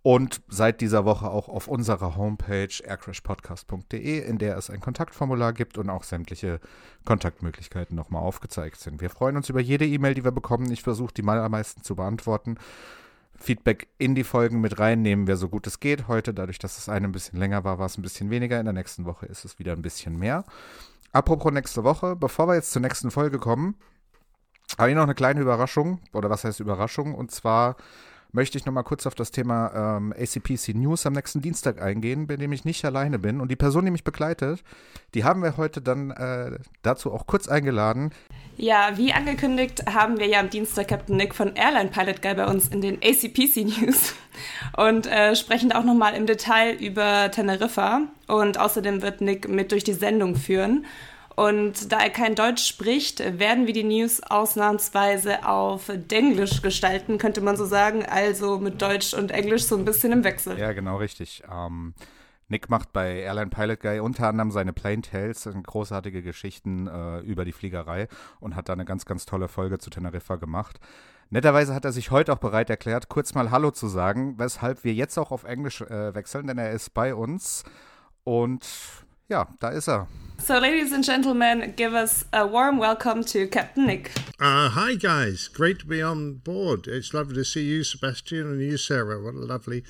Und 0.03 0.41
seit 0.47 0.81
dieser 0.81 1.05
Woche 1.05 1.29
auch 1.29 1.47
auf 1.47 1.67
unserer 1.67 2.15
Homepage 2.15 2.69
aircrashpodcast.de, 2.83 4.19
in 4.19 4.39
der 4.39 4.57
es 4.57 4.71
ein 4.71 4.79
Kontaktformular 4.79 5.53
gibt 5.53 5.77
und 5.77 5.91
auch 5.91 6.03
sämtliche 6.03 6.59
Kontaktmöglichkeiten 7.05 7.95
nochmal 7.95 8.23
aufgezeigt 8.23 8.79
sind. 8.79 8.99
Wir 8.99 9.11
freuen 9.11 9.37
uns 9.37 9.49
über 9.49 9.59
jede 9.59 9.85
E-Mail, 9.85 10.15
die 10.15 10.23
wir 10.23 10.31
bekommen. 10.31 10.71
Ich 10.71 10.81
versuche 10.81 11.13
die 11.13 11.23
allermeisten 11.23 11.83
zu 11.83 11.95
beantworten. 11.95 12.57
Feedback 13.35 13.87
in 13.99 14.15
die 14.15 14.23
Folgen 14.23 14.59
mit 14.61 14.79
reinnehmen 14.79 15.27
wir 15.27 15.37
so 15.37 15.49
gut 15.49 15.67
es 15.67 15.79
geht. 15.79 16.07
Heute, 16.07 16.33
dadurch, 16.33 16.57
dass 16.57 16.79
es 16.79 16.89
eine 16.89 17.07
ein 17.07 17.11
bisschen 17.11 17.37
länger 17.37 17.63
war, 17.63 17.77
war 17.77 17.85
es 17.85 17.97
ein 17.97 18.03
bisschen 18.03 18.31
weniger. 18.31 18.59
In 18.59 18.65
der 18.65 18.73
nächsten 18.73 19.05
Woche 19.05 19.27
ist 19.27 19.45
es 19.45 19.59
wieder 19.59 19.73
ein 19.73 19.81
bisschen 19.83 20.17
mehr. 20.17 20.45
Apropos 21.11 21.51
nächste 21.51 21.83
Woche, 21.83 22.15
bevor 22.15 22.47
wir 22.47 22.55
jetzt 22.55 22.71
zur 22.71 22.81
nächsten 22.81 23.11
Folge 23.11 23.37
kommen, 23.37 23.75
habe 24.77 24.89
ich 24.89 24.95
noch 24.95 25.03
eine 25.03 25.15
kleine 25.15 25.41
Überraschung. 25.41 25.99
Oder 26.13 26.29
was 26.29 26.43
heißt 26.43 26.59
Überraschung? 26.59 27.13
Und 27.13 27.31
zwar 27.31 27.75
möchte 28.31 28.57
ich 28.57 28.65
noch 28.65 28.73
mal 28.73 28.83
kurz 28.83 29.05
auf 29.05 29.15
das 29.15 29.31
Thema 29.31 29.97
ähm, 29.97 30.13
ACPC 30.17 30.75
News 30.75 31.05
am 31.05 31.13
nächsten 31.13 31.41
Dienstag 31.41 31.81
eingehen, 31.81 32.27
bei 32.27 32.37
dem 32.37 32.51
ich 32.51 32.65
nicht 32.65 32.83
alleine 32.85 33.19
bin. 33.19 33.41
Und 33.41 33.49
die 33.49 33.55
Person, 33.55 33.85
die 33.85 33.91
mich 33.91 34.03
begleitet, 34.03 34.63
die 35.13 35.23
haben 35.23 35.43
wir 35.43 35.57
heute 35.57 35.81
dann 35.81 36.11
äh, 36.11 36.59
dazu 36.81 37.11
auch 37.11 37.27
kurz 37.27 37.47
eingeladen. 37.47 38.11
Ja, 38.57 38.91
wie 38.95 39.11
angekündigt 39.11 39.83
haben 39.91 40.19
wir 40.19 40.27
ja 40.27 40.39
am 40.39 40.49
Dienstag 40.49 40.89
Captain 40.89 41.17
Nick 41.17 41.33
von 41.33 41.55
Airline 41.55 41.89
Pilot 41.89 42.21
Guy 42.21 42.35
bei 42.35 42.47
uns 42.47 42.67
in 42.67 42.81
den 42.81 42.97
ACPC 43.01 43.65
News 43.65 44.13
und 44.77 45.07
äh, 45.07 45.35
sprechen 45.35 45.71
auch 45.71 45.83
nochmal 45.83 46.13
im 46.15 46.25
Detail 46.25 46.75
über 46.75 47.31
Teneriffa. 47.31 48.01
Und 48.27 48.57
außerdem 48.57 49.01
wird 49.01 49.21
Nick 49.21 49.49
mit 49.49 49.71
durch 49.71 49.83
die 49.83 49.93
Sendung 49.93 50.35
führen. 50.35 50.85
Und 51.35 51.91
da 51.91 51.99
er 51.99 52.09
kein 52.09 52.35
Deutsch 52.35 52.65
spricht, 52.65 53.19
werden 53.39 53.65
wir 53.67 53.73
die 53.73 53.83
News 53.83 54.21
ausnahmsweise 54.21 55.47
auf 55.47 55.89
Denglisch 55.93 56.61
gestalten, 56.61 57.17
könnte 57.17 57.41
man 57.41 57.55
so 57.57 57.65
sagen. 57.65 58.05
Also 58.05 58.59
mit 58.59 58.81
Deutsch 58.81 59.13
und 59.13 59.31
Englisch 59.31 59.63
so 59.63 59.77
ein 59.77 59.85
bisschen 59.85 60.11
im 60.11 60.23
Wechsel. 60.23 60.57
Ja, 60.59 60.73
genau 60.73 60.97
richtig. 60.97 61.43
Ähm, 61.51 61.93
Nick 62.51 62.69
macht 62.69 62.91
bei 62.91 63.19
Airline 63.21 63.49
Pilot 63.49 63.79
Guy 63.79 63.99
unter 64.01 64.27
anderem 64.27 64.51
seine 64.51 64.73
Plain 64.73 65.01
Tales, 65.01 65.47
großartige 65.63 66.21
Geschichten 66.21 66.87
äh, 66.87 67.19
über 67.19 67.45
die 67.45 67.53
Fliegerei 67.53 68.09
und 68.41 68.57
hat 68.57 68.67
da 68.67 68.73
eine 68.73 68.83
ganz, 68.83 69.05
ganz 69.05 69.25
tolle 69.25 69.47
Folge 69.47 69.77
zu 69.77 69.89
Teneriffa 69.89 70.35
gemacht. 70.35 70.81
Netterweise 71.29 71.73
hat 71.73 71.85
er 71.85 71.93
sich 71.93 72.11
heute 72.11 72.33
auch 72.33 72.39
bereit 72.39 72.69
erklärt, 72.69 73.07
kurz 73.07 73.33
mal 73.33 73.51
Hallo 73.51 73.71
zu 73.71 73.87
sagen, 73.87 74.37
weshalb 74.37 74.83
wir 74.83 74.93
jetzt 74.93 75.17
auch 75.17 75.31
auf 75.31 75.45
Englisch 75.45 75.79
äh, 75.79 76.13
wechseln, 76.13 76.45
denn 76.47 76.57
er 76.57 76.71
ist 76.71 76.93
bei 76.93 77.15
uns. 77.15 77.63
Und 78.25 78.67
ja, 79.29 79.47
da 79.61 79.69
ist 79.69 79.87
er. 79.87 80.07
So, 80.41 80.57
ladies 80.57 80.91
and 80.91 81.03
gentlemen, 81.03 81.75
give 81.77 81.93
us 81.93 82.25
a 82.33 82.47
warm 82.47 82.79
welcome 82.79 83.23
to 83.25 83.47
Captain 83.47 83.85
Nick. 83.85 84.11
Uh, 84.39 84.69
hi, 84.69 84.95
guys. 84.95 85.47
Great 85.47 85.77
to 85.79 85.85
be 85.85 86.01
on 86.01 86.33
board. 86.33 86.87
It's 86.87 87.13
lovely 87.13 87.35
to 87.35 87.45
see 87.45 87.63
you, 87.63 87.83
Sebastian, 87.83 88.47
and 88.47 88.59
you, 88.59 88.75
Sarah. 88.77 89.21
What 89.21 89.35
a 89.35 89.37
lovely 89.37 89.83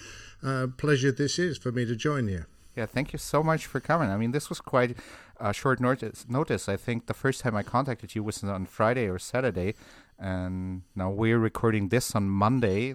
uh, 0.43 0.67
pleasure 0.75 1.13
this 1.13 1.39
is 1.39 1.57
for 1.57 1.71
me 1.71 1.85
to 1.85 1.95
join 1.95 2.27
you. 2.27 2.45
Yeah, 2.75 2.85
thank 2.85 3.13
you 3.13 3.17
so 3.17 3.41
much 3.41 3.65
for 3.65 3.79
coming. 3.79 4.09
I 4.09 4.17
mean, 4.17 4.31
this 4.31 4.49
was 4.49 4.59
quite 4.59 4.97
uh, 5.39 5.53
short 5.53 5.79
notice. 5.79 6.25
Notice. 6.27 6.67
I 6.67 6.75
think 6.75 7.07
the 7.07 7.13
first 7.13 7.39
time 7.39 7.55
I 7.55 7.63
contacted 7.63 8.13
you 8.13 8.21
was 8.21 8.43
on 8.43 8.65
Friday 8.65 9.07
or 9.07 9.19
Saturday, 9.19 9.73
and 10.19 10.81
now 10.97 11.11
we're 11.11 11.39
recording 11.39 11.87
this 11.87 12.13
on 12.13 12.29
Monday. 12.29 12.93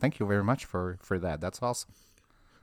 Thank 0.00 0.18
you 0.18 0.26
very 0.26 0.44
much 0.44 0.64
for 0.64 0.98
for 1.02 1.18
that. 1.18 1.42
That's 1.42 1.60
awesome. 1.60 1.92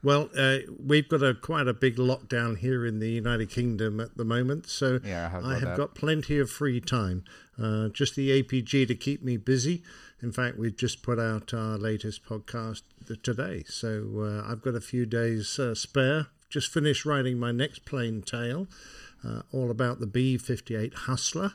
Well, 0.02 0.30
uh, 0.36 0.58
we've 0.78 1.08
got 1.08 1.22
a 1.24 1.34
quite 1.34 1.66
a 1.66 1.74
big 1.74 1.96
lockdown 1.96 2.58
here 2.58 2.86
in 2.86 3.00
the 3.00 3.10
United 3.10 3.50
Kingdom 3.50 3.98
at 3.98 4.16
the 4.16 4.24
moment, 4.24 4.68
so 4.68 5.00
Yeah, 5.04 5.26
I 5.26 5.28
have 5.28 5.44
I 5.44 5.48
got 5.48 5.52
have 5.52 5.60
that. 5.70 5.76
got 5.76 5.94
plenty 5.96 6.38
of 6.38 6.50
free 6.50 6.80
time. 6.80 7.24
Uh, 7.60 7.88
just 7.88 8.14
the 8.14 8.30
APG 8.42 8.86
to 8.86 8.94
keep 8.94 9.24
me 9.24 9.36
busy. 9.36 9.82
In 10.22 10.30
fact, 10.30 10.56
we've 10.56 10.76
just 10.76 11.02
put 11.02 11.18
out 11.18 11.52
our 11.52 11.76
latest 11.76 12.24
podcast 12.24 12.82
today, 13.24 13.64
so 13.66 14.20
uh, 14.46 14.50
I've 14.50 14.62
got 14.62 14.74
a 14.76 14.80
few 14.80 15.04
days 15.04 15.58
uh, 15.58 15.74
spare. 15.74 16.26
Just 16.48 16.72
finished 16.72 17.04
writing 17.04 17.38
my 17.38 17.50
next 17.52 17.84
plain 17.84 18.22
tale, 18.22 18.68
uh, 19.26 19.42
all 19.52 19.70
about 19.70 19.98
the 20.00 20.06
B 20.06 20.38
58 20.38 20.94
Hustler. 20.94 21.54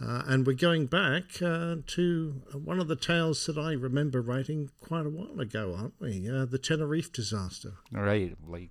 Uh, 0.00 0.22
and 0.26 0.46
we're 0.46 0.52
going 0.52 0.86
back 0.86 1.42
uh, 1.42 1.76
to 1.86 2.42
one 2.52 2.78
of 2.78 2.86
the 2.86 2.96
tales 2.96 3.44
that 3.46 3.58
I 3.58 3.72
remember 3.72 4.22
writing 4.22 4.70
quite 4.80 5.06
a 5.06 5.10
while 5.10 5.40
ago, 5.40 5.74
aren't 5.76 6.00
we? 6.00 6.28
Uh, 6.28 6.44
the 6.44 6.58
Tenerife 6.58 7.12
disaster. 7.12 7.74
Right, 7.90 8.36
like 8.46 8.70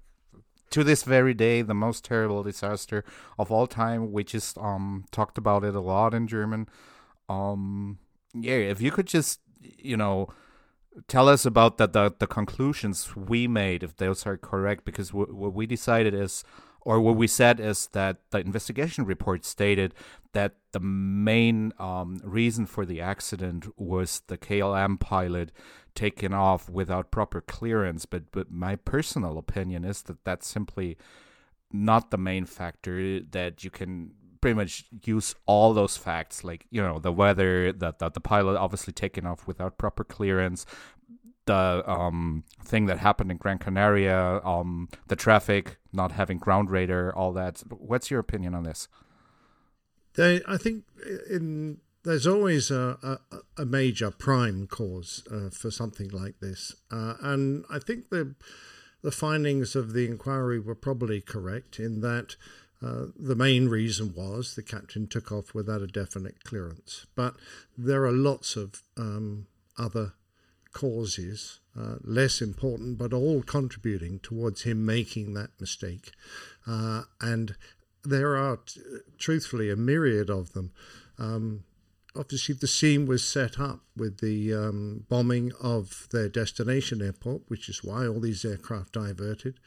to 0.70 0.84
this 0.84 1.04
very 1.04 1.34
day, 1.34 1.62
the 1.62 1.74
most 1.74 2.06
terrible 2.06 2.44
disaster 2.44 3.04
of 3.38 3.52
all 3.52 3.68
time. 3.68 4.12
We 4.12 4.24
just 4.24 4.58
um 4.58 5.06
talked 5.12 5.38
about 5.38 5.64
it 5.64 5.76
a 5.76 5.82
lot 5.82 6.14
in 6.14 6.28
German. 6.28 6.68
Um, 7.28 8.00
yeah, 8.34 8.56
if 8.56 8.82
you 8.82 8.92
could 8.92 9.08
just 9.08 9.42
you 9.60 9.98
know 9.98 10.30
tell 11.08 11.28
us 11.28 11.46
about 11.46 11.78
the 11.78 11.88
the, 11.88 12.14
the 12.18 12.28
conclusions 12.28 13.16
we 13.18 13.50
made, 13.50 13.84
if 13.84 13.98
those 13.98 14.26
are 14.26 14.38
correct, 14.38 14.86
because 14.86 15.10
w- 15.10 15.36
what 15.36 15.54
we 15.54 15.66
decided 15.66 16.14
is. 16.14 16.44
Or 16.88 17.02
what 17.02 17.18
we 17.18 17.28
said 17.28 17.60
is 17.60 17.88
that 17.88 18.16
the 18.32 18.40
investigation 18.40 19.04
report 19.04 19.44
stated 19.44 19.94
that 20.32 20.54
the 20.72 20.80
main 20.80 21.74
um, 21.80 22.22
reason 22.24 22.66
for 22.66 22.86
the 22.86 23.02
accident 23.02 23.68
was 23.78 24.22
the 24.28 24.38
KLM 24.38 24.98
pilot 24.98 25.52
taken 25.96 26.34
off 26.34 26.70
without 26.70 27.12
proper 27.12 27.42
clearance. 27.42 28.06
But 28.06 28.32
but 28.32 28.50
my 28.50 28.78
personal 28.78 29.38
opinion 29.38 29.84
is 29.84 30.02
that 30.04 30.24
that's 30.24 30.48
simply 30.48 30.98
not 31.74 32.10
the 32.10 32.18
main 32.18 32.46
factor. 32.46 33.20
That 33.20 33.66
you 33.66 33.70
can 33.70 34.12
pretty 34.40 34.56
much 34.56 34.86
use 35.04 35.36
all 35.46 35.74
those 35.74 35.98
facts, 35.98 36.46
like 36.46 36.68
you 36.70 36.82
know 36.82 37.00
the 37.00 37.12
weather, 37.12 37.74
that 37.74 38.00
that 38.00 38.14
the 38.14 38.22
pilot 38.22 38.56
obviously 38.56 38.94
taken 38.94 39.26
off 39.26 39.46
without 39.46 39.78
proper 39.78 40.06
clearance. 40.06 40.66
The 41.48 41.84
um, 41.90 42.44
thing 42.64 42.86
that 42.86 43.00
happened 43.00 43.32
in 43.32 43.38
Gran 43.38 43.58
Canaria, 43.58 44.42
um, 44.46 44.90
the 45.08 45.16
traffic, 45.16 45.78
not 45.92 46.12
having 46.12 46.38
ground 46.38 46.70
radar, 46.70 47.14
all 47.16 47.34
that. 47.34 47.64
What's 47.70 48.12
your 48.12 48.20
opinion 48.20 48.54
on 48.54 48.64
this? 48.64 48.88
They, 50.16 50.42
I 50.48 50.58
think, 50.58 50.84
in 51.30 51.80
there's 52.04 52.28
always 52.28 52.72
a, 52.72 53.20
a, 53.32 53.38
a 53.62 53.66
major 53.66 54.12
prime 54.12 54.68
cause 54.68 55.24
uh, 55.32 55.50
for 55.50 55.72
something 55.72 56.10
like 56.10 56.40
this, 56.40 56.76
uh, 56.92 57.16
and 57.22 57.66
I 57.70 57.80
think 57.80 58.10
the 58.10 58.36
the 59.02 59.12
findings 59.12 59.76
of 59.76 59.94
the 59.94 60.06
inquiry 60.06 60.60
were 60.60 60.76
probably 60.76 61.22
correct 61.22 61.80
in 61.80 62.02
that. 62.02 62.36
Uh, 62.80 63.08
the 63.18 63.36
main 63.36 63.68
reason 63.68 64.14
was 64.16 64.54
the 64.54 64.62
captain 64.62 65.08
took 65.08 65.32
off 65.32 65.56
without 65.56 65.82
a 65.82 65.88
definite 65.88 66.44
clearance. 66.44 67.08
But 67.16 67.36
there 67.76 68.06
are 68.06 68.12
lots 68.12 68.56
of 68.56 68.84
um, 68.96 69.48
other 69.80 70.14
causes, 70.78 71.60
uh, 71.76 71.96
less 72.04 72.40
important, 72.40 73.00
but 73.00 73.12
all 73.12 73.42
contributing 73.42 74.20
towards 74.20 74.62
him 74.62 74.86
making 74.86 75.34
that 75.34 75.50
mistake. 75.60 76.12
Uh, 76.68 77.02
and 77.20 77.56
there 78.04 78.38
are, 78.38 78.58
t- 78.58 78.80
truthfully, 79.18 79.72
a 79.72 79.76
myriad 79.76 80.30
of 80.30 80.54
them. 80.54 80.72
Um, 81.18 81.64
obviously, 82.16 82.54
the 82.54 82.68
scene 82.68 83.08
was 83.08 83.28
set 83.28 83.60
up 83.60 83.80
with 83.96 84.20
the 84.20 84.54
um, 84.54 85.06
bombing 85.10 85.52
of 85.60 86.08
their 86.12 86.30
destination 86.30 87.02
airport, 87.02 87.42
which 87.48 87.70
is 87.70 87.84
why 87.84 88.06
all 88.06 88.20
these 88.20 88.46
aircraft 88.46 88.94
diverted. 88.94 89.60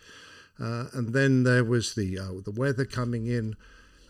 Uh, 0.61 0.85
and 0.93 1.13
then 1.13 1.43
there 1.43 1.65
was 1.65 1.95
the 1.95 2.17
uh, 2.21 2.41
the 2.45 2.53
weather 2.53 2.85
coming 2.85 3.27
in. 3.27 3.57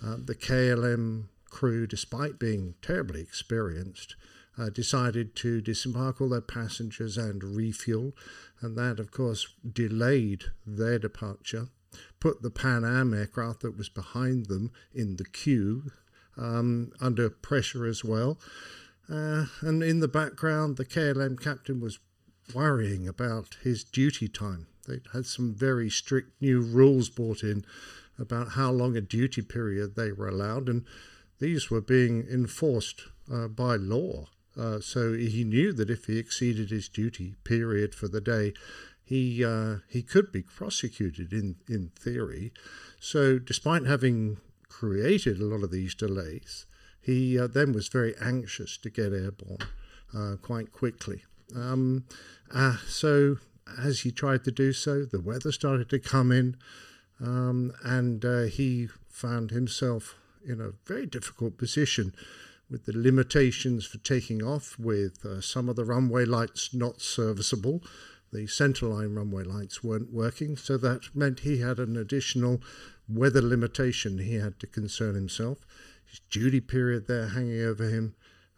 Uh, 0.05 0.17
the 0.23 0.35
KLM 0.35 1.29
crew, 1.49 1.87
despite 1.87 2.39
being 2.39 2.75
terribly 2.83 3.23
experienced, 3.23 4.17
uh, 4.59 4.69
decided 4.71 5.35
to 5.37 5.61
disembark 5.61 6.21
all 6.21 6.29
their 6.29 6.41
passengers 6.41 7.17
and 7.17 7.43
refuel, 7.43 8.15
and 8.61 8.77
that, 8.77 8.99
of 8.99 9.11
course, 9.11 9.55
delayed 9.73 10.45
their 10.67 10.99
departure. 10.99 11.69
Put 12.21 12.43
the 12.43 12.51
Pan 12.51 12.85
Am 12.85 13.15
aircraft 13.15 13.61
that 13.61 13.77
was 13.77 13.89
behind 13.89 14.47
them 14.47 14.71
in 14.93 15.17
the 15.17 15.25
queue, 15.25 15.91
um, 16.37 16.93
under 17.01 17.31
pressure 17.31 17.87
as 17.87 18.05
well. 18.05 18.39
Uh, 19.09 19.47
and 19.61 19.83
in 19.83 20.01
the 20.01 20.09
background, 20.09 20.77
the 20.77 20.85
KLM 20.85 21.41
captain 21.41 21.81
was 21.81 21.99
worrying 22.55 23.09
about 23.09 23.57
his 23.63 23.83
duty 23.83 24.29
time. 24.29 24.67
They 24.87 25.01
had 25.13 25.27
some 25.27 25.55
very 25.55 25.91
strict 25.91 26.41
new 26.41 26.61
rules 26.61 27.09
brought 27.09 27.43
in 27.43 27.65
about 28.19 28.51
how 28.51 28.71
long 28.71 28.97
a 28.97 29.01
duty 29.01 29.43
period 29.43 29.97
they 29.97 30.13
were 30.13 30.29
allowed, 30.29 30.69
and 30.69 30.85
these 31.39 31.71
were 31.71 31.81
being 31.81 32.27
enforced 32.29 33.03
uh, 33.33 33.49
by 33.49 33.77
law. 33.77 34.27
Uh, 34.61 34.79
so 34.79 35.15
he 35.15 35.43
knew 35.43 35.73
that 35.73 35.89
if 35.89 36.05
he 36.05 36.19
exceeded 36.19 36.71
his 36.71 36.89
duty 36.89 37.35
period 37.45 37.95
for 37.95 38.09
the 38.09 38.21
day, 38.21 38.53
he 39.03 39.43
uh, 39.43 39.77
he 39.89 40.03
could 40.03 40.31
be 40.31 40.43
prosecuted 40.43 41.33
in 41.33 41.57
in 41.67 41.91
theory. 41.99 42.53
So 43.01 43.39
despite 43.39 43.87
having 43.87 44.37
created 44.69 45.41
a 45.41 45.47
lot 45.47 45.65
of 45.65 45.71
these 45.71 45.95
delays, 45.95 46.67
he 47.01 47.39
uh, 47.39 47.47
then 47.47 47.73
was 47.73 47.89
very 47.89 48.15
anxious 48.21 48.77
to 48.79 48.91
get 48.91 49.13
airborne 49.13 49.67
uh, 50.15 50.37
quite 50.43 50.73
quickly. 50.73 51.25
Um, 51.57 52.05
uh, 52.53 52.77
so 52.87 53.39
as 53.79 54.01
he 54.01 54.13
tried 54.13 54.45
to 54.45 54.53
do 54.53 54.73
so, 54.73 55.05
the 55.05 55.21
weather 55.21 55.53
started 55.53 55.89
to 55.89 55.99
come 55.99 56.31
in, 56.31 56.57
um, 57.19 57.73
and 57.83 58.23
he 58.51 58.89
found 59.09 59.51
himself 59.51 60.17
in 60.45 60.61
a 60.61 60.73
very 60.87 61.07
difficult 61.07 61.57
position 61.57 62.13
with 62.71 62.87
the 62.87 62.97
limitations 62.97 63.85
for 63.85 63.99
taking 63.99 64.43
off, 64.43 64.79
with 64.79 65.25
uh, 65.25 65.41
some 65.41 65.69
of 65.69 65.77
the 65.77 65.85
runway 65.85 66.25
lights 66.25 66.73
not 66.73 67.01
serviceable. 67.01 67.83
The 68.33 68.47
centerline 68.47 69.17
runway 69.17 69.43
lights 69.43 69.83
weren't 69.83 70.13
working, 70.13 70.57
so 70.57 70.77
that 70.77 71.15
meant 71.15 71.41
he 71.41 71.59
had 71.59 71.79
an 71.79 71.97
additional 71.97 72.63
weather 73.09 73.43
limitation 73.43 74.19
he 74.19 74.37
had 74.37 74.61
to 74.61 74.69
concern 74.69 75.17
himself. 75.17 75.67
His 76.05 76.21
duty 76.31 76.61
period 76.61 77.09
there 77.09 77.29
hanging 77.29 77.61
over 77.63 77.89
him, 77.89 78.15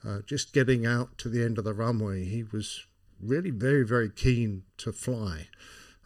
uh, 0.06 0.18
just 0.26 0.52
getting 0.52 0.84
out 0.84 1.16
to 1.18 1.30
the 1.30 1.42
end 1.42 1.56
of 1.56 1.64
the 1.64 1.72
runway, 1.72 2.24
he 2.24 2.42
was 2.42 2.86
really 3.18 3.50
very, 3.50 3.84
very 3.84 4.10
keen 4.10 4.64
to 4.78 4.92
fly. 4.92 5.48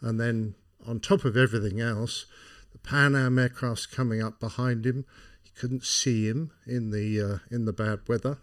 And 0.01 0.19
then 0.19 0.55
on 0.85 0.99
top 0.99 1.25
of 1.25 1.35
everything 1.35 1.81
else, 1.81 2.25
the 2.71 2.77
Pan 2.77 3.15
Am 3.15 3.37
aircraft's 3.37 3.85
coming 3.85 4.21
up 4.21 4.39
behind 4.39 4.85
him 4.85 5.05
couldn't 5.57 5.83
see 5.83 6.27
him 6.27 6.51
in 6.65 6.91
the 6.91 7.21
uh, 7.21 7.37
in 7.49 7.65
the 7.65 7.73
bad 7.73 7.99
weather, 8.07 8.37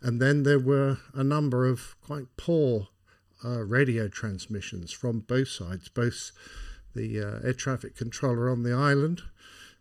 and 0.00 0.20
then 0.20 0.42
there 0.42 0.58
were 0.58 0.98
a 1.14 1.24
number 1.24 1.66
of 1.66 1.96
quite 2.00 2.26
poor 2.36 2.88
uh, 3.44 3.62
radio 3.62 4.08
transmissions 4.08 4.92
from 4.92 5.20
both 5.20 5.48
sides, 5.48 5.88
both 5.88 6.32
the 6.94 7.20
uh, 7.20 7.46
air 7.46 7.52
traffic 7.52 7.96
controller 7.96 8.50
on 8.50 8.62
the 8.62 8.72
island 8.72 9.22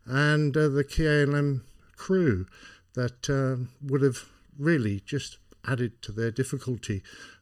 and 0.05 0.55
uh, 0.55 0.67
the 0.67 0.83
KLM 0.83 1.61
crew, 1.95 2.45
that 2.93 3.29
uh, 3.29 3.63
would 3.81 4.01
have 4.01 4.29
really 4.57 5.01
just 5.05 5.37
added 5.67 6.01
to 6.01 6.11
their 6.11 6.31
difficulty 6.31 7.01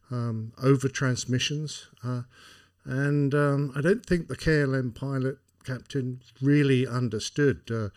um, 0.09 0.53
over 0.61 0.87
transmissions. 0.87 1.87
Uh, 2.03 2.21
and 2.85 3.33
um, 3.33 3.71
I 3.75 3.81
don't 3.81 4.05
think 4.05 4.27
the 4.27 4.37
KLM 4.37 4.95
pilot 4.95 5.37
captain 5.65 6.21
really 6.41 6.87
understood 6.87 7.91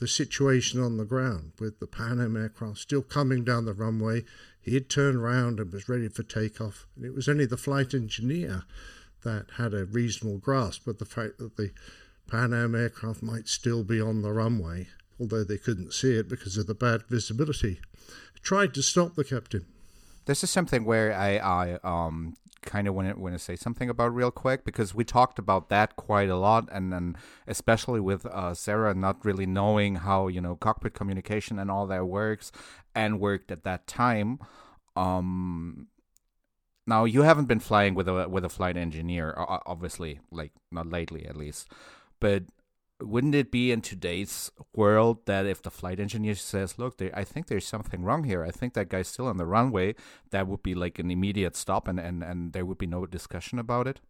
the 0.00 0.08
situation 0.08 0.82
on 0.82 0.96
the 0.96 1.04
ground 1.04 1.52
with 1.60 1.78
the 1.78 1.86
Pan 1.86 2.20
Am 2.20 2.36
aircraft 2.36 2.78
still 2.78 3.02
coming 3.02 3.44
down 3.44 3.66
the 3.66 3.74
runway. 3.74 4.24
He 4.60 4.74
had 4.74 4.88
turned 4.88 5.18
around 5.18 5.60
and 5.60 5.72
was 5.72 5.88
ready 5.88 6.08
for 6.08 6.22
takeoff. 6.22 6.86
And 6.96 7.04
it 7.04 7.14
was 7.14 7.28
only 7.28 7.46
the 7.46 7.58
flight 7.58 7.92
engineer 7.94 8.64
that 9.22 9.46
had 9.58 9.74
a 9.74 9.84
reasonable 9.84 10.38
grasp 10.38 10.86
of 10.88 10.98
the 10.98 11.04
fact 11.04 11.38
that 11.38 11.56
the 11.56 11.72
Pan 12.26 12.54
Am 12.54 12.74
aircraft 12.74 13.22
might 13.22 13.46
still 13.46 13.84
be 13.84 14.00
on 14.00 14.22
the 14.22 14.32
runway, 14.32 14.88
although 15.20 15.44
they 15.44 15.58
couldn't 15.58 15.92
see 15.92 16.14
it 16.16 16.28
because 16.28 16.56
of 16.56 16.66
the 16.66 16.74
bad 16.74 17.02
visibility. 17.08 17.80
tried 18.42 18.72
to 18.72 18.82
stop 18.82 19.14
the 19.14 19.24
captain. 19.24 19.66
This 20.24 20.42
is 20.42 20.50
something 20.50 20.84
where 20.84 21.12
I, 21.12 21.36
I 21.36 21.78
um, 21.84 22.36
kind 22.62 22.86
of 22.86 22.94
want 22.94 23.08
to 23.08 23.18
want 23.18 23.34
to 23.34 23.38
say 23.38 23.56
something 23.56 23.88
about 23.88 24.14
real 24.14 24.30
quick 24.30 24.64
because 24.64 24.94
we 24.94 25.04
talked 25.04 25.38
about 25.38 25.68
that 25.68 25.96
quite 25.96 26.28
a 26.28 26.36
lot, 26.36 26.68
and 26.72 26.92
then 26.92 27.16
especially 27.46 28.00
with 28.00 28.26
uh, 28.26 28.54
Sarah 28.54 28.94
not 28.94 29.24
really 29.24 29.46
knowing 29.46 29.96
how 29.96 30.28
you 30.28 30.40
know 30.40 30.56
cockpit 30.56 30.94
communication 30.94 31.58
and 31.58 31.70
all 31.70 31.86
that 31.86 32.06
works 32.06 32.52
and 32.94 33.20
worked 33.20 33.50
at 33.50 33.64
that 33.64 33.86
time. 33.86 34.38
Um, 34.96 35.88
now 36.86 37.04
you 37.04 37.22
haven't 37.22 37.46
been 37.46 37.60
flying 37.60 37.94
with 37.94 38.08
a 38.08 38.28
with 38.28 38.44
a 38.44 38.48
flight 38.48 38.76
engineer, 38.76 39.34
obviously, 39.36 40.20
like 40.30 40.52
not 40.70 40.88
lately 40.88 41.26
at 41.26 41.36
least, 41.36 41.68
but 42.20 42.44
wouldn't 43.00 43.34
it 43.34 43.50
be 43.50 43.72
in 43.72 43.80
today's 43.80 44.50
world 44.74 45.26
that 45.26 45.46
if 45.46 45.62
the 45.62 45.70
flight 45.70 46.00
engineer 46.00 46.34
says, 46.34 46.78
"Look, 46.78 46.98
there, 46.98 47.10
I 47.14 47.24
think 47.24 47.46
there's 47.46 47.66
something 47.66 48.02
wrong 48.02 48.24
here. 48.24 48.44
I 48.44 48.50
think 48.50 48.74
that 48.74 48.88
guy's 48.88 49.08
still 49.08 49.26
on 49.26 49.36
the 49.36 49.46
runway," 49.46 49.94
that 50.30 50.46
would 50.46 50.62
be 50.62 50.74
like 50.74 50.98
an 50.98 51.10
immediate 51.10 51.56
stop, 51.56 51.88
and 51.88 51.98
and 51.98 52.22
and 52.22 52.52
there 52.52 52.64
would 52.64 52.78
be 52.78 52.86
no 52.86 53.06
discussion 53.06 53.58
about 53.58 53.86
it. 53.86 54.00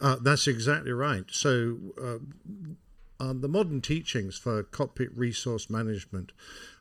Uh, 0.00 0.16
that's 0.20 0.46
exactly 0.46 0.92
right. 0.92 1.24
So. 1.30 1.78
Uh, 2.00 2.18
uh, 3.20 3.34
the 3.34 3.48
modern 3.48 3.82
teachings 3.82 4.38
for 4.38 4.62
cockpit 4.62 5.14
resource 5.14 5.68
management 5.68 6.32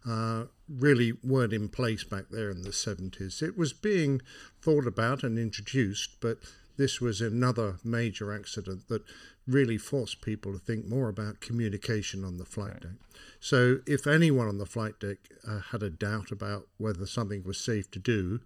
uh, 0.07 0.45
really 0.69 1.11
weren't 1.21 1.51
in 1.51 1.67
place 1.67 2.05
back 2.05 2.29
there 2.31 2.49
in 2.49 2.61
the 2.61 2.69
70s. 2.69 3.41
It 3.41 3.57
was 3.57 3.73
being 3.73 4.21
thought 4.61 4.87
about 4.87 5.21
and 5.21 5.37
introduced, 5.37 6.21
but 6.21 6.37
this 6.77 7.01
was 7.01 7.19
another 7.19 7.75
major 7.83 8.33
accident 8.33 8.87
that 8.87 9.03
really 9.49 9.77
forced 9.77 10.21
people 10.21 10.53
to 10.53 10.59
think 10.59 10.85
more 10.85 11.09
about 11.09 11.41
communication 11.41 12.23
on 12.23 12.37
the 12.37 12.45
flight 12.45 12.73
right. 12.73 12.81
deck. 12.81 12.91
So, 13.39 13.79
if 13.85 14.05
anyone 14.05 14.47
on 14.47 14.57
the 14.57 14.65
flight 14.65 14.99
deck 14.99 15.17
uh, 15.47 15.59
had 15.71 15.83
a 15.83 15.89
doubt 15.89 16.31
about 16.31 16.67
whether 16.77 17.05
something 17.05 17.43
was 17.43 17.57
safe 17.57 17.89
to 17.91 17.99
do, 17.99 18.39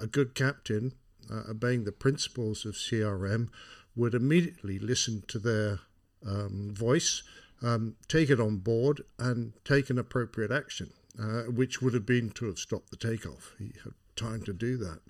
a 0.00 0.06
good 0.06 0.34
captain, 0.34 0.92
uh, 1.30 1.42
obeying 1.50 1.84
the 1.84 1.92
principles 1.92 2.64
of 2.64 2.74
CRM, 2.74 3.48
would 3.94 4.14
immediately 4.14 4.78
listen 4.78 5.22
to 5.28 5.38
their 5.38 5.80
um, 6.26 6.70
voice, 6.72 7.22
um, 7.62 7.96
take 8.08 8.30
it 8.30 8.40
on 8.40 8.58
board, 8.58 9.02
and 9.18 9.52
take 9.64 9.90
an 9.90 9.98
appropriate 9.98 10.50
action, 10.50 10.92
uh, 11.18 11.42
which 11.42 11.80
would 11.80 11.94
have 11.94 12.06
been 12.06 12.30
to 12.30 12.46
have 12.46 12.58
stopped 12.58 12.90
the 12.90 12.96
takeoff. 12.96 13.54
He 13.58 13.72
had 13.84 13.94
time 14.16 14.42
to 14.42 14.52
do 14.52 14.76
that. 14.78 15.00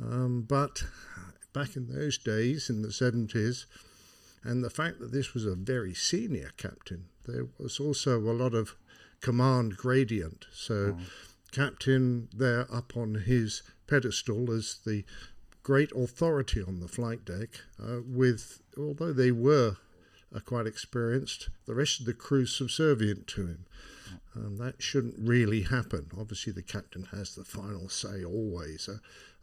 Um, 0.00 0.42
but 0.42 0.84
back 1.52 1.76
in 1.76 1.88
those 1.88 2.18
days, 2.18 2.70
in 2.70 2.82
the 2.82 2.88
70s, 2.88 3.66
and 4.42 4.62
the 4.62 4.70
fact 4.70 5.00
that 5.00 5.12
this 5.12 5.34
was 5.34 5.44
a 5.44 5.54
very 5.54 5.94
senior 5.94 6.50
captain, 6.56 7.06
there 7.26 7.46
was 7.58 7.80
also 7.80 8.18
a 8.18 8.32
lot 8.32 8.54
of 8.54 8.74
command 9.20 9.76
gradient. 9.76 10.46
So, 10.52 10.96
oh. 10.98 11.02
captain 11.50 12.28
there 12.34 12.66
up 12.72 12.96
on 12.96 13.14
his 13.14 13.62
pedestal 13.86 14.50
as 14.52 14.78
the 14.84 15.04
great 15.62 15.92
authority 15.92 16.62
on 16.62 16.80
the 16.80 16.88
flight 16.88 17.24
deck, 17.24 17.50
uh, 17.82 17.98
with 18.06 18.60
although 18.76 19.12
they 19.12 19.30
were 19.30 19.76
uh, 20.34 20.40
quite 20.40 20.66
experienced, 20.66 21.50
the 21.66 21.74
rest 21.74 22.00
of 22.00 22.06
the 22.06 22.14
crew 22.14 22.46
subservient 22.46 23.26
to 23.28 23.46
him. 23.46 23.66
Um, 24.34 24.56
that 24.58 24.82
shouldn't 24.82 25.16
really 25.18 25.62
happen. 25.62 26.10
Obviously, 26.18 26.52
the 26.52 26.62
captain 26.62 27.04
has 27.12 27.34
the 27.34 27.44
final 27.44 27.88
say 27.88 28.24
always 28.24 28.88
uh, 28.88 28.98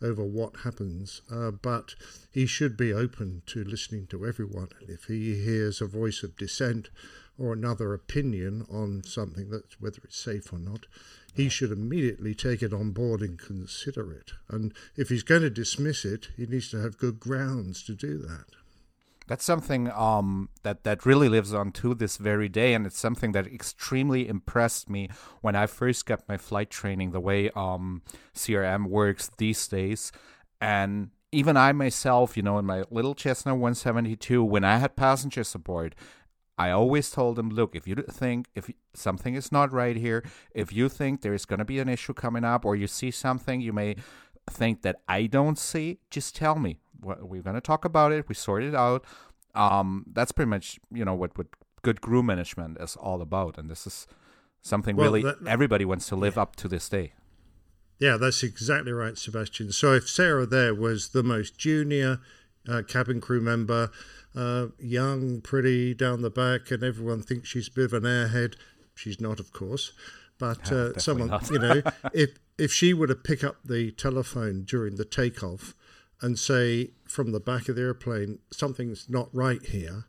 over 0.06 0.24
what 0.24 0.58
happens, 0.64 1.22
uh, 1.32 1.52
but 1.52 1.96
he 2.32 2.46
should 2.46 2.78
be 2.78 2.94
open 2.94 3.42
to 3.48 3.64
listening 3.64 4.08
to 4.08 4.26
everyone. 4.26 4.70
And 4.80 4.90
if 4.90 5.06
he 5.06 5.44
hears 5.44 5.82
a 5.82 5.88
voice 5.88 6.24
of 6.24 6.38
dissent 6.38 6.90
or 7.38 7.54
another 7.54 7.94
opinion 7.94 8.66
on 8.72 9.04
something 9.04 9.50
that's 9.50 9.80
whether 9.82 10.00
it's 10.04 10.18
safe 10.18 10.54
or 10.54 10.60
not, 10.60 10.86
he 11.34 11.50
should 11.50 11.72
immediately 11.72 12.34
take 12.34 12.64
it 12.64 12.74
on 12.74 12.92
board 12.92 13.22
and 13.22 13.38
consider 13.38 14.14
it. 14.14 14.32
And 14.48 14.74
if 14.96 15.10
he's 15.10 15.24
going 15.24 15.42
to 15.42 15.50
dismiss 15.50 16.06
it, 16.06 16.30
he 16.38 16.46
needs 16.46 16.70
to 16.72 16.82
have 16.82 16.98
good 16.98 17.20
grounds 17.20 17.84
to 17.84 17.94
do 17.94 18.18
that. 18.20 18.56
That's 19.28 19.44
something 19.44 19.90
um, 19.92 20.50
that 20.64 20.84
that 20.84 21.06
really 21.06 21.30
lives 21.30 21.54
on 21.54 21.72
to 21.74 21.96
this 21.96 22.18
very 22.18 22.48
day, 22.48 22.74
and 22.74 22.86
it's 22.86 23.00
something 23.00 23.32
that 23.32 23.48
extremely 23.48 24.28
impressed 24.28 24.90
me 24.90 25.10
when 25.42 25.56
I 25.56 25.66
first 25.66 26.06
got 26.06 26.28
my 26.30 26.38
flight 26.38 26.70
training. 26.70 27.12
The 27.12 27.20
way 27.20 27.50
um, 27.56 28.04
CRM 28.36 28.88
works 28.88 29.32
these 29.38 29.68
days, 29.68 30.12
and 30.62 31.10
even 31.32 31.58
I 31.58 31.72
myself, 31.74 32.38
you 32.38 32.44
know, 32.44 32.60
in 32.60 32.66
my 32.66 32.84
little 32.92 33.16
Cessna 33.18 33.54
172, 33.54 34.44
when 34.44 34.64
I 34.64 34.78
had 34.78 34.96
passengers 34.96 35.54
aboard, 35.56 35.96
I 36.58 36.70
always 36.70 37.12
told 37.12 37.36
them, 37.36 37.50
look, 37.50 37.76
if 37.76 37.88
you 37.88 37.96
think 37.96 38.48
if 38.56 38.70
something 38.94 39.36
is 39.36 39.52
not 39.52 39.74
right 39.74 39.98
here, 39.98 40.24
if 40.54 40.72
you 40.72 40.88
think 40.88 41.22
there 41.22 41.34
is 41.34 41.46
going 41.46 41.60
to 41.60 41.66
be 41.66 41.80
an 41.80 41.90
issue 41.90 42.14
coming 42.14 42.44
up, 42.44 42.64
or 42.64 42.76
you 42.76 42.88
see 42.88 43.12
something 43.12 43.60
you 43.60 43.74
may 43.74 43.96
think 44.50 44.84
that 44.84 45.02
I 45.08 45.26
don't 45.26 45.58
see, 45.58 46.00
just 46.10 46.36
tell 46.36 46.56
me 46.56 46.78
we're 47.02 47.42
going 47.42 47.56
to 47.56 47.62
talk 47.62 47.86
about 47.86 48.12
it. 48.12 48.28
We 48.28 48.36
sort 48.36 48.64
it 48.64 48.76
out. 48.76 49.06
Um, 49.54 50.06
that's 50.12 50.32
pretty 50.32 50.50
much 50.50 50.80
you 50.92 51.06
know 51.06 51.14
what 51.14 51.38
what 51.38 51.48
good 51.82 52.02
crew 52.02 52.24
management 52.24 52.78
is 52.80 52.96
all 52.96 53.22
about, 53.22 53.58
and 53.58 53.70
this 53.70 53.88
is 53.88 54.08
something 54.62 54.96
well, 54.96 55.06
really 55.06 55.22
that, 55.24 55.38
everybody 55.48 55.86
wants 55.86 56.08
to 56.08 56.16
live 56.16 56.36
yeah. 56.36 56.42
up 56.42 56.56
to 56.58 56.68
this 56.68 56.90
day. 56.90 57.14
Yeah, 58.00 58.18
that's 58.18 58.44
exactly 58.44 58.92
right, 58.92 59.18
Sebastian. 59.18 59.72
So 59.72 59.94
if 59.94 60.10
Sarah 60.10 60.46
there 60.46 60.74
was 60.74 61.10
the 61.10 61.24
most 61.24 61.58
junior 61.58 62.20
uh, 62.68 62.82
cabin 62.82 63.22
crew 63.22 63.40
member, 63.40 63.92
uh, 64.36 64.68
young, 64.80 65.40
pretty, 65.42 65.94
down 65.94 66.22
the 66.22 66.30
back, 66.30 66.72
and 66.72 66.84
everyone 66.84 67.22
thinks 67.22 67.48
she's 67.48 67.70
a 67.70 67.72
bit 67.72 67.86
of 67.86 67.94
an 67.94 68.04
airhead, 68.04 68.56
she's 68.96 69.22
not, 69.22 69.40
of 69.40 69.54
course. 69.54 69.94
But 70.38 70.70
uh, 70.72 70.92
definitely 70.92 71.02
someone, 71.02 71.40
you 71.50 71.60
know, 71.60 71.82
if 72.14 72.32
if 72.58 72.72
she 72.72 72.94
were 72.94 73.08
to 73.08 73.16
pick 73.16 73.44
up 73.44 73.58
the 73.64 73.92
telephone 73.92 74.64
during 74.64 74.96
the 74.96 75.06
takeoff 75.06 75.74
and 76.22 76.38
say 76.40 76.92
from 77.06 77.32
the 77.32 77.40
back 77.40 77.70
of 77.70 77.76
the 77.76 77.82
airplane 77.82 78.40
something's 78.52 79.10
not 79.10 79.30
right 79.34 79.64
here, 79.66 80.06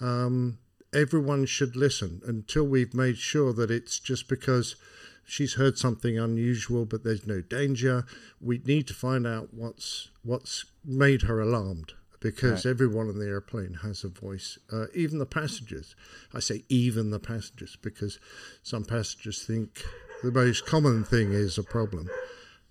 um, 0.00 0.58
everyone 0.92 1.46
should 1.46 1.76
listen 1.76 2.20
until 2.26 2.64
we've 2.64 2.94
made 2.94 3.18
sure 3.18 3.52
that 3.52 3.70
it's 3.70 3.98
just 3.98 4.28
because 4.28 4.76
she's 5.24 5.54
heard 5.54 5.78
something 5.78 6.18
unusual, 6.18 6.84
but 6.84 7.04
there's 7.04 7.26
no 7.26 7.40
danger. 7.40 8.04
We 8.40 8.60
need 8.64 8.86
to 8.88 8.94
find 8.94 9.26
out 9.26 9.52
what's 9.52 10.10
what's 10.22 10.64
made 10.84 11.22
her 11.22 11.40
alarmed 11.40 11.94
because 12.20 12.64
Right. 12.64 12.70
everyone 12.70 13.08
in 13.08 13.18
the 13.18 13.26
airplane 13.26 13.74
has 13.82 14.02
a 14.02 14.08
voice, 14.08 14.58
uh, 14.72 14.86
even 14.94 15.18
the 15.18 15.26
passengers. 15.26 15.94
I 16.32 16.40
say 16.40 16.64
even 16.68 17.10
the 17.10 17.20
passengers 17.20 17.76
because 17.80 18.18
some 18.62 18.84
passengers 18.84 19.44
think 19.44 19.84
the 20.22 20.32
most 20.32 20.66
common 20.66 21.04
thing 21.04 21.32
is 21.32 21.58
a 21.58 21.62
problem. 21.62 22.08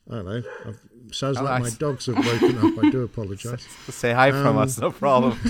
I 0.09 0.15
don't 0.15 0.25
know. 0.25 0.43
I've, 0.65 0.79
sounds 1.11 1.37
Oh, 1.37 1.43
like 1.43 1.53
I 1.53 1.59
my 1.59 1.67
s- 1.67 1.77
dogs 1.77 2.05
have 2.07 2.17
woken 2.17 2.57
up. 2.57 2.83
I 2.83 2.89
do 2.89 3.03
apologise. 3.11 3.65
Say 3.89 4.13
hi 4.13 4.31
from 4.31 4.47
Um, 4.47 4.57
us, 4.57 4.77
no 4.77 4.91
problem. 4.91 5.37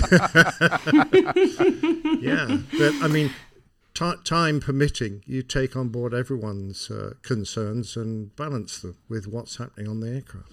yeah, 2.20 2.58
but 2.78 2.94
I 3.02 3.08
mean, 3.08 3.30
ti 3.94 4.12
time 4.24 4.60
permitting, 4.60 5.22
you 5.26 5.42
take 5.42 5.76
on 5.76 5.88
board 5.88 6.14
everyone's 6.14 6.90
uh, 6.90 7.14
concerns 7.22 7.96
and 7.96 8.34
balance 8.36 8.78
them 8.80 8.96
with 9.08 9.26
what's 9.26 9.56
happening 9.56 9.88
on 9.88 10.00
the 10.00 10.08
aircraft. 10.10 10.52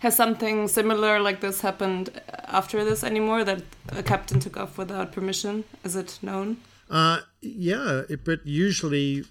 Has 0.00 0.16
something 0.16 0.66
similar 0.68 1.20
like 1.20 1.40
this 1.40 1.60
happened 1.60 2.10
after 2.48 2.84
this 2.84 3.04
anymore? 3.04 3.44
That 3.44 3.62
a 3.90 4.02
captain 4.02 4.40
took 4.40 4.56
off 4.56 4.78
without 4.78 5.12
permission? 5.12 5.64
Is 5.84 5.94
it 5.94 6.18
known? 6.22 6.56
Uh, 6.90 7.20
yeah, 7.40 8.02
it, 8.08 8.24
but 8.24 8.44
usually 8.46 9.24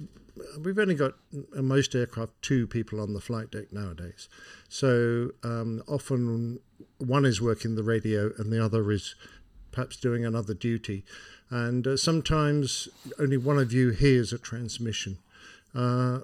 we've 0.64 0.80
only 0.80 0.95
got 0.95 1.14
most 1.53 1.95
aircraft 1.95 2.34
two 2.41 2.68
people 2.68 2.99
on 2.99 3.14
the 3.14 3.22
flight 3.22 3.52
deck 3.52 3.72
nowadays. 3.72 4.28
So 4.70 5.32
um, 5.44 5.84
often 5.88 6.60
one 6.98 7.26
is 7.26 7.41
working 7.41 7.76
the 7.76 7.84
radio 7.84 8.32
and 8.38 8.52
the 8.52 8.64
other 8.64 8.91
is 8.91 9.16
perhaps 9.72 9.98
doing 9.98 10.26
another 10.26 10.53
duty. 10.53 11.06
And 11.49 11.86
uh, 11.86 11.98
sometimes 11.98 12.88
only 13.20 13.38
one 13.38 13.60
of 13.60 13.72
you 13.72 13.90
hears 13.90 14.34
a 14.34 14.38
transmission. 14.38 15.20
Uh, 15.74 16.22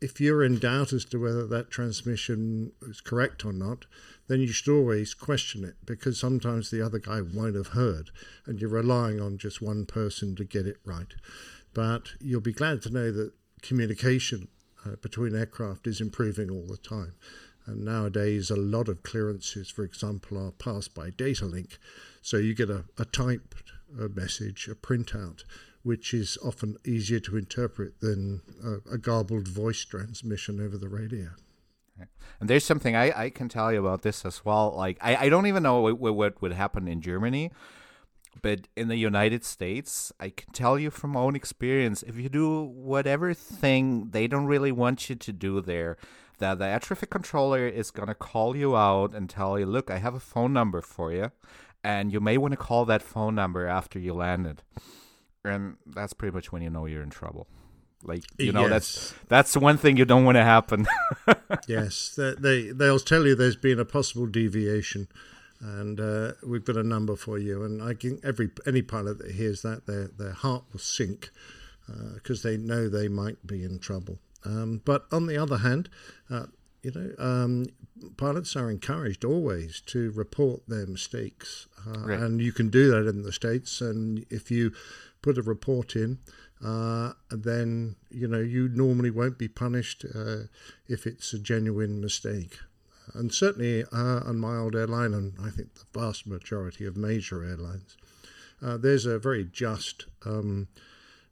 if 0.00 0.20
you're 0.20 0.42
in 0.42 0.58
doubt 0.58 0.92
as 0.92 1.04
to 1.06 1.18
whether 1.18 1.46
that 1.46 1.70
transmission 1.70 2.72
is 2.82 3.00
correct 3.00 3.44
or 3.44 3.52
not, 3.52 3.84
then 4.28 4.40
you 4.40 4.48
should 4.48 4.72
always 4.72 5.12
question 5.12 5.64
it 5.64 5.74
because 5.84 6.18
sometimes 6.18 6.70
the 6.70 6.84
other 6.84 6.98
guy 6.98 7.20
won't 7.20 7.56
have 7.56 7.68
heard 7.68 8.10
and 8.46 8.60
you're 8.60 8.70
relying 8.70 9.20
on 9.20 9.36
just 9.36 9.60
one 9.60 9.84
person 9.84 10.34
to 10.36 10.44
get 10.44 10.66
it 10.66 10.78
right. 10.84 11.14
But 11.74 12.12
you'll 12.20 12.40
be 12.40 12.52
glad 12.52 12.82
to 12.82 12.90
know 12.90 13.12
that 13.12 13.32
communication 13.62 14.48
uh, 14.84 14.96
between 15.02 15.36
aircraft 15.36 15.86
is 15.86 16.00
improving 16.00 16.50
all 16.50 16.66
the 16.66 16.76
time. 16.76 17.14
And 17.66 17.84
nowadays, 17.84 18.50
a 18.50 18.56
lot 18.56 18.88
of 18.88 19.02
clearances, 19.02 19.70
for 19.70 19.84
example, 19.84 20.38
are 20.38 20.50
passed 20.50 20.94
by 20.94 21.10
data 21.10 21.44
link. 21.44 21.78
So 22.22 22.36
you 22.36 22.54
get 22.54 22.70
a, 22.70 22.84
a 22.98 23.04
typed 23.04 23.72
uh, 23.98 24.08
message, 24.14 24.68
a 24.68 24.74
printout, 24.74 25.44
which 25.82 26.12
is 26.14 26.38
often 26.44 26.76
easier 26.84 27.20
to 27.20 27.36
interpret 27.36 28.00
than 28.00 28.42
a, 28.64 28.94
a 28.94 28.98
garbled 28.98 29.48
voice 29.48 29.84
transmission 29.84 30.60
over 30.60 30.76
the 30.76 30.88
radio. 30.88 31.30
And 32.40 32.48
there's 32.48 32.64
something 32.64 32.96
I, 32.96 33.24
I 33.24 33.30
can 33.30 33.48
tell 33.48 33.72
you 33.72 33.80
about 33.80 34.02
this 34.02 34.24
as 34.24 34.44
well. 34.44 34.72
Like 34.74 34.96
I, 35.02 35.16
I 35.16 35.28
don't 35.28 35.46
even 35.46 35.62
know 35.62 35.80
what, 35.80 36.14
what 36.14 36.42
would 36.42 36.52
happen 36.52 36.88
in 36.88 37.02
Germany, 37.02 37.50
but 38.42 38.68
in 38.76 38.88
the 38.88 38.96
United 38.96 39.44
States, 39.44 40.12
I 40.20 40.30
can 40.30 40.52
tell 40.52 40.78
you 40.78 40.90
from 40.90 41.10
my 41.10 41.20
own 41.20 41.36
experience, 41.36 42.02
if 42.02 42.16
you 42.16 42.28
do 42.28 42.62
whatever 42.62 43.34
thing 43.34 44.10
they 44.10 44.26
don't 44.26 44.46
really 44.46 44.72
want 44.72 45.08
you 45.08 45.16
to 45.16 45.32
do 45.32 45.60
there, 45.60 45.96
that 46.38 46.58
the 46.58 46.64
air 46.64 46.78
traffic 46.78 47.10
controller 47.10 47.66
is 47.66 47.90
gonna 47.90 48.14
call 48.14 48.56
you 48.56 48.76
out 48.76 49.14
and 49.14 49.28
tell 49.28 49.58
you, 49.58 49.66
look, 49.66 49.90
I 49.90 49.98
have 49.98 50.14
a 50.14 50.20
phone 50.20 50.52
number 50.52 50.80
for 50.80 51.12
you, 51.12 51.32
and 51.84 52.12
you 52.12 52.20
may 52.20 52.38
want 52.38 52.52
to 52.52 52.56
call 52.56 52.84
that 52.86 53.02
phone 53.02 53.34
number 53.34 53.66
after 53.66 53.98
you 53.98 54.14
landed. 54.14 54.62
And 55.44 55.76
that's 55.86 56.12
pretty 56.12 56.34
much 56.34 56.52
when 56.52 56.62
you 56.62 56.70
know 56.70 56.86
you're 56.86 57.02
in 57.02 57.10
trouble. 57.10 57.46
Like 58.02 58.24
you 58.38 58.52
know, 58.52 58.68
that's 58.68 59.14
that's 59.28 59.56
one 59.56 59.76
thing 59.76 59.98
you 59.98 60.06
don't 60.06 60.24
want 60.24 60.36
to 60.36 60.44
happen. 60.44 60.86
yes, 61.68 62.14
they, 62.16 62.34
they 62.38 62.70
they'll 62.70 62.98
tell 62.98 63.26
you 63.26 63.34
there's 63.34 63.56
been 63.56 63.78
a 63.78 63.84
possible 63.84 64.26
deviation, 64.26 65.08
and 65.60 66.00
uh, 66.00 66.32
we've 66.46 66.64
got 66.64 66.76
a 66.76 66.82
number 66.82 67.16
for 67.16 67.38
you. 67.38 67.62
And 67.62 67.82
I 67.82 67.94
think 67.94 68.20
every 68.24 68.50
any 68.66 68.82
pilot 68.82 69.18
that 69.18 69.32
hears 69.32 69.62
that, 69.62 69.86
their 69.86 70.08
their 70.08 70.32
heart 70.32 70.64
will 70.72 70.80
sink 70.80 71.30
because 72.14 72.42
they 72.42 72.56
know 72.56 72.88
they 72.88 73.08
might 73.08 73.44
be 73.46 73.64
in 73.64 73.78
trouble. 73.80 74.18
Um, 74.44 74.80
but 74.84 75.06
on 75.10 75.26
the 75.26 75.36
other 75.36 75.58
hand, 75.58 75.88
uh, 76.30 76.46
you 76.82 76.92
know, 76.94 77.12
um, 77.18 77.66
pilots 78.16 78.56
are 78.56 78.70
encouraged 78.70 79.24
always 79.24 79.80
to 79.86 80.10
report 80.12 80.62
their 80.68 80.86
mistakes, 80.86 81.66
uh, 81.86 81.98
Right. 82.06 82.20
and 82.20 82.40
you 82.40 82.52
can 82.52 82.70
do 82.70 82.90
that 82.90 83.06
in 83.06 83.22
the 83.22 83.32
states. 83.32 83.80
And 83.80 84.24
if 84.30 84.50
you 84.50 84.72
put 85.20 85.36
a 85.36 85.42
report 85.42 85.94
in, 85.96 86.18
uh, 86.64 87.12
then 87.30 87.96
you 88.10 88.28
know 88.28 88.40
you 88.40 88.68
normally 88.68 89.10
won't 89.10 89.36
be 89.38 89.48
punished 89.48 90.04
uh, 90.14 90.44
if 90.88 91.06
it's 91.06 91.32
a 91.34 91.38
genuine 91.38 92.00
mistake. 92.00 92.58
And 93.14 93.32
certainly 93.32 93.84
uh, 93.84 94.20
on 94.24 94.38
my 94.38 94.56
old 94.56 94.76
airline, 94.76 95.14
and 95.14 95.34
I 95.42 95.50
think 95.50 95.74
the 95.74 95.98
vast 95.98 96.26
majority 96.26 96.86
of 96.86 96.96
major 96.96 97.44
airlines, 97.44 97.96
uh, 98.62 98.76
there's 98.76 99.06
a 99.06 99.18
very 99.18 99.44
just 99.44 100.06
um, 100.24 100.68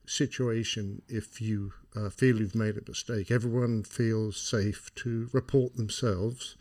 situation 0.07 1.03
if 1.09 1.41
you 1.41 1.73
uh, 1.95 2.11
feel 2.11 2.41
you've 2.41 2.55
made 2.55 2.77
a 2.77 2.89
mistake. 2.89 3.31
Everyone 3.31 3.83
feels 3.83 4.37
safe 4.37 4.95
to 4.97 5.29
report 5.33 5.77
themselves 5.77 6.57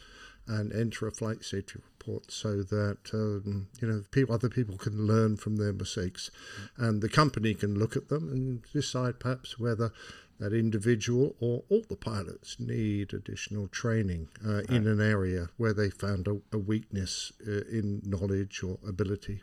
and 0.47 0.71
enter 0.73 1.07
a 1.07 1.11
flight 1.11 1.43
safety 1.43 1.79
report 1.99 2.31
so 2.31 2.63
that 2.63 2.97
um, 3.13 3.67
you 3.81 3.87
know 3.87 4.03
people, 4.11 4.33
other 4.33 4.49
people 4.49 4.77
can 4.77 5.05
learn 5.05 5.35
from 5.35 5.57
their 5.57 5.73
mistakes, 5.73 6.31
and 6.77 7.01
the 7.01 7.09
company 7.09 7.53
can 7.53 7.77
look 7.77 7.95
at 7.95 8.07
them 8.07 8.29
and 8.29 8.63
decide 8.73 9.19
perhaps 9.19 9.59
whether 9.59 9.91
that 10.39 10.53
individual 10.53 11.35
or 11.39 11.63
all 11.69 11.83
the 11.89 11.95
pilots 11.95 12.59
need 12.59 13.13
additional 13.13 13.67
training 13.67 14.29
uh, 14.45 14.61
in 14.69 14.87
an 14.87 15.01
area 15.01 15.49
where 15.57 15.73
they 15.73 15.89
found 15.89 16.27
a, 16.27 16.37
a 16.51 16.57
weakness 16.57 17.31
uh, 17.47 17.61
in 17.69 18.01
knowledge 18.03 18.63
or 18.63 18.77
ability. 18.87 19.41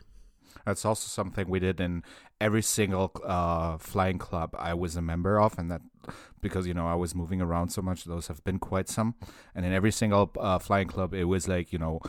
That's 0.65 0.85
also 0.85 1.07
something 1.07 1.49
we 1.49 1.59
did 1.59 1.79
in 1.79 2.03
every 2.39 2.61
single 2.61 3.11
uh, 3.23 3.77
flying 3.77 4.17
club 4.17 4.55
I 4.57 4.73
was 4.73 4.95
a 4.95 5.01
member 5.01 5.39
of, 5.39 5.57
and 5.59 5.69
that 5.69 5.81
because 6.41 6.65
you 6.65 6.73
know 6.73 6.87
I 6.87 6.95
was 6.95 7.13
moving 7.13 7.41
around 7.41 7.69
so 7.69 7.81
much, 7.81 8.05
those 8.05 8.27
have 8.27 8.43
been 8.43 8.59
quite 8.59 8.87
some. 8.87 9.15
And 9.53 9.65
in 9.65 9.73
every 9.73 9.91
single 9.91 10.31
uh, 10.39 10.59
flying 10.59 10.87
club, 10.87 11.13
it 11.13 11.25
was 11.25 11.47
like 11.47 11.73
you 11.73 11.79
know 11.79 11.99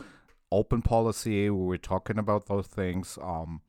open 0.51 0.81
policy. 0.81 1.49
We 1.49 1.65
were 1.65 1.77
talking 1.77 2.17
about 2.17 2.47
those 2.47 2.67
things. 2.67 3.19
Um, 3.21 3.61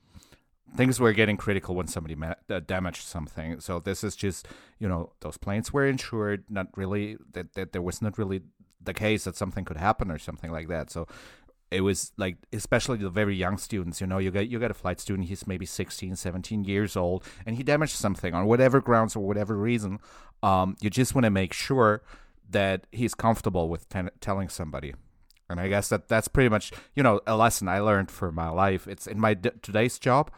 things 0.76 1.00
were 1.00 1.12
getting 1.12 1.36
critical 1.36 1.74
when 1.74 1.86
somebody 1.86 2.14
ma- 2.14 2.34
uh, 2.50 2.60
damaged 2.60 3.02
something. 3.02 3.60
So 3.60 3.80
this 3.80 4.04
is 4.04 4.16
just 4.16 4.46
you 4.78 4.88
know 4.88 5.12
those 5.20 5.36
planes 5.36 5.72
were 5.72 5.86
insured. 5.86 6.44
Not 6.48 6.68
really 6.76 7.16
that 7.32 7.54
that 7.54 7.72
there 7.72 7.82
was 7.82 8.02
not 8.02 8.18
really 8.18 8.42
the 8.80 8.94
case 8.94 9.24
that 9.24 9.36
something 9.36 9.64
could 9.64 9.76
happen 9.76 10.10
or 10.10 10.18
something 10.18 10.52
like 10.52 10.68
that. 10.68 10.90
So 10.90 11.06
it 11.70 11.82
was 11.82 12.12
like 12.16 12.36
especially 12.52 12.98
the 12.98 13.10
very 13.10 13.36
young 13.36 13.58
students 13.58 14.00
you 14.00 14.06
know 14.06 14.18
you 14.18 14.30
get 14.30 14.48
you 14.48 14.58
get 14.58 14.70
a 14.70 14.74
flight 14.74 15.00
student 15.00 15.28
he's 15.28 15.46
maybe 15.46 15.66
16 15.66 16.16
17 16.16 16.64
years 16.64 16.96
old 16.96 17.22
and 17.44 17.56
he 17.56 17.62
damaged 17.62 17.94
something 17.94 18.34
on 18.34 18.46
whatever 18.46 18.80
grounds 18.80 19.14
or 19.14 19.20
whatever 19.20 19.56
reason 19.56 19.98
um, 20.42 20.76
you 20.80 20.88
just 20.88 21.14
want 21.14 21.24
to 21.24 21.30
make 21.30 21.52
sure 21.52 22.02
that 22.48 22.86
he's 22.92 23.14
comfortable 23.14 23.68
with 23.68 23.88
ten- 23.88 24.10
telling 24.20 24.48
somebody 24.48 24.94
and 25.50 25.60
i 25.60 25.68
guess 25.68 25.88
that 25.88 26.08
that's 26.08 26.28
pretty 26.28 26.48
much 26.48 26.72
you 26.94 27.02
know 27.02 27.20
a 27.26 27.36
lesson 27.36 27.68
i 27.68 27.78
learned 27.80 28.10
for 28.10 28.32
my 28.32 28.48
life 28.48 28.86
it's 28.88 29.06
in 29.06 29.20
my 29.20 29.34
d- 29.34 29.50
today's 29.60 29.98
job 29.98 30.30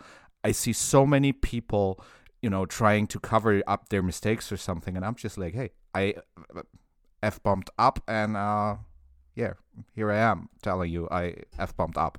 i 0.45 0.53
see 0.53 0.73
so 0.73 1.07
many 1.07 1.33
people 1.33 2.03
you 2.43 2.51
know 2.51 2.67
trying 2.67 3.07
to 3.07 3.19
cover 3.21 3.63
up 3.67 3.89
their 3.89 4.03
mistakes 4.03 4.51
or 4.51 4.57
something 4.57 4.97
and 4.97 5.05
i'm 5.05 5.15
just 5.15 5.39
like 5.39 5.55
hey 5.55 5.71
i 5.95 6.15
uh, 6.57 6.63
f 7.23 7.43
bumped 7.43 7.71
up 7.79 8.03
and 8.09 8.37
uh 8.37 8.77
yeah, 9.35 9.55
here 9.95 10.11
I 10.11 10.19
am 10.19 10.49
telling 10.63 10.93
you 10.93 11.09
I 11.11 11.35
f 11.59 11.77
bumped 11.77 11.97
up. 11.97 12.19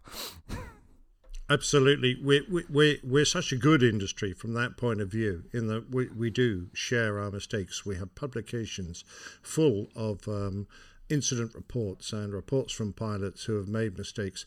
Absolutely, 1.49 2.17
we 2.23 2.41
we 2.49 2.63
we're, 2.69 2.97
we're 3.03 3.25
such 3.25 3.51
a 3.51 3.57
good 3.57 3.83
industry 3.83 4.33
from 4.33 4.53
that 4.53 4.77
point 4.77 5.01
of 5.01 5.11
view. 5.11 5.43
In 5.53 5.67
that 5.67 5.93
we 5.93 6.07
we 6.07 6.29
do 6.29 6.69
share 6.73 7.19
our 7.19 7.29
mistakes. 7.29 7.85
We 7.85 7.97
have 7.97 8.15
publications 8.15 9.03
full 9.41 9.87
of 9.95 10.27
um, 10.27 10.67
incident 11.09 11.53
reports 11.53 12.13
and 12.13 12.33
reports 12.33 12.71
from 12.73 12.93
pilots 12.93 13.43
who 13.43 13.55
have 13.57 13.67
made 13.67 13.97
mistakes, 13.97 14.45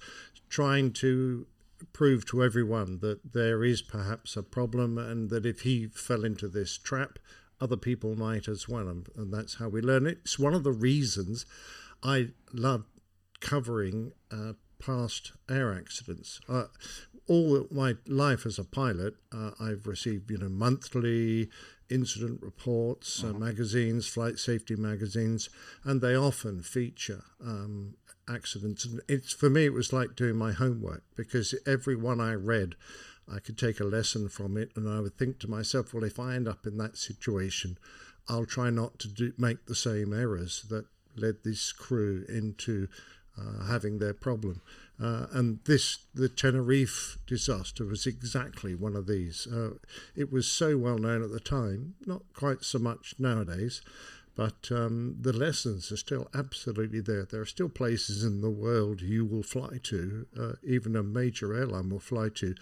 trying 0.49 0.93
to 0.95 1.47
prove 1.93 2.25
to 2.27 2.43
everyone 2.43 2.99
that 3.01 3.33
there 3.33 3.65
is 3.65 3.83
perhaps 3.83 4.37
a 4.37 4.43
problem 4.43 4.99
and 4.99 5.31
that 5.31 5.47
if 5.47 5.61
he 5.61 5.87
fell 5.87 6.25
into 6.25 6.49
this 6.49 6.79
trap, 6.79 7.19
other 7.61 7.77
people 7.77 8.17
might 8.17 8.49
as 8.49 8.69
well. 8.69 8.89
And, 8.89 9.09
and 9.17 9.33
that's 9.33 9.55
how 9.55 9.69
we 9.69 9.81
learn 9.81 10.07
it. 10.07 10.19
It's 10.23 10.39
one 10.39 10.55
of 10.55 10.65
the 10.65 10.73
reasons 10.73 11.47
I 12.03 12.29
love 12.53 12.85
covering 13.41 14.13
uh, 14.31 14.55
past 14.79 15.33
air 15.49 15.73
accidents. 15.73 16.41
Uh, 16.49 16.65
all 17.27 17.67
my 17.71 17.97
life 18.07 18.45
as 18.45 18.59
a 18.59 18.65
pilot, 18.65 19.15
uh, 19.33 19.53
I've 19.59 19.87
received 19.87 20.31
you 20.31 20.39
know 20.39 20.49
monthly 20.49 21.49
incident 21.91 22.43
reports, 22.43 23.23
uh, 23.23 23.33
magazines, 23.33 24.07
flight 24.07 24.39
safety 24.39 24.77
magazines, 24.77 25.49
and 25.85 26.01
they 26.01 26.15
often 26.15 26.63
feature 26.63 27.23
um, 27.43 27.95
accidents. 28.29 28.85
And 28.85 29.01
it's 29.09 29.33
for 29.33 29.51
me, 29.51 29.65
it 29.65 29.73
was 29.73 29.93
like 29.93 30.17
doing 30.17 30.37
my 30.37 30.53
homework 30.53 31.03
because 31.17 31.55
every 31.67 31.97
one 31.97 32.21
I 32.21 32.35
read, 32.35 32.75
I 33.31 33.39
could 33.39 33.59
take 33.59 33.81
a 33.81 33.85
lesson 33.85 34.29
from 34.29 34.57
it, 34.57 34.71
and 34.77 34.89
I 34.89 35.01
would 35.01 35.17
think 35.17 35.39
to 35.41 35.51
myself, 35.51 35.95
well, 35.95 36.05
if 36.05 36.19
I 36.19 36.35
end 36.35 36.47
up 36.47 36.67
in 36.67 36.77
that 36.79 36.99
situation, 36.99 37.79
I'll 38.29 38.47
try 38.47 38.71
not 38.71 38.99
to 39.01 39.09
do, 39.09 39.33
make 39.39 39.67
the 39.67 39.75
same 39.75 40.13
errors 40.13 40.67
that 40.69 40.87
led 41.17 41.37
this 41.45 41.73
crew 41.73 42.25
into 42.29 42.89
uh, 43.39 43.65
having 43.65 43.99
their 43.99 44.15
problem. 44.15 44.61
Uh, 45.03 45.27
and 45.33 45.59
this, 45.65 45.99
the 46.15 46.29
Tenerife 46.29 47.19
disaster 47.27 47.85
was 47.85 48.07
exactly 48.07 48.75
one 48.75 48.95
of 48.95 49.07
these. 49.07 49.47
Uh, 49.47 49.71
it 50.15 50.33
was 50.33 50.47
so 50.47 50.77
well 50.77 50.99
known 50.99 51.23
at 51.23 51.33
the 51.33 51.41
time, 51.41 51.95
not 52.07 52.23
quite 52.33 52.63
so 52.63 52.79
much 52.79 53.15
nowadays, 53.19 53.83
but 54.37 54.71
um, 54.71 55.17
the 55.21 55.33
lessons 55.33 55.93
are 55.93 55.97
still 55.97 56.29
absolutely 56.35 57.01
there. 57.01 57.25
There 57.25 57.41
are 57.41 57.47
still 57.47 57.69
places 57.69 58.25
in 58.25 58.41
the 58.41 58.51
world 58.51 59.01
you 59.01 59.25
will 59.25 59.43
fly 59.43 59.79
to, 59.85 60.27
uh, 60.39 60.53
even 60.63 60.97
a 60.97 61.03
major 61.03 61.55
airline 61.55 61.91
will 61.91 62.01
fly 62.01 62.29
to, 62.37 62.55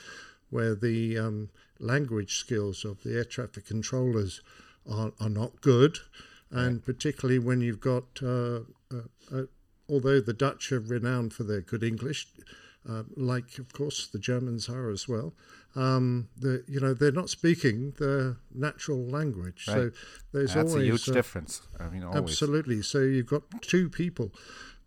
where 0.51 0.75
the 0.75 1.19
um, 1.19 1.49
language 1.79 2.37
skills 2.37 2.85
of 2.85 3.03
the 3.03 3.17
air 3.17 3.25
traffic 3.25 3.67
controllers 3.67 4.43
are, 4.91 5.13
are 5.19 5.31
not 5.31 5.61
good. 5.61 5.99
And 6.55 6.85
particularly 6.85 7.39
when 7.39 7.63
you've 7.63 7.81
got 7.81 8.23
uh, 8.23 8.61
uh, 9.33 9.43
although 9.89 10.21
the 10.21 10.33
Dutch 10.33 10.73
are 10.73 10.81
renowned 10.81 11.33
for 11.33 11.45
their 11.45 11.61
good 11.61 11.83
English, 11.83 12.27
uh, 12.89 13.05
like 13.17 13.59
of 13.59 13.73
course 13.73 14.07
the 14.07 14.19
Germans 14.19 14.69
are 14.69 14.91
as 14.91 15.09
well. 15.09 15.35
Um, 15.75 16.29
the 16.37 16.65
you 16.69 16.81
know 16.81 16.93
they're 16.93 17.13
not 17.13 17.31
speaking 17.31 17.95
the 17.99 18.37
natural 18.55 19.03
language, 19.07 19.65
so 19.65 19.85
Right. 19.85 19.93
there's 20.33 20.53
That's 20.55 20.73
always 20.73 20.89
a 20.89 20.93
huge 20.93 21.09
uh, 21.09 21.13
difference. 21.15 21.63
I 21.81 21.89
mean, 21.89 22.05
always. 22.05 22.23
Absolutely. 22.23 22.83
So 22.83 22.99
you've 23.01 23.27
got 23.27 23.43
two 23.63 23.89
people 23.89 24.33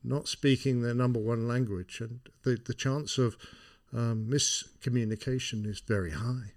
not 0.03 0.27
speaking 0.27 0.81
their 0.81 0.93
number 0.93 1.19
one 1.19 1.47
language, 1.47 2.01
and 2.01 2.19
the 2.43 2.59
the 2.63 2.73
chance 2.75 3.17
of 3.17 3.35
um, 3.93 4.27
miscommunication 4.29 5.65
is 5.65 5.79
very 5.79 6.11
high. 6.11 6.51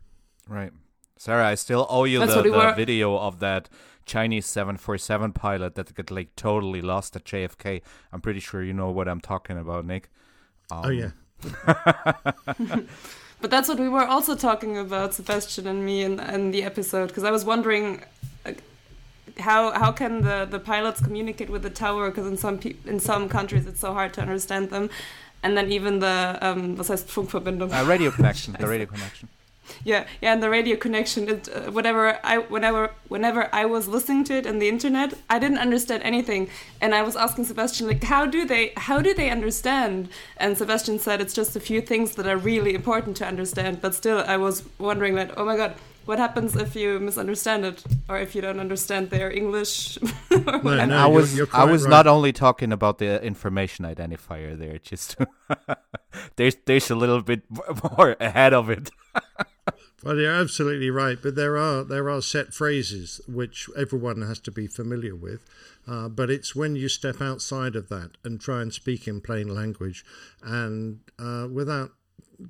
Right. 0.47 0.73
Sarah, 1.17 1.47
I 1.49 1.55
still 1.57 1.87
owe 1.89 2.05
you 2.05 2.19
That's 2.21 2.35
the, 2.35 2.43
the 2.43 2.51
were- 2.53 2.75
video 2.75 3.17
of 3.17 3.41
that 3.41 3.69
Chinese 4.07 4.47
747 4.47 5.33
pilot 5.33 5.75
that 5.75 5.95
got 5.95 6.11
like 6.11 6.37
totally 6.37 6.81
lost 6.83 7.17
at 7.17 7.25
JFK. 7.25 7.83
I'm 8.13 8.21
pretty 8.21 8.41
sure 8.41 8.63
you 8.63 8.73
know 8.75 8.91
what 8.91 9.09
I'm 9.09 9.21
talking 9.21 9.59
about, 9.59 9.85
Nick. 9.87 10.11
Um, 10.71 10.83
oh 10.85 10.89
yeah. 10.91 11.11
But 13.41 13.51
that's 13.51 13.69
what 13.69 13.79
we 13.79 13.89
were 13.89 14.05
also 14.05 14.35
talking 14.35 14.77
about, 14.77 15.15
Sebastian 15.15 15.67
and 15.67 15.85
me, 15.85 16.03
in, 16.03 16.19
in 16.19 16.51
the 16.51 16.65
episode. 16.65 17.09
Because 17.09 17.25
I 17.25 17.31
was 17.31 17.45
wondering 17.45 18.03
how 19.39 19.71
how 19.73 19.93
can 19.93 20.23
the, 20.23 20.47
the 20.51 20.59
pilots 20.59 21.01
communicate 21.01 21.51
with 21.51 21.63
the 21.63 21.71
tower? 21.71 22.11
Because 22.11 22.27
in 22.27 22.37
some 22.37 22.61
in 22.87 23.01
some 23.01 23.29
countries 23.29 23.67
it's 23.67 23.81
so 23.81 23.93
hard 23.93 24.13
to 24.15 24.21
understand 24.21 24.71
them, 24.71 24.91
and 25.43 25.57
then 25.57 25.71
even 25.71 26.01
the 26.01 26.39
um, 26.41 26.77
was 26.77 26.89
heißt 26.89 27.07
Funkverbindung. 27.09 27.73
Uh, 27.73 27.85
radio 27.87 28.11
connection, 28.11 28.57
the 28.59 28.67
radio 28.67 28.87
connection. 28.87 29.29
Yeah, 29.85 30.07
yeah, 30.23 30.33
and 30.33 30.43
the 30.43 30.51
radio 30.51 30.77
connection. 30.77 31.29
It, 31.29 31.49
uh, 31.49 31.71
whatever 31.71 32.19
I 32.25 32.39
whenever 32.39 32.91
whenever 33.09 33.49
I 33.53 33.65
was 33.65 33.89
listening 33.89 34.25
to 34.25 34.35
it 34.35 34.47
on 34.47 34.59
the 34.59 34.69
internet, 34.69 35.15
I 35.31 35.39
didn't 35.39 35.59
understand 35.59 36.03
anything, 36.03 36.49
and 36.81 36.95
I 36.95 37.03
was 37.03 37.17
asking 37.17 37.45
Sebastian 37.47 37.87
like, 37.87 38.05
how 38.05 38.27
do 38.27 38.45
they 38.45 38.73
how 38.77 39.01
do 39.01 39.13
they 39.15 39.31
understand? 39.31 40.09
And 40.37 40.57
Sebastian 40.59 40.99
said 40.99 41.21
it's 41.21 41.35
just 41.35 41.57
a 41.57 41.61
few 41.61 41.81
things 41.81 42.15
that 42.17 42.27
are 42.27 42.37
really 42.37 42.75
important 42.75 43.17
to 43.19 43.27
understand. 43.27 43.81
But 43.81 43.95
still, 43.95 44.25
I 44.27 44.37
was 44.37 44.63
wondering 44.79 45.15
like, 45.15 45.33
oh 45.37 45.45
my 45.45 45.57
god. 45.57 45.75
What 46.09 46.19
happens 46.19 46.57
if 46.57 46.75
you 46.75 46.99
misunderstand 47.01 47.67
it, 47.67 47.85
or 48.09 48.17
if 48.19 48.35
you 48.35 48.41
don't 48.41 48.61
understand 48.61 49.11
their 49.11 49.31
English? 49.31 49.99
or 50.31 50.39
No, 50.63 50.71
And 50.71 50.91
no, 50.91 50.97
I 50.97 51.03
you're- 51.07 51.15
was 51.15 51.37
you're 51.37 51.49
I 51.53 51.65
was 51.65 51.83
right. 51.85 51.91
not 51.91 52.07
only 52.07 52.33
talking 52.33 52.73
about 52.73 52.97
the 52.97 53.23
information 53.23 53.85
identifier 53.85 54.57
there, 54.59 54.79
just 54.79 55.17
there's 56.37 56.57
there's 56.65 56.91
a 56.91 56.95
little 56.95 57.21
bit 57.21 57.43
more 57.99 58.17
ahead 58.21 58.55
of 58.55 58.71
it. 58.71 58.91
Well, 60.05 60.17
you're 60.17 60.33
absolutely 60.33 60.91
right, 60.91 61.19
but 61.21 61.35
there 61.35 61.57
are 61.57 61.83
there 61.83 62.09
are 62.09 62.23
set 62.23 62.55
phrases 62.55 63.21
which 63.27 63.69
everyone 63.77 64.23
has 64.23 64.39
to 64.41 64.53
be 64.53 64.67
familiar 64.69 65.17
with. 65.17 65.45
Uh, 65.89 66.09
but 66.09 66.31
it's 66.31 66.55
when 66.55 66.77
you 66.77 66.89
step 66.89 67.21
outside 67.21 67.75
of 67.75 67.89
that 67.89 68.13
and 68.23 68.41
try 68.41 68.63
and 68.63 68.73
speak 68.73 69.09
in 69.09 69.21
plain 69.21 69.49
language, 69.53 70.05
and 70.43 71.01
uh, 71.19 71.49
without 71.51 71.93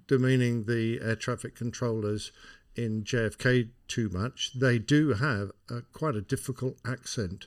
demeaning 0.06 0.64
the 0.64 1.00
air 1.02 1.16
traffic 1.16 1.54
controllers 1.54 2.32
in 2.76 3.02
JFK 3.02 3.70
too 3.86 4.08
much, 4.10 4.52
they 4.54 4.78
do 4.78 5.14
have 5.14 5.50
a, 5.70 5.82
quite 5.92 6.14
a 6.14 6.20
difficult 6.20 6.76
accent 6.86 7.46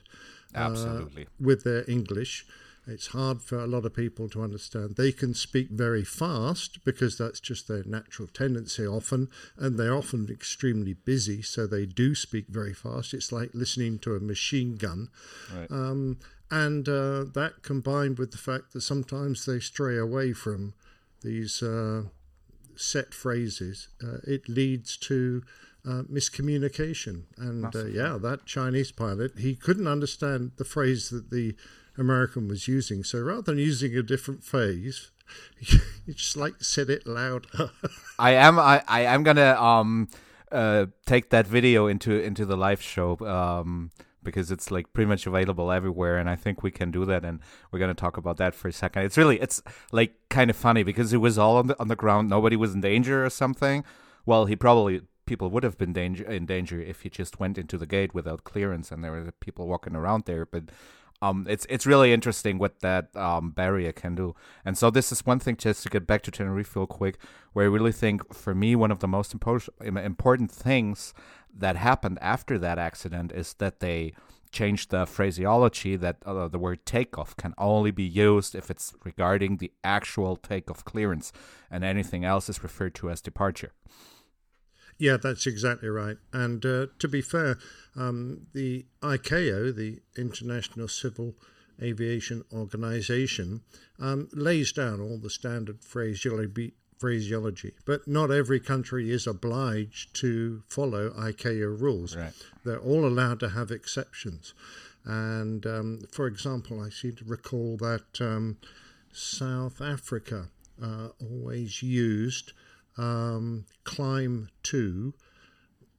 Absolutely. 0.54 1.26
with 1.40 1.64
their 1.64 1.88
English. 1.88 2.44
It's 2.86 3.08
hard 3.08 3.42
for 3.42 3.58
a 3.58 3.66
lot 3.66 3.84
of 3.84 3.94
people 3.94 4.28
to 4.30 4.42
understand. 4.42 4.96
They 4.96 5.12
can 5.12 5.34
speak 5.34 5.70
very 5.70 6.02
fast 6.02 6.84
because 6.84 7.16
that's 7.16 7.38
just 7.38 7.68
their 7.68 7.84
natural 7.84 8.26
tendency 8.26 8.84
often, 8.84 9.28
and 9.56 9.78
they're 9.78 9.94
often 9.94 10.28
extremely 10.28 10.94
busy, 10.94 11.42
so 11.42 11.66
they 11.66 11.86
do 11.86 12.14
speak 12.16 12.48
very 12.48 12.74
fast. 12.74 13.14
It's 13.14 13.30
like 13.30 13.50
listening 13.54 14.00
to 14.00 14.16
a 14.16 14.20
machine 14.20 14.76
gun. 14.76 15.08
Right. 15.54 15.70
Um, 15.70 16.18
and 16.50 16.88
uh, 16.88 17.24
that 17.34 17.62
combined 17.62 18.18
with 18.18 18.32
the 18.32 18.38
fact 18.38 18.72
that 18.72 18.80
sometimes 18.80 19.46
they 19.46 19.60
stray 19.60 19.96
away 19.96 20.32
from 20.32 20.74
these 21.22 21.62
uh, 21.62 22.02
set 22.74 23.14
phrases, 23.14 23.88
uh, 24.02 24.18
it 24.26 24.48
leads 24.48 24.96
to 24.96 25.42
uh, 25.86 26.02
miscommunication. 26.10 27.22
And 27.38 27.74
uh, 27.74 27.86
yeah, 27.86 28.18
that 28.20 28.44
Chinese 28.44 28.92
pilot, 28.92 29.38
he 29.38 29.54
couldn't 29.54 29.86
understand 29.86 30.52
the 30.56 30.64
phrase 30.64 31.10
that 31.10 31.30
the 31.30 31.54
American 31.98 32.48
was 32.48 32.68
using. 32.68 33.04
So 33.04 33.20
rather 33.20 33.42
than 33.42 33.58
using 33.58 33.96
a 33.96 34.02
different 34.02 34.42
phrase, 34.44 35.10
he 35.60 35.78
just 36.14 36.36
like 36.36 36.54
said 36.60 36.90
it 36.90 37.06
louder. 37.06 37.70
I 38.18 38.32
am 38.32 38.58
I, 38.58 38.82
I 38.86 39.02
am 39.02 39.22
gonna 39.22 39.54
um 39.60 40.08
uh 40.50 40.86
take 41.06 41.30
that 41.30 41.46
video 41.46 41.86
into 41.86 42.12
into 42.12 42.44
the 42.44 42.56
live 42.56 42.82
show 42.82 43.18
um 43.20 43.90
because 44.22 44.50
it's 44.50 44.70
like 44.70 44.92
pretty 44.92 45.08
much 45.08 45.26
available 45.26 45.72
everywhere 45.72 46.16
and 46.16 46.30
I 46.30 46.36
think 46.36 46.62
we 46.62 46.70
can 46.70 46.90
do 46.90 47.04
that 47.06 47.24
and 47.24 47.40
we're 47.70 47.80
gonna 47.80 47.94
talk 47.94 48.16
about 48.16 48.36
that 48.36 48.54
for 48.54 48.68
a 48.68 48.72
second. 48.72 49.02
It's 49.02 49.18
really 49.18 49.40
it's 49.40 49.62
like 49.90 50.14
kind 50.28 50.50
of 50.50 50.56
funny 50.56 50.82
because 50.82 51.12
it 51.12 51.18
was 51.18 51.38
all 51.38 51.56
on 51.56 51.68
the 51.68 51.80
on 51.80 51.88
the 51.88 51.96
ground, 51.96 52.28
nobody 52.28 52.56
was 52.56 52.74
in 52.74 52.80
danger 52.80 53.24
or 53.24 53.30
something. 53.30 53.84
Well, 54.24 54.46
he 54.46 54.56
probably 54.56 55.02
people 55.24 55.50
would 55.50 55.62
have 55.62 55.78
been 55.78 55.92
danger 55.92 56.24
in 56.24 56.46
danger 56.46 56.80
if 56.80 57.02
he 57.02 57.08
just 57.08 57.40
went 57.40 57.56
into 57.56 57.78
the 57.78 57.86
gate 57.86 58.12
without 58.12 58.44
clearance 58.44 58.90
and 58.90 59.02
there 59.02 59.12
were 59.12 59.32
people 59.40 59.66
walking 59.66 59.96
around 59.96 60.24
there, 60.26 60.44
but 60.44 60.64
um, 61.22 61.46
it's 61.48 61.66
it's 61.70 61.86
really 61.86 62.12
interesting 62.12 62.58
what 62.58 62.80
that 62.80 63.14
um, 63.16 63.52
barrier 63.52 63.92
can 63.92 64.16
do. 64.16 64.34
And 64.64 64.76
so 64.76 64.90
this 64.90 65.12
is 65.12 65.24
one 65.24 65.38
thing 65.38 65.56
just 65.56 65.84
to 65.84 65.88
get 65.88 66.06
back 66.06 66.22
to 66.22 66.30
Tenerife 66.32 66.74
real 66.74 66.86
quick, 66.86 67.16
where 67.52 67.64
I 67.64 67.68
really 67.68 67.92
think 67.92 68.34
for 68.34 68.54
me 68.54 68.74
one 68.74 68.90
of 68.90 68.98
the 68.98 69.08
most 69.08 69.38
impo- 69.38 69.68
important 70.04 70.50
things 70.50 71.14
that 71.56 71.76
happened 71.76 72.18
after 72.20 72.58
that 72.58 72.78
accident 72.78 73.30
is 73.32 73.54
that 73.54 73.78
they 73.78 74.14
changed 74.50 74.90
the 74.90 75.06
phraseology 75.06 75.96
that 75.96 76.16
uh, 76.26 76.48
the 76.48 76.58
word 76.58 76.84
takeoff 76.84 77.36
can 77.36 77.54
only 77.56 77.90
be 77.90 78.02
used 78.02 78.54
if 78.54 78.70
it's 78.70 78.92
regarding 79.04 79.58
the 79.58 79.72
actual 79.84 80.36
takeoff 80.36 80.84
clearance, 80.84 81.32
and 81.70 81.84
anything 81.84 82.24
else 82.24 82.48
is 82.48 82.62
referred 82.62 82.94
to 82.96 83.10
as 83.10 83.20
departure. 83.20 83.72
Yeah, 84.98 85.16
that's 85.16 85.46
exactly 85.46 85.88
right. 85.88 86.16
And 86.32 86.64
uh, 86.64 86.86
to 86.98 87.08
be 87.08 87.20
fair, 87.20 87.58
um, 87.96 88.46
the 88.52 88.86
ICAO, 89.02 89.74
the 89.74 90.00
International 90.16 90.88
Civil 90.88 91.34
Aviation 91.80 92.44
Organization, 92.52 93.62
um, 93.98 94.28
lays 94.32 94.72
down 94.72 95.00
all 95.00 95.18
the 95.18 95.30
standard 95.30 95.82
phraseology, 95.82 96.74
phraseology, 96.98 97.72
but 97.84 98.06
not 98.06 98.30
every 98.30 98.60
country 98.60 99.10
is 99.10 99.26
obliged 99.26 100.14
to 100.14 100.62
follow 100.68 101.10
ICAO 101.10 101.80
rules. 101.80 102.16
Right. 102.16 102.32
They're 102.64 102.78
all 102.78 103.04
allowed 103.04 103.40
to 103.40 103.48
have 103.48 103.72
exceptions. 103.72 104.54
And 105.04 105.66
um, 105.66 106.00
for 106.12 106.28
example, 106.28 106.80
I 106.80 106.90
seem 106.90 107.16
to 107.16 107.24
recall 107.24 107.76
that 107.78 108.20
um, 108.20 108.58
South 109.12 109.80
Africa 109.80 110.48
uh, 110.80 111.08
always 111.20 111.82
used 111.82 112.52
um, 112.96 113.66
climb 113.84 114.48
to 114.64 115.14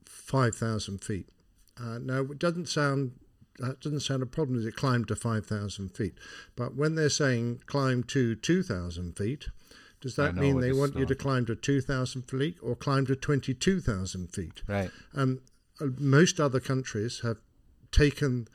5,000 0.06 1.04
feet. 1.04 1.28
Uh, 1.80 1.98
now, 2.00 2.22
it 2.22 2.40
doesn't 2.40 2.68
sound 2.68 3.14
that 3.60 3.80
doesn't 3.82 4.00
sound 4.00 4.24
a 4.24 4.26
problem 4.26 4.58
as 4.58 4.66
it 4.66 4.76
climbed 4.76 5.08
to 5.08 5.16
5,000 5.16 5.90
feet. 5.90 6.16
But 6.56 6.76
when 6.76 6.96
they're 6.96 7.10
saying 7.10 7.62
climb 7.68 8.04
to 8.06 8.36
2,000 8.36 9.16
feet, 9.16 9.50
does 10.02 10.16
that 10.16 10.36
mean 10.36 10.60
they 10.60 10.74
want 10.74 10.98
you 10.98 11.06
to 11.06 11.16
climb 11.16 11.46
to 11.46 11.56
2,000 11.56 12.24
feet 12.24 12.58
or 12.62 12.76
climb 12.76 13.06
to 13.06 13.16
22,000 13.16 14.28
feet? 14.28 14.62
Right. 14.68 14.92
Um, 15.14 15.42
uh, 15.80 15.88
most 15.98 16.40
other 16.40 16.60
countries 16.60 17.22
have 17.24 17.38
taken 17.92 18.48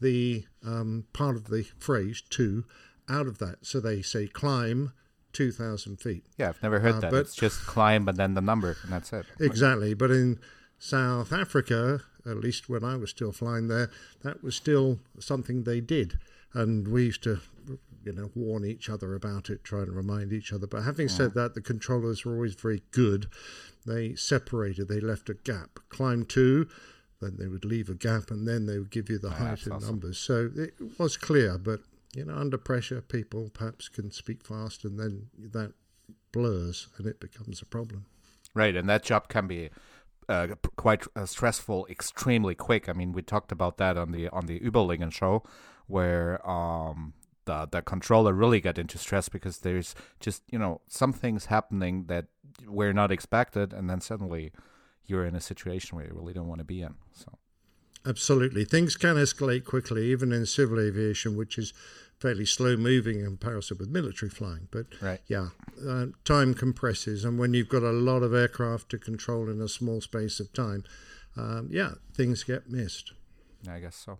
the 0.00 0.46
um, 0.64 1.04
part 1.12 1.36
of 1.36 1.48
the 1.48 1.64
phrase 1.78 2.22
to 2.30 2.64
out 3.08 3.26
of 3.26 3.38
that. 3.38 3.66
So 3.66 3.80
they 3.80 4.02
say 4.02 4.28
climb 4.28 4.92
2,000 5.34 6.00
feet. 6.00 6.24
Yeah, 6.38 6.48
I've 6.50 6.62
never 6.62 6.80
heard 6.80 6.94
Uh, 6.96 7.00
that. 7.00 7.10
but- 7.10 7.20
It's 7.26 7.34
just 7.34 7.60
climb 7.66 8.08
and 8.08 8.16
then 8.16 8.34
the 8.34 8.40
number, 8.40 8.76
and 8.82 8.92
that's 8.92 9.12
it. 9.12 9.26
Exactly. 9.38 9.92
But 9.94 10.10
in 10.10 10.38
South 10.78 11.32
Africa, 11.32 12.02
at 12.26 12.38
least 12.38 12.68
when 12.68 12.84
I 12.84 12.96
was 12.96 13.10
still 13.10 13.32
flying 13.32 13.68
there, 13.68 13.90
that 14.22 14.42
was 14.42 14.54
still 14.56 15.00
something 15.18 15.64
they 15.64 15.80
did. 15.80 16.18
And 16.52 16.88
we 16.88 17.04
used 17.06 17.22
to, 17.24 17.40
you 18.04 18.12
know, 18.12 18.30
warn 18.34 18.64
each 18.64 18.88
other 18.88 19.14
about 19.14 19.50
it, 19.50 19.64
try 19.64 19.80
and 19.80 19.94
remind 19.94 20.32
each 20.32 20.52
other. 20.52 20.66
But 20.66 20.82
having 20.84 21.08
said 21.08 21.34
that, 21.34 21.54
the 21.54 21.60
controllers 21.60 22.24
were 22.24 22.34
always 22.34 22.54
very 22.54 22.82
good. 22.92 23.26
They 23.86 24.14
separated, 24.14 24.88
they 24.88 25.00
left 25.00 25.28
a 25.28 25.34
gap. 25.34 25.80
Climb 25.88 26.24
two, 26.24 26.68
then 27.20 27.36
they 27.38 27.46
would 27.48 27.64
leave 27.64 27.88
a 27.88 27.94
gap, 27.94 28.30
and 28.30 28.46
then 28.46 28.66
they 28.66 28.78
would 28.78 28.90
give 28.90 29.08
you 29.10 29.18
the 29.18 29.30
height 29.30 29.50
that's 29.50 29.64
and 29.66 29.74
awesome. 29.74 29.88
numbers. 29.88 30.18
So 30.18 30.50
it 30.54 30.74
was 30.98 31.16
clear, 31.16 31.58
but, 31.58 31.80
you 32.14 32.24
know, 32.24 32.34
under 32.34 32.58
pressure, 32.58 33.00
people 33.00 33.50
perhaps 33.52 33.88
can 33.88 34.10
speak 34.10 34.44
fast, 34.44 34.84
and 34.84 34.98
then 34.98 35.28
that 35.38 35.72
blurs 36.32 36.88
and 36.98 37.06
it 37.06 37.20
becomes 37.20 37.62
a 37.62 37.66
problem. 37.66 38.06
Right, 38.54 38.76
and 38.76 38.88
that 38.88 39.02
job 39.02 39.28
can 39.28 39.46
be 39.46 39.70
uh, 40.28 40.48
quite 40.76 41.04
uh, 41.16 41.26
stressful, 41.26 41.86
extremely 41.90 42.54
quick. 42.54 42.88
I 42.88 42.92
mean, 42.92 43.12
we 43.12 43.22
talked 43.22 43.52
about 43.52 43.78
that 43.78 43.96
on 43.96 44.12
the 44.12 44.28
on 44.28 44.46
the 44.46 44.60
Überlingen 44.60 45.12
show, 45.12 45.42
where 45.86 46.46
um, 46.48 47.14
the 47.46 47.66
the 47.70 47.82
controller 47.82 48.32
really 48.32 48.60
got 48.60 48.78
into 48.78 48.98
stress 48.98 49.28
because 49.28 49.58
there's 49.58 49.94
just 50.20 50.42
you 50.50 50.58
know 50.58 50.80
some 50.88 51.12
things 51.12 51.46
happening 51.46 52.04
that 52.06 52.26
were 52.66 52.92
not 52.92 53.10
expected, 53.10 53.72
and 53.72 53.90
then 53.90 54.00
suddenly 54.00 54.52
you're 55.06 55.26
in 55.26 55.34
a 55.34 55.40
situation 55.40 55.96
where 55.96 56.06
you 56.06 56.14
really 56.14 56.32
don't 56.32 56.48
want 56.48 56.60
to 56.60 56.64
be 56.64 56.80
in. 56.80 56.94
So 57.12 57.38
Absolutely. 58.06 58.64
Things 58.66 58.96
can 58.96 59.16
escalate 59.16 59.64
quickly, 59.64 60.10
even 60.10 60.30
in 60.30 60.44
civil 60.44 60.78
aviation, 60.78 61.36
which 61.36 61.56
is 61.56 61.72
fairly 62.24 62.46
slow 62.46 62.74
moving 62.76 63.18
in 63.20 63.26
comparison 63.26 63.76
with 63.78 63.90
military 63.90 64.30
flying. 64.30 64.66
But 64.70 64.86
Right. 65.02 65.20
yeah, 65.26 65.48
uh, 65.86 66.06
time 66.24 66.54
compresses. 66.54 67.22
And 67.24 67.38
when 67.38 67.52
you've 67.52 67.68
got 67.68 67.82
a 67.82 67.92
lot 68.10 68.22
of 68.22 68.32
aircraft 68.32 68.88
to 68.92 68.98
control 68.98 69.50
in 69.50 69.60
a 69.60 69.68
small 69.68 70.00
space 70.00 70.40
of 70.40 70.50
time, 70.54 70.84
um, 71.36 71.68
yeah, 71.70 71.92
things 72.14 72.42
get 72.44 72.62
missed. 72.70 73.12
I 73.68 73.80
guess 73.80 73.96
so. 73.96 74.18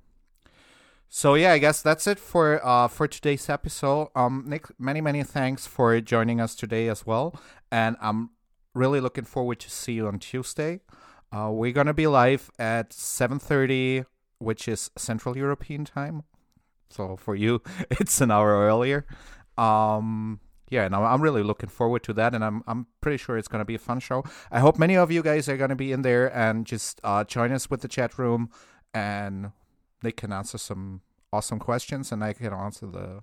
So 1.09 1.35
yeah, 1.35 1.53
I 1.53 1.59
guess 1.59 1.81
that's 1.83 2.07
it 2.07 2.19
for 2.19 2.47
uh 2.65 2.89
for 2.89 3.07
today's 3.09 3.49
episode. 3.49 4.09
Um, 4.15 4.45
Nick, 4.47 4.65
many 4.79 5.01
many 5.01 5.23
thanks 5.23 5.67
for 5.67 6.01
joining 6.01 6.41
us 6.41 6.55
today 6.55 6.89
as 6.89 7.07
well, 7.07 7.27
and 7.71 7.97
I'm 8.01 8.31
really 8.75 9.01
looking 9.01 9.25
forward 9.25 9.61
to 9.61 9.71
see 9.71 9.95
you 9.95 10.07
on 10.09 10.19
Tuesday. 10.19 10.81
Uh, 11.33 11.51
we're 11.53 11.73
gonna 11.79 11.95
be 11.95 12.07
live 12.07 12.51
at 12.59 12.93
seven 12.93 13.39
thirty, 13.39 14.05
which 14.39 14.67
is 14.69 14.91
Central 14.99 15.37
European 15.37 15.85
time. 15.85 16.23
So 16.95 17.17
for 17.17 17.35
you, 17.35 17.61
it's 17.91 18.21
an 18.21 18.31
hour 18.31 18.67
earlier. 18.67 19.05
Um, 19.59 20.41
yeah, 20.71 20.87
and 20.87 20.95
I'm, 20.95 21.21
really 21.21 21.43
looking 21.43 21.69
forward 21.69 22.03
to 22.05 22.13
that, 22.15 22.35
and 22.35 22.45
I'm 22.45 22.63
I'm 22.67 22.87
pretty 23.01 23.19
sure 23.19 23.37
it's 23.37 23.49
gonna 23.49 23.65
be 23.65 23.75
a 23.75 23.79
fun 23.79 24.01
show. 24.01 24.25
I 24.51 24.61
hope 24.61 24.79
many 24.79 24.97
of 24.97 25.13
you 25.13 25.23
guys 25.23 25.49
are 25.49 25.57
gonna 25.57 25.77
be 25.77 25.93
in 25.93 26.03
there 26.03 26.35
and 26.37 26.67
just 26.67 27.01
uh, 27.05 27.23
join 27.25 27.53
us 27.53 27.71
with 27.71 27.83
the 27.83 27.89
chat 27.89 28.19
room, 28.19 28.51
and 28.93 29.53
they 30.03 30.11
can 30.11 30.33
answer 30.33 30.59
some 30.59 31.03
awesome 31.33 31.59
questions, 31.59 32.13
and 32.13 32.25
I 32.25 32.33
can 32.33 32.53
answer 32.53 32.87
the, 32.87 33.23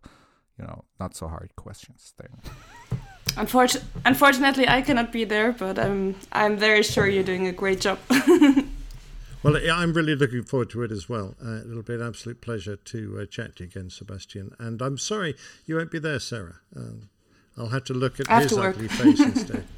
you 0.57 0.65
know, 0.65 0.83
not 0.99 1.15
so 1.15 1.27
hard 1.27 1.55
questions 1.55 2.13
there. 2.17 2.31
Unfortu- 3.35 3.83
unfortunately, 4.05 4.67
I 4.67 4.81
cannot 4.81 5.11
be 5.11 5.23
there, 5.23 5.53
but 5.53 5.79
I'm 5.79 6.15
I'm 6.31 6.57
very 6.57 6.83
sure 6.83 7.07
you're 7.07 7.23
doing 7.23 7.47
a 7.47 7.53
great 7.53 7.81
job. 7.81 7.99
Well, 9.43 9.57
I'm 9.71 9.93
really 9.93 10.15
looking 10.15 10.43
forward 10.43 10.69
to 10.71 10.83
it 10.83 10.91
as 10.91 11.09
well. 11.09 11.35
Uh, 11.43 11.61
it'll 11.61 11.81
be 11.81 11.95
an 11.95 12.01
absolute 12.01 12.41
pleasure 12.41 12.75
to 12.75 13.19
uh, 13.21 13.25
chat 13.25 13.55
to 13.55 13.63
you 13.63 13.69
again, 13.69 13.89
Sebastian. 13.89 14.55
And 14.59 14.81
I'm 14.81 14.97
sorry 14.99 15.35
you 15.65 15.77
won't 15.77 15.89
be 15.89 15.99
there, 15.99 16.19
Sarah. 16.19 16.57
Um, 16.75 17.09
I'll 17.57 17.69
have 17.69 17.83
to 17.85 17.93
look 17.93 18.19
at 18.19 18.29
I 18.29 18.43
his 18.43 18.53
work. 18.53 18.75
ugly 18.75 18.87
face 18.87 19.19
instead. 19.19 19.65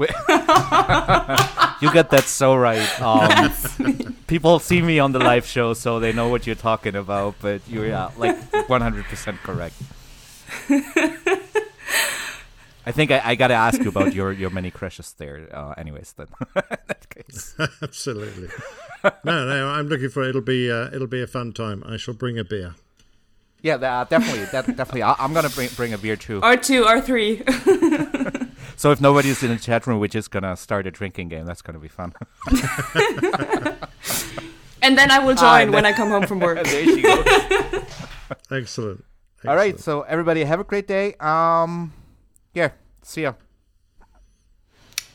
You 1.80 1.90
get 1.92 2.10
that 2.10 2.24
so 2.24 2.54
right. 2.56 2.86
Um, 3.00 4.16
people 4.26 4.58
see 4.58 4.82
me 4.82 4.98
on 4.98 5.12
the 5.12 5.18
live 5.18 5.46
show, 5.46 5.72
so 5.72 5.98
they 5.98 6.12
know 6.12 6.28
what 6.28 6.46
you're 6.46 6.54
talking 6.56 6.94
about. 6.94 7.36
But 7.40 7.62
you're 7.68 7.86
yeah, 7.86 8.10
like 8.18 8.38
100% 8.52 9.36
correct. 9.38 9.74
I 12.86 12.92
think 12.92 13.10
I, 13.10 13.20
I 13.24 13.34
got 13.34 13.48
to 13.48 13.54
ask 13.54 13.80
you 13.82 13.88
about 13.88 14.14
your, 14.14 14.32
your 14.32 14.50
many 14.50 14.70
crashes 14.70 15.12
there. 15.18 15.48
Uh, 15.52 15.74
anyways, 15.76 16.12
then 16.12 16.28
in 16.56 16.62
that 16.86 17.08
case. 17.08 17.54
Absolutely. 17.82 18.48
No, 19.24 19.46
no, 19.46 19.68
I'm 19.68 19.88
looking 19.88 20.08
for 20.10 20.22
it'll 20.28 20.40
be 20.42 20.70
uh, 20.70 20.88
it'll 20.92 21.06
be 21.06 21.22
a 21.22 21.26
fun 21.26 21.52
time. 21.52 21.82
I 21.86 21.96
shall 21.96 22.14
bring 22.14 22.38
a 22.38 22.44
beer. 22.44 22.74
Yeah, 23.62 23.74
uh, 23.76 24.04
definitely, 24.04 24.44
that, 24.52 24.66
definitely. 24.76 25.02
I, 25.02 25.14
I'm 25.18 25.32
gonna 25.34 25.50
bring 25.50 25.68
bring 25.76 25.92
a 25.92 25.98
beer 25.98 26.16
too. 26.16 26.40
R 26.42 26.56
two, 26.56 26.84
R 26.84 27.00
three. 27.00 27.42
So 28.76 28.90
if 28.92 29.00
nobody's 29.00 29.42
in 29.42 29.50
the 29.50 29.58
chat 29.58 29.86
room, 29.86 30.00
we're 30.00 30.06
just 30.08 30.30
gonna 30.30 30.56
start 30.56 30.86
a 30.86 30.90
drinking 30.90 31.28
game. 31.28 31.44
That's 31.44 31.60
gonna 31.60 31.78
be 31.78 31.88
fun. 31.88 32.14
and 34.82 34.96
then 34.96 35.10
I 35.10 35.18
will 35.18 35.34
Ah, 35.36 35.58
join 35.58 35.62
and 35.64 35.72
when 35.74 35.84
I 35.84 35.92
come 35.92 36.08
home 36.08 36.26
from 36.26 36.40
work. 36.40 36.64
there 36.64 36.84
she 36.86 37.02
goes. 37.02 37.26
Excellent. 38.50 39.04
All 39.46 39.54
right, 39.54 39.78
so 39.78 40.00
everybody 40.02 40.44
have 40.44 40.60
a 40.60 40.64
great 40.64 40.88
day. 40.88 41.14
Um, 41.20 41.92
yeah, 42.54 42.70
see 43.02 43.22
ya. 43.22 43.34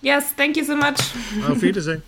Yes, 0.01 0.31
thank 0.33 0.57
you 0.57 0.63
so 0.63 0.75
much. 0.75 0.99
Auf 1.49 1.59
Wiedersehen. 1.61 2.03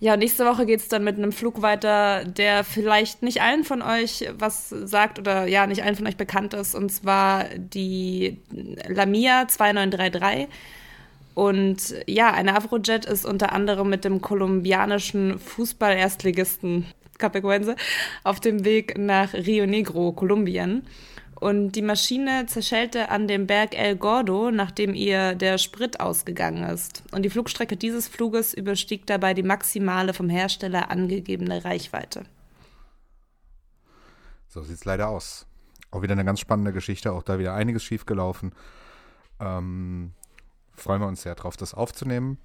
Ja, 0.00 0.16
nächste 0.16 0.46
Woche 0.46 0.64
geht's 0.64 0.86
dann 0.86 1.02
mit 1.02 1.16
einem 1.16 1.32
Flug 1.32 1.60
weiter, 1.60 2.24
der 2.24 2.62
vielleicht 2.62 3.22
nicht 3.22 3.42
allen 3.42 3.64
von 3.64 3.82
euch 3.82 4.28
was 4.38 4.68
sagt 4.68 5.18
oder 5.18 5.46
ja, 5.46 5.66
nicht 5.66 5.82
allen 5.82 5.96
von 5.96 6.06
euch 6.06 6.16
bekannt 6.16 6.54
ist. 6.54 6.76
Und 6.76 6.90
zwar 6.90 7.46
die 7.56 8.38
Lamia 8.86 9.48
2933. 9.48 10.46
Und 11.34 11.94
ja, 12.06 12.32
eine 12.32 12.56
Avrojet 12.56 13.06
ist 13.06 13.24
unter 13.24 13.52
anderem 13.52 13.88
mit 13.88 14.04
dem 14.04 14.20
kolumbianischen 14.20 15.38
Fußball-Erstligisten 15.38 16.86
Capecoense 17.18 17.74
auf 18.22 18.38
dem 18.38 18.64
Weg 18.64 18.96
nach 18.96 19.34
Rio 19.34 19.66
Negro, 19.66 20.12
Kolumbien. 20.12 20.86
Und 21.40 21.72
die 21.72 21.82
Maschine 21.82 22.46
zerschellte 22.46 23.10
an 23.10 23.28
dem 23.28 23.46
Berg 23.46 23.78
El 23.78 23.94
Gordo, 23.94 24.50
nachdem 24.50 24.92
ihr 24.92 25.36
der 25.36 25.58
Sprit 25.58 26.00
ausgegangen 26.00 26.64
ist. 26.64 27.04
Und 27.12 27.22
die 27.22 27.30
Flugstrecke 27.30 27.76
dieses 27.76 28.08
Fluges 28.08 28.54
überstieg 28.54 29.06
dabei 29.06 29.34
die 29.34 29.44
maximale 29.44 30.14
vom 30.14 30.28
Hersteller 30.28 30.90
angegebene 30.90 31.64
Reichweite. 31.64 32.24
So 34.48 34.62
sieht's 34.62 34.84
leider 34.84 35.08
aus. 35.08 35.46
Auch 35.92 36.02
wieder 36.02 36.14
eine 36.14 36.24
ganz 36.24 36.40
spannende 36.40 36.72
Geschichte, 36.72 37.12
auch 37.12 37.22
da 37.22 37.38
wieder 37.38 37.54
einiges 37.54 37.84
schiefgelaufen. 37.84 38.52
Ähm, 39.38 40.14
freuen 40.74 41.00
wir 41.00 41.06
uns 41.06 41.22
sehr 41.22 41.36
drauf, 41.36 41.56
das 41.56 41.72
aufzunehmen. 41.72 42.38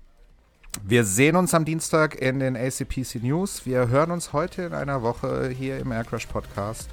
Wir 0.83 1.03
sehen 1.03 1.35
uns 1.35 1.55
am 1.55 1.65
Dienstag 1.65 2.15
in 2.21 2.39
den 2.39 2.55
ACPC 2.55 3.23
News. 3.23 3.65
Wir 3.65 3.87
hören 3.87 4.11
uns 4.11 4.33
heute 4.33 4.61
in 4.63 4.73
einer 4.75 5.01
Woche 5.01 5.49
hier 5.49 5.79
im 5.79 5.91
Aircrash 5.91 6.27
Podcast. 6.27 6.89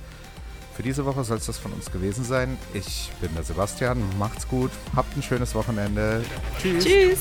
Für 0.80 0.84
diese 0.84 1.04
Woche 1.04 1.24
soll 1.24 1.36
es 1.36 1.44
das 1.44 1.58
von 1.58 1.74
uns 1.74 1.92
gewesen 1.92 2.24
sein. 2.24 2.56
Ich 2.72 3.10
bin 3.20 3.28
der 3.34 3.44
Sebastian. 3.44 4.02
Macht's 4.18 4.48
gut. 4.48 4.70
Habt 4.96 5.14
ein 5.14 5.22
schönes 5.22 5.54
Wochenende. 5.54 6.24
Tschüss. 6.58 6.82
Tschüss. 6.82 7.18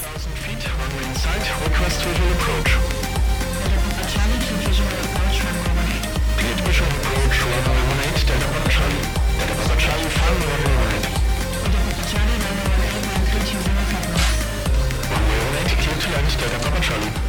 Charlie. 16.81 17.28